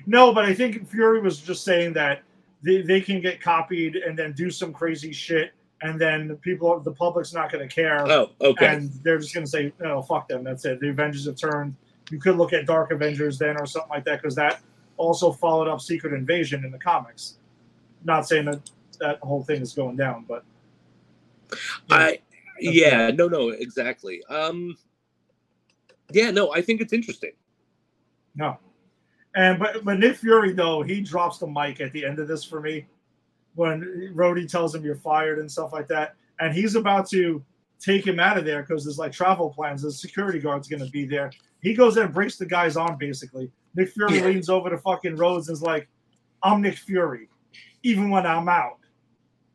No, 0.07 0.35
but 0.35 0.45
I 0.45 0.55
think 0.55 0.89
Fury 0.89 1.21
was 1.21 1.39
just 1.39 1.65
saying 1.65 1.93
that 1.95 2.23
they, 2.63 2.83
they 2.83 3.01
can 3.01 3.21
get 3.21 3.41
copied 3.41 3.97
and 3.97 4.19
then 4.19 4.33
do 4.33 4.51
some 4.51 4.73
crazy 4.73 5.13
shit, 5.13 5.53
and 5.83 6.01
then 6.01 6.37
people, 6.37 6.79
the 6.81 6.93
public's 6.93 7.33
not 7.33 7.51
going 7.51 7.69
to 7.69 7.75
care, 7.75 8.07
Oh, 8.11 8.31
okay. 8.41 8.67
and 8.67 8.93
they're 9.03 9.19
just 9.19 9.35
going 9.35 9.45
to 9.45 9.51
say, 9.51 9.73
"No, 9.81 10.03
fuck 10.03 10.29
them." 10.29 10.45
That's 10.45 10.65
it. 10.65 10.81
The 10.81 10.91
Avengers 10.91 11.27
have 11.27 11.37
turned. 11.37 11.75
You 12.11 12.19
could 12.21 12.37
look 12.37 12.53
at 12.53 12.67
Dark 12.67 12.93
Avengers 12.93 13.39
then, 13.39 13.57
or 13.59 13.67
something 13.67 13.91
like 13.91 14.05
that, 14.05 14.23
because 14.23 14.35
that 14.37 14.61
also 14.97 15.33
followed 15.33 15.69
up 15.69 15.81
Secret 15.81 16.13
Invasion 16.13 16.65
in 16.65 16.71
the 16.71 16.79
comics. 16.79 17.39
Not 18.05 18.29
saying 18.29 18.45
that 18.47 18.71
that 19.01 19.19
whole 19.21 19.43
thing 19.43 19.61
is 19.63 19.73
going 19.73 19.97
down, 19.97 20.25
but 20.29 20.45
I 21.91 22.21
yeah, 22.61 23.11
no, 23.11 23.29
no, 23.29 23.49
exactly. 23.51 24.23
Um, 24.29 24.77
yeah, 26.13 26.31
no, 26.31 26.53
I 26.53 26.63
think 26.63 26.81
it's 26.81 26.93
interesting. 26.93 27.33
No. 28.37 28.59
And 29.35 29.59
but 29.59 29.85
but 29.85 29.99
Nick 29.99 30.17
Fury 30.17 30.53
though 30.53 30.83
he 30.83 31.01
drops 31.01 31.39
the 31.39 31.47
mic 31.47 31.81
at 31.81 31.93
the 31.93 32.05
end 32.05 32.19
of 32.19 32.29
this 32.29 32.45
for 32.45 32.61
me 32.61 32.87
when 33.55 34.13
Rhodey 34.15 34.49
tells 34.51 34.75
him 34.75 34.85
you're 34.85 34.97
fired 34.97 35.39
and 35.39 35.51
stuff 35.51 35.73
like 35.73 35.89
that, 35.89 36.15
and 36.41 36.55
he's 36.55 36.75
about 36.75 37.09
to 37.11 37.43
take 37.81 38.07
him 38.07 38.21
out 38.21 38.39
of 38.39 38.45
there 38.45 38.63
because 38.63 38.85
there's 38.85 38.99
like 38.99 39.13
travel 39.13 39.51
plans. 39.51 39.83
The 39.83 39.91
security 39.93 40.39
guard's 40.39 40.69
gonna 40.69 40.89
be 40.91 41.05
there. 41.07 41.31
He 41.63 41.75
goes 41.75 41.97
in 41.97 42.05
and 42.05 42.15
breaks 42.15 42.37
the 42.37 42.47
guy's 42.47 42.77
arm 42.77 42.97
basically. 42.99 43.51
Nick 43.75 43.91
Fury 43.91 44.19
Yeah. 44.19 44.27
leans 44.27 44.49
over 44.51 44.69
to 44.71 44.79
fucking 44.79 45.17
Rhodes 45.17 45.49
and 45.49 45.55
is 45.57 45.63
like, 45.63 45.89
"I'm 46.43 46.61
Nick 46.61 46.77
Fury. 46.77 47.29
Even 47.83 48.11
when 48.11 48.27
I'm 48.27 48.49
out, 48.49 48.79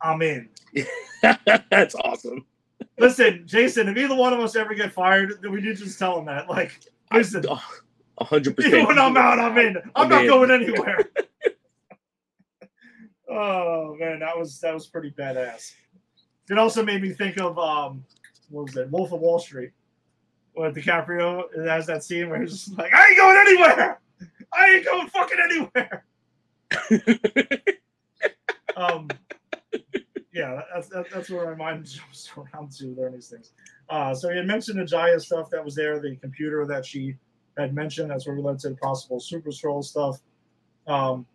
I'm 0.01 0.21
in." 0.21 0.49
That's 1.69 1.95
awesome. 1.95 2.45
Listen, 2.99 3.43
Jason, 3.45 3.87
if 3.89 3.97
either 3.97 4.15
one 4.15 4.33
of 4.33 4.39
us 4.39 4.55
ever 4.55 4.73
get 4.73 4.91
fired, 4.91 5.39
then 5.41 5.51
we 5.51 5.61
need 5.61 5.77
to 5.77 5.83
just 5.85 5.99
tell 5.99 6.17
him 6.19 6.25
that. 6.25 6.49
Like, 6.49 6.79
listen, 7.13 7.45
a 7.47 7.59
hundred 8.19 8.55
percent. 8.55 8.87
when 8.87 8.97
I'm 8.97 9.15
out, 9.17 9.39
I'm 9.39 9.57
in. 9.57 9.77
I'm, 9.77 9.91
I'm 9.95 10.09
not 10.09 10.21
in. 10.23 10.27
going 10.27 10.51
anywhere. 10.51 10.99
oh 13.29 13.95
man, 13.99 14.19
that 14.19 14.37
was 14.37 14.59
that 14.59 14.73
was 14.73 14.87
pretty 14.87 15.11
badass. 15.11 15.73
It 16.49 16.57
also 16.57 16.83
made 16.83 17.01
me 17.01 17.11
think 17.11 17.37
of 17.39 17.59
um, 17.59 18.03
what 18.49 18.65
was 18.65 18.77
it, 18.77 18.89
Wolf 18.89 19.11
of 19.11 19.19
Wall 19.19 19.39
Street, 19.39 19.71
where 20.53 20.71
DiCaprio 20.71 21.43
has 21.67 21.85
that 21.87 22.03
scene 22.03 22.29
where 22.29 22.41
he's 22.41 22.51
just 22.51 22.77
like, 22.77 22.93
"I 22.93 23.07
ain't 23.07 23.17
going 23.17 23.37
anywhere. 23.37 23.99
I 24.53 24.69
ain't 24.69 24.85
going 24.85 25.07
fucking 25.09 25.37
anywhere." 25.43 26.05
Um, 28.77 29.07
yeah, 30.31 30.61
that's 30.73 30.87
that's, 30.87 31.11
that's 31.11 31.29
where 31.29 31.55
my 31.55 31.71
mind 31.71 31.85
jumps 31.89 32.31
around 32.37 32.71
to 32.73 32.85
learn 32.95 33.13
these 33.13 33.29
things. 33.29 33.51
Uh, 33.89 34.13
so 34.13 34.29
he 34.29 34.37
had 34.37 34.45
mentioned 34.45 34.79
the 34.79 34.83
G'iah 34.83 35.19
stuff 35.19 35.49
that 35.49 35.65
was 35.65 35.75
there, 35.75 35.99
the 35.99 36.15
computer 36.17 36.65
that 36.67 36.85
she 36.85 37.15
had 37.57 37.73
mentioned. 37.73 38.11
That's 38.11 38.27
where 38.27 38.35
we 38.35 38.41
led 38.41 38.59
to 38.59 38.69
the 38.69 38.75
possible 38.75 39.19
Super 39.19 39.49
Skrull 39.49 39.83
stuff. 39.83 40.21
Um, 40.87 41.25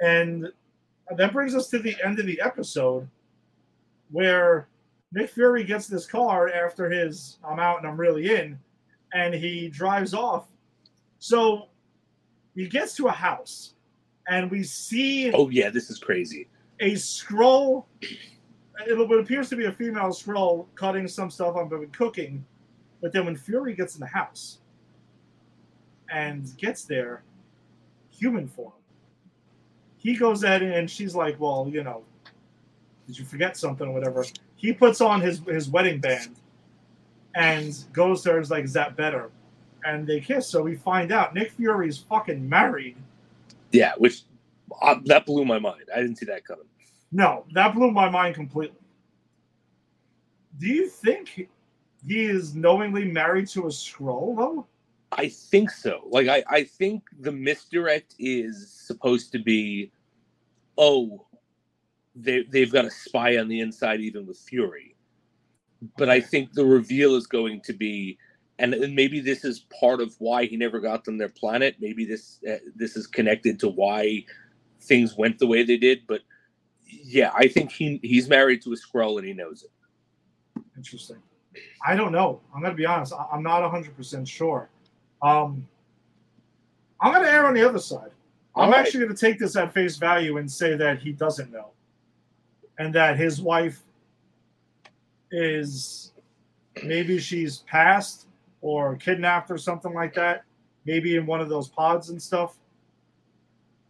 and 0.00 0.48
that 1.16 1.32
brings 1.32 1.54
us 1.54 1.68
to 1.68 1.78
the 1.78 1.96
end 2.04 2.18
of 2.18 2.26
the 2.26 2.40
episode 2.40 3.08
where 4.10 4.68
Nick 5.12 5.30
Fury 5.30 5.64
gets 5.64 5.86
this 5.86 6.06
car 6.06 6.48
after 6.50 6.90
his 6.90 7.38
I'm 7.46 7.58
out 7.58 7.78
and 7.78 7.86
I'm 7.86 7.98
really 7.98 8.34
in, 8.34 8.58
and 9.12 9.34
he 9.34 9.68
drives 9.68 10.14
off. 10.14 10.46
So 11.18 11.68
he 12.54 12.68
gets 12.68 12.94
to 12.96 13.08
a 13.08 13.12
house, 13.12 13.74
and 14.28 14.50
we 14.50 14.62
see 14.62 15.32
oh 15.32 15.48
yeah, 15.48 15.70
this 15.70 15.90
is 15.90 15.98
crazy. 15.98 16.48
a 16.80 16.92
Skrull. 16.92 17.84
It, 18.00 18.98
it 18.98 19.20
appears 19.20 19.48
to 19.48 19.56
be 19.56 19.64
a 19.64 19.72
female 19.72 20.10
Skrull 20.10 20.66
cutting 20.74 21.08
some 21.08 21.30
stuff 21.30 21.56
up 21.56 21.72
and 21.72 21.92
cooking. 21.92 22.44
But 23.00 23.12
then 23.12 23.24
when 23.24 23.36
Fury 23.36 23.74
gets 23.74 23.94
in 23.94 24.00
the 24.00 24.06
house 24.06 24.58
and 26.12 26.56
gets 26.56 26.84
there, 26.84 27.22
human 28.10 28.48
form, 28.48 28.72
he 29.96 30.16
goes 30.16 30.44
at 30.44 30.62
it 30.62 30.72
and 30.72 30.90
she's 30.90 31.14
like, 31.14 31.38
Well, 31.38 31.68
you 31.70 31.82
know, 31.82 32.04
did 33.06 33.18
you 33.18 33.24
forget 33.24 33.56
something 33.56 33.88
or 33.88 33.92
whatever? 33.92 34.24
He 34.56 34.72
puts 34.72 35.00
on 35.00 35.20
his, 35.20 35.40
his 35.40 35.68
wedding 35.68 36.00
band 36.00 36.36
and 37.34 37.76
goes 37.92 38.22
to 38.22 38.30
her 38.30 38.36
and 38.36 38.44
is 38.44 38.50
like, 38.50 38.64
Is 38.64 38.72
that 38.74 38.96
better? 38.96 39.30
And 39.84 40.06
they 40.06 40.20
kiss. 40.20 40.48
So 40.48 40.62
we 40.62 40.76
find 40.76 41.12
out 41.12 41.34
Nick 41.34 41.52
Fury 41.52 41.88
is 41.88 41.98
fucking 41.98 42.48
married. 42.48 42.96
Yeah, 43.70 43.92
which 43.98 44.22
uh, 44.82 44.96
that 45.04 45.26
blew 45.26 45.44
my 45.44 45.58
mind. 45.58 45.84
I 45.94 46.00
didn't 46.00 46.16
see 46.16 46.26
that 46.26 46.44
coming. 46.44 46.64
No, 47.12 47.44
that 47.52 47.74
blew 47.74 47.90
my 47.90 48.08
mind 48.08 48.34
completely. 48.34 48.76
Do 50.58 50.66
you 50.66 50.88
think 50.88 51.48
he 52.06 52.24
is 52.24 52.54
knowingly 52.54 53.04
married 53.04 53.48
to 53.48 53.62
a 53.62 53.68
Skrull 53.68 54.36
though? 54.36 54.66
I 55.12 55.28
think 55.28 55.70
so. 55.70 56.02
Like 56.10 56.28
I, 56.28 56.44
I 56.48 56.64
think 56.64 57.04
the 57.20 57.32
misdirect 57.32 58.14
is 58.18 58.70
supposed 58.70 59.32
to 59.32 59.38
be, 59.38 59.90
oh, 60.76 61.26
they 62.14 62.42
they've 62.42 62.72
got 62.72 62.84
a 62.84 62.90
spy 62.90 63.38
on 63.38 63.48
the 63.48 63.60
inside 63.60 64.00
even 64.00 64.26
with 64.26 64.38
Fury. 64.38 64.96
But 65.96 66.10
I 66.10 66.20
think 66.20 66.52
the 66.52 66.64
reveal 66.64 67.14
is 67.14 67.26
going 67.26 67.60
to 67.62 67.72
be, 67.72 68.18
and, 68.58 68.74
and 68.74 68.96
maybe 68.96 69.20
this 69.20 69.44
is 69.44 69.60
part 69.80 70.00
of 70.00 70.14
why 70.18 70.44
he 70.44 70.56
never 70.56 70.80
got 70.80 71.04
them 71.04 71.16
their 71.16 71.28
planet. 71.28 71.76
Maybe 71.80 72.04
this 72.04 72.40
uh, 72.48 72.56
this 72.74 72.96
is 72.96 73.06
connected 73.06 73.60
to 73.60 73.68
why 73.68 74.24
things 74.80 75.16
went 75.16 75.38
the 75.38 75.46
way 75.46 75.62
they 75.62 75.76
did. 75.76 76.06
But 76.06 76.22
yeah, 76.84 77.32
I 77.34 77.48
think 77.48 77.70
he 77.70 78.00
he's 78.02 78.28
married 78.28 78.62
to 78.62 78.72
a 78.72 78.76
Skrull 78.76 79.18
and 79.18 79.26
he 79.26 79.32
knows 79.32 79.62
it. 79.62 80.62
Interesting. 80.76 81.18
I 81.86 81.96
don't 81.96 82.12
know. 82.12 82.40
I'm 82.54 82.62
gonna 82.62 82.74
be 82.74 82.86
honest. 82.86 83.14
I'm 83.32 83.42
not 83.42 83.62
100 83.62 83.96
percent 83.96 84.28
sure. 84.28 84.68
Um, 85.22 85.66
I'm 87.00 87.12
gonna 87.12 87.28
err 87.28 87.46
on 87.46 87.54
the 87.54 87.66
other 87.68 87.78
side. 87.78 88.10
I'm 88.56 88.64
All 88.66 88.70
right. 88.72 88.80
actually 88.80 89.04
gonna 89.04 89.16
take 89.16 89.38
this 89.38 89.56
at 89.56 89.72
face 89.72 89.96
value 89.96 90.38
and 90.38 90.50
say 90.50 90.76
that 90.76 90.98
he 91.00 91.12
doesn't 91.12 91.50
know, 91.52 91.70
and 92.78 92.94
that 92.94 93.16
his 93.16 93.40
wife 93.40 93.80
is 95.30 96.12
maybe 96.84 97.18
she's 97.18 97.58
passed 97.58 98.26
or 98.60 98.96
kidnapped 98.96 99.50
or 99.50 99.58
something 99.58 99.92
like 99.94 100.14
that. 100.14 100.44
Maybe 100.86 101.16
in 101.16 101.26
one 101.26 101.40
of 101.40 101.48
those 101.48 101.68
pods 101.68 102.10
and 102.10 102.20
stuff. 102.20 102.56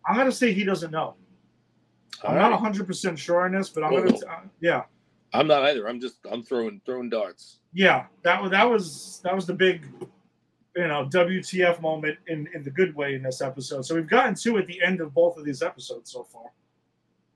I'm 0.07 0.16
gonna 0.16 0.33
say 0.33 0.53
he 0.53 0.64
doesn't 0.64 0.91
know. 0.91 1.14
I'm 2.24 2.33
All 2.33 2.37
not 2.39 2.51
100 2.53 2.87
percent 2.87 3.18
sure 3.18 3.45
on 3.45 3.53
this, 3.53 3.68
but 3.68 3.85
I'm 3.85 3.93
gonna. 3.93 4.16
Uh, 4.26 4.41
yeah, 4.61 4.83
I'm 5.33 5.47
not 5.47 5.62
either. 5.64 5.89
I'm 5.89 6.01
just 6.01 6.16
I'm 6.31 6.43
throwing 6.43 6.81
throwing 6.85 7.09
darts. 7.09 7.59
yeah. 7.72 8.07
That 8.22 8.43
was 8.43 8.51
that 8.51 8.64
was 8.64 9.20
that 9.22 9.35
was 9.35 9.47
the 9.47 9.55
big, 9.55 9.87
you 10.79 10.87
know, 10.87 11.09
WTF 11.12 11.81
moment 11.81 12.18
in 12.29 12.49
in 12.55 12.62
the 12.62 12.70
good 12.70 12.95
way 12.95 13.16
in 13.16 13.22
this 13.22 13.43
episode. 13.43 13.85
So 13.85 13.97
we've 13.97 14.09
gotten 14.09 14.37
two 14.37 14.59
at 14.59 14.66
the 14.68 14.81
end 14.81 15.01
of 15.01 15.12
both 15.12 15.37
of 15.37 15.45
these 15.45 15.61
episodes 15.61 16.12
so 16.12 16.22
far. 16.22 16.45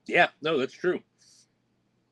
Yeah, 0.05 0.29
no, 0.41 0.57
that's 0.57 0.73
true. 0.73 1.01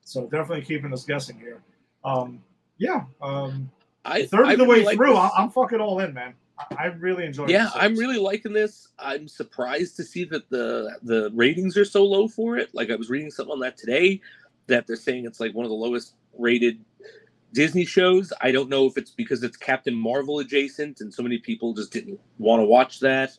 So 0.02 0.24
definitely 0.24 0.62
keeping 0.62 0.92
us 0.92 1.04
guessing 1.06 1.38
here. 1.38 1.62
Um, 2.04 2.42
yeah. 2.76 3.04
Um, 3.22 3.70
I 4.04 4.26
third 4.26 4.46
I 4.46 4.52
of 4.52 4.58
the 4.58 4.66
really 4.66 4.80
way 4.80 4.84
like 4.84 4.96
through, 4.96 5.14
this. 5.14 5.30
I'm 5.36 5.48
fucking 5.48 5.80
all 5.80 6.00
in, 6.00 6.12
man. 6.12 6.34
I, 6.58 6.66
I 6.78 6.86
really 6.86 7.24
enjoy. 7.24 7.46
yeah, 7.46 7.70
I'm 7.74 7.96
really 7.96 8.18
liking 8.18 8.52
this. 8.52 8.88
I'm 8.98 9.26
surprised 9.26 9.96
to 9.96 10.04
see 10.04 10.24
that 10.24 10.50
the 10.50 10.98
the 11.02 11.30
ratings 11.32 11.78
are 11.78 11.84
so 11.86 12.04
low 12.04 12.28
for 12.28 12.58
it. 12.58 12.74
Like 12.74 12.90
I 12.90 12.96
was 12.96 13.08
reading 13.08 13.30
something 13.30 13.52
on 13.52 13.60
that 13.60 13.78
today 13.78 14.20
that 14.66 14.86
they're 14.86 14.96
saying 14.96 15.24
it's 15.24 15.40
like 15.40 15.54
one 15.54 15.64
of 15.64 15.70
the 15.70 15.76
lowest 15.76 16.14
rated 16.38 16.78
Disney 17.52 17.84
shows. 17.84 18.32
I 18.40 18.50
don't 18.50 18.68
know 18.68 18.86
if 18.86 18.96
it's 18.96 19.10
because 19.10 19.42
it's 19.42 19.56
Captain 19.56 19.94
Marvel 19.94 20.38
adjacent 20.38 21.00
and 21.00 21.12
so 21.12 21.22
many 21.22 21.38
people 21.38 21.74
just 21.74 21.92
didn't 21.92 22.18
want 22.38 22.60
to 22.60 22.64
watch 22.64 23.00
that. 23.00 23.36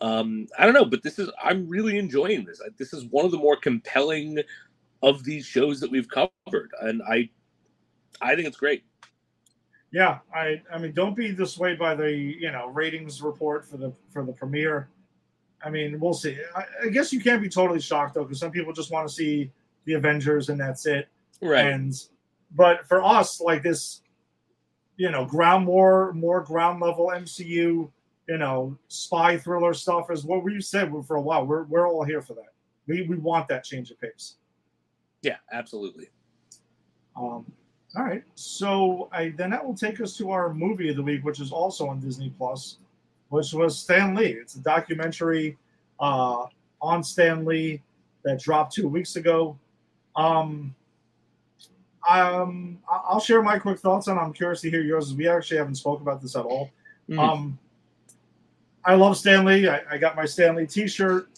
Um, 0.00 0.48
I 0.58 0.64
don't 0.64 0.74
know, 0.74 0.84
but 0.84 1.02
this 1.02 1.18
is 1.18 1.30
I'm 1.42 1.68
really 1.68 1.98
enjoying 1.98 2.44
this. 2.44 2.60
This 2.76 2.92
is 2.92 3.04
one 3.06 3.24
of 3.24 3.30
the 3.30 3.38
more 3.38 3.56
compelling 3.56 4.38
of 5.02 5.22
these 5.24 5.46
shows 5.46 5.80
that 5.80 5.90
we've 5.90 6.08
covered, 6.08 6.70
and 6.80 7.02
I 7.08 7.30
I 8.20 8.34
think 8.34 8.48
it's 8.48 8.56
great. 8.56 8.84
Yeah, 9.92 10.18
I 10.34 10.62
I 10.72 10.78
mean, 10.78 10.92
don't 10.92 11.14
be 11.14 11.32
dissuaded 11.32 11.78
by 11.78 11.94
the 11.94 12.10
you 12.10 12.50
know 12.50 12.68
ratings 12.68 13.22
report 13.22 13.64
for 13.64 13.76
the 13.76 13.92
for 14.10 14.24
the 14.24 14.32
premiere. 14.32 14.88
I 15.64 15.70
mean, 15.70 16.00
we'll 16.00 16.14
see. 16.14 16.36
I, 16.56 16.64
I 16.84 16.88
guess 16.88 17.12
you 17.12 17.20
can't 17.20 17.40
be 17.40 17.48
totally 17.48 17.80
shocked 17.80 18.14
though, 18.14 18.24
because 18.24 18.40
some 18.40 18.50
people 18.50 18.72
just 18.72 18.90
want 18.90 19.06
to 19.06 19.14
see 19.14 19.52
the 19.84 19.94
Avengers 19.94 20.48
and 20.48 20.58
that's 20.58 20.86
it. 20.86 21.08
Right. 21.40 21.66
And 21.66 21.94
but 22.54 22.86
for 22.86 23.02
us, 23.02 23.40
like 23.40 23.62
this, 23.62 24.02
you 24.96 25.10
know, 25.10 25.24
ground 25.24 25.64
more 25.64 26.12
more 26.12 26.42
ground 26.42 26.80
level 26.80 27.12
MCU, 27.14 27.46
you 28.28 28.38
know, 28.38 28.76
spy 28.88 29.36
thriller 29.36 29.74
stuff 29.74 30.10
is 30.10 30.24
what 30.24 30.44
we've 30.44 30.64
said 30.64 30.92
for 31.06 31.16
a 31.16 31.20
while. 31.20 31.46
We're 31.46 31.64
we're 31.64 31.88
all 31.88 32.04
here 32.04 32.22
for 32.22 32.34
that. 32.34 32.52
We 32.86 33.02
we 33.02 33.16
want 33.16 33.48
that 33.48 33.64
change 33.64 33.90
of 33.90 34.00
pace. 34.00 34.36
yeah, 35.22 35.36
absolutely. 35.52 36.08
Um, 37.16 37.44
all 37.94 38.04
right, 38.04 38.24
so 38.34 39.08
I 39.12 39.30
then 39.36 39.50
that 39.50 39.64
will 39.64 39.76
take 39.76 40.00
us 40.00 40.16
to 40.16 40.30
our 40.30 40.54
movie 40.54 40.88
of 40.88 40.96
the 40.96 41.02
week, 41.02 41.24
which 41.24 41.40
is 41.40 41.52
also 41.52 41.88
on 41.88 42.00
Disney 42.00 42.32
Plus, 42.38 42.78
which 43.28 43.52
was 43.52 43.78
Stan 43.78 44.14
Lee. 44.14 44.28
It's 44.28 44.54
a 44.54 44.60
documentary 44.60 45.58
uh, 46.00 46.46
on 46.80 47.04
Stan 47.04 47.44
Lee 47.44 47.82
that 48.24 48.40
dropped 48.40 48.74
two 48.74 48.88
weeks 48.88 49.16
ago. 49.16 49.58
Um, 50.16 50.74
um, 52.08 52.78
I- 52.90 53.02
I'll 53.04 53.20
share 53.20 53.42
my 53.42 53.58
quick 53.58 53.78
thoughts 53.78 54.08
on. 54.08 54.18
I'm 54.18 54.32
curious 54.32 54.60
to 54.62 54.70
hear 54.70 54.82
yours. 54.82 55.14
We 55.14 55.28
actually 55.28 55.58
haven't 55.58 55.76
spoke 55.76 56.00
about 56.00 56.20
this 56.20 56.34
at 56.36 56.44
all. 56.44 56.70
Mhm. 57.08 57.18
Um, 57.18 57.58
I 58.84 58.94
love 58.94 59.16
Stan 59.16 59.44
Lee. 59.44 59.68
I, 59.68 59.80
I 59.90 59.98
got 59.98 60.16
my 60.16 60.24
Stan 60.24 60.56
Lee 60.56 60.66
T-shirt 60.66 61.28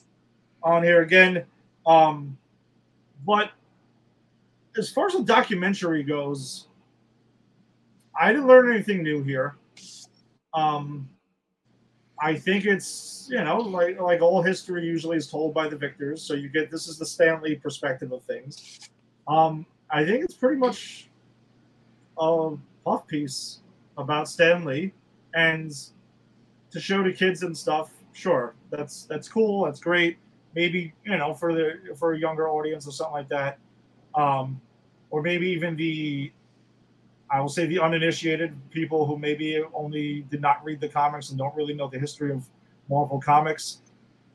on 0.63 0.83
here 0.83 1.03
again. 1.03 1.45
Um, 1.87 2.39
but 3.27 3.51
as 4.79 4.91
far 4.91 5.07
as 5.09 5.13
the 5.13 5.23
documentary 5.23 6.03
goes, 6.03 6.69
I 8.19 8.33
didn't 8.33 8.47
learn 8.47 8.73
anything 8.73 9.03
new 9.03 9.23
here. 9.23 9.57
Um, 10.55 11.09
I 12.21 12.37
think 12.37 12.65
it's 12.65 13.29
you 13.31 13.43
know 13.43 13.59
like 13.59 14.01
like 14.01 14.23
all 14.23 14.41
history 14.41 14.87
usually 14.87 15.17
is 15.17 15.29
told 15.31 15.53
by 15.53 15.69
the 15.69 15.77
victors, 15.77 16.23
so 16.23 16.33
you 16.35 16.49
get 16.49 16.71
this 16.71 16.87
is 16.89 16.97
the 16.97 17.05
Stan 17.05 17.43
Lee 17.43 17.57
perspective 17.57 18.13
of 18.13 18.23
things. 18.23 18.89
Um, 19.27 19.67
I 19.91 20.05
think 20.05 20.25
it's 20.25 20.35
pretty 20.35 20.57
much 20.57 21.09
a 22.19 22.51
puff 22.85 23.07
piece 23.07 23.61
about 23.97 24.29
Stan 24.29 24.65
Lee 24.65 24.93
and 25.35 25.73
to 26.71 26.81
show 26.81 27.03
to 27.03 27.13
kids 27.13 27.43
and 27.43 27.57
stuff. 27.57 27.93
Sure, 28.13 28.55
that's 28.71 29.05
that's 29.05 29.29
cool. 29.29 29.65
That's 29.65 29.81
great. 29.81 30.19
Maybe 30.55 30.93
you 31.05 31.17
know 31.17 31.35
for 31.35 31.53
the 31.53 31.97
for 31.97 32.15
a 32.15 32.19
younger 32.19 32.49
audience 32.49 32.87
or 32.87 32.93
something 32.93 33.15
like 33.15 33.29
that, 33.29 33.59
um, 34.15 34.61
or 35.11 35.23
maybe 35.23 35.49
even 35.49 35.77
the 35.77 36.33
I 37.31 37.41
will 37.41 37.49
say 37.49 37.67
the 37.67 37.81
uninitiated 37.81 38.55
people 38.71 39.07
who 39.07 39.19
maybe 39.19 39.61
only 39.73 40.23
did 40.31 40.41
not 40.41 40.63
read 40.65 40.81
the 40.81 40.89
comics 40.89 41.31
and 41.31 41.39
don't 41.39 41.55
really 41.57 41.75
know 41.75 41.89
the 41.89 41.99
history 41.99 42.31
of 42.31 42.45
Marvel 42.89 43.21
comics. 43.21 43.81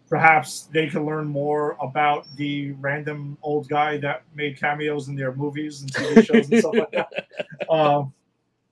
Perhaps 0.10 0.64
they 0.72 0.88
can 0.88 1.06
learn 1.06 1.28
more 1.28 1.78
about 1.80 2.26
the 2.36 2.72
random 2.74 3.38
old 3.44 3.70
guy 3.70 3.98
that 3.98 4.24
made 4.34 4.60
cameos 4.60 5.08
in 5.08 5.16
their 5.16 5.34
movies 5.36 5.82
and 5.82 5.94
TV 5.94 6.26
shows 6.26 6.50
and 6.50 6.60
stuff 6.60 6.76
like 6.76 6.92
that. 6.92 7.10
Um, 7.70 8.14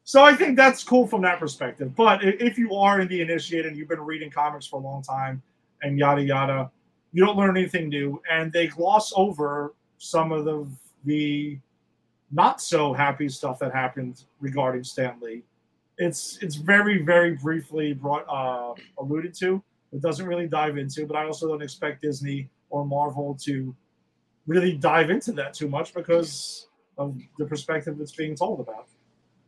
so 0.04 0.24
I 0.24 0.34
think 0.34 0.56
that's 0.56 0.84
cool 0.84 1.06
from 1.06 1.22
that 1.24 1.38
perspective. 1.38 1.94
But 1.96 2.24
if 2.24 2.58
you 2.58 2.74
are 2.74 3.02
in 3.02 3.08
the 3.10 3.22
initiated 3.22 3.68
and 3.68 3.78
you've 3.78 3.90
been 3.90 4.02
reading 4.02 4.32
comics 4.32 4.66
for 4.66 4.80
a 4.80 4.84
long 4.84 5.04
time 5.04 5.44
and 5.84 6.00
yada 6.00 6.24
yada, 6.24 6.72
you 7.12 7.26
don't 7.26 7.38
learn 7.38 7.56
anything 7.58 7.90
new, 7.90 8.22
and 8.32 8.52
they 8.52 8.68
gloss 8.68 9.14
over 9.16 9.76
some 9.98 10.32
of 10.32 10.46
the 10.46 10.66
the 11.06 11.60
not 12.32 12.62
so 12.62 12.94
happy 12.94 13.30
stuff 13.30 13.60
that 13.60 13.74
happened 13.74 14.24
regarding 14.40 14.84
Stan 14.84 15.20
Lee. 15.22 15.44
It's 15.98 16.38
it's 16.42 16.56
very 16.56 17.02
very 17.04 17.36
briefly 17.36 17.94
brought 17.94 18.26
uh, 18.30 18.74
alluded 19.00 19.34
to. 19.40 19.62
It 19.94 20.02
doesn't 20.02 20.26
really 20.26 20.48
dive 20.48 20.78
into, 20.78 21.06
but 21.06 21.16
I 21.16 21.26
also 21.26 21.48
don't 21.48 21.62
expect 21.62 22.02
Disney 22.02 22.50
or 22.70 22.86
Marvel 22.86 23.38
to 23.43 23.76
really 24.46 24.74
dive 24.74 25.09
into 25.09 25.32
that 25.34 25.54
too 25.54 25.70
much 25.70 25.93
because 25.93 26.68
of 26.97 27.18
the 27.38 27.46
perspective 27.46 27.97
that's 27.97 28.12
being 28.16 28.36
told 28.36 28.59
about. 28.59 28.88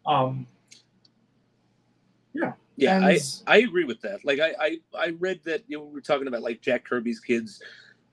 Um, 0.05 0.47
Yeah, 2.79 2.95
And- 2.95 3.05
I, 3.05 3.19
I 3.47 3.57
agree 3.57 3.83
with 3.83 3.99
that. 4.01 4.23
Like 4.23 4.39
I, 4.39 4.53
I 4.57 4.79
I 4.97 5.07
read 5.19 5.41
that 5.43 5.63
you 5.67 5.77
know 5.77 5.83
we 5.83 5.91
were 5.93 6.01
talking 6.01 6.27
about 6.27 6.43
like 6.43 6.61
Jack 6.61 6.85
Kirby's 6.85 7.19
kids 7.19 7.61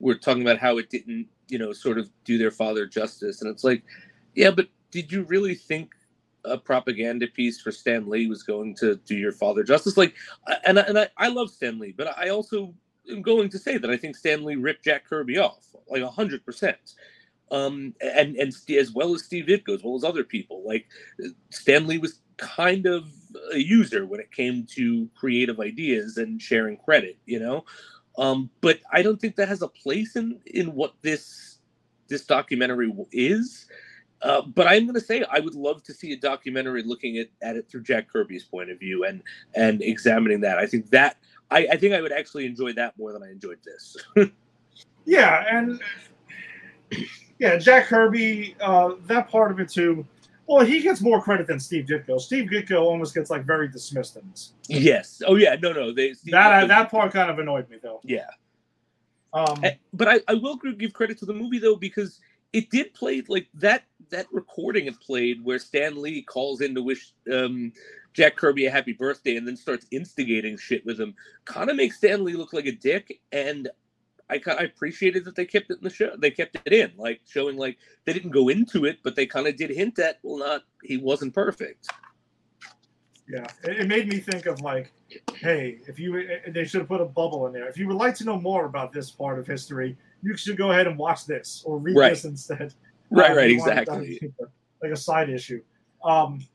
were 0.01 0.15
talking 0.15 0.41
about 0.41 0.57
how 0.57 0.77
it 0.77 0.89
didn't 0.89 1.27
you 1.47 1.57
know 1.57 1.71
sort 1.71 1.97
of 1.97 2.09
do 2.25 2.37
their 2.37 2.51
father 2.51 2.85
justice, 2.85 3.41
and 3.41 3.49
it's 3.49 3.63
like, 3.63 3.83
yeah, 4.35 4.51
but 4.51 4.67
did 4.91 5.09
you 5.09 5.23
really 5.23 5.55
think 5.55 5.95
a 6.47 6.57
propaganda 6.57 7.27
piece 7.27 7.61
for 7.61 7.71
Stan 7.71 8.09
Lee 8.09 8.27
was 8.27 8.43
going 8.43 8.75
to 8.75 8.95
do 9.05 9.15
your 9.15 9.31
father 9.31 9.63
justice? 9.63 9.97
Like, 9.97 10.15
and 10.65 10.79
I, 10.79 10.81
and 10.83 10.99
I, 10.99 11.09
I 11.17 11.27
love 11.27 11.49
Stan 11.49 11.79
Lee, 11.79 11.93
but 11.95 12.17
I 12.17 12.29
also 12.29 12.73
am 13.09 13.21
going 13.21 13.49
to 13.49 13.57
say 13.57 13.77
that 13.77 13.89
I 13.89 13.97
think 13.97 14.15
Stan 14.15 14.43
Lee 14.43 14.55
ripped 14.55 14.83
Jack 14.83 15.05
Kirby 15.05 15.37
off 15.37 15.67
like 15.89 16.03
hundred 16.03 16.45
percent. 16.45 16.95
Um, 17.49 17.93
and 18.01 18.35
and 18.35 18.53
as 18.77 18.91
well 18.91 19.15
as 19.15 19.23
Steve 19.23 19.45
Ditko, 19.45 19.75
as 19.75 19.83
well 19.83 19.95
as 19.95 20.03
other 20.03 20.23
people, 20.23 20.63
like 20.65 20.87
Stan 21.49 21.87
Lee 21.87 21.97
was 21.97 22.19
kind 22.37 22.85
of 22.85 23.05
a 23.53 23.57
user 23.57 24.05
when 24.05 24.19
it 24.19 24.31
came 24.31 24.65
to 24.71 25.09
creative 25.15 25.59
ideas 25.59 26.17
and 26.17 26.41
sharing 26.41 26.77
credit, 26.77 27.17
you 27.25 27.39
know. 27.39 27.63
Um, 28.17 28.49
but 28.61 28.79
I 28.91 29.01
don't 29.01 29.19
think 29.19 29.35
that 29.35 29.47
has 29.47 29.61
a 29.61 29.67
place 29.67 30.15
in 30.15 30.39
in 30.47 30.73
what 30.73 30.95
this 31.01 31.59
this 32.07 32.25
documentary 32.25 32.93
is. 33.11 33.67
Uh, 34.21 34.41
but 34.41 34.65
I'm 34.67 34.83
going 34.85 34.95
to 34.95 35.01
say 35.01 35.23
I 35.31 35.39
would 35.39 35.53
love 35.55 35.83
to 35.83 35.93
see 35.93 36.11
a 36.13 36.17
documentary 36.17 36.81
looking 36.83 37.17
at, 37.19 37.27
at 37.41 37.55
it 37.55 37.69
through 37.69 37.83
Jack 37.83 38.09
Kirby's 38.11 38.43
point 38.43 38.69
of 38.71 38.79
view 38.79 39.05
and 39.05 39.21
and 39.55 39.81
examining 39.81 40.41
that. 40.41 40.57
I 40.57 40.65
think 40.65 40.89
that 40.89 41.17
I, 41.51 41.67
I 41.71 41.77
think 41.77 41.93
I 41.93 42.01
would 42.01 42.11
actually 42.11 42.45
enjoy 42.45 42.73
that 42.73 42.97
more 42.97 43.13
than 43.13 43.21
I 43.23 43.29
enjoyed 43.29 43.59
this. 43.63 43.95
yeah, 45.05 45.45
and 45.49 45.79
yeah, 47.39 47.57
Jack 47.57 47.85
Kirby, 47.87 48.55
uh, 48.59 48.93
that 49.05 49.29
part 49.29 49.51
of 49.51 49.59
it 49.59 49.69
too. 49.69 50.05
Well, 50.47 50.65
he 50.65 50.81
gets 50.81 51.01
more 51.01 51.21
credit 51.21 51.45
than 51.45 51.59
Steve 51.59 51.85
Ditko. 51.85 52.19
Steve 52.21 52.49
Ditko 52.49 52.81
almost 52.81 53.13
gets 53.13 53.29
like 53.29 53.45
very 53.45 53.67
dismissed 53.67 54.15
in 54.15 54.27
this. 54.29 54.53
yes. 54.69 55.21
Oh 55.27 55.35
yeah. 55.35 55.55
No. 55.61 55.73
No. 55.73 55.93
They 55.93 56.13
Steve 56.13 56.31
That 56.31 56.63
Ditko- 56.63 56.67
that 56.69 56.89
part 56.91 57.11
kind 57.13 57.29
of 57.29 57.37
annoyed 57.39 57.69
me 57.69 57.77
though. 57.83 57.99
Yeah. 58.03 58.27
Um, 59.33 59.59
Eh, 59.61 59.73
but 59.93 60.07
I, 60.07 60.21
I 60.29 60.35
will 60.35 60.55
give 60.55 60.93
credit 60.93 61.17
to 61.19 61.25
the 61.25 61.33
movie 61.33 61.59
though 61.59 61.75
because 61.75 62.21
it 62.53 62.69
did 62.69 62.93
play 62.93 63.21
like 63.27 63.49
that 63.55 63.83
that 64.09 64.27
recording 64.31 64.87
it 64.87 64.99
played 64.99 65.43
where 65.43 65.59
Stan 65.59 66.01
Lee 66.01 66.21
calls 66.21 66.61
in 66.61 66.75
to 66.75 66.81
wish 66.81 67.13
um, 67.33 67.71
Jack 68.13 68.35
Kirby 68.35 68.65
a 68.65 68.71
happy 68.71 68.93
birthday 68.93 69.35
and 69.35 69.47
then 69.47 69.55
starts 69.57 69.85
instigating 69.91 70.57
shit 70.57 70.85
with 70.85 70.99
him 70.99 71.13
kind 71.45 71.69
of 71.69 71.75
makes 71.75 71.97
Stan 71.97 72.23
Lee 72.23 72.33
look 72.33 72.53
like 72.53 72.65
a 72.65 72.71
dick 72.71 73.19
and 73.31 73.69
I, 74.29 74.41
I 74.47 74.63
appreciated 74.63 75.23
that 75.25 75.35
they 75.35 75.45
kept 75.45 75.71
it 75.71 75.77
in 75.77 75.83
the 75.83 75.89
show 75.89 76.15
they 76.17 76.31
kept 76.31 76.57
it 76.65 76.73
in 76.73 76.91
like 76.97 77.21
showing 77.27 77.57
like 77.57 77.77
they 78.05 78.13
didn't 78.13 78.31
go 78.31 78.49
into 78.49 78.85
it 78.85 78.99
but 79.03 79.15
they 79.15 79.25
kind 79.25 79.47
of 79.47 79.55
did 79.55 79.69
hint 79.69 79.99
at 79.99 80.19
well 80.23 80.39
not 80.39 80.63
he 80.83 80.97
wasn't 80.97 81.33
perfect 81.33 81.87
Yeah, 83.29 83.45
it, 83.63 83.81
it 83.81 83.87
made 83.87 84.07
me 84.07 84.19
think 84.19 84.45
of 84.45 84.61
like, 84.61 84.91
hey, 85.35 85.79
if 85.87 85.99
you 85.99 86.17
eh, 86.17 86.49
they 86.49 86.63
should 86.65 86.79
have 86.81 86.87
put 86.87 87.01
a 87.01 87.05
bubble 87.05 87.45
in 87.47 87.53
there. 87.53 87.67
If 87.67 87.77
you 87.77 87.87
would 87.87 87.97
like 87.97 88.15
to 88.15 88.23
know 88.23 88.39
more 88.39 88.65
about 88.65 88.91
this 88.93 89.11
part 89.11 89.37
of 89.37 89.45
history, 89.45 89.97
you 90.21 90.35
should 90.37 90.57
go 90.57 90.71
ahead 90.71 90.87
and 90.87 90.97
watch 90.97 91.25
this 91.25 91.61
or 91.65 91.77
read 91.77 91.95
Right. 91.97 92.09
this 92.11 92.25
instead. 92.25 92.73
Right 93.09 93.35
right 93.35 93.49
if 93.49 93.51
you 93.51 93.59
want 93.59 93.73
to 93.73 93.81
exactly 93.81 94.33
like 94.81 94.91
a 94.91 94.97
side 94.97 95.29
issue. 95.29 95.61
Um, 96.03 96.45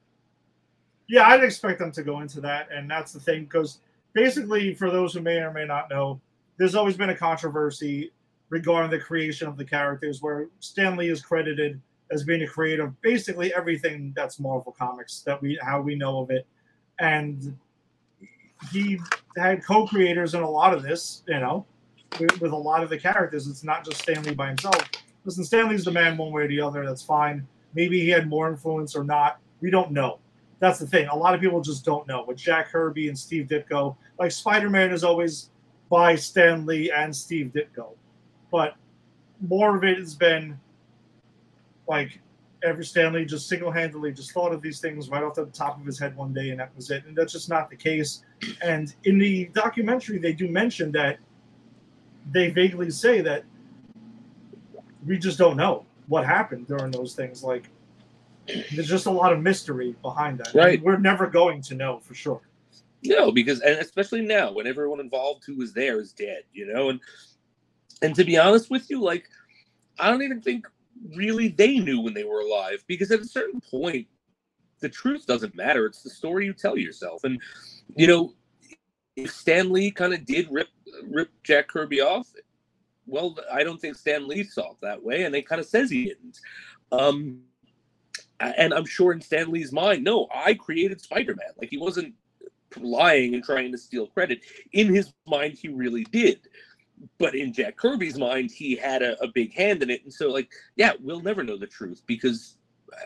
yeah, 1.09 1.29
I'd 1.29 1.43
expect 1.43 1.79
them 1.79 1.93
to 1.93 2.03
go 2.03 2.21
into 2.21 2.41
that, 2.41 2.69
and 2.73 2.91
that's 2.91 3.13
the 3.13 3.21
thing 3.21 3.45
because 3.45 3.81
basically, 4.13 4.75
for 4.75 4.91
those 4.91 5.15
who 5.15 5.21
may 5.21 5.39
or 5.39 5.53
may 5.53 5.65
not 5.65 5.91
know, 5.91 6.21
there's 6.59 6.75
always 6.75 6.97
been 6.97 7.11
a 7.11 7.17
controversy 7.17 8.13
regarding 8.49 8.91
the 8.91 8.99
creation 8.99 9.49
of 9.49 9.57
the 9.57 9.65
characters, 9.65 10.23
where 10.23 10.49
Stan 10.61 10.97
Lee 10.97 11.11
is 11.11 11.23
credited 11.23 11.81
as 12.11 12.25
being 12.25 12.43
a 12.43 12.47
creator 12.47 12.85
of 12.85 13.01
basically 13.03 13.53
everything 13.55 14.13
that's 14.15 14.39
Marvel 14.39 14.73
Comics 14.73 15.21
that 15.23 15.41
we 15.41 15.59
how 15.63 15.81
we 15.81 15.95
know 15.95 16.21
of 16.21 16.31
it, 16.31 16.47
and 16.99 17.57
he 18.71 19.01
had 19.37 19.65
co-creators 19.65 20.35
in 20.35 20.43
a 20.43 20.49
lot 20.49 20.73
of 20.73 20.83
this, 20.83 21.23
you 21.27 21.41
know, 21.41 21.67
with, 22.21 22.41
with 22.41 22.53
a 22.53 22.57
lot 22.57 22.83
of 22.83 22.91
the 22.91 22.99
characters. 22.99 23.49
It's 23.49 23.65
not 23.65 23.85
just 23.85 24.03
Stan 24.03 24.23
Lee 24.23 24.35
by 24.35 24.49
himself. 24.49 24.79
Listen, 25.25 25.45
Stan 25.45 25.69
Lee's 25.69 25.85
the 25.85 25.93
man 25.93 26.17
one 26.17 26.33
way 26.33 26.43
or 26.43 26.49
the 26.49 26.61
other. 26.61 26.85
That's 26.85 27.03
fine. 27.03 27.47
Maybe 27.75 28.01
he 28.01 28.09
had 28.09 28.29
more 28.29 28.49
influence 28.49 28.97
or 28.97 29.05
not. 29.05 29.39
We 29.61 29.71
don't 29.71 29.93
know. 29.93 30.19
That's 30.59 30.79
the 30.79 30.87
thing. 30.87 31.09
A 31.09 31.17
lot 31.17 31.35
of 31.35 31.41
people 31.41 31.61
just 31.61 31.85
don't 31.85 32.07
know. 32.07 32.25
With 32.25 32.37
Jack 32.37 32.71
Kirby 32.71 33.09
and 33.09 33.19
Steve 33.19 33.47
Ditko, 33.47 33.97
like 34.19 34.31
Spider 34.31 34.71
Man 34.71 34.93
is 34.93 35.03
always 35.05 35.51
by 35.89 36.15
Stan 36.15 36.65
Lee 36.65 36.91
and 36.91 37.15
Steve 37.15 37.53
Ditko, 37.55 37.89
but 38.51 38.75
more 39.47 39.77
of 39.77 39.85
it 39.85 39.99
has 39.99 40.15
been 40.15 40.59
like 41.89 42.21
every 42.65 42.85
Stan 42.85 43.13
Lee 43.13 43.25
just 43.25 43.49
single 43.49 43.71
handedly 43.71 44.13
just 44.13 44.33
thought 44.33 44.53
of 44.53 44.63
these 44.63 44.81
things 44.81 45.09
right 45.09 45.23
off 45.23 45.35
the 45.35 45.47
top 45.47 45.81
of 45.81 45.85
his 45.85 45.99
head 45.99 46.17
one 46.17 46.33
day, 46.33 46.51
and 46.51 46.61
that 46.61 46.75
was 46.77 46.91
it. 46.91 47.05
And 47.07 47.17
that's 47.17 47.33
just 47.33 47.49
not 47.49 47.69
the 47.69 47.77
case. 47.77 48.23
And 48.63 48.95
in 49.05 49.19
the 49.19 49.47
documentary, 49.47 50.19
they 50.19 50.33
do 50.33 50.49
mention 50.49 50.93
that 50.93 51.19
they 52.31 52.51
vaguely 52.51 52.91
say 52.91 53.21
that 53.21 53.45
we 55.07 55.19
just 55.19 55.39
don't 55.39 55.57
know 55.57 55.85
what 56.09 56.25
happened 56.27 56.67
during 56.67 56.91
those 56.91 57.15
things. 57.15 57.43
Like, 57.43 57.69
there's 58.47 58.89
just 58.89 59.07
a 59.07 59.11
lot 59.11 59.33
of 59.33 59.41
mystery 59.41 59.95
behind 60.03 60.39
that. 60.39 60.55
Right. 60.55 60.75
And 60.75 60.83
we're 60.83 60.99
never 60.99 61.27
going 61.27 61.63
to 61.63 61.75
know 61.75 62.01
for 62.01 62.15
sure. 62.15 62.41
No, 63.05 63.33
because 63.33 63.61
and 63.61 63.79
especially 63.79 64.23
now 64.23 64.53
when 64.53 64.67
everyone 64.67 65.01
involved 65.01 65.45
who 65.45 65.57
was 65.57 65.73
there 65.73 66.01
is 66.01 66.13
dead, 66.13 66.43
you 66.53 66.73
know, 66.73 66.91
and 66.91 67.01
and 68.01 68.15
to 68.15 68.25
be 68.25 68.39
honest 68.39 68.71
with 68.71 68.89
you, 68.91 69.01
like 69.01 69.29
I 69.99 70.09
don't 70.09 70.23
even 70.23 70.41
think 70.41 70.67
really 71.17 71.49
they 71.49 71.79
knew 71.79 72.01
when 72.01 72.15
they 72.15 72.25
were 72.25 72.41
alive 72.41 72.85
because 72.87 73.11
at 73.11 73.21
a 73.21 73.25
certain 73.25 73.61
point 73.61 74.07
the 74.81 74.89
truth 74.89 75.27
doesn't 75.27 75.57
matter. 75.57 75.87
It's 75.87 76.03
the 76.03 76.11
story 76.11 76.45
you 76.45 76.53
tell 76.53 76.77
yourself. 76.77 77.25
And 77.25 77.41
you 77.97 78.07
know, 78.07 78.35
if 79.17 79.33
Stan 79.33 79.73
Lee 79.73 79.91
kind 79.91 80.15
of 80.15 80.25
did 80.25 80.49
rip 80.51 80.69
rip 81.09 81.31
Jack 81.43 81.69
Kirby 81.69 82.01
off, 82.01 82.29
well, 83.07 83.37
I 83.53 83.65
don't 83.65 83.81
think 83.81 83.97
Stan 83.97 84.27
Lee 84.29 84.45
saw 84.45 84.73
it 84.73 84.77
that 84.83 85.03
way, 85.03 85.25
and 85.25 85.35
they 85.35 85.43
kind 85.43 85.61
of 85.61 85.67
says 85.67 85.91
he 85.91 86.05
didn't. 86.05 86.41
Um, 86.91 87.41
and 88.41 88.75
I'm 88.75 88.85
sure 88.85 89.13
in 89.13 89.21
Stan 89.21 89.51
Lee's 89.51 89.73
mind, 89.73 90.05
no, 90.05 90.29
I 90.35 90.55
created 90.55 91.01
Spider-Man. 91.01 91.53
Like 91.57 91.71
he 91.71 91.79
wasn't 91.79 92.15
lying 92.81 93.35
and 93.35 93.45
trying 93.45 93.73
to 93.73 93.79
steal 93.79 94.07
credit. 94.09 94.41
In 94.73 94.93
his 94.93 95.13
mind, 95.27 95.55
he 95.55 95.69
really 95.69 96.05
did. 96.05 96.41
But 97.19 97.35
in 97.35 97.53
Jack 97.53 97.77
Kirby's 97.77 98.19
mind, 98.19 98.51
he 98.51 98.77
had 98.77 99.03
a, 99.03 99.21
a 99.23 99.29
big 99.29 99.53
hand 99.53 99.83
in 99.83 99.91
it. 99.91 100.05
And 100.05 100.13
so, 100.13 100.29
like, 100.29 100.51
yeah, 100.77 100.93
we'll 101.01 101.21
never 101.21 101.43
know 101.43 101.57
the 101.57 101.67
truth 101.67 102.03
because 102.07 102.57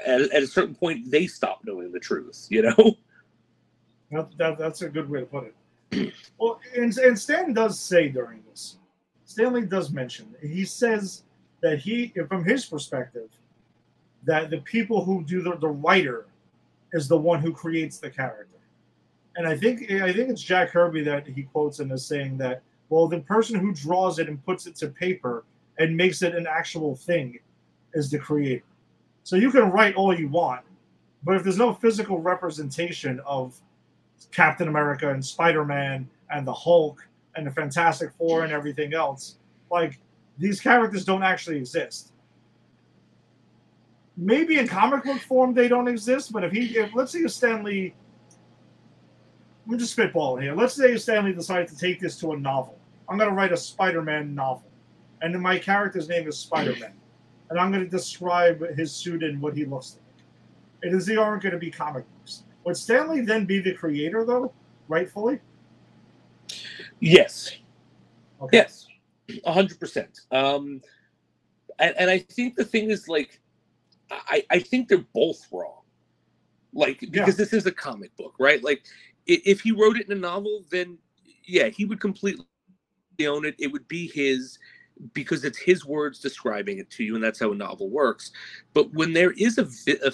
at, 0.06 0.20
at 0.20 0.42
a 0.42 0.46
certain 0.46 0.74
point, 0.74 1.10
they 1.10 1.26
stop 1.26 1.60
knowing 1.64 1.92
the 1.92 2.00
truth, 2.00 2.46
you 2.50 2.62
know? 2.62 2.96
That, 4.12 4.38
that, 4.38 4.56
that's 4.56 4.82
a 4.82 4.88
good 4.88 5.10
way 5.10 5.18
to 5.18 5.26
put 5.26 5.52
it. 5.90 6.14
well, 6.38 6.60
and, 6.76 6.96
and 6.96 7.18
Stan 7.18 7.52
does 7.52 7.80
say 7.80 8.08
during 8.08 8.40
this, 8.48 8.76
Stan 9.26 9.52
Lee 9.52 9.62
does 9.62 9.90
mention, 9.90 10.34
he 10.40 10.64
says 10.64 11.24
that 11.60 11.80
he, 11.80 12.12
from 12.28 12.44
his 12.44 12.64
perspective, 12.64 13.28
that 14.24 14.50
the 14.50 14.58
people 14.58 15.04
who 15.04 15.24
do 15.24 15.42
the, 15.42 15.56
the 15.56 15.68
writer 15.68 16.26
is 16.92 17.08
the 17.08 17.18
one 17.18 17.40
who 17.40 17.52
creates 17.52 17.98
the 17.98 18.08
character. 18.08 18.56
And 19.36 19.46
I 19.46 19.56
think 19.56 19.90
I 19.90 20.12
think 20.12 20.30
it's 20.30 20.42
Jack 20.42 20.70
Kirby 20.70 21.02
that 21.02 21.26
he 21.26 21.42
quotes 21.42 21.80
in 21.80 21.90
as 21.92 22.06
saying 22.06 22.38
that, 22.38 22.62
well, 22.88 23.06
the 23.08 23.20
person 23.20 23.58
who 23.58 23.74
draws 23.74 24.18
it 24.18 24.28
and 24.28 24.42
puts 24.46 24.66
it 24.66 24.76
to 24.76 24.88
paper 24.88 25.44
and 25.78 25.96
makes 25.96 26.22
it 26.22 26.34
an 26.34 26.46
actual 26.46 26.94
thing 26.96 27.38
is 27.94 28.10
the 28.10 28.18
creator. 28.18 28.64
So 29.24 29.36
you 29.36 29.50
can 29.50 29.70
write 29.70 29.96
all 29.96 30.18
you 30.18 30.28
want, 30.28 30.62
but 31.24 31.36
if 31.36 31.42
there's 31.42 31.58
no 31.58 31.74
physical 31.74 32.20
representation 32.20 33.20
of 33.26 33.60
Captain 34.30 34.68
America 34.68 35.10
and 35.10 35.22
Spider 35.22 35.64
Man 35.64 36.08
and 36.30 36.46
the 36.46 36.54
Hulk 36.54 37.06
and 37.36 37.46
the 37.46 37.50
Fantastic 37.50 38.10
Four 38.18 38.44
and 38.44 38.52
everything 38.52 38.94
else, 38.94 39.36
like 39.70 39.98
these 40.38 40.60
characters 40.60 41.04
don't 41.04 41.22
actually 41.22 41.56
exist. 41.56 42.12
Maybe 44.16 44.58
in 44.58 44.66
comic 44.66 45.04
book 45.04 45.20
form 45.20 45.52
they 45.52 45.68
don't 45.68 45.88
exist, 45.88 46.32
but 46.32 46.42
if 46.44 46.52
he, 46.52 46.78
if 46.78 46.94
let's 46.94 47.12
say 47.12 47.20
if 47.20 47.32
Stan 47.32 47.62
Lee, 47.62 47.94
we're 49.66 49.76
just 49.76 49.96
spitballing 49.96 50.42
here. 50.42 50.54
Let's 50.54 50.74
say 50.74 50.96
Stan 50.96 51.24
Lee 51.24 51.32
decided 51.32 51.68
to 51.68 51.76
take 51.76 52.00
this 52.00 52.18
to 52.20 52.32
a 52.32 52.38
novel. 52.38 52.78
I'm 53.08 53.18
going 53.18 53.28
to 53.28 53.36
write 53.36 53.52
a 53.52 53.56
Spider-Man 53.56 54.34
novel, 54.34 54.70
and 55.22 55.34
then 55.34 55.42
my 55.42 55.58
character's 55.58 56.08
name 56.08 56.26
is 56.26 56.38
Spider-Man, 56.38 56.92
and 57.50 57.58
I'm 57.58 57.70
going 57.70 57.84
to 57.84 57.90
describe 57.90 58.60
his 58.76 58.90
suit 58.92 59.22
and 59.22 59.40
what 59.40 59.54
he 59.54 59.64
looks 59.64 59.96
like. 59.96 60.24
It 60.82 60.94
is 60.94 61.06
they 61.06 61.16
aren't 61.16 61.42
going 61.42 61.52
to 61.52 61.58
be 61.58 61.70
comic 61.70 62.04
books. 62.16 62.44
Would 62.64 62.76
Stan 62.76 63.08
Lee 63.08 63.20
then 63.20 63.44
be 63.44 63.60
the 63.60 63.72
creator, 63.72 64.24
though, 64.24 64.52
rightfully? 64.88 65.40
Yes. 67.00 67.56
Okay. 68.40 68.58
Yes. 68.58 68.86
A 69.44 69.52
hundred 69.52 69.80
percent. 69.80 70.20
Um 70.30 70.80
and, 71.78 71.94
and 71.98 72.10
I 72.10 72.18
think 72.18 72.56
the 72.56 72.64
thing 72.64 72.90
is 72.90 73.08
like 73.08 73.40
I, 74.10 74.44
I 74.50 74.58
think 74.60 74.88
they're 74.88 75.04
both 75.14 75.46
wrong. 75.52 75.82
Like 76.72 77.00
because 77.00 77.38
Yeah. 77.38 77.44
this 77.44 77.52
is 77.52 77.66
a 77.66 77.72
comic 77.72 78.16
book, 78.16 78.34
right? 78.38 78.62
Like 78.62 78.84
if 79.26 79.60
he 79.62 79.72
wrote 79.72 79.96
it 79.96 80.06
in 80.06 80.12
a 80.12 80.20
novel, 80.20 80.64
then 80.70 80.98
yeah, 81.46 81.68
he 81.68 81.84
would 81.84 82.00
completely 82.00 82.44
own 83.26 83.44
it. 83.44 83.54
It 83.58 83.72
would 83.72 83.88
be 83.88 84.08
his 84.08 84.58
because 85.12 85.44
it's 85.44 85.58
his 85.58 85.84
words 85.84 86.18
describing 86.20 86.78
it 86.78 86.90
to 86.90 87.04
you, 87.04 87.14
and 87.14 87.24
that's 87.24 87.40
how 87.40 87.52
a 87.52 87.54
novel 87.54 87.90
works. 87.90 88.32
But 88.74 88.92
when 88.94 89.12
there 89.12 89.32
is 89.32 89.58
a, 89.58 89.64
vi- 89.64 89.98
a 90.04 90.12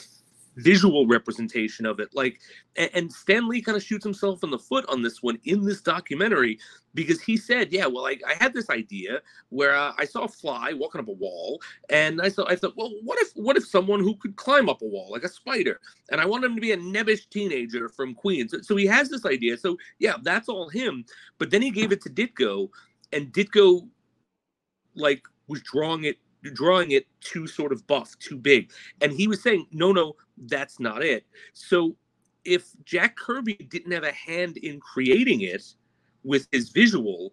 visual 0.56 1.06
representation 1.06 1.86
of 1.86 2.00
it, 2.00 2.08
like 2.14 2.40
and, 2.76 3.12
Stan 3.12 3.48
Lee 3.48 3.62
kind 3.62 3.76
of 3.76 3.82
shoots 3.82 4.04
himself 4.04 4.42
in 4.42 4.50
the 4.50 4.58
foot 4.58 4.84
on 4.88 5.02
this 5.02 5.22
one 5.22 5.38
in 5.44 5.64
this 5.64 5.80
documentary 5.80 6.58
because 6.94 7.20
he 7.20 7.36
said, 7.36 7.72
"Yeah, 7.72 7.86
well, 7.86 8.06
I, 8.06 8.18
I 8.26 8.34
had 8.34 8.54
this 8.54 8.70
idea 8.70 9.20
where 9.48 9.74
uh, 9.74 9.92
I 9.98 10.04
saw 10.04 10.24
a 10.24 10.28
fly 10.28 10.72
walking 10.72 11.00
up 11.00 11.08
a 11.08 11.12
wall, 11.12 11.60
and 11.90 12.20
I 12.20 12.28
thought, 12.28 12.50
I 12.50 12.56
thought, 12.56 12.76
well, 12.76 12.92
what 13.02 13.18
if, 13.20 13.30
what 13.34 13.56
if 13.56 13.66
someone 13.66 14.00
who 14.00 14.16
could 14.16 14.36
climb 14.36 14.68
up 14.68 14.82
a 14.82 14.86
wall 14.86 15.08
like 15.10 15.24
a 15.24 15.28
spider, 15.28 15.80
and 16.10 16.20
I 16.20 16.26
want 16.26 16.44
him 16.44 16.54
to 16.54 16.60
be 16.60 16.72
a 16.72 16.76
nebbish 16.76 17.28
teenager 17.30 17.88
from 17.88 18.14
Queens. 18.14 18.50
So, 18.52 18.60
so 18.62 18.76
he 18.76 18.86
has 18.86 19.08
this 19.08 19.24
idea. 19.24 19.56
So 19.56 19.76
yeah, 19.98 20.16
that's 20.22 20.48
all 20.48 20.68
him. 20.68 21.04
But 21.38 21.50
then 21.50 21.62
he 21.62 21.70
gave 21.70 21.92
it 21.92 22.00
to 22.02 22.10
Ditko, 22.10 22.68
and 23.12 23.32
Ditko, 23.32 23.88
like, 24.94 25.22
was 25.48 25.62
drawing 25.62 26.04
it, 26.04 26.18
drawing 26.42 26.92
it 26.92 27.06
too 27.20 27.46
sort 27.46 27.72
of 27.72 27.86
buff, 27.86 28.18
too 28.18 28.36
big, 28.36 28.70
and 29.00 29.12
he 29.12 29.28
was 29.28 29.42
saying, 29.42 29.66
no, 29.72 29.92
no, 29.92 30.14
that's 30.46 30.80
not 30.80 31.02
it. 31.02 31.24
So 31.52 31.96
if 32.44 32.70
Jack 32.84 33.16
Kirby 33.16 33.54
didn't 33.54 33.92
have 33.92 34.04
a 34.04 34.12
hand 34.12 34.56
in 34.58 34.80
creating 34.80 35.42
it 35.42 35.62
with 36.24 36.48
his 36.52 36.70
visual, 36.70 37.32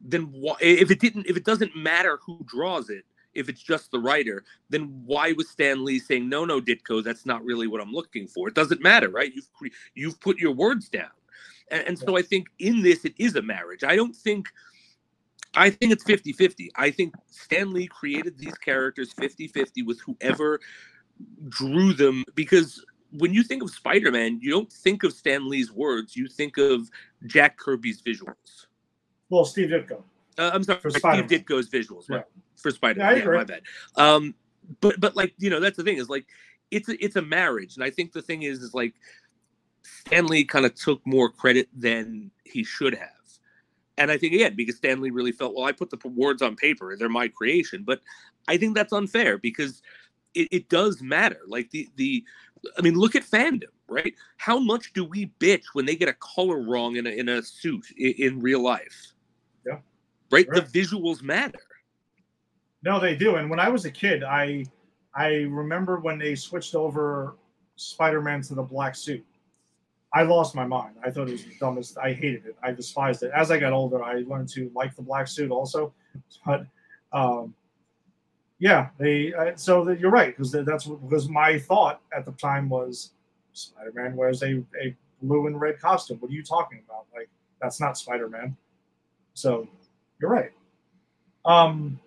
then 0.00 0.24
why, 0.32 0.56
if 0.60 0.90
it 0.90 1.00
didn't, 1.00 1.26
if 1.26 1.36
it 1.36 1.44
doesn't 1.44 1.76
matter 1.76 2.18
who 2.24 2.44
draws 2.44 2.90
it, 2.90 3.04
if 3.34 3.48
it's 3.48 3.62
just 3.62 3.90
the 3.90 3.98
writer, 3.98 4.44
then 4.68 5.02
why 5.04 5.32
was 5.32 5.48
Stan 5.48 5.84
Lee 5.84 5.98
saying 5.98 6.28
no, 6.28 6.44
no, 6.44 6.60
Ditko, 6.60 7.04
that's 7.04 7.26
not 7.26 7.44
really 7.44 7.66
what 7.66 7.80
I'm 7.80 7.92
looking 7.92 8.26
for? 8.26 8.48
It 8.48 8.54
doesn't 8.54 8.82
matter, 8.82 9.08
right? 9.10 9.32
You've 9.32 9.52
cre- 9.52 9.66
you've 9.94 10.20
put 10.20 10.38
your 10.38 10.52
words 10.52 10.88
down, 10.88 11.10
and, 11.70 11.86
and 11.88 11.98
so 11.98 12.16
I 12.16 12.22
think 12.22 12.48
in 12.58 12.82
this 12.82 13.04
it 13.04 13.14
is 13.18 13.36
a 13.36 13.42
marriage. 13.42 13.84
I 13.84 13.96
don't 13.96 14.14
think. 14.14 14.48
I 15.54 15.70
think 15.70 15.92
it's 15.92 16.04
50 16.04 16.32
50. 16.34 16.70
I 16.76 16.90
think 16.90 17.14
Stan 17.30 17.72
Lee 17.72 17.86
created 17.86 18.36
these 18.36 18.56
characters 18.58 19.12
50 19.14 19.48
50 19.48 19.82
with 19.82 19.98
whoever 20.00 20.60
drew 21.48 21.92
them 21.92 22.24
because 22.34 22.84
when 23.10 23.32
you 23.32 23.42
think 23.42 23.62
of 23.62 23.70
Spider 23.70 24.10
Man, 24.10 24.38
you 24.40 24.50
don't 24.50 24.72
think 24.72 25.02
of 25.02 25.12
Stan 25.12 25.48
Lee's 25.48 25.72
words, 25.72 26.16
you 26.16 26.28
think 26.28 26.58
of 26.58 26.90
Jack 27.26 27.56
Kirby's 27.56 28.02
visuals. 28.02 28.66
Well, 29.30 29.44
Steve 29.44 29.68
Ditko. 29.68 30.02
Uh, 30.38 30.50
I'm 30.54 30.62
sorry, 30.62 30.80
For 30.80 30.90
Steve 30.90 31.00
Spider-Man. 31.00 31.28
Ditko's 31.28 31.68
visuals, 31.68 32.08
right? 32.08 32.24
For 32.56 32.70
Spider 32.70 33.00
Yeah, 33.00 33.14
yeah, 33.14 33.24
my 33.24 33.44
bad. 33.44 33.62
Um, 33.96 34.34
but 34.80 35.00
but 35.00 35.16
like 35.16 35.34
you 35.38 35.50
know, 35.50 35.60
that's 35.60 35.76
the 35.76 35.82
thing 35.82 35.98
is 35.98 36.08
like 36.08 36.26
it's 36.70 36.88
a, 36.88 37.04
it's 37.04 37.16
a 37.16 37.22
marriage, 37.22 37.74
and 37.76 37.84
I 37.84 37.90
think 37.90 38.12
the 38.12 38.22
thing 38.22 38.42
is 38.42 38.60
is 38.60 38.74
like 38.74 38.94
Stan 39.82 40.26
Lee 40.26 40.44
kind 40.44 40.64
of 40.64 40.74
took 40.74 41.04
more 41.06 41.28
credit 41.28 41.68
than 41.76 42.30
he 42.44 42.62
should 42.62 42.94
have. 42.94 43.08
And 43.96 44.12
I 44.12 44.18
think 44.18 44.34
again 44.34 44.54
because 44.54 44.76
Stan 44.76 45.00
Lee 45.00 45.10
really 45.10 45.32
felt 45.32 45.54
well, 45.54 45.64
I 45.64 45.72
put 45.72 45.90
the 45.90 45.98
words 46.08 46.40
on 46.40 46.54
paper; 46.54 46.94
they're 46.96 47.08
my 47.08 47.28
creation. 47.28 47.82
But 47.84 48.00
I 48.46 48.56
think 48.56 48.76
that's 48.76 48.92
unfair 48.92 49.38
because 49.38 49.82
it, 50.34 50.48
it 50.50 50.68
does 50.68 51.02
matter. 51.02 51.40
Like 51.46 51.70
the 51.70 51.88
the, 51.96 52.24
I 52.76 52.82
mean, 52.82 52.94
look 52.94 53.14
at 53.14 53.24
fandom, 53.24 53.70
right? 53.88 54.14
How 54.36 54.58
much 54.58 54.92
do 54.92 55.04
we 55.04 55.32
bitch 55.40 55.64
when 55.72 55.86
they 55.86 55.96
get 55.96 56.08
a 56.08 56.14
color 56.14 56.62
wrong 56.62 56.96
in 56.96 57.06
a 57.06 57.10
in 57.10 57.28
a 57.28 57.42
suit 57.42 57.86
in, 57.96 58.14
in 58.18 58.40
real 58.40 58.62
life? 58.62 59.12
Yeah. 59.66 59.78
Right. 60.30 60.46
Sure. 60.46 60.60
The 60.60 60.62
visuals 60.62 61.22
matter. 61.22 61.58
No, 62.82 63.00
they 63.00 63.16
do. 63.16 63.36
And 63.36 63.50
when 63.50 63.60
I 63.60 63.68
was 63.68 63.84
a 63.84 63.90
kid, 63.90 64.22
I 64.22 64.64
I 65.14 65.42
remember 65.48 65.98
when 65.98 66.18
they 66.18 66.34
switched 66.34 66.74
over 66.74 67.36
Spider-Man 67.76 68.42
to 68.42 68.54
the 68.54 68.62
black 68.62 68.94
suit. 68.94 69.24
I 70.14 70.22
lost 70.22 70.54
my 70.54 70.64
mind. 70.64 70.94
I 71.04 71.10
thought 71.10 71.28
it 71.28 71.32
was 71.32 71.44
the 71.44 71.54
dumbest. 71.60 71.98
I 71.98 72.12
hated 72.12 72.46
it. 72.46 72.56
I 72.62 72.72
despised 72.72 73.22
it. 73.22 73.30
As 73.34 73.50
I 73.50 73.58
got 73.58 73.72
older, 73.72 74.02
I 74.02 74.24
learned 74.26 74.48
to 74.50 74.70
like 74.74 74.96
the 74.96 75.02
black 75.02 75.28
suit 75.28 75.50
also. 75.50 75.92
But 76.44 76.66
um, 77.12 77.54
yeah, 78.58 78.88
they. 78.98 79.32
Uh, 79.32 79.52
so 79.54 79.84
that 79.84 80.00
you're 80.00 80.10
right 80.10 80.36
because 80.36 80.52
that's 80.52 80.86
because 80.86 81.28
my 81.28 81.58
thought 81.58 82.00
at 82.16 82.24
the 82.24 82.32
time 82.32 82.68
was 82.68 83.12
Spider-Man 83.52 84.16
wears 84.16 84.42
a, 84.42 84.64
a 84.80 84.94
blue 85.22 85.46
and 85.46 85.60
red 85.60 85.80
costume. 85.80 86.18
What 86.18 86.30
are 86.30 86.34
you 86.34 86.42
talking 86.42 86.82
about? 86.86 87.06
Like 87.14 87.28
that's 87.60 87.80
not 87.80 87.96
Spider-Man. 87.96 88.56
So 89.34 89.68
you're 90.20 90.30
right. 90.30 90.50
Um, 91.44 92.00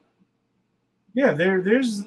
yeah, 1.13 1.33
there, 1.33 1.61
there's, 1.61 2.03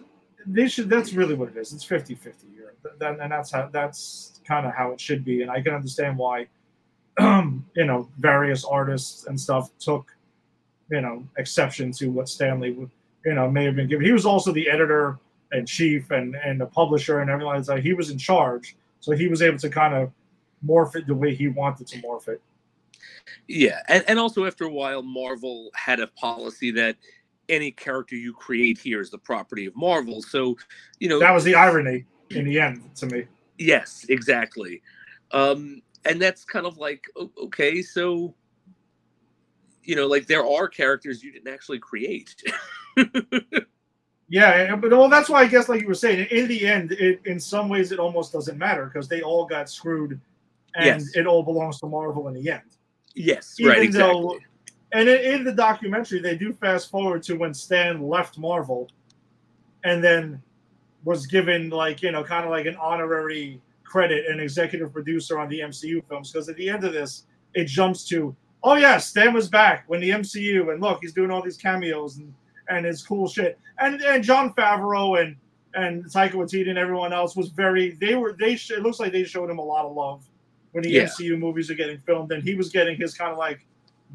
they 0.46 0.68
should. 0.68 0.88
That's 0.88 1.12
really 1.14 1.34
what 1.34 1.48
it 1.48 1.56
is. 1.56 1.72
It's 1.72 1.84
50-50 1.84 2.54
here, 2.54 2.74
that, 2.98 3.18
and 3.20 3.32
that's 3.32 3.50
how 3.50 3.68
that's 3.72 4.40
kind 4.46 4.66
of 4.66 4.74
how 4.74 4.92
it 4.92 5.00
should 5.00 5.24
be. 5.24 5.42
And 5.42 5.50
I 5.50 5.62
can 5.62 5.74
understand 5.74 6.18
why, 6.18 6.46
you 7.20 7.84
know, 7.84 8.08
various 8.18 8.64
artists 8.64 9.26
and 9.26 9.40
stuff 9.40 9.70
took, 9.78 10.14
you 10.90 11.00
know, 11.00 11.24
exception 11.38 11.92
to 11.92 12.08
what 12.08 12.28
Stan 12.28 12.60
Lee, 12.60 12.76
you 13.24 13.34
know, 13.34 13.50
may 13.50 13.64
have 13.64 13.76
been 13.76 13.88
given. 13.88 14.04
He 14.04 14.12
was 14.12 14.26
also 14.26 14.52
the 14.52 14.68
editor 14.68 15.18
and 15.52 15.66
chief 15.66 16.10
and 16.10 16.34
and 16.36 16.60
the 16.60 16.66
publisher 16.66 17.20
and 17.20 17.30
everything 17.30 17.54
like 17.54 17.64
that. 17.64 17.80
He 17.80 17.94
was 17.94 18.10
in 18.10 18.18
charge, 18.18 18.76
so 19.00 19.12
he 19.12 19.28
was 19.28 19.42
able 19.42 19.58
to 19.58 19.68
kind 19.68 19.94
of 19.94 20.10
morph 20.66 20.96
it 20.96 21.06
the 21.06 21.14
way 21.14 21.34
he 21.34 21.48
wanted 21.48 21.86
to 21.88 21.98
morph 21.98 22.28
it. 22.28 22.40
Yeah, 23.48 23.80
and, 23.88 24.04
and 24.08 24.18
also 24.18 24.44
after 24.44 24.64
a 24.64 24.70
while, 24.70 25.02
Marvel 25.02 25.70
had 25.74 26.00
a 26.00 26.06
policy 26.08 26.70
that 26.72 26.96
any 27.48 27.70
character 27.70 28.16
you 28.16 28.32
create 28.32 28.78
here 28.78 29.00
is 29.00 29.10
the 29.10 29.18
property 29.18 29.66
of 29.66 29.76
Marvel. 29.76 30.22
So, 30.22 30.56
you 30.98 31.08
know, 31.08 31.18
that 31.18 31.32
was 31.32 31.44
the 31.44 31.54
irony 31.54 32.04
in 32.30 32.44
the 32.44 32.58
end 32.60 32.94
to 32.96 33.06
me. 33.06 33.26
Yes, 33.58 34.06
exactly. 34.08 34.82
Um, 35.32 35.82
and 36.04 36.20
that's 36.20 36.44
kind 36.44 36.66
of 36.66 36.78
like 36.78 37.06
okay, 37.42 37.82
so 37.82 38.34
you 39.84 39.96
know, 39.96 40.06
like 40.06 40.26
there 40.26 40.46
are 40.46 40.68
characters 40.68 41.22
you 41.22 41.32
didn't 41.32 41.52
actually 41.52 41.78
create. 41.78 42.34
yeah, 44.28 44.74
but 44.76 44.90
well, 44.90 45.08
that's 45.08 45.28
why 45.28 45.42
I 45.42 45.46
guess, 45.46 45.68
like 45.68 45.80
you 45.80 45.88
were 45.88 45.94
saying, 45.94 46.26
in 46.30 46.48
the 46.48 46.66
end, 46.66 46.92
it, 46.92 47.20
in 47.24 47.38
some 47.38 47.68
ways, 47.68 47.92
it 47.92 47.98
almost 47.98 48.32
doesn't 48.32 48.58
matter 48.58 48.86
because 48.86 49.08
they 49.08 49.22
all 49.22 49.46
got 49.46 49.68
screwed, 49.68 50.20
and 50.74 51.00
yes. 51.00 51.16
it 51.16 51.26
all 51.26 51.42
belongs 51.42 51.80
to 51.80 51.86
Marvel 51.86 52.28
in 52.28 52.34
the 52.34 52.50
end. 52.50 52.62
Yes, 53.14 53.56
Even 53.58 53.72
right, 53.72 53.82
exactly. 53.82 54.20
Though, 54.20 54.38
and 54.92 55.08
in, 55.08 55.34
in 55.34 55.44
the 55.44 55.52
documentary, 55.52 56.20
they 56.20 56.36
do 56.36 56.52
fast 56.52 56.90
forward 56.90 57.22
to 57.24 57.34
when 57.34 57.54
Stan 57.54 58.02
left 58.02 58.38
Marvel, 58.38 58.90
and 59.84 60.02
then 60.02 60.42
was 61.04 61.26
given 61.26 61.70
like 61.70 62.02
you 62.02 62.10
know 62.10 62.24
kind 62.24 62.44
of 62.44 62.50
like 62.50 62.66
an 62.66 62.76
honorary 62.76 63.60
credit 63.84 64.26
and 64.28 64.40
executive 64.40 64.92
producer 64.92 65.38
on 65.38 65.48
the 65.48 65.60
MCU 65.60 66.02
films 66.08 66.32
because 66.32 66.48
at 66.48 66.56
the 66.56 66.68
end 66.68 66.82
of 66.84 66.92
this 66.92 67.26
it 67.54 67.66
jumps 67.66 68.04
to 68.08 68.34
oh 68.64 68.74
yeah 68.74 68.98
Stan 68.98 69.32
was 69.32 69.48
back 69.48 69.84
when 69.86 70.00
the 70.00 70.10
MCU 70.10 70.72
and 70.72 70.82
look 70.82 70.98
he's 71.02 71.12
doing 71.12 71.30
all 71.30 71.42
these 71.42 71.56
cameos 71.56 72.16
and 72.16 72.34
and 72.68 72.86
his 72.86 73.02
cool 73.02 73.28
shit. 73.28 73.58
And 73.78 74.00
and 74.02 74.24
Jon 74.24 74.52
Favreau 74.54 75.22
and 75.22 75.36
and 75.74 76.04
Taika 76.04 76.32
Waititi 76.32 76.68
and 76.68 76.78
everyone 76.78 77.12
else 77.12 77.36
was 77.36 77.50
very 77.50 77.92
they 78.00 78.14
were 78.14 78.34
they 78.38 78.56
Sh- 78.56 78.72
it 78.72 78.82
looks 78.82 78.98
like 78.98 79.12
they 79.12 79.24
showed 79.24 79.50
him 79.50 79.58
a 79.58 79.64
lot 79.64 79.84
of 79.84 79.92
love 79.92 80.24
when 80.72 80.82
the 80.82 80.90
yeah. 80.90 81.04
MCU 81.04 81.38
movies 81.38 81.70
are 81.70 81.74
getting 81.74 81.98
filmed 82.00 82.32
and 82.32 82.42
he 82.42 82.54
was 82.54 82.70
getting 82.70 82.96
his 82.96 83.14
kind 83.14 83.30
of 83.30 83.38
like 83.38 83.64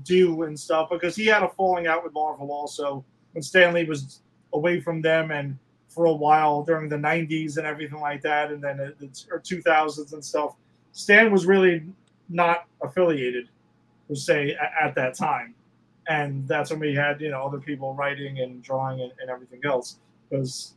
due 0.03 0.43
and 0.43 0.59
stuff 0.59 0.89
because 0.89 1.15
he 1.15 1.26
had 1.26 1.43
a 1.43 1.49
falling 1.49 1.88
out 1.88 2.03
with 2.03 2.13
Marvel 2.13 2.51
also 2.51 3.03
when 3.34 3.41
Stan 3.41 3.73
Lee 3.73 3.85
was 3.85 4.21
away 4.53 4.80
from 4.80 5.01
them 5.01 5.31
and 5.31 5.57
for 5.89 6.05
a 6.05 6.13
while 6.13 6.63
during 6.63 6.88
the 6.88 6.95
90s 6.95 7.57
and 7.57 7.65
everything 7.65 7.99
like 7.99 8.21
that 8.21 8.51
and 8.51 8.63
then 8.63 8.77
the 8.77 9.26
or 9.31 9.39
2000s 9.39 10.13
and 10.13 10.23
stuff. 10.23 10.55
Stan 10.91 11.31
was 11.31 11.45
really 11.45 11.84
not 12.30 12.65
affiliated 12.81 13.49
per 14.10 14.15
se 14.15 14.57
at, 14.61 14.90
at, 14.90 14.95
that 14.95 15.14
time. 15.14 15.53
And 16.10 16.45
that's 16.48 16.72
when 16.72 16.80
we 16.80 16.94
had 16.95 17.22
you 17.22 17.30
know 17.30 17.45
other 17.45 17.60
people 17.60 17.94
writing 17.94 18.40
and 18.40 18.61
drawing 18.61 18.99
and, 18.99 19.11
and 19.22 19.30
everything 19.30 19.61
else 19.64 19.99
because 20.27 20.73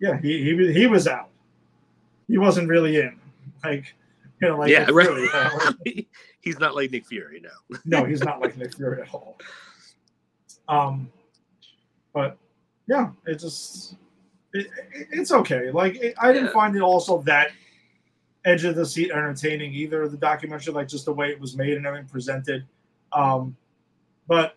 yeah 0.00 0.20
he, 0.20 0.42
he 0.44 0.72
he 0.72 0.86
was 0.86 1.08
out. 1.08 1.30
He 2.28 2.38
wasn't 2.38 2.68
really 2.68 2.98
in. 2.98 3.18
Like 3.64 3.94
you 4.40 4.48
know 4.48 4.58
like 4.58 4.70
yeah 4.70 4.86
right. 4.92 5.28
Fury, 5.82 6.08
he's 6.40 6.60
not 6.60 6.76
like 6.76 6.90
nick 6.90 7.06
fury 7.06 7.42
no. 7.42 7.78
No 7.84 8.04
he's 8.04 8.22
not 8.22 8.40
like 8.40 8.56
nick 8.58 8.76
fury 8.76 9.02
at 9.02 9.14
all. 9.14 9.38
Um 10.68 11.10
but 12.12 12.36
yeah 12.86 13.10
it 13.26 13.36
just 13.36 13.96
it, 14.52 14.66
it's 14.92 15.32
okay. 15.32 15.70
Like 15.70 15.96
it, 15.96 16.14
I 16.20 16.32
didn't 16.32 16.52
find 16.52 16.76
it 16.76 16.82
also 16.82 17.22
that 17.22 17.48
edge 18.44 18.64
of 18.64 18.74
the 18.74 18.86
seat 18.86 19.10
entertaining 19.10 19.72
either. 19.74 20.08
The 20.08 20.16
documentary, 20.16 20.72
like 20.72 20.88
just 20.88 21.04
the 21.04 21.12
way 21.12 21.28
it 21.28 21.40
was 21.40 21.56
made 21.56 21.76
and 21.76 21.86
everything 21.86 22.08
presented. 22.08 22.64
Um, 23.12 23.56
but 24.26 24.56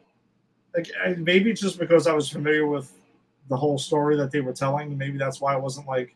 like 0.76 0.90
maybe 1.18 1.54
just 1.54 1.80
because 1.80 2.08
I 2.08 2.14
was 2.14 2.30
familiar 2.30 2.66
with 2.68 2.92
the 3.50 3.58
whole 3.58 3.78
story 3.78 4.16
that 4.18 4.32
they 4.32 4.42
were 4.42 4.54
telling, 4.54 4.98
maybe 4.98 5.18
that's 5.18 5.42
why 5.42 5.54
I 5.54 5.58
wasn't 5.58 5.88
like 5.88 6.16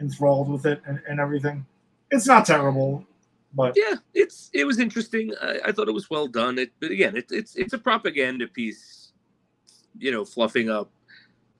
enthralled 0.00 0.48
with 0.48 0.66
it 0.66 0.82
and, 0.86 1.00
and 1.08 1.20
everything. 1.20 1.64
It's 2.10 2.26
not 2.26 2.46
terrible, 2.46 3.04
but 3.54 3.74
yeah, 3.76 3.96
it's 4.14 4.50
it 4.52 4.64
was 4.64 4.78
interesting. 4.78 5.32
I, 5.40 5.60
I 5.66 5.72
thought 5.72 5.88
it 5.88 5.94
was 5.94 6.10
well 6.10 6.26
done. 6.26 6.58
It, 6.58 6.72
but 6.80 6.90
again, 6.90 7.16
it, 7.16 7.26
it's 7.30 7.56
it's 7.56 7.72
a 7.72 7.78
propaganda 7.78 8.46
piece, 8.46 9.12
you 9.98 10.10
know, 10.12 10.24
fluffing 10.24 10.70
up 10.70 10.90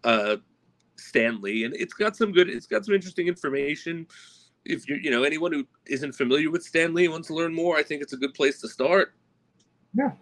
uh, 0.05 0.37
Stan 0.97 1.41
Lee, 1.41 1.65
and 1.65 1.75
it's 1.75 1.95
got 1.95 2.17
some 2.17 2.33
good, 2.33 2.49
it's 2.49 2.67
got 2.67 2.85
some 2.85 2.95
interesting 2.95 3.27
information. 3.27 4.07
If 4.65 4.89
you 4.89 4.97
you 4.97 5.11
know 5.11 5.25
anyone 5.25 5.53
who 5.53 5.67
isn't 5.87 6.13
familiar 6.13 6.51
with 6.51 6.63
Stan 6.63 6.95
Lee 6.95 7.09
wants 7.09 7.29
to 7.29 7.35
learn 7.35 7.55
more, 7.55 7.77
I 7.77 7.83
think 7.83 8.03
it's 8.03 8.13
a 8.13 8.17
good 8.17 8.35
place 8.35 8.61
to 8.61 8.69
start. 8.69 9.15
Yeah, 9.95 10.13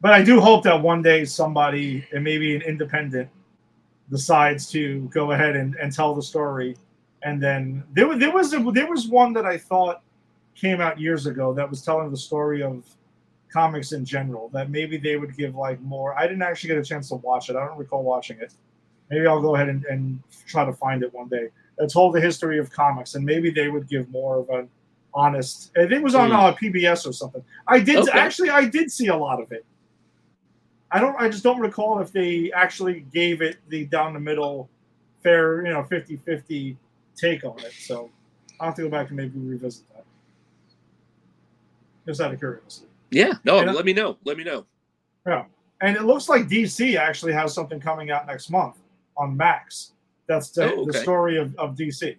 but 0.00 0.12
I 0.12 0.22
do 0.22 0.40
hope 0.40 0.64
that 0.64 0.80
one 0.80 1.02
day 1.02 1.24
somebody, 1.24 2.06
and 2.12 2.22
maybe 2.22 2.56
an 2.56 2.62
independent, 2.62 3.28
decides 4.10 4.70
to 4.70 5.08
go 5.12 5.32
ahead 5.32 5.56
and, 5.56 5.74
and 5.76 5.92
tell 5.92 6.14
the 6.14 6.22
story. 6.22 6.76
And 7.22 7.42
then 7.42 7.84
there, 7.92 8.16
there 8.16 8.30
was 8.30 8.52
a, 8.54 8.58
there 8.72 8.88
was 8.88 9.08
one 9.08 9.32
that 9.32 9.44
I 9.44 9.58
thought 9.58 10.02
came 10.54 10.80
out 10.80 11.00
years 11.00 11.26
ago 11.26 11.52
that 11.54 11.68
was 11.68 11.82
telling 11.82 12.10
the 12.10 12.16
story 12.16 12.62
of 12.62 12.84
comics 13.52 13.92
in 13.92 14.04
general. 14.04 14.48
That 14.50 14.70
maybe 14.70 14.98
they 14.98 15.16
would 15.16 15.36
give 15.36 15.54
like 15.54 15.80
more. 15.80 16.16
I 16.18 16.26
didn't 16.26 16.42
actually 16.42 16.68
get 16.68 16.78
a 16.78 16.84
chance 16.84 17.08
to 17.08 17.16
watch 17.16 17.50
it. 17.50 17.56
I 17.56 17.66
don't 17.66 17.78
recall 17.78 18.02
watching 18.02 18.38
it 18.38 18.52
Maybe 19.10 19.26
I'll 19.26 19.40
go 19.40 19.54
ahead 19.54 19.68
and, 19.68 19.84
and 19.86 20.22
try 20.46 20.64
to 20.64 20.72
find 20.72 21.02
it 21.02 21.12
one 21.12 21.28
day. 21.28 21.48
That 21.78 21.90
told 21.90 22.14
the 22.14 22.20
history 22.20 22.58
of 22.58 22.70
comics, 22.70 23.14
and 23.14 23.24
maybe 23.24 23.50
they 23.50 23.68
would 23.68 23.88
give 23.88 24.10
more 24.10 24.40
of 24.40 24.48
an 24.50 24.68
honest. 25.14 25.70
I 25.76 25.82
think 25.82 25.92
it 25.92 26.02
was 26.02 26.14
on 26.14 26.32
uh, 26.32 26.54
PBS 26.54 27.06
or 27.06 27.12
something. 27.12 27.42
I 27.66 27.80
did 27.80 27.96
okay. 27.98 28.18
actually. 28.18 28.50
I 28.50 28.64
did 28.64 28.90
see 28.90 29.06
a 29.08 29.16
lot 29.16 29.40
of 29.40 29.52
it. 29.52 29.64
I 30.90 31.00
don't. 31.00 31.16
I 31.20 31.28
just 31.28 31.44
don't 31.44 31.60
recall 31.60 32.00
if 32.00 32.12
they 32.12 32.50
actually 32.52 33.00
gave 33.12 33.42
it 33.42 33.58
the 33.68 33.84
down 33.84 34.14
the 34.14 34.20
middle, 34.20 34.68
fair, 35.22 35.64
you 35.64 35.72
know, 35.72 35.82
50-50 35.82 36.76
take 37.16 37.44
on 37.44 37.58
it. 37.60 37.72
So 37.78 38.10
I'll 38.60 38.68
have 38.68 38.74
to 38.76 38.82
go 38.82 38.88
back 38.88 39.08
and 39.08 39.16
maybe 39.16 39.38
revisit 39.38 39.84
that. 39.94 40.04
Just 42.06 42.20
out 42.20 42.32
of 42.32 42.38
curiosity. 42.38 42.86
Yeah. 43.10 43.34
No. 43.44 43.58
And 43.58 43.74
let 43.74 43.84
me 43.84 43.92
know. 43.92 44.16
Let 44.24 44.38
me 44.38 44.44
know. 44.44 44.64
Yeah. 45.26 45.44
And 45.80 45.96
it 45.96 46.04
looks 46.04 46.28
like 46.28 46.48
DC 46.48 46.96
actually 46.96 47.32
has 47.32 47.54
something 47.54 47.80
coming 47.80 48.10
out 48.10 48.26
next 48.26 48.50
month 48.50 48.78
on 49.16 49.36
Max. 49.36 49.92
That's 50.28 50.50
the, 50.50 50.72
oh, 50.72 50.82
okay. 50.82 50.92
the 50.92 50.98
story 50.98 51.36
of, 51.38 51.56
of 51.56 51.74
DC. 51.74 52.16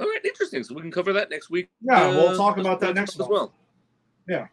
All 0.00 0.06
right, 0.06 0.24
interesting. 0.24 0.62
So 0.62 0.74
we 0.74 0.80
can 0.80 0.90
cover 0.90 1.12
that 1.12 1.30
next 1.30 1.50
week. 1.50 1.68
Yeah, 1.82 2.02
uh, 2.02 2.10
we'll 2.12 2.36
talk 2.36 2.58
about 2.58 2.80
that 2.80 2.94
next 2.94 3.18
as 3.20 3.26
well. 3.28 3.52
Yeah. 4.28 4.46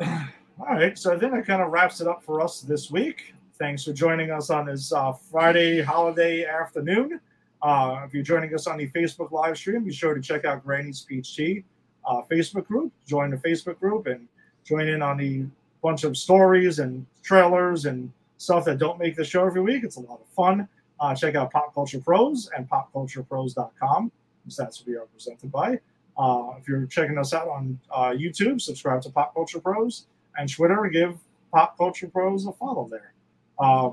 All 0.00 0.74
right, 0.74 0.98
so 0.98 1.14
I 1.14 1.18
think 1.18 1.32
that 1.32 1.46
kind 1.46 1.62
of 1.62 1.70
wraps 1.70 2.00
it 2.00 2.08
up 2.08 2.22
for 2.22 2.40
us 2.40 2.60
this 2.60 2.90
week. 2.90 3.34
Thanks 3.58 3.84
for 3.84 3.92
joining 3.92 4.30
us 4.30 4.50
on 4.50 4.66
this 4.66 4.92
uh, 4.92 5.12
Friday 5.12 5.82
holiday 5.82 6.46
afternoon. 6.46 7.20
Uh, 7.60 8.02
if 8.04 8.14
you're 8.14 8.22
joining 8.22 8.54
us 8.54 8.66
on 8.66 8.78
the 8.78 8.88
Facebook 8.88 9.30
live 9.30 9.56
stream, 9.56 9.84
be 9.84 9.92
sure 9.92 10.14
to 10.14 10.20
check 10.20 10.44
out 10.44 10.64
Granny's 10.64 11.02
Peach 11.02 11.36
Tea 11.36 11.64
uh, 12.06 12.22
Facebook 12.30 12.66
group. 12.66 12.92
Join 13.06 13.30
the 13.30 13.36
Facebook 13.36 13.78
group 13.78 14.06
and 14.06 14.26
join 14.64 14.88
in 14.88 15.02
on 15.02 15.18
the 15.18 15.44
bunch 15.82 16.04
of 16.04 16.16
stories 16.16 16.78
and 16.78 17.06
trailers 17.22 17.86
and 17.86 18.10
stuff 18.38 18.64
that 18.64 18.78
don't 18.78 18.98
make 18.98 19.16
the 19.16 19.24
show 19.24 19.46
every 19.46 19.62
week. 19.62 19.84
It's 19.84 19.96
a 19.96 20.00
lot 20.00 20.20
of 20.20 20.26
fun. 20.34 20.68
Uh, 21.02 21.12
check 21.16 21.34
out 21.34 21.50
Pop 21.50 21.74
Culture 21.74 21.98
Pros 21.98 22.48
and 22.56 22.68
popculturepros.com. 22.70 24.12
That's 24.56 24.80
what 24.80 24.86
we 24.86 24.96
are 24.96 25.06
presented 25.06 25.50
by. 25.50 25.80
Uh, 26.16 26.52
if 26.60 26.68
you're 26.68 26.86
checking 26.86 27.18
us 27.18 27.34
out 27.34 27.48
on 27.48 27.76
uh, 27.90 28.10
YouTube, 28.10 28.60
subscribe 28.60 29.02
to 29.02 29.10
Pop 29.10 29.34
Culture 29.34 29.58
Pros 29.58 30.06
and 30.38 30.48
Twitter. 30.48 30.88
Give 30.92 31.18
Pop 31.52 31.76
Culture 31.76 32.06
Pros 32.06 32.46
a 32.46 32.52
follow 32.52 32.88
there. 32.88 33.14
Uh, 33.58 33.90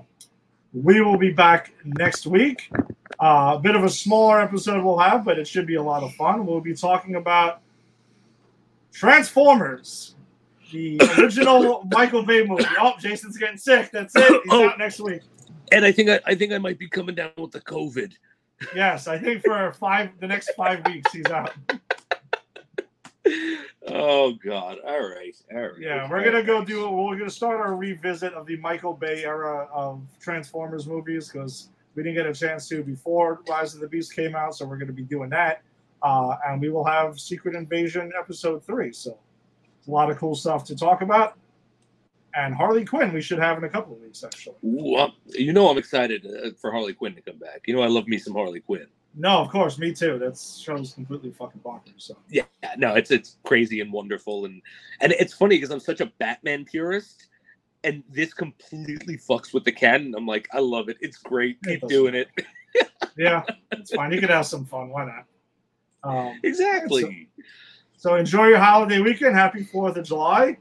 we 0.72 1.02
will 1.02 1.18
be 1.18 1.32
back 1.32 1.74
next 1.84 2.28
week. 2.28 2.72
Uh, 3.20 3.56
a 3.56 3.60
bit 3.60 3.76
of 3.76 3.84
a 3.84 3.90
smaller 3.90 4.40
episode 4.40 4.84
we'll 4.84 5.00
have, 5.00 5.26
but 5.26 5.40
it 5.40 5.48
should 5.48 5.66
be 5.66 5.76
a 5.76 5.84
lot 5.84 6.04
of 6.04 6.14
fun. 6.14 6.46
We'll 6.46 6.62
be 6.62 6.76
talking 6.76 7.16
about 7.16 7.62
Transformers 8.94 10.14
the 10.72 11.02
original 11.18 11.88
Michael 11.92 12.24
Bay 12.24 12.46
movie. 12.46 12.66
Oh, 12.80 12.94
Jason's 13.00 13.36
getting 13.36 13.58
sick. 13.58 13.90
That's 13.92 14.16
it. 14.16 14.42
He's 14.44 14.54
oh, 14.54 14.70
out 14.70 14.78
next 14.78 15.00
week. 15.00 15.22
And 15.72 15.86
I 15.86 15.92
think 15.92 16.10
I, 16.10 16.20
I 16.26 16.36
think 16.36 16.52
I 16.52 16.58
might 16.58 16.80
be 16.80 16.88
coming 16.88 17.16
down 17.16 17.32
with 17.38 17.52
the 17.52 17.62
COVID. 17.62 18.14
Yes, 18.76 19.08
I 19.08 19.18
think 19.18 19.44
for 19.44 19.72
five 19.74 20.12
the 20.20 20.28
next 20.28 20.52
five 20.56 20.86
weeks 20.86 21.12
he's 21.12 21.26
out. 21.28 21.54
oh 23.88 24.34
God! 24.44 24.78
All 24.86 25.00
right, 25.00 25.36
all 25.54 25.62
right. 25.62 25.72
Yeah, 25.80 26.10
we're 26.10 26.24
gonna 26.24 26.44
go 26.44 26.64
do. 26.64 26.90
We're 26.90 27.18
gonna 27.18 27.30
start 27.30 27.60
our 27.60 27.76
revisit 27.76 28.34
of 28.34 28.46
the 28.46 28.58
Michael 28.58 28.94
Bay 28.94 29.24
era 29.24 29.68
of 29.72 30.02
Transformers 30.20 30.88
movies 30.88 31.30
because 31.30 31.70
we 31.96 32.04
didn't 32.04 32.16
get 32.16 32.26
a 32.26 32.34
chance 32.34 32.68
to 32.70 32.84
before 32.84 33.42
Rise 33.48 33.74
of 33.76 33.82
the 33.82 33.88
Beast 33.88 34.16
came 34.16 34.36
out, 34.36 34.56
so 34.56 34.66
we're 34.66 34.78
gonna 34.78 34.92
be 34.92 35.04
doing 35.04 35.30
that. 35.30 35.62
Uh, 36.02 36.36
and 36.48 36.62
we 36.62 36.70
will 36.70 36.86
have 36.86 37.20
Secret 37.20 37.56
Invasion 37.56 38.12
episode 38.18 38.64
three. 38.64 38.92
So 38.94 39.18
a 39.88 39.92
lot 39.92 40.10
of 40.10 40.18
cool 40.18 40.36
stuff 40.36 40.64
to 40.66 40.76
talk 40.76 41.02
about. 41.02 41.38
And 42.36 42.54
Harley 42.54 42.86
Quinn, 42.86 43.14
we 43.14 43.22
should 43.22 43.40
have 43.40 43.58
in 43.58 43.64
a 43.64 43.70
couple 43.70 43.96
of 43.96 44.02
weeks, 44.02 44.24
actually. 44.24 44.56
I'm- 44.98 45.14
you 45.26 45.54
know, 45.54 45.70
I'm 45.70 45.78
excited 45.78 46.26
uh, 46.26 46.52
for 46.60 46.72
Harley 46.72 46.94
Quinn 46.94 47.16
to 47.16 47.22
come 47.22 47.38
back. 47.38 47.62
You 47.68 47.76
know, 47.76 47.82
I 47.82 47.88
love 47.88 48.08
me 48.08 48.18
some 48.18 48.34
Harley 48.34 48.60
Quinn. 48.60 48.88
No, 49.16 49.40
of 49.40 49.50
course, 49.50 49.78
me 49.78 49.94
too. 49.94 50.20
That 50.20 50.38
show's 50.38 50.94
completely 50.94 51.32
fucking 51.32 51.62
bonkers. 51.62 51.94
So 51.98 52.18
Yeah, 52.30 52.44
no, 52.78 52.96
it's 52.96 53.10
it's 53.12 53.38
crazy 53.44 53.82
and 53.82 53.92
wonderful, 53.92 54.46
and 54.46 54.62
and 55.02 55.12
it's 55.14 55.34
funny 55.34 55.56
because 55.56 55.72
I'm 55.72 55.80
such 55.80 56.00
a 56.00 56.06
Batman 56.20 56.64
purist, 56.64 57.28
and 57.84 58.04
this 58.10 58.34
completely 58.34 59.18
fucks 59.18 59.54
with 59.54 59.64
the 59.66 59.72
canon. 59.72 60.14
I'm 60.16 60.28
like, 60.28 60.48
I 60.54 60.60
love 60.60 60.90
it. 60.90 60.98
It's 61.02 61.18
great. 61.18 61.58
Keep 61.64 61.82
does. 61.82 61.90
doing 61.90 62.14
it. 62.14 62.28
yeah, 63.18 63.44
it's 63.72 63.94
fine. 63.94 64.12
You 64.12 64.20
can 64.20 64.30
have 64.30 64.46
some 64.46 64.66
fun. 64.66 64.90
Why 64.90 65.06
not? 65.06 65.26
Um, 66.04 66.40
exactly. 66.44 67.30
So 67.98 68.16
enjoy 68.16 68.48
your 68.48 68.60
holiday 68.60 69.02
weekend. 69.02 69.36
Happy 69.36 69.64
Fourth 69.64 69.98
of 69.98 70.06
July, 70.06 70.58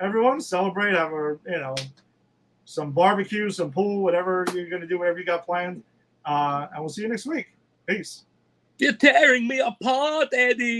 everyone. 0.00 0.40
Celebrate. 0.40 0.94
Have 0.94 1.12
a 1.12 1.38
you 1.46 1.58
know 1.58 1.74
some 2.64 2.90
barbecue, 2.90 3.48
some 3.50 3.70
pool, 3.70 4.02
whatever 4.02 4.44
you're 4.52 4.68
gonna 4.68 4.86
do, 4.86 4.98
whatever 4.98 5.18
you 5.18 5.24
got 5.24 5.46
planned. 5.46 5.82
Uh, 6.24 6.66
and 6.72 6.80
we'll 6.80 6.88
see 6.88 7.02
you 7.02 7.08
next 7.08 7.26
week. 7.26 7.46
Peace. 7.86 8.24
You're 8.78 8.92
tearing 8.92 9.48
me 9.48 9.60
apart, 9.60 10.28
Eddie. 10.32 10.74